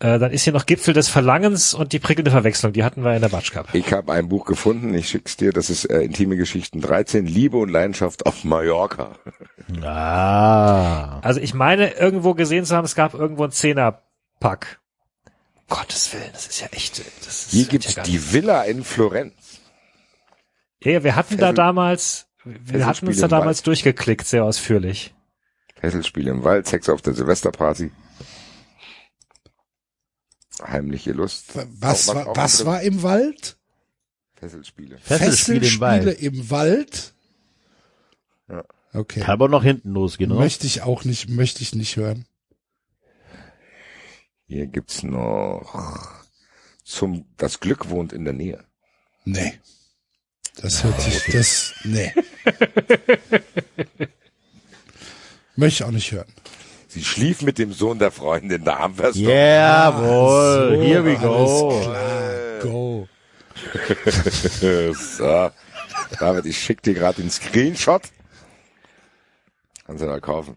[0.00, 2.72] äh, dann ist hier noch Gipfel des Verlangens und die prickelnde Verwechslung.
[2.72, 3.68] Die hatten wir in der Batsch Cup.
[3.74, 7.56] Ich habe ein Buch gefunden, ich schick's dir, das ist äh, Intime Geschichten 13, Liebe
[7.58, 9.12] und Leidenschaft auf Mallorca.
[9.82, 11.20] Ah.
[11.20, 14.80] Also ich meine, irgendwo gesehen zu haben, es gab irgendwo ein Zehnerpack.
[15.68, 16.98] Gottes Willen, das ist ja echt.
[17.24, 19.60] Das ist Hier ja gibt's gar die Villa in Florenz.
[20.82, 23.66] Ja, wir hatten da Fessel- damals, wir hatten uns da damals Wald.
[23.68, 25.14] durchgeklickt, sehr ausführlich.
[25.78, 27.90] Fesselspiele im Wald, Sex auf der Silvesterparty.
[30.62, 31.52] Heimliche Lust.
[31.78, 33.56] Was, Auch- war, was war im Wald?
[34.34, 34.98] Fesselspiele.
[34.98, 36.20] Fesselspiele im Wald.
[36.22, 37.14] im Wald?
[38.48, 38.64] Ja.
[38.92, 39.20] Okay.
[39.20, 40.40] Kann aber noch hinten losgehen, oder?
[40.40, 42.24] Möchte ich auch nicht, möchte ich nicht hören.
[44.46, 46.24] Hier gibt's noch
[46.84, 48.64] zum, das Glück wohnt in der Nähe.
[49.24, 49.60] Nee.
[50.56, 52.12] Das hört sich, das, nee.
[55.56, 56.32] Möchte ich auch nicht hören.
[56.90, 61.22] Sie schlief mit dem Sohn der Freundin, da haben wir's Jawohl, So, here we alles
[61.22, 61.80] go.
[61.82, 63.08] Klar, go.
[63.74, 64.92] doch.
[64.94, 65.50] so.
[66.18, 68.02] David, ich schick dir gerade den Screenshot.
[69.86, 70.56] Kannst du da kaufen.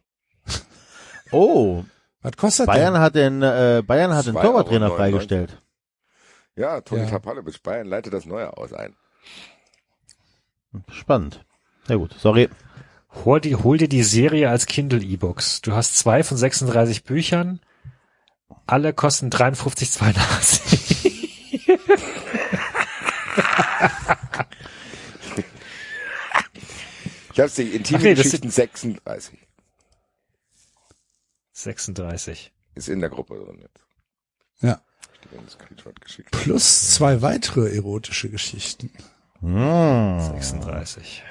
[1.32, 1.84] Oh,
[2.24, 3.02] Was kostet Bayern denn?
[3.03, 5.62] hat den, äh, Bayern hat den 2,99 Torwarttrainer freigestellt.
[6.56, 7.10] Ja, Toni Ja.
[7.12, 8.95] Tapalovic, Bayern leitet das Neue aus ein.
[10.92, 11.45] Spannend.
[11.88, 12.50] Na gut, sorry.
[13.25, 15.61] Hol, die, hol dir die Serie als Kindle-E-Books.
[15.61, 17.59] Du hast zwei von 36 Büchern.
[18.66, 20.83] Alle kosten 53,82.
[27.33, 29.40] Ich hab's die intime nee, Geschichten 36.
[31.51, 32.51] 36.
[32.75, 33.83] Ist in der Gruppe drin jetzt.
[34.61, 34.82] Ja.
[36.32, 38.92] Plus zwei weitere erotische Geschichten.
[39.40, 40.19] Hm.
[40.19, 41.24] 36.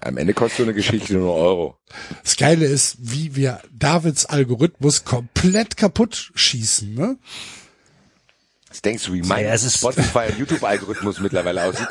[0.00, 1.78] Am Ende kostet so eine Geschichte nur Euro.
[2.22, 7.16] Das Geile ist, wie wir Davids Algorithmus komplett kaputt schießen, ne?
[8.68, 11.86] Was denkst du, wie mein Ja, Spotify und YouTube-Algorithmus mittlerweile aussieht?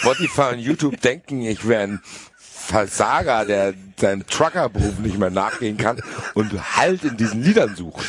[0.00, 2.02] Spotify und YouTube denken, ich wäre ein
[2.36, 6.02] Versager, der seinem Truckerberuf nicht mehr nachgehen kann
[6.34, 8.04] und halt in diesen Liedern sucht.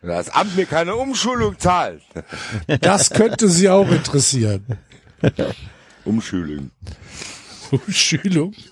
[0.00, 2.02] Das Amt mir keine Umschulung zahlt.
[2.80, 4.78] Das könnte Sie auch interessieren.
[6.06, 6.70] Umschulung.
[7.70, 8.54] Umschulung.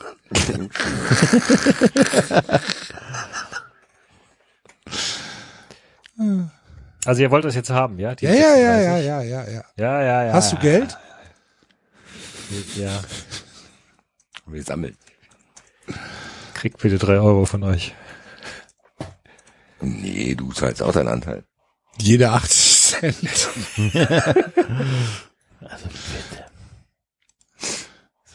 [7.05, 8.15] Also ihr wollt das jetzt haben, ja?
[8.15, 9.07] Die Ja, ja, ja, 36?
[9.07, 9.65] ja, ja, ja, ja.
[9.77, 10.33] Ja, ja, ja.
[10.33, 10.97] Hast du Geld?
[12.77, 13.01] Ja.
[14.47, 14.97] Wir sammeln.
[16.55, 17.95] Kriegt bitte drei Euro von euch.
[19.81, 21.45] Nee, du zahlst auch deinen Anteil.
[21.99, 23.49] Jede 80 Cent.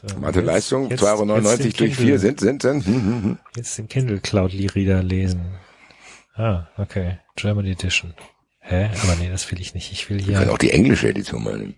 [0.01, 2.85] So, Mathe Leistung, jetzt- 2,99 Euro jetzt den durch Kindle- 4 sind, sind, sind.
[2.85, 3.37] Hm, hm, hm.
[3.55, 5.57] Jetzt den Kindle Cloud Reader lesen.
[6.35, 7.19] Ah, okay.
[7.35, 8.13] German Edition.
[8.61, 8.89] Hä?
[9.03, 9.91] Aber nee, das will ich nicht.
[9.91, 10.53] Ich will Wir können hier.
[10.53, 11.75] auch die englische Edition mal nehmen.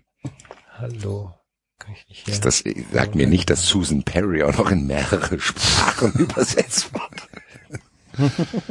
[0.78, 1.34] Hallo.
[1.80, 2.34] Kann ich nicht hier.
[2.34, 8.32] Ist das, sagt mir nicht, dass Susan Perry auch noch in mehrere Sprachen übersetzt wird.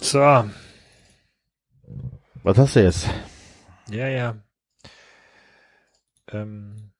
[0.00, 0.18] So.
[2.42, 3.06] Was hast du jetzt?
[3.90, 4.36] Ja, ja.
[6.30, 6.91] Ähm.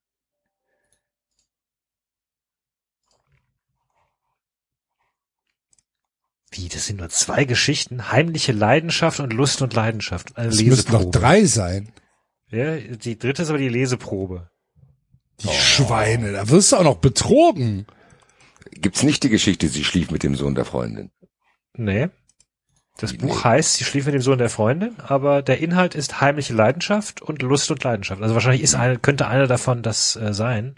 [6.52, 8.12] Wie, das sind nur zwei Geschichten?
[8.12, 10.36] Heimliche Leidenschaft und Lust und Leidenschaft.
[10.36, 11.18] Eine Es müssten noch Leseprobe.
[11.18, 11.88] drei sein.
[12.50, 14.50] Ja, die dritte ist aber die Leseprobe.
[15.40, 17.86] Die Schweine, da wirst du auch noch betrogen.
[18.70, 21.10] Gibt's nicht die Geschichte, sie schlief mit dem Sohn der Freundin?
[21.74, 22.10] Nee.
[22.98, 23.18] Das Nee.
[23.18, 27.22] Buch heißt, sie schlief mit dem Sohn der Freundin, aber der Inhalt ist heimliche Leidenschaft
[27.22, 28.20] und Lust und Leidenschaft.
[28.20, 30.76] Also wahrscheinlich ist eine, könnte einer davon das äh, sein.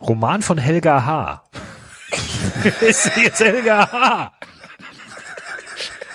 [0.00, 1.44] Roman von Helga H.
[2.82, 4.32] ist jetzt Helga H.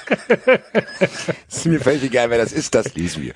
[1.49, 3.33] Ist mir völlig egal, wer das ist, das lesen wir.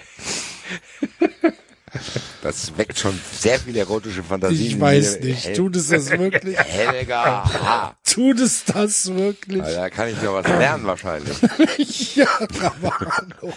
[2.43, 4.67] Das weckt schon sehr viel erotische Fantasien.
[4.67, 5.45] Ich weiß nicht.
[5.45, 6.57] Hel Tut es das wirklich?
[6.57, 7.97] Helga H.
[8.03, 9.61] Tut es das wirklich?
[9.63, 11.37] Da kann ich noch was lernen wahrscheinlich.
[12.15, 12.27] Ja,
[12.61, 13.53] aber hallo.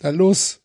[0.00, 0.60] Na los.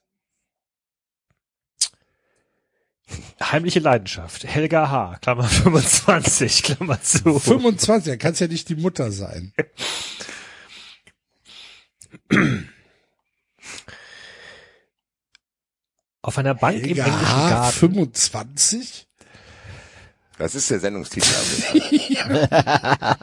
[3.42, 4.46] Heimliche Leidenschaft.
[4.46, 5.18] Helga H.
[5.22, 7.40] Klammer 25, Klammer zu.
[7.40, 9.54] 25, er kann ja nicht die Mutter sein.
[16.22, 17.50] Auf einer Bank im Helga englischen H.
[17.50, 17.78] Garten.
[17.80, 19.08] 25?
[20.38, 21.28] Das ist der Sendungstitel.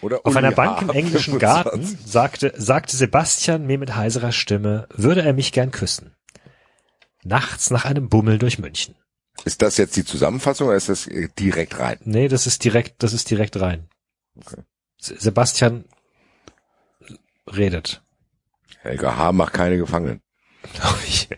[0.00, 1.40] Oder Auf einer Bank im englischen 25.
[1.40, 6.14] Garten sagte, sagte Sebastian mir mit heiserer Stimme, würde er mich gern küssen.
[7.24, 8.94] Nachts nach einem Bummel durch München.
[9.44, 11.98] Ist das jetzt die Zusammenfassung oder ist das äh, direkt rein?
[12.04, 13.88] Nee, das ist direkt, das ist direkt rein.
[14.98, 15.84] Se- Sebastian
[17.50, 18.02] redet.
[18.80, 19.32] Helga H.
[19.32, 20.20] macht keine Gefangenen.
[21.06, 21.28] ich.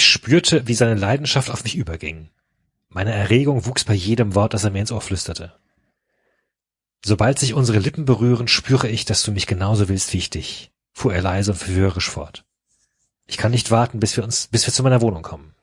[0.00, 2.30] Spürte, wie seine Leidenschaft auf mich überging.
[2.88, 5.58] Meine Erregung wuchs bei jedem Wort, das er mir ins Ohr flüsterte.
[7.04, 10.72] Sobald sich unsere Lippen berühren, spüre ich, dass du mich genauso willst wie ich dich,
[10.92, 12.44] fuhr er leise und verwirrisch fort.
[13.28, 15.54] Ich kann nicht warten, bis wir uns, bis wir zu meiner Wohnung kommen.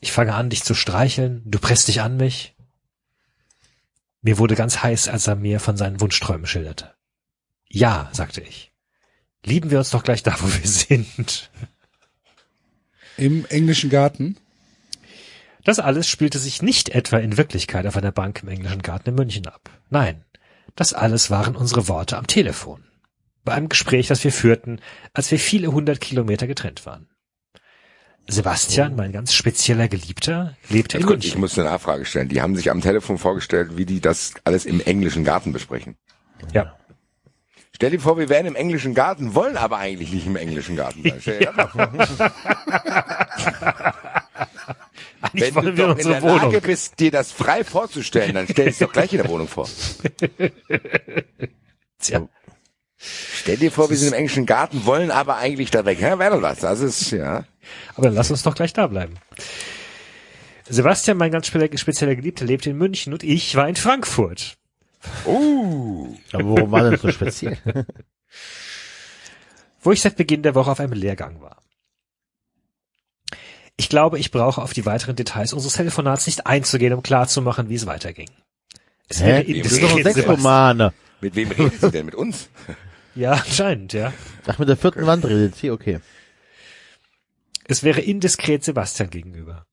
[0.00, 2.54] Ich fange an, dich zu streicheln, du presst dich an mich.
[4.22, 6.94] Mir wurde ganz heiß, als er mir von seinen Wunschträumen schilderte.
[7.68, 8.72] Ja, sagte ich.
[9.44, 11.50] Lieben wir uns doch gleich da, wo wir sind.
[13.16, 14.36] Im englischen Garten.
[15.64, 19.14] Das alles spielte sich nicht etwa in Wirklichkeit auf einer Bank im englischen Garten in
[19.14, 19.70] München ab.
[19.88, 20.24] Nein,
[20.76, 22.84] das alles waren unsere Worte am Telefon.
[23.44, 24.80] Bei einem Gespräch, das wir führten,
[25.14, 27.08] als wir viele hundert Kilometer getrennt waren.
[28.28, 31.40] Sebastian, mein ganz spezieller Geliebter, lebte in gut, ich München.
[31.40, 32.28] muss eine Nachfrage stellen.
[32.28, 35.96] Die haben sich am Telefon vorgestellt, wie die das alles im englischen Garten besprechen.
[36.52, 36.76] Ja.
[37.74, 41.02] Stell dir vor, wir wären im englischen Garten, wollen aber eigentlich nicht im englischen Garten
[41.02, 41.18] sein.
[41.20, 41.54] Stell dir.
[45.22, 46.52] Eigentlich Wenn du doch in der Wohnung.
[46.52, 49.68] Lage bist, dir das frei vorzustellen, dann stell es doch gleich in der Wohnung vor.
[51.98, 52.28] Tja.
[53.02, 56.00] Stell dir vor, wir sind im englischen Garten, wollen aber eigentlich da weg.
[56.00, 56.58] Ja, wäre doch was.
[56.58, 57.44] Das ist, ja.
[57.94, 59.14] Aber dann lass uns doch gleich da bleiben.
[60.68, 64.56] Sebastian, mein ganz spe- spezieller Geliebter, lebte in München und ich war in Frankfurt.
[65.24, 66.14] Uh.
[66.32, 67.56] Aber warum war das so speziell?
[69.82, 71.62] wo ich seit Beginn der Woche auf einem Lehrgang war.
[73.76, 77.76] Ich glaube, ich brauche auf die weiteren Details unseres Telefonats nicht einzugehen, um klarzumachen, wie
[77.76, 78.28] es weiterging.
[79.08, 79.62] Es wäre Hä?
[79.62, 80.92] Das sind doch indiskret.
[81.22, 82.04] Mit wem redet sie denn?
[82.06, 82.50] Mit uns?
[83.14, 84.12] Ja, anscheinend, ja.
[84.46, 86.00] Ach, mit der vierten Wand redet sie, okay.
[87.66, 89.66] Es wäre indiskret Sebastian gegenüber.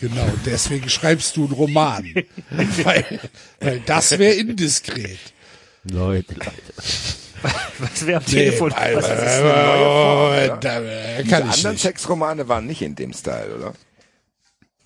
[0.00, 2.04] Genau, deswegen schreibst du einen Roman.
[2.84, 3.20] weil,
[3.60, 5.18] weil das wäre indiskret.
[5.84, 6.52] Leute, Leute.
[7.78, 8.70] Was wäre am Telefon?
[8.72, 11.82] weil- was, Das ist eine neue Form, da, äh, Diese kann ich anderen nicht.
[11.82, 13.74] Sexromane waren nicht in dem Style, oder?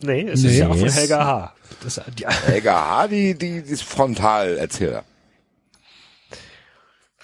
[0.01, 0.51] nee, es Nee.
[0.51, 1.55] ist ja auch von Helga H.
[1.83, 5.05] Das, die, Helga H., die, die, die ist Frontalerzähler.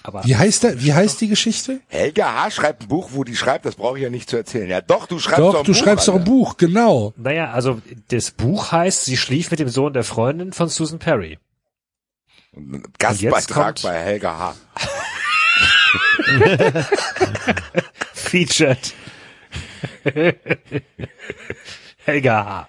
[0.03, 1.79] Aber Wie heißt der, wie heißt die Geschichte?
[1.87, 2.51] Helga H.
[2.51, 4.67] schreibt ein Buch, wo die schreibt, das brauche ich ja nicht zu erzählen.
[4.69, 6.23] Ja, doch, du schreibst doch Doch, ein du Buch, schreibst doch ein.
[6.23, 7.13] Buch, genau.
[7.17, 11.37] naja, also das Buch heißt, sie schlief mit dem Sohn der Freundin von Susan Perry.
[12.55, 14.55] Ein Gastbeitrag kommt- bei Helga H.
[18.13, 18.93] Featured.
[22.05, 22.67] Helga H.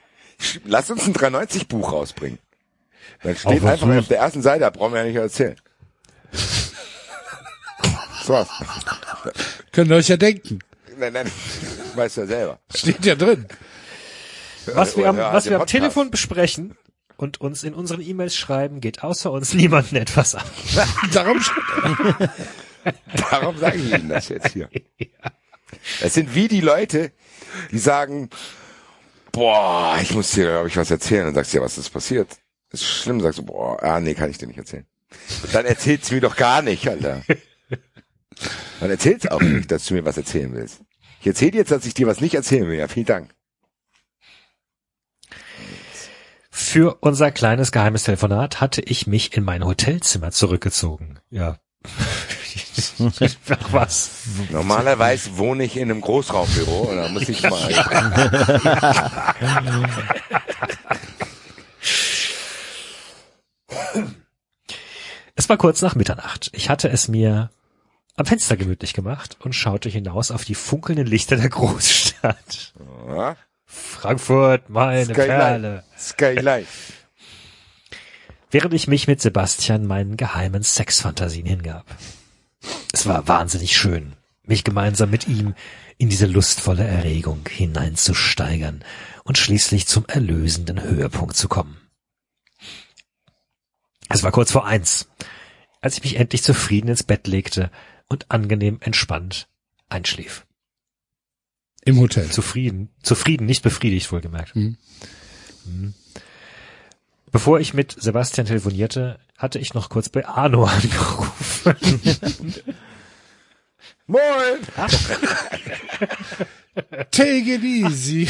[0.65, 2.39] Lass uns ein 390 Buch rausbringen.
[3.23, 5.57] Dann steht einfach auf der ersten Seite, da brauchen wir ja nicht erzählen.
[8.23, 8.49] So was.
[9.73, 10.61] Könnt ihr euch ja denken.
[10.97, 11.31] Nein, nein,
[11.95, 12.59] weißt ja selber.
[12.75, 13.47] Steht ja drin.
[14.67, 15.67] Was wir, am, was wir am.
[15.67, 16.77] Telefon besprechen
[17.17, 20.45] und uns in unseren E-Mails schreiben, geht außer uns niemanden etwas an.
[21.13, 21.41] Darum
[23.31, 24.69] Darum sage ich Ihnen das jetzt hier.
[26.01, 27.13] Das sind wie die Leute,
[27.71, 28.31] die sagen,
[29.33, 31.25] boah, ich muss dir, glaube ich, was erzählen.
[31.27, 32.29] Dann sagst du, ja, was ist passiert?
[32.73, 33.21] ist schlimm.
[33.21, 34.87] Sagst du, boah, ah, nee, kann ich dir nicht erzählen.
[35.53, 37.23] Dann erzähl's mir doch gar nicht, Alter.
[38.81, 40.81] Dann erzähl's auch nicht, dass du mir was erzählen willst.
[41.21, 42.79] Ich erzähle jetzt, dass ich dir was nicht erzählen will.
[42.79, 43.35] Ja, vielen Dank.
[46.51, 51.21] Für unser kleines geheimes Telefonat hatte ich mich in mein Hotelzimmer zurückgezogen.
[51.31, 51.59] Ja.
[53.49, 54.11] Ach was.
[54.51, 57.69] Normalerweise wohne ich in einem Großraumbüro und da muss ich mal.
[65.35, 66.51] Es war kurz nach Mitternacht.
[66.53, 67.51] Ich hatte es mir
[68.15, 72.75] am Fenster gemütlich gemacht und schaute hinaus auf die funkelnden Lichter der Großstadt.
[73.09, 75.27] Ja, Frankfurt, meine Skyline.
[75.27, 75.85] Perle.
[75.99, 76.67] Skyline.
[78.51, 81.87] Während ich mich mit Sebastian meinen geheimen Sexfantasien hingab.
[82.93, 85.55] Es war wahnsinnig schön, mich gemeinsam mit ihm
[85.97, 88.85] in diese lustvolle Erregung hineinzusteigern
[89.25, 91.81] und schließlich zum erlösenden Höhepunkt zu kommen.
[94.11, 95.09] Es war kurz vor eins,
[95.81, 97.71] als ich mich endlich zufrieden ins Bett legte
[98.13, 99.49] und angenehm entspannt
[99.89, 100.47] einschlief.
[101.85, 102.29] Im Hotel.
[102.31, 104.55] Zufrieden, zufrieden, nicht befriedigt, wohlgemerkt.
[104.55, 104.77] Hm.
[105.65, 105.95] Mhm.
[107.33, 111.75] Bevor ich mit Sebastian telefonierte, hatte ich noch kurz bei Arno angerufen.
[114.07, 114.61] Moin!
[117.11, 118.29] Take it easy.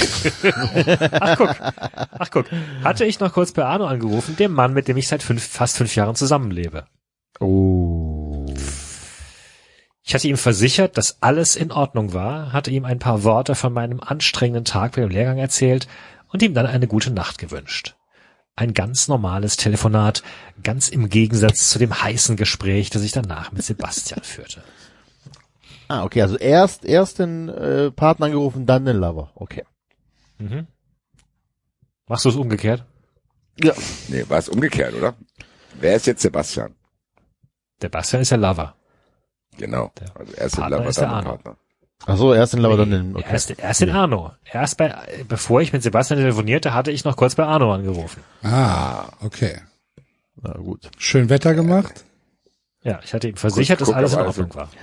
[1.20, 2.46] Ach guck, ach guck,
[2.84, 5.76] hatte ich noch kurz bei Arno angerufen, dem Mann, mit dem ich seit fünf, fast
[5.76, 6.86] fünf Jahren zusammenlebe.
[7.40, 8.11] Oh.
[10.04, 13.72] Ich hatte ihm versichert, dass alles in Ordnung war, hatte ihm ein paar Worte von
[13.72, 15.86] meinem anstrengenden Tag bei dem Lehrgang erzählt
[16.28, 17.94] und ihm dann eine gute Nacht gewünscht.
[18.56, 20.22] Ein ganz normales Telefonat,
[20.62, 24.62] ganz im Gegensatz zu dem heißen Gespräch, das ich danach mit Sebastian führte.
[25.88, 29.30] Ah, okay, also erst, erst den äh, Partner angerufen, dann den Lover.
[29.34, 29.64] Okay.
[30.38, 30.66] Mhm.
[32.08, 32.84] Machst du es umgekehrt?
[33.62, 33.74] Ja.
[34.08, 35.14] Nee, war es umgekehrt, oder?
[35.80, 36.74] Wer ist jetzt Sebastian?
[37.80, 38.74] Der Bastian ist der Lover.
[39.58, 39.92] Genau.
[40.00, 41.28] Der Also erst Partner ist der dann Arno.
[41.30, 41.56] Partner.
[42.04, 43.24] Ach so, erst in in, Okay.
[43.30, 44.32] Erst, erst in Arno.
[44.50, 44.92] Erst bei,
[45.28, 48.22] bevor ich mit Sebastian telefonierte, hatte ich noch kurz bei Arno angerufen.
[48.42, 49.60] Ah, okay.
[50.40, 50.90] Na gut.
[50.98, 52.04] Schön Wetter gemacht.
[52.82, 54.68] Ja, ich hatte ihm versichert, dass guck, alles in Ordnung war.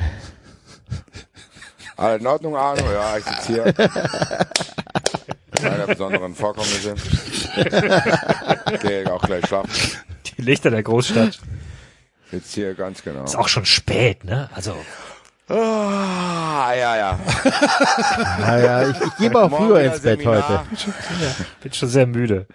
[1.98, 2.82] Alles in Ordnung, Arno?
[2.94, 3.74] Ja, ich sitze hier.
[5.52, 6.96] Keine besonderen Vorkommnisse.
[8.82, 9.70] Gehe auch gleich schlafen.
[10.38, 11.40] Die Lichter der Großstadt.
[12.32, 13.24] Sitz hier ganz genau.
[13.24, 14.50] Ist auch schon spät, ne?
[14.54, 14.76] Also,
[15.50, 17.20] Ah, ja, ja.
[18.40, 20.66] Naja, ich, ich gehe mal Morgen früher wieder ins Bett Seminar.
[20.70, 21.46] heute.
[21.62, 22.46] bin schon sehr müde.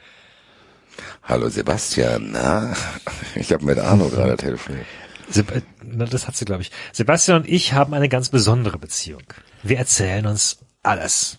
[1.24, 2.72] Hallo Sebastian, na?
[3.34, 4.86] Ich habe mit Arno gerade telefoniert.
[5.28, 6.70] Seb na, das hat sie, glaube ich.
[6.92, 9.22] Sebastian und ich haben eine ganz besondere Beziehung.
[9.64, 11.38] Wir erzählen uns alles.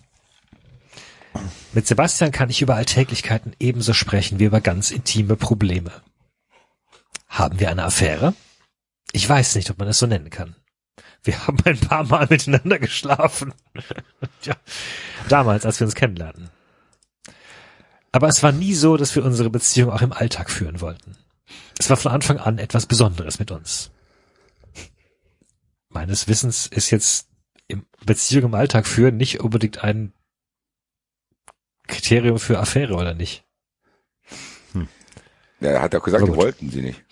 [1.72, 5.91] Mit Sebastian kann ich über Alltäglichkeiten ebenso sprechen wie über ganz intime Probleme.
[7.28, 8.34] Haben wir eine Affäre?
[9.12, 10.56] Ich weiß nicht, ob man es so nennen kann.
[11.24, 13.54] Wir haben ein paar Mal miteinander geschlafen.
[14.44, 14.56] ja,
[15.30, 16.50] damals, als wir uns kennenlernten.
[18.12, 21.18] Aber es war nie so, dass wir unsere Beziehung auch im Alltag führen wollten.
[21.78, 23.92] Es war von Anfang an etwas Besonderes mit uns.
[25.90, 27.30] Meines Wissens ist jetzt
[27.68, 30.14] im Beziehung im Alltag führen nicht unbedingt ein
[31.88, 33.44] Kriterium für Affäre oder nicht.
[35.59, 37.03] Ja, er hat auch gesagt, die wollten sie nicht.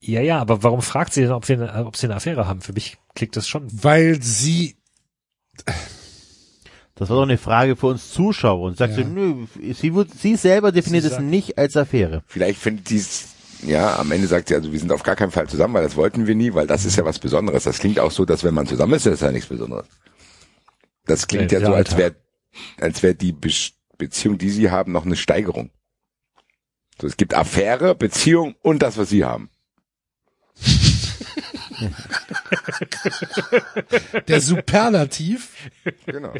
[0.00, 2.60] Ja, ja, aber warum fragt sie denn, ob, wir eine, ob sie eine Affäre haben?
[2.60, 3.66] Für mich klingt das schon.
[3.82, 4.76] Weil sie,
[6.94, 9.06] Das war doch eine Frage für uns Zuschauer und sagte, Ja.
[9.06, 12.22] nö, sie, sie selber definiert Sie es sagt- nicht als Affäre.
[12.26, 13.28] Vielleicht findet die es,
[13.66, 15.96] ja, am Ende sagt sie, also wir sind auf gar keinen Fall zusammen, weil das
[15.96, 17.64] wollten wir nie, weil das ist ja was Besonderes.
[17.64, 19.86] Das klingt auch so, dass wenn man zusammen ist, das ist ja nichts Besonderes.
[21.04, 22.14] Das klingt Ja, ja so, als wäre
[22.80, 23.50] als wäre die Be
[23.98, 25.70] Beziehung, die sie haben, noch eine Steigerung.
[27.00, 29.50] So, es gibt Affäre, Beziehung und das, was sie haben.
[34.28, 35.70] der Superlativ,
[36.06, 36.32] Genau.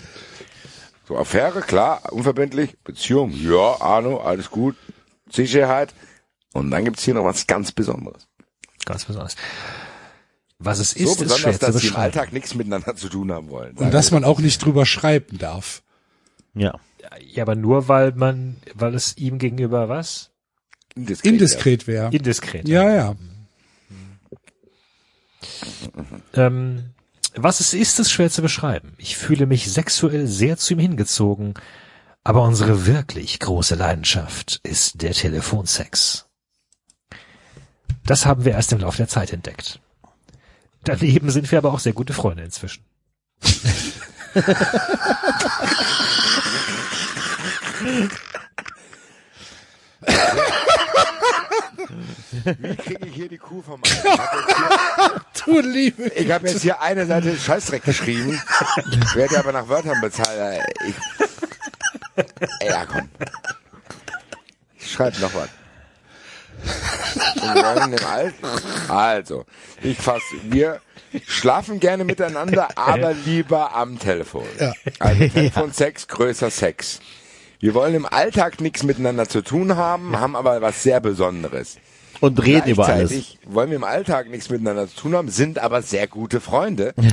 [1.06, 4.76] So, Affäre, klar, unverbindlich, Beziehung, ja, Arno, alles gut,
[5.30, 5.94] Sicherheit.
[6.52, 8.26] Und dann gibt's hier noch was ganz Besonderes.
[8.86, 9.36] Ganz besonders.
[10.58, 11.96] Was es So ist, ist besonders, schwer zu dass sie im.
[11.96, 13.76] Alltag nichts miteinander zu tun haben wollen.
[13.76, 15.82] und dass man auch nicht drüber schreiben darf.
[16.54, 16.78] Ja.
[17.20, 20.30] Ja, aber nur weil man, weil es ihm gegenüber was?
[20.96, 21.32] Indiskret.
[21.32, 22.10] Indiskret wäre.
[22.12, 22.68] Indiskret.
[22.68, 23.14] Ja, ja.
[26.34, 26.90] Ähm,
[27.34, 28.94] was es ist, ist schwer zu beschreiben.
[28.98, 31.54] Ich fühle mich sexuell sehr zu ihm hingezogen,
[32.24, 36.26] aber unsere wirklich große Leidenschaft ist der Telefonsex.
[38.06, 39.80] Das haben wir erst im Laufe der Zeit entdeckt.
[40.84, 42.84] Daneben sind wir aber auch sehr gute Freunde inzwischen.
[52.58, 54.02] Wie kriege ich hier die Kuh vom Eis?
[54.04, 56.02] Ich habe jetzt, Du liebe.
[56.04, 58.40] hier- ich hab jetzt hier eine Seite Scheißdreck geschrieben,
[59.14, 60.62] werde aber nach Wörtern bezahlt.
[60.86, 60.94] Ich,
[62.68, 63.08] ja, komm.
[64.78, 65.48] Ich schreibe noch was.
[68.88, 69.44] Also,
[69.82, 70.80] ich fasse, wir
[71.26, 74.46] schlafen gerne miteinander, aber lieber am Telefon.
[74.58, 74.72] Ja.
[74.98, 77.00] Also Telefonsex, größer Sex.
[77.58, 81.76] Wir wollen im Alltag nichts miteinander zu tun haben, haben aber was sehr Besonderes.
[82.20, 83.36] Und reden über alles.
[83.44, 86.94] Wollen wir im Alltag nichts miteinander zu tun haben, sind aber sehr gute Freunde.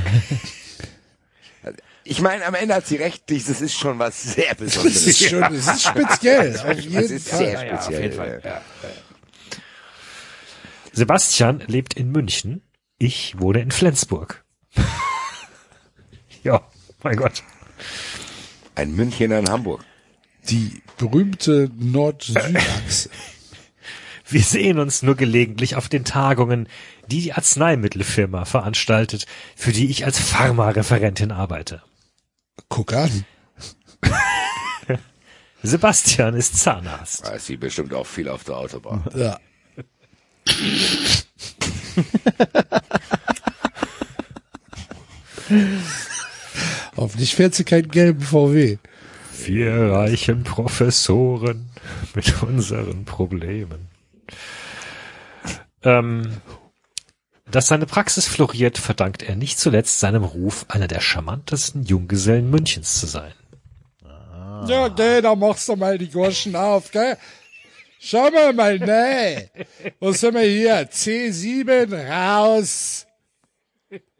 [2.06, 5.08] Ich meine, am Ende hat sie recht, das ist schon was sehr Das Besonderes.
[5.08, 6.58] ist schon, das ist speziell.
[6.60, 7.38] Auf Das jeden ist Fall.
[7.40, 8.02] sehr Ja, ja, auf speziell.
[8.04, 8.62] jeden Fall.
[10.92, 12.62] Sebastian lebt in München.
[12.98, 14.44] Ich wohne in Flensburg.
[16.44, 16.62] ja,
[17.04, 17.42] mein Gott.
[18.76, 19.86] Ein Münchner in Hamburg.
[20.50, 23.10] Die berühmte Nord-Süd-Achse.
[24.28, 26.68] Wir sehen uns nur gelegentlich auf den Tagungen,
[27.10, 31.84] die die Arzneimittelfirma veranstaltet, für die ich als Pharmareferentin arbeite.
[32.70, 33.26] Guck an.
[35.64, 37.26] Sebastian ist Zahnarzt.
[37.26, 39.04] Da ist sie bestimmt auch viel auf der Autobahn.
[39.16, 39.40] Ja.
[46.98, 48.78] Hoffentlich fährt sie keinen gelben VW.
[49.46, 51.70] Wir reichen Professoren
[52.14, 53.90] mit unseren Problemen.
[55.84, 56.42] Ähm,
[57.52, 63.00] dass seine Praxis floriert, verdankt er nicht zuletzt seinem Ruf, einer der charmantesten Junggesellen Münchens
[63.00, 63.34] zu sein.
[64.68, 67.18] Ja, geh, da machst du mal die Goschen auf, gell?
[68.00, 69.50] Schau mal mal, ne?
[70.00, 70.90] Wo sind wir hier?
[70.90, 73.06] C7 raus.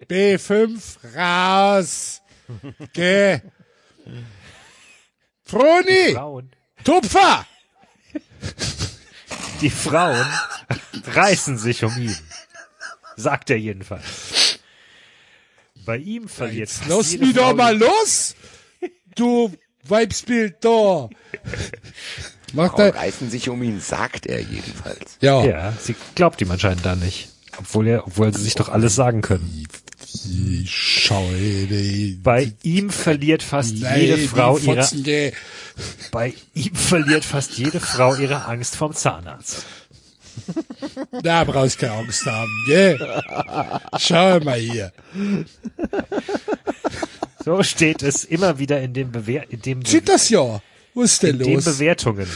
[0.08, 2.22] B5 raus.
[2.94, 3.40] Geh.
[5.54, 6.50] Froni.
[6.84, 7.46] Tupfer!
[9.62, 10.26] Die Frauen
[11.06, 12.18] reißen sich um ihn.
[13.16, 14.60] Sagt er jedenfalls.
[15.86, 18.36] Bei ihm verliert Jetzt lass mich doch mal los!
[19.16, 21.10] Du Weibsbild da!
[22.54, 25.18] Mach Frauen reißen sich um ihn, sagt er jedenfalls.
[25.22, 25.44] ja.
[25.46, 27.30] Ja, sie glaubt ihm anscheinend da nicht.
[27.58, 29.68] Obwohl er, obwohl sie sich doch alles sagen können.
[30.14, 32.20] Die.
[32.22, 34.88] Bei ihm verliert fast Nein, jede Frau ihre,
[36.12, 39.66] bei ihm verliert fast jede Frau ihre Angst vorm Zahnarzt.
[41.24, 43.22] Da brauchst du keine Angst haben, gell?
[44.00, 44.92] Schau mal hier.
[47.44, 50.62] So steht es immer wieder in dem Bewer in dem, Sieht das ja.
[50.94, 51.66] Was ist denn in den los?
[51.66, 52.28] Bewertungen.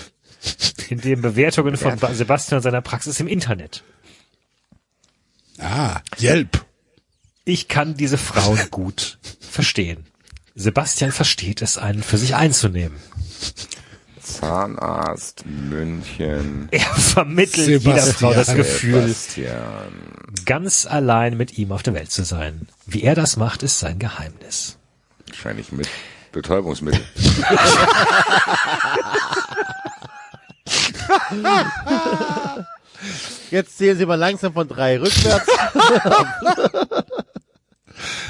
[0.90, 3.84] In den Bewertungen von Ba- Sebastian und seiner Praxis im Internet.
[5.60, 6.64] Ah, Jelp.
[7.48, 10.06] Ich kann diese Frauen gut verstehen.
[10.54, 12.98] Sebastian versteht es, einen für sich einzunehmen.
[14.22, 18.58] Zahnarzt, München, Er vermittelt jeder Frau das Sebastian.
[18.58, 19.94] Gefühl, Sebastian.
[20.46, 22.68] ganz allein mit ihm auf der Welt zu sein.
[22.86, 24.78] Wie er das macht, ist sein Geheimnis.
[25.28, 25.88] Wahrscheinlich mit
[26.34, 27.00] Betäubungsmittel.
[33.52, 35.48] Jetzt zählen Sie mal langsam von drei rückwärts.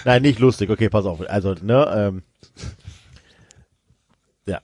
[0.06, 0.70] Nein, nicht lustig.
[0.70, 1.22] Okay, pass auf.
[1.30, 2.24] Also, ne, ähm,
[4.46, 4.62] ja.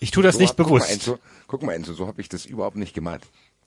[0.00, 0.90] Ich tue das So, nicht guck Mal, bewusst.
[0.92, 3.22] Enzo, guck mal, Enzo, so habe ich das überhaupt nicht gemeint.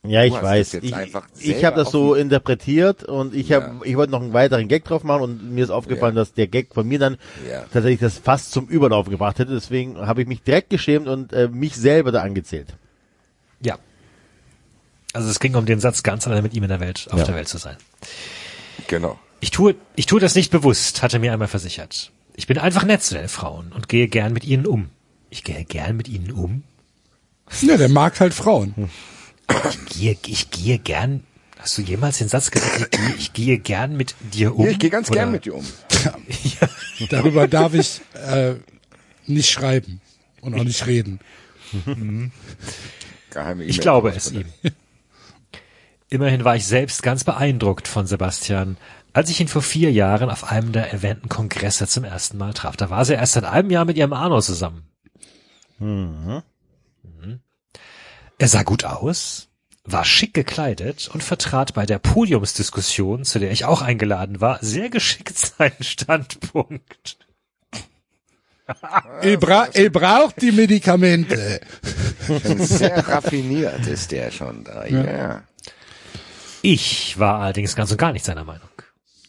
[0.07, 0.75] Ja, ich weiß.
[0.75, 0.93] Ich,
[1.39, 3.81] ich habe das so interpretiert und ich habe, Ja.
[3.85, 6.21] ich wollte noch einen weiteren Gag drauf machen und mir ist aufgefallen, Ja.
[6.21, 7.17] dass der Gag von mir dann
[7.49, 7.61] Ja.
[7.73, 9.53] tatsächlich das fast zum Überlaufen gebracht hätte.
[9.53, 12.75] Deswegen habe ich mich direkt geschämt und äh, mich selber da angezählt.
[13.61, 13.79] Ja.
[15.13, 17.25] Also es ging um den Satz, ganz allein mit ihm in der Welt, auf Ja.
[17.25, 17.77] der Welt zu sein.
[18.87, 19.19] Genau.
[19.41, 22.11] Ich tue, ich tue das nicht bewusst, hat er mir einmal versichert.
[22.35, 24.89] Ich bin einfach nett zu den Frauen und gehe gern mit ihnen um.
[25.29, 26.63] Ich gehe gern mit ihnen um?
[27.61, 28.89] Ja, der mag halt Frauen.
[29.69, 31.23] Ich gehe, ich gehe gern.
[31.59, 34.65] Hast du jemals den Satz gesagt, ich gehe, ich gehe gern mit dir um?
[34.65, 35.65] Ja, ich gehe ganz Oder- gern mit dir um.
[37.09, 38.55] Darüber darf ich äh,
[39.27, 40.01] nicht schreiben
[40.41, 41.19] und auch nicht reden.
[43.31, 44.45] Geheime Ich E-Mail- glaube es ihm.
[46.09, 48.77] Immerhin war ich selbst ganz beeindruckt von Sebastian,
[49.13, 52.77] als ich ihn vor vier Jahren auf einem der erwähnten Kongresse zum ersten Mal traf.
[52.77, 54.87] Da war sie erst seit einem Jahr mit ihrem Arno zusammen.
[55.79, 56.43] Mhm.
[58.37, 59.47] Er sah gut aus,
[59.85, 64.89] war schick gekleidet und vertrat bei der Podiumsdiskussion, zu der ich auch eingeladen war, sehr
[64.89, 67.17] geschickt seinen Standpunkt.
[69.21, 71.61] Er, bra er braucht die Medikamente.
[72.57, 74.87] Sehr raffiniert ist der schon da.
[74.87, 75.43] Ja.
[76.67, 78.67] Ich war allerdings ganz und gar nicht seiner Meinung.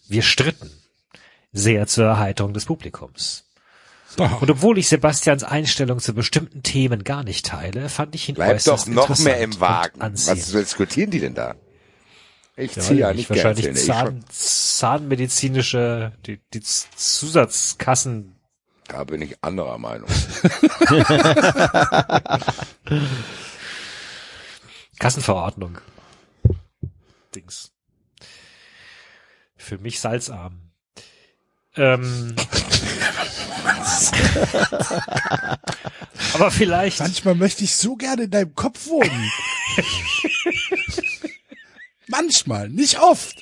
[0.09, 0.71] Wir stritten.
[1.53, 3.45] Sehr zur Erheiterung des Publikums.
[4.17, 8.37] Boah, Und obwohl ich Sebastians Einstellung zu bestimmten Themen gar nicht teile, fand ich ihn
[8.37, 10.01] Bleib äußerst doch noch mehr interessant im Wagen.
[10.01, 11.57] Was diskutieren die denn da?
[12.57, 13.67] Ich Ja, ziehe ja nicht wahrscheinlich.
[13.67, 18.35] Ich Zahn, zahnmedizinische, die, die Zusatzkassen.
[18.89, 20.09] Da bin ich anderer Meinung.
[24.99, 25.77] Kassenverordnung.
[27.37, 27.73] Dings.
[29.57, 30.71] Für mich salzarm.
[31.77, 32.35] Ähm.
[36.35, 37.01] Aber vielleicht.
[37.01, 39.31] manchmal möchte ich so gerne in deinem Kopf wohnen.
[42.09, 43.37] manchmal, nicht oft.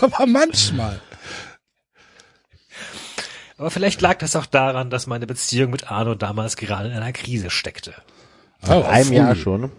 [0.00, 1.00] Aber manchmal.
[3.56, 7.12] Aber vielleicht lag das auch daran, dass meine Beziehung mit Arno damals gerade in einer
[7.12, 7.94] Krise steckte.
[8.68, 9.14] Oh, Einem früh.
[9.14, 9.72] Jahr schon.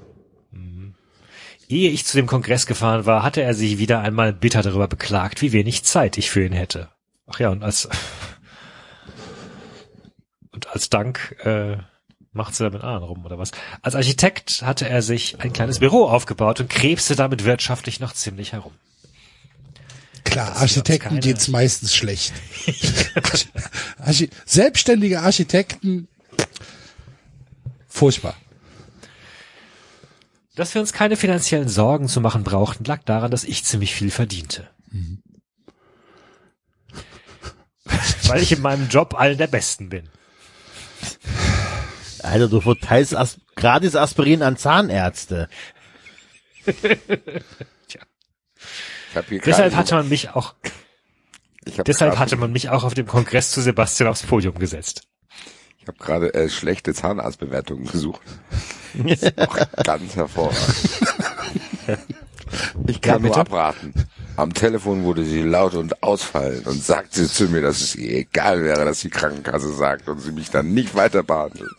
[1.73, 5.41] Ehe ich zu dem Kongress gefahren war, hatte er sich wieder einmal bitter darüber beklagt,
[5.41, 6.89] wie wenig Zeit ich für ihn hätte.
[7.25, 7.89] Ach ja, und als
[10.51, 11.77] und als Dank äh,
[12.31, 13.53] macht sie da mit anderen rum oder was.
[13.81, 18.53] Als Architekt hatte er sich ein kleines Büro aufgebaut und krebste damit wirtschaftlich noch ziemlich
[18.53, 18.73] herum.
[20.23, 22.33] Klar, Das Architekten geht's meistens schlecht.
[23.97, 26.07] Archi Selbstständige Architekten,
[27.87, 28.35] furchtbar.
[30.55, 34.11] Dass wir uns keine finanziellen Sorgen zu machen brauchten, lag daran, dass ich ziemlich viel
[34.11, 34.69] verdiente.
[38.27, 40.09] Weil ich in meinem Job allen der Besten bin.
[42.21, 45.49] Alter, du verteilst As gratis Aspirin an Zahnärzte.
[49.13, 50.55] Ich hab hier Deshalb hatte man mich auch,
[51.85, 55.03] deshalb hatte man mich auch auf dem Kongress zu Sebastian aufs Podium gesetzt.
[55.83, 58.21] Ich habe gerade äh, schlechte Zahnarztbewertungen gesucht.
[59.35, 61.03] Auch ganz hervorragend.
[62.87, 63.41] Ich kann nur bitte?
[63.41, 63.93] abraten.
[64.37, 68.63] Am Telefon wurde sie laut und ausfallend und sagte zu mir, dass es ihr egal
[68.63, 71.69] wäre, dass die Krankenkasse sagt und sie mich dann nicht weiter behandelt.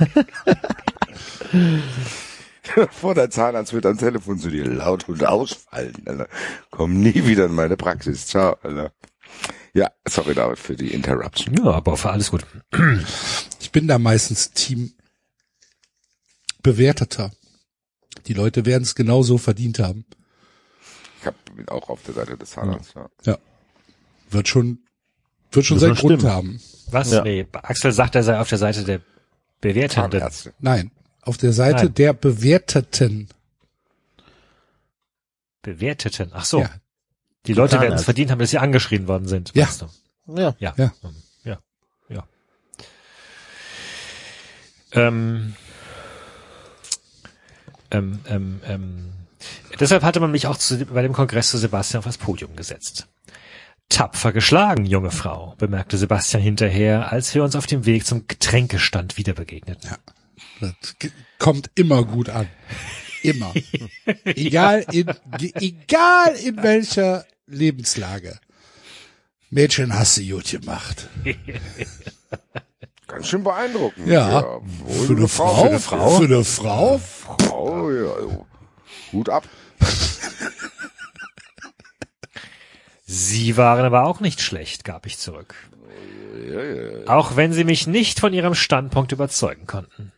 [2.90, 6.26] Vor der Zahnarzt wird am Telefon zu dir laut und ausfallen, Alter.
[6.70, 8.26] Komm nie wieder in meine Praxis.
[8.26, 8.90] Ciao, Alter.
[9.74, 11.54] Ja, sorry David für die Interruption.
[11.56, 12.44] Ja, aber für alles gut.
[13.60, 14.92] Ich bin da meistens Team
[16.62, 17.32] Bewerteter.
[18.26, 20.04] Die Leute werden es genauso verdient haben.
[21.20, 22.94] Ich hab, bin auch auf der Seite des Zahnarztes.
[22.94, 23.32] Ja.
[23.32, 23.38] Ja.
[24.30, 24.80] Wird schon,
[25.50, 26.32] wird schon seinen Grund stimmen.
[26.32, 26.60] haben.
[26.90, 27.10] Was?
[27.10, 27.22] Ja.
[27.22, 29.00] Nee, Axel sagt, er sei auf der Seite der
[29.60, 30.22] Bewertenden.
[30.58, 30.90] Nein.
[31.22, 31.94] Auf der Seite Nein.
[31.94, 33.28] der Bewerteten.
[35.62, 36.30] Bewerteten.
[36.32, 36.60] Ach so.
[36.60, 36.70] Ja.
[37.46, 39.50] Die Leute werden es verdient haben, dass sie angeschrien worden sind.
[39.54, 39.66] Ja.
[40.26, 40.54] Ja.
[40.58, 40.74] Ja.
[40.76, 40.92] Ja.
[41.44, 41.58] Ja.
[42.08, 42.26] Ja.
[44.92, 45.54] Ähm,
[47.90, 49.12] ähm, ähm, ähm,
[49.80, 53.08] deshalb hatte man mich auch zu, bei dem Kongress zu Sebastian auf das Podium gesetzt.
[53.88, 59.18] Tapfer geschlagen, junge Frau, bemerkte Sebastian hinterher, als wir uns auf dem Weg zum Getränkestand
[59.18, 59.90] wieder begegneten.
[60.60, 62.48] Das ge- kommt immer gut an.
[63.22, 63.52] Immer.
[64.24, 68.38] egal in, egal in welcher Lebenslage.
[69.50, 71.08] Mädchen hast du gut gemacht.
[73.06, 74.06] Ganz schön beeindruckend.
[74.06, 74.60] Ja.
[74.62, 75.54] wohl Für eine Frau.
[75.54, 76.10] Für eine Frau.
[76.18, 76.98] Für eine Frau.
[76.98, 78.46] Frau, ja.
[79.12, 79.46] Hut ab.
[83.04, 85.54] Sie waren aber auch nicht schlecht, gab ich zurück.
[87.06, 90.12] Auch wenn sie mich nicht von ihrem Standpunkt überzeugen konnten.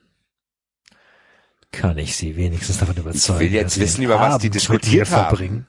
[1.72, 3.40] Kann ich sie wenigstens davon überzeugen?
[3.40, 5.28] will jetzt dass sie wissen, über was die diskutiert haben.
[5.28, 5.66] verbringen?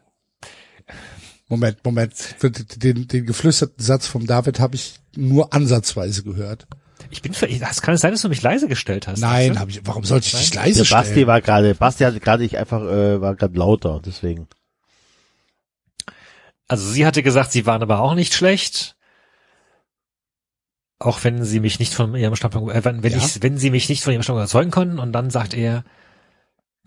[1.47, 2.13] Moment, Moment.
[2.41, 6.67] Den, den geflüsterten Satz vom David habe ich nur ansatzweise gehört.
[7.11, 9.19] Ich bin für, das kann es sein, dass du mich leise gestellt hast.
[9.19, 9.85] Nein, habe ich.
[9.85, 11.27] Warum sollte ich dich leise Der Basti stellen?
[11.27, 14.47] war gerade, Basti hatte gerade ich einfach, äh, war gerade lauter, deswegen.
[16.67, 18.95] Also sie hatte gesagt, sie waren aber auch nicht schlecht.
[20.97, 23.17] Auch wenn sie mich nicht von ihrem Standpunkt, äh, wenn, wenn, Ja.
[23.19, 25.83] ich, wenn sie mich nicht von ihrem Standpunkt überzeugen konnten, und dann sagt er,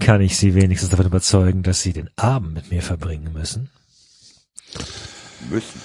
[0.01, 3.71] kann ich sie wenigstens davon überzeugen, dass sie den Abend mit mir verbringen müssen?
[5.51, 5.81] Müssen.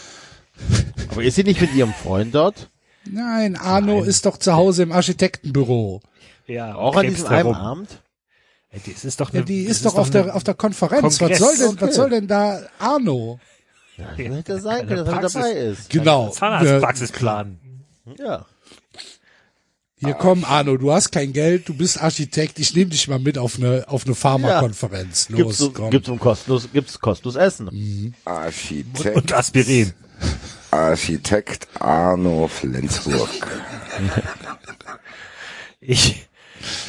[1.10, 2.70] Aber ist sie nicht mit ihrem Freund dort?
[3.06, 6.02] Nein, Arno ist doch zu Hause im Architektenbüro.
[6.48, 7.90] Ja, Auch an diesem einen Abend?
[8.72, 11.20] Das ist doch Ja, eine, die das ist doch auf eine- der auf der Konferenz.
[11.20, 11.40] Kongress.
[11.42, 11.82] Was soll denn Okay.
[11.88, 13.40] was soll denn da Arno?
[14.16, 15.90] Hätte sein können, dass er dabei ist.
[15.92, 16.30] Genau.
[16.30, 17.60] Zahnarztpraxisplan.
[18.18, 18.46] Ja.
[20.04, 23.38] Hier komm Arno, du hast kein Geld, du bist Architekt, ich nehme dich mal mit
[23.38, 25.28] auf eine auf eine Pharmakonferenz.
[25.28, 25.90] Gibt's, Los, so, komm.
[25.92, 28.14] gibt's um kostenlos, gibt's kostenlos Essen.
[28.26, 29.94] Architekt, Und Aspirin.
[30.72, 33.30] Architekt Arno Flensburg.
[35.80, 36.28] Ich,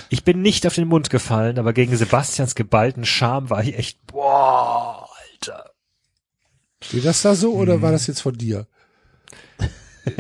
[0.09, 4.07] ich bin nicht auf den Mund gefallen, aber gegen Sebastians geballten Charme war ich echt,
[4.07, 5.09] boah,
[5.41, 5.71] Alter.
[6.83, 8.67] Steht das da so oder war das jetzt von dir?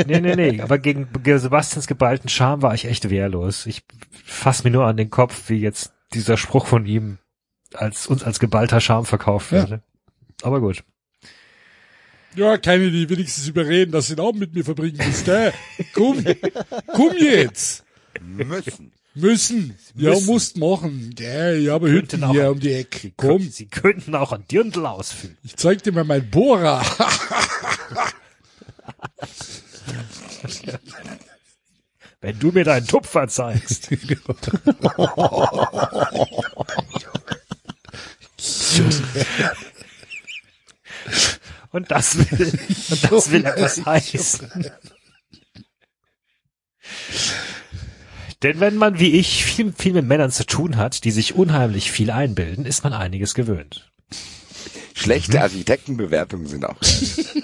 [0.06, 3.66] Nee, nee, nee, aber gegen, Sebastians geballten Charme war ich echt wehrlos.
[3.66, 3.82] Ich
[4.24, 7.18] fass mir nur an den Kopf, wie jetzt dieser Spruch von ihm
[7.74, 9.62] als uns als geballter Charme verkauft Ja.
[9.62, 9.82] wurde.
[10.42, 10.84] Aber gut.
[12.36, 15.52] Ja, kann ich die wenigstens überreden, dass du den Abend mit mir verbringen musst, gell?
[15.94, 16.24] Komm,
[16.92, 17.84] komm jetzt.
[18.20, 18.92] Müssen.
[19.14, 19.76] Müssen.
[19.94, 20.26] Ja, Müssen.
[20.26, 21.12] musst machen.
[21.14, 23.12] Gell, ich habe Hütten Könnten auch- hier um die Ecke.
[23.16, 25.36] Komm, Sie könnten auch ein Dirndl ausfüllen.
[25.44, 26.82] ich zeig dir mal mein Bohrer.
[32.20, 33.90] Wenn du mir deinen Tupfer zeigst.
[41.70, 42.58] Und das will,
[42.90, 44.70] und das will etwas heißen.
[48.44, 51.90] Denn wenn man wie ich viel, viel mit Männern zu tun hat, die sich unheimlich
[51.90, 53.90] viel einbilden, ist man einiges gewöhnt.
[54.96, 56.76] Schlechte Architektenbewertungen sind auch.
[56.84, 57.34] Jetzt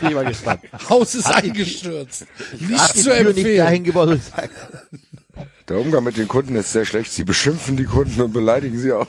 [0.00, 0.62] bin ich mal gespannt.
[0.88, 2.24] Haus ist eingestürzt.
[2.58, 3.58] Nicht zu Tür nicht empfehlen.
[3.58, 4.18] dahin gebaut
[5.68, 7.12] Der Umgang mit den Kunden ist sehr schlecht.
[7.12, 9.06] Sie beschimpfen die Kunden und beleidigen sie auch.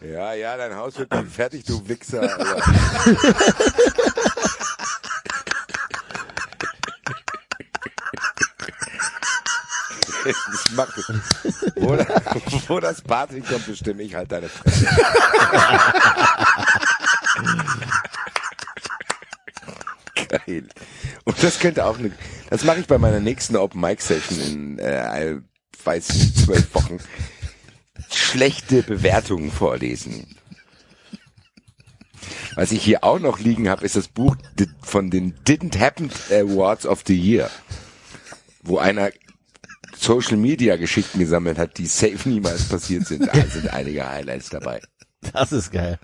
[0.00, 2.22] Ja, ja, dein Haus wird nie fertig, du Wichser.
[10.74, 11.08] Macht es.
[11.76, 11.98] Wo,
[12.68, 14.86] wo das Bad hinkommt, bestimme ich halt deine Fresse.
[20.28, 20.68] Geil.
[21.24, 22.12] Und das könnte auch eine,
[22.50, 25.36] das mache ich bei meiner nächsten Open Mic Session in, äh,
[25.84, 26.98] weiß nicht, zwölf Wochen.
[28.10, 30.36] Schlechte Bewertungen vorlesen.
[32.54, 34.36] Was ich hier auch noch liegen habe, ist das Buch
[34.82, 37.50] von den Didn't Happen Awards of the Year,
[38.62, 39.10] wo einer
[40.02, 43.26] Social Media Geschichten gesammelt hat, die safe niemals passiert sind.
[43.26, 44.80] Da sind einige Highlights dabei.
[45.32, 45.98] das ist geil.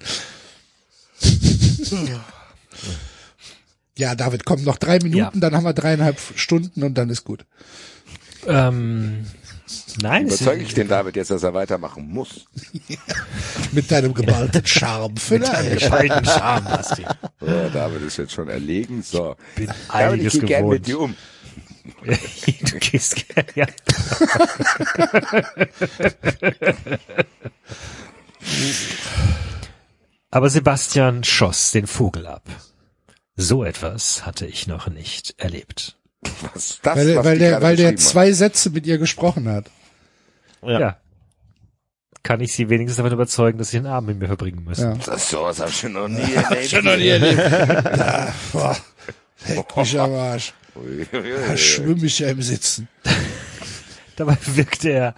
[3.97, 5.33] Ja, David, komm, noch drei Minuten, Ja.
[5.35, 7.45] dann haben wir dreieinhalb Stunden und dann ist gut.
[8.47, 9.27] Ähm,
[10.01, 12.47] nein, Überzeuge ich den David jetzt, dass er weitermachen muss?
[13.73, 15.81] Mit deinem geballten Charme vielleicht.
[15.83, 17.05] Geballten Charme, Basti.
[17.41, 19.03] So, David ist jetzt schon erlegen.
[19.03, 19.35] So.
[19.57, 20.79] Bin David, ich einiges gehe gern gewohnt.
[20.79, 21.15] mit dir um.
[22.05, 23.67] du gehst gerne, ja.
[30.31, 32.43] Aber Sebastian schoss den Vogel ab.
[33.37, 35.97] So etwas hatte ich noch nicht erlebt.
[36.53, 39.71] Was ist das, Weil, was weil der, weil der zwei Sätze mit ihr gesprochen hat.
[40.63, 40.99] Ja.
[42.25, 44.91] Kann ich sie wenigstens davon überzeugen, dass sie den Abend mit mir verbringen müssen.
[44.91, 44.99] Ja.
[45.07, 46.69] Das sowas habe ich schon noch nie erlebt.
[46.69, 47.39] Schon noch nie erlebt.
[47.99, 48.77] Da, boah,
[49.47, 50.53] leck mich am Arsch.
[51.13, 52.89] Da schwimme ich ja im Sitzen.
[54.17, 55.15] Dabei wirkte er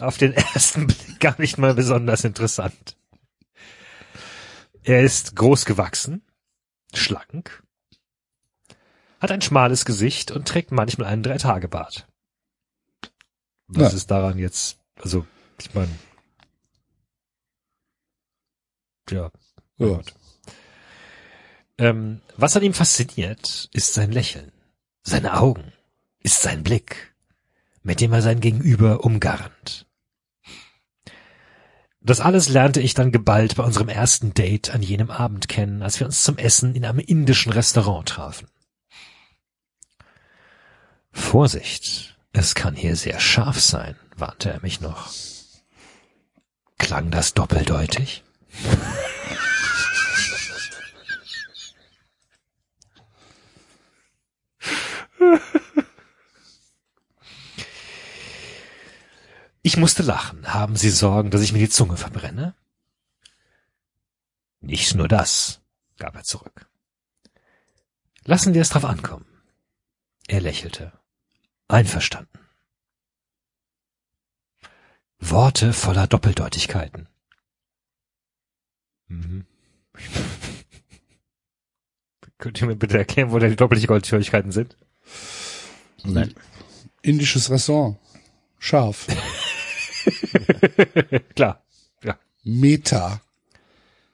[0.00, 2.96] auf den ersten Blick gar nicht mal besonders interessant.
[4.82, 6.22] Er ist groß gewachsen,
[6.92, 7.62] schlank,
[9.20, 12.06] hat ein schmales Gesicht und trägt manchmal einen Dreitagebart.
[13.66, 13.96] Was Ja.
[13.96, 15.26] ist daran jetzt, also,
[15.60, 15.90] ich meine,
[19.10, 19.30] ja,
[19.78, 20.00] Ja.
[21.78, 24.52] Ähm, was an ihm fasziniert, ist sein Lächeln,
[25.04, 25.72] seine Augen,
[26.20, 27.14] ist sein Blick,
[27.82, 29.86] mit dem er sein Gegenüber umgarnt.
[32.00, 36.00] Das alles lernte ich dann geballt bei unserem ersten Date an jenem Abend kennen, als
[36.00, 38.48] wir uns zum Essen in einem indischen Restaurant trafen.
[41.12, 45.10] Vorsicht, es kann hier sehr scharf sein, warnte er mich noch.
[46.78, 48.24] Klang das doppeldeutig?
[59.66, 60.52] Ich musste lachen.
[60.52, 62.54] Haben Sie Sorgen, dass ich mir die Zunge verbrenne?
[64.60, 65.62] Nicht nur das,
[65.96, 66.68] gab er zurück.
[68.24, 69.24] Lassen wir es drauf ankommen.
[70.28, 70.92] Er lächelte.
[71.66, 72.38] Einverstanden.
[75.18, 77.08] Worte voller Doppeldeutigkeiten.
[79.08, 79.46] Mhm.
[82.36, 84.76] Könnt ihr mir bitte erklären, wo da die Doppeldeutigkeiten sind?
[86.04, 86.34] Nein.
[87.02, 87.98] Indisches Restaurant.
[88.58, 89.06] Scharf.
[91.34, 91.64] Klar.
[92.02, 92.18] Ja.
[92.44, 93.20] Meta.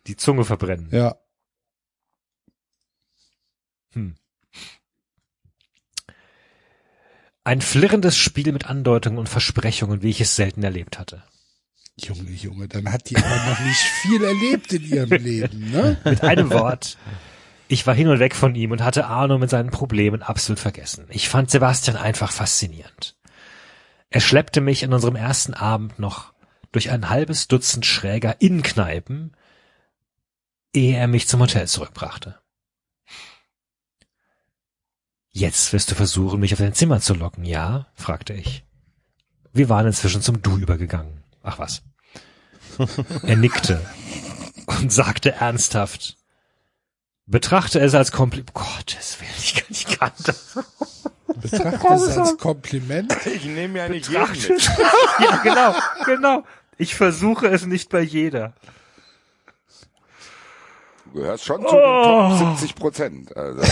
[0.06, 0.88] Die Zunge verbrennen.
[0.90, 1.16] Ja.
[3.92, 4.14] Hm.
[7.44, 11.24] Ein flirrendes Spiel mit Andeutungen und Versprechungen, wie ich es selten erlebt hatte.
[11.96, 16.00] Junge, Junge, dann hat die aber noch nicht viel erlebt in ihrem Leben, ne?
[16.04, 16.96] Mit einem Wort.
[17.72, 21.06] Ich war hin und weg von ihm und hatte Arno mit seinen Problemen absolut vergessen.
[21.08, 23.16] Ich fand Sebastian einfach faszinierend.
[24.08, 26.32] Er schleppte mich an unserem ersten Abend noch
[26.72, 29.36] durch ein halbes Dutzend schräger Innenkneipen,
[30.74, 32.40] ehe er mich zum Hotel zurückbrachte.
[35.28, 37.86] Jetzt wirst du versuchen, mich auf dein Zimmer zu locken, ja?
[37.94, 38.64] fragte ich.
[39.52, 41.22] Wir waren inzwischen zum Du übergegangen.
[41.44, 41.84] Ach was.
[43.22, 43.80] Er nickte
[44.66, 46.19] und sagte ernsthaft,
[47.30, 48.52] betrachte es als Kompliment.
[48.54, 50.58] Gottes Willen, ich kann, ich kann das.
[51.40, 53.14] Betrachte es als Kompliment.
[53.26, 54.66] Ich nehme ja nicht Betrachte es-
[55.20, 56.44] ja, genau, genau.
[56.76, 58.54] Ich versuche es nicht bei jeder.
[61.06, 62.28] Du gehörst schon zu Oh.
[62.30, 63.36] den Top 70 Prozent.
[63.36, 63.62] Also,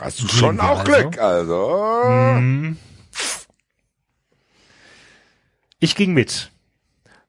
[0.00, 0.84] Hast du schon auch also?
[0.92, 2.36] Glück, also.
[5.80, 6.50] Ich ging mit.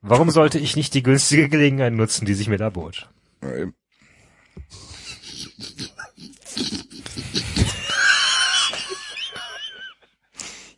[0.01, 3.09] Warum sollte ich nicht die günstige Gelegenheit nutzen, die sich mir da bot?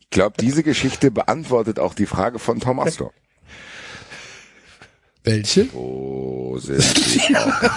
[0.00, 3.12] Ich glaube, diese Geschichte beantwortet auch die Frage von Tom Astor.
[5.24, 5.72] Welche?
[5.72, 6.82] Wo sind
[7.28, 7.70] die Augen?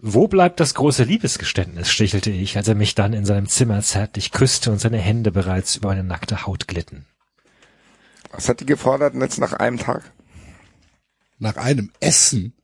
[0.00, 1.90] Wo bleibt das große Liebesgeständnis?
[1.90, 5.76] stichelte ich, als er mich dann in seinem Zimmer zärtlich küsste und seine Hände bereits
[5.76, 7.06] über meine nackte Haut glitten.
[8.30, 10.12] Was hat die gefordert jetzt nach einem Tag?
[11.38, 12.54] Nach einem Essen.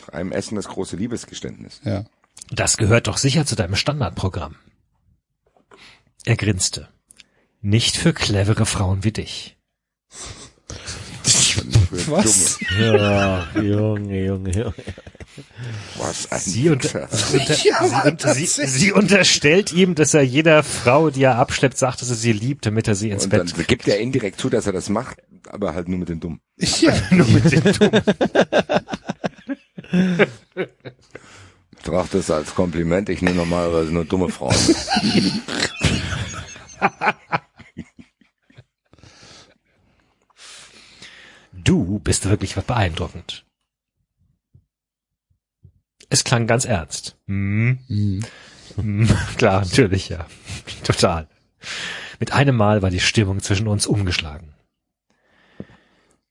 [0.00, 1.80] Nach einem Essen das große Liebesgeständnis.
[1.84, 2.04] Ja.
[2.50, 4.56] Das gehört doch sicher zu deinem Standardprogramm.
[6.24, 6.88] Er grinste.
[7.60, 9.56] Nicht für clevere Frauen wie dich.
[10.08, 12.60] Für Was?
[12.78, 14.74] Ja, Junge, Junge, Junge.
[15.96, 21.10] Was ein Sie, unter, unter, Ja, unter, sie, sie unterstellt ihm, dass er jeder Frau,
[21.10, 23.66] die er abschleppt, sagt, dass er sie liebt, damit er sie ins Und Bett dann
[23.66, 25.18] gibt er indirekt zu, dass er das macht,
[25.48, 26.40] aber halt nur mit den Dummen.
[26.56, 26.92] Ja.
[27.10, 27.90] nur mit dem Dumm.
[31.70, 33.08] Betrachte es als Kompliment.
[33.08, 34.54] Ich nehme normalerweise nur dumme Frauen.
[41.52, 43.44] Du bist wirklich beeindruckend.
[46.08, 47.16] Es klang ganz ernst.
[47.26, 47.78] Hm.
[48.76, 50.26] Hm, Klar, natürlich, ja.
[50.84, 51.28] Total.
[52.18, 54.54] Mit einem Mal war die Stimmung zwischen uns umgeschlagen.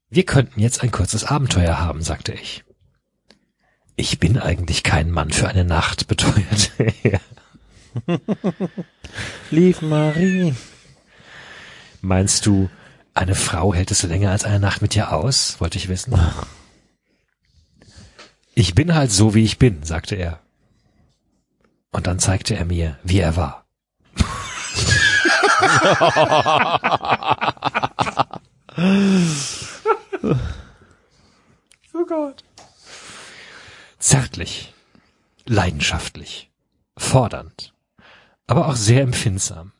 [0.09, 2.63] Wir könnten jetzt ein kurzes Abenteuer haben, sagte ich.
[3.95, 6.71] Ich bin eigentlich kein Mann für eine Nacht, beteuert
[7.03, 7.19] er.
[9.49, 10.53] Lief Marie.
[12.01, 12.69] Meinst du,
[13.13, 15.59] eine Frau hält es länger als eine Nacht mit dir aus?
[15.59, 16.13] Wollte ich wissen.
[18.59, 20.41] Ich bin halt so, wie ich bin, sagte er.
[21.91, 23.67] Und dann zeigte er mir, wie er war.
[31.93, 32.43] oh Gott.
[33.99, 34.73] Zärtlich,
[35.45, 36.49] leidenschaftlich,
[36.97, 37.75] fordernd,
[38.47, 39.71] aber auch sehr empfindsam.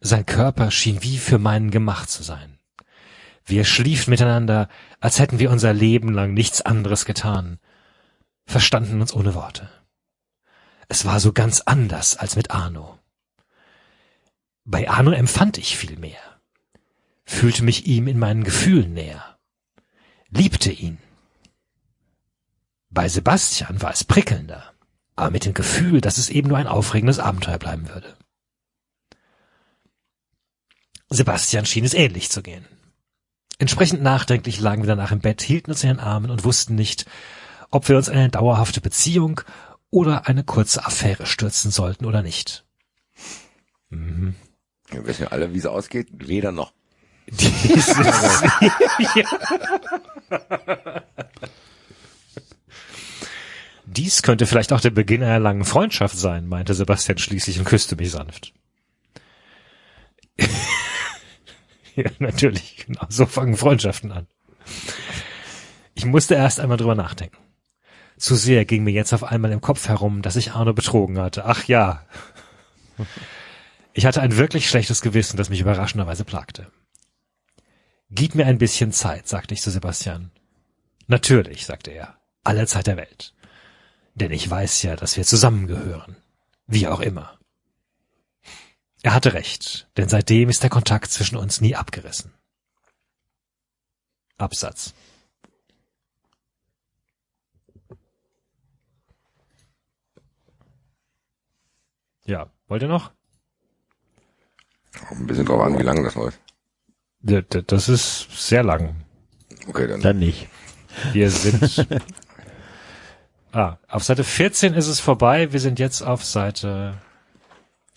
[0.00, 2.53] Sein Körper schien wie für meinen gemacht zu sein.
[3.46, 4.68] Wir schliefen miteinander,
[5.00, 7.58] als hätten wir unser Leben lang nichts anderes getan,
[8.46, 9.70] verstanden uns ohne Worte.
[10.88, 12.98] Es war so ganz anders als mit Arno.
[14.64, 16.40] Bei Arno empfand ich viel mehr,
[17.24, 19.38] fühlte mich ihm in meinen Gefühlen näher,
[20.30, 20.98] liebte ihn.
[22.88, 24.72] Bei Sebastian war es prickelnder,
[25.16, 28.16] aber mit dem Gefühl, dass es eben nur ein aufregendes Abenteuer bleiben würde.
[31.10, 32.66] Sebastian schien es ähnlich zu gehen.
[33.58, 37.06] Entsprechend nachdenklich lagen wir danach im Bett, hielten uns in den Armen und wussten nicht,
[37.70, 39.40] ob wir uns in eine dauerhafte Beziehung
[39.90, 42.64] oder eine kurze Affäre stürzen sollten oder nicht.
[43.90, 44.34] Mhm.
[44.88, 46.08] Wir wissen ja alle, wie es ausgeht.
[46.12, 46.72] Weder noch.
[47.26, 47.96] Dieses,
[53.86, 57.96] Dies könnte vielleicht auch der Beginn einer langen Freundschaft sein, meinte Sebastian schließlich und küsste
[57.96, 58.52] mich sanft.
[61.94, 64.26] Ja, natürlich, genau, so fangen Freundschaften an.
[65.94, 67.36] Ich musste erst einmal drüber nachdenken.
[68.16, 71.44] Zu sehr ging mir jetzt auf einmal im Kopf herum, dass ich Arno betrogen hatte.
[71.44, 72.04] Ach ja.
[73.96, 76.66] Ich hatte ein wirklich schlechtes Gewissen, das mich überraschenderweise plagte.
[78.10, 80.32] Gib mir ein bisschen Zeit, sagte ich zu Sebastian.
[81.06, 82.18] Natürlich, sagte er.
[82.42, 83.34] Alle Zeit der Welt.
[84.14, 86.16] Denn ich weiß ja, dass wir zusammengehören.
[86.66, 87.33] Wie auch immer.
[89.04, 92.32] Er hatte recht, denn seitdem ist der Kontakt zwischen uns nie abgerissen.
[94.38, 94.94] Absatz.
[102.24, 103.12] Ja, wollt ihr noch?
[105.10, 106.40] Ein bisschen drauf an, wie lange das läuft.
[107.20, 109.04] Das ist sehr lang.
[109.68, 110.00] Okay, dann.
[110.00, 110.48] Dann nicht.
[111.12, 111.86] Wir sind.
[113.52, 115.52] ah, auf Seite 14 ist es vorbei.
[115.52, 117.02] Wir sind jetzt auf Seite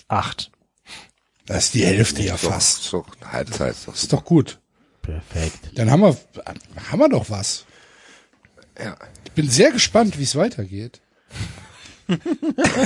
[0.10, 0.52] 8.
[1.48, 2.84] Das ist die Hälfte ja so, fast.
[2.84, 4.60] So, Halbzeit ist doch Ist doch gut.
[5.02, 5.72] Perfekt.
[5.76, 6.18] Dann haben wir,
[6.92, 7.66] haben wir doch was.
[8.78, 8.96] Ja.
[9.26, 11.02] Ich bin sehr gespannt, wie es weitergeht.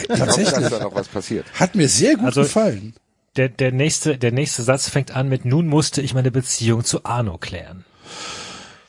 [0.07, 0.69] Tatsächlich.
[0.69, 1.45] da noch was passiert.
[1.59, 2.93] Hat mir sehr gut Also- gefallen.
[3.37, 7.05] Der, der nächste, der nächste Satz fängt an mit, nun musste ich meine Beziehung zu
[7.05, 7.85] Arno klären.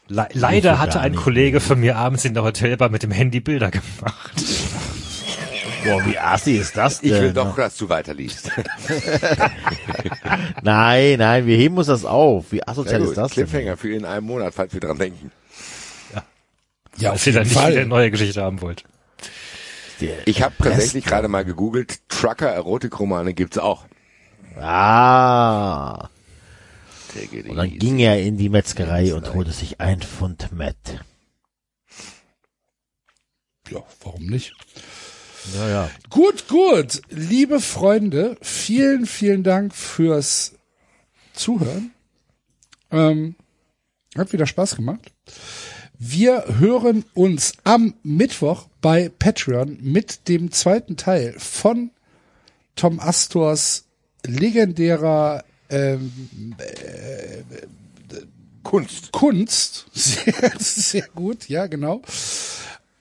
[0.08, 1.14] Le leider hatte ein.
[1.14, 4.32] Kollege von mir abends in der Hotelbar mit dem Handy Bilder gemacht.
[5.84, 7.12] Boah, wie assi ist das denn?
[7.12, 8.50] Ich will doch, dass du weiterliest.
[10.62, 12.52] Nein, nein, wir heben uns das auf.
[12.52, 13.16] Wie asozial ist gut.
[13.16, 13.46] das denn?
[13.46, 15.30] Cliffhanger für in einem Monat, falls wir dran denken.
[16.98, 17.86] Ja, Falls auf ihr dann jeden nicht wieder eine Fall.
[17.86, 18.84] neue Geschichte haben wollt.
[20.24, 23.84] Ich habe tatsächlich gerade mal gegoogelt, Trucker-Erotikromane gibt's auch.
[24.60, 26.08] Ah.
[27.48, 31.00] Und dann ging er in die Metzgerei und holte sich ein Pfund Mett.
[33.70, 34.54] Ja, warum nicht?
[35.54, 35.90] Ja, ja.
[36.10, 37.02] Gut, gut.
[37.10, 40.52] Liebe Freunde, vielen, vielen Dank fürs
[41.32, 41.92] Zuhören.
[42.90, 43.34] Ähm,
[44.16, 45.12] hat wieder Spaß gemacht.
[45.98, 51.90] Wir hören uns am Mittwoch bei Patreon mit dem zweiten Teil von
[52.76, 53.84] Tom Astors
[54.24, 56.54] legendärer ähm,
[58.62, 59.12] Kunst.
[59.12, 59.86] Kunst.
[59.92, 62.02] Sehr, sehr gut, ja, genau.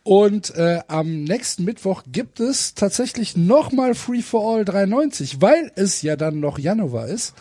[0.04, 6.02] Und äh, am nächsten Mittwoch gibt es tatsächlich nochmal Free for All 93, weil es
[6.02, 7.36] ja dann noch Januar ist.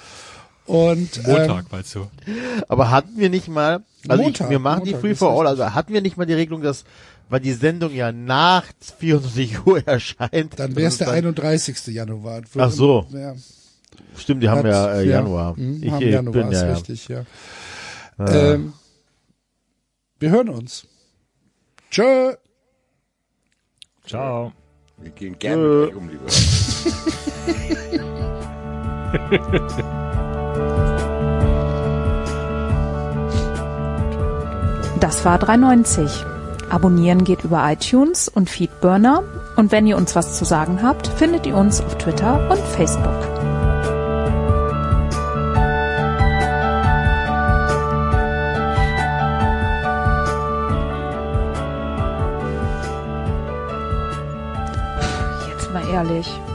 [0.66, 2.06] Und ähm, meinst du?
[2.68, 5.30] Aber hatten wir nicht mal, also Montag, ich, wir machen die Montag Free ist for
[5.40, 6.84] All, also hatten wir nicht mal die Regelung, dass,
[7.30, 8.64] weil die Sendung ja nach
[8.98, 10.58] 24 Uhr erscheint.
[10.58, 11.86] dann wäre es der dass 31.
[11.86, 12.42] Januar.
[12.58, 13.06] Ach so.
[13.12, 13.34] Ja,
[14.16, 15.58] Stimmt, die haben hat- ja äh, Januar.
[15.58, 16.74] Mhm, ich haben äh, Januar, bin ist ja, ja.
[16.74, 17.24] richtig, ja.
[18.18, 18.74] Ähm,
[20.18, 20.86] wir hören uns.
[21.90, 22.34] Tschö.
[24.10, 24.50] Ciao.
[24.96, 26.24] Wir gehen gerne mit euch um, liebe
[34.98, 36.24] Das war 390.
[36.70, 39.22] Abonnieren geht über iTunes und Feedburner.
[39.54, 43.39] Und wenn ihr uns was zu sagen habt, findet ihr uns auf Twitter und Facebook.
[56.08, 56.49] Jetzt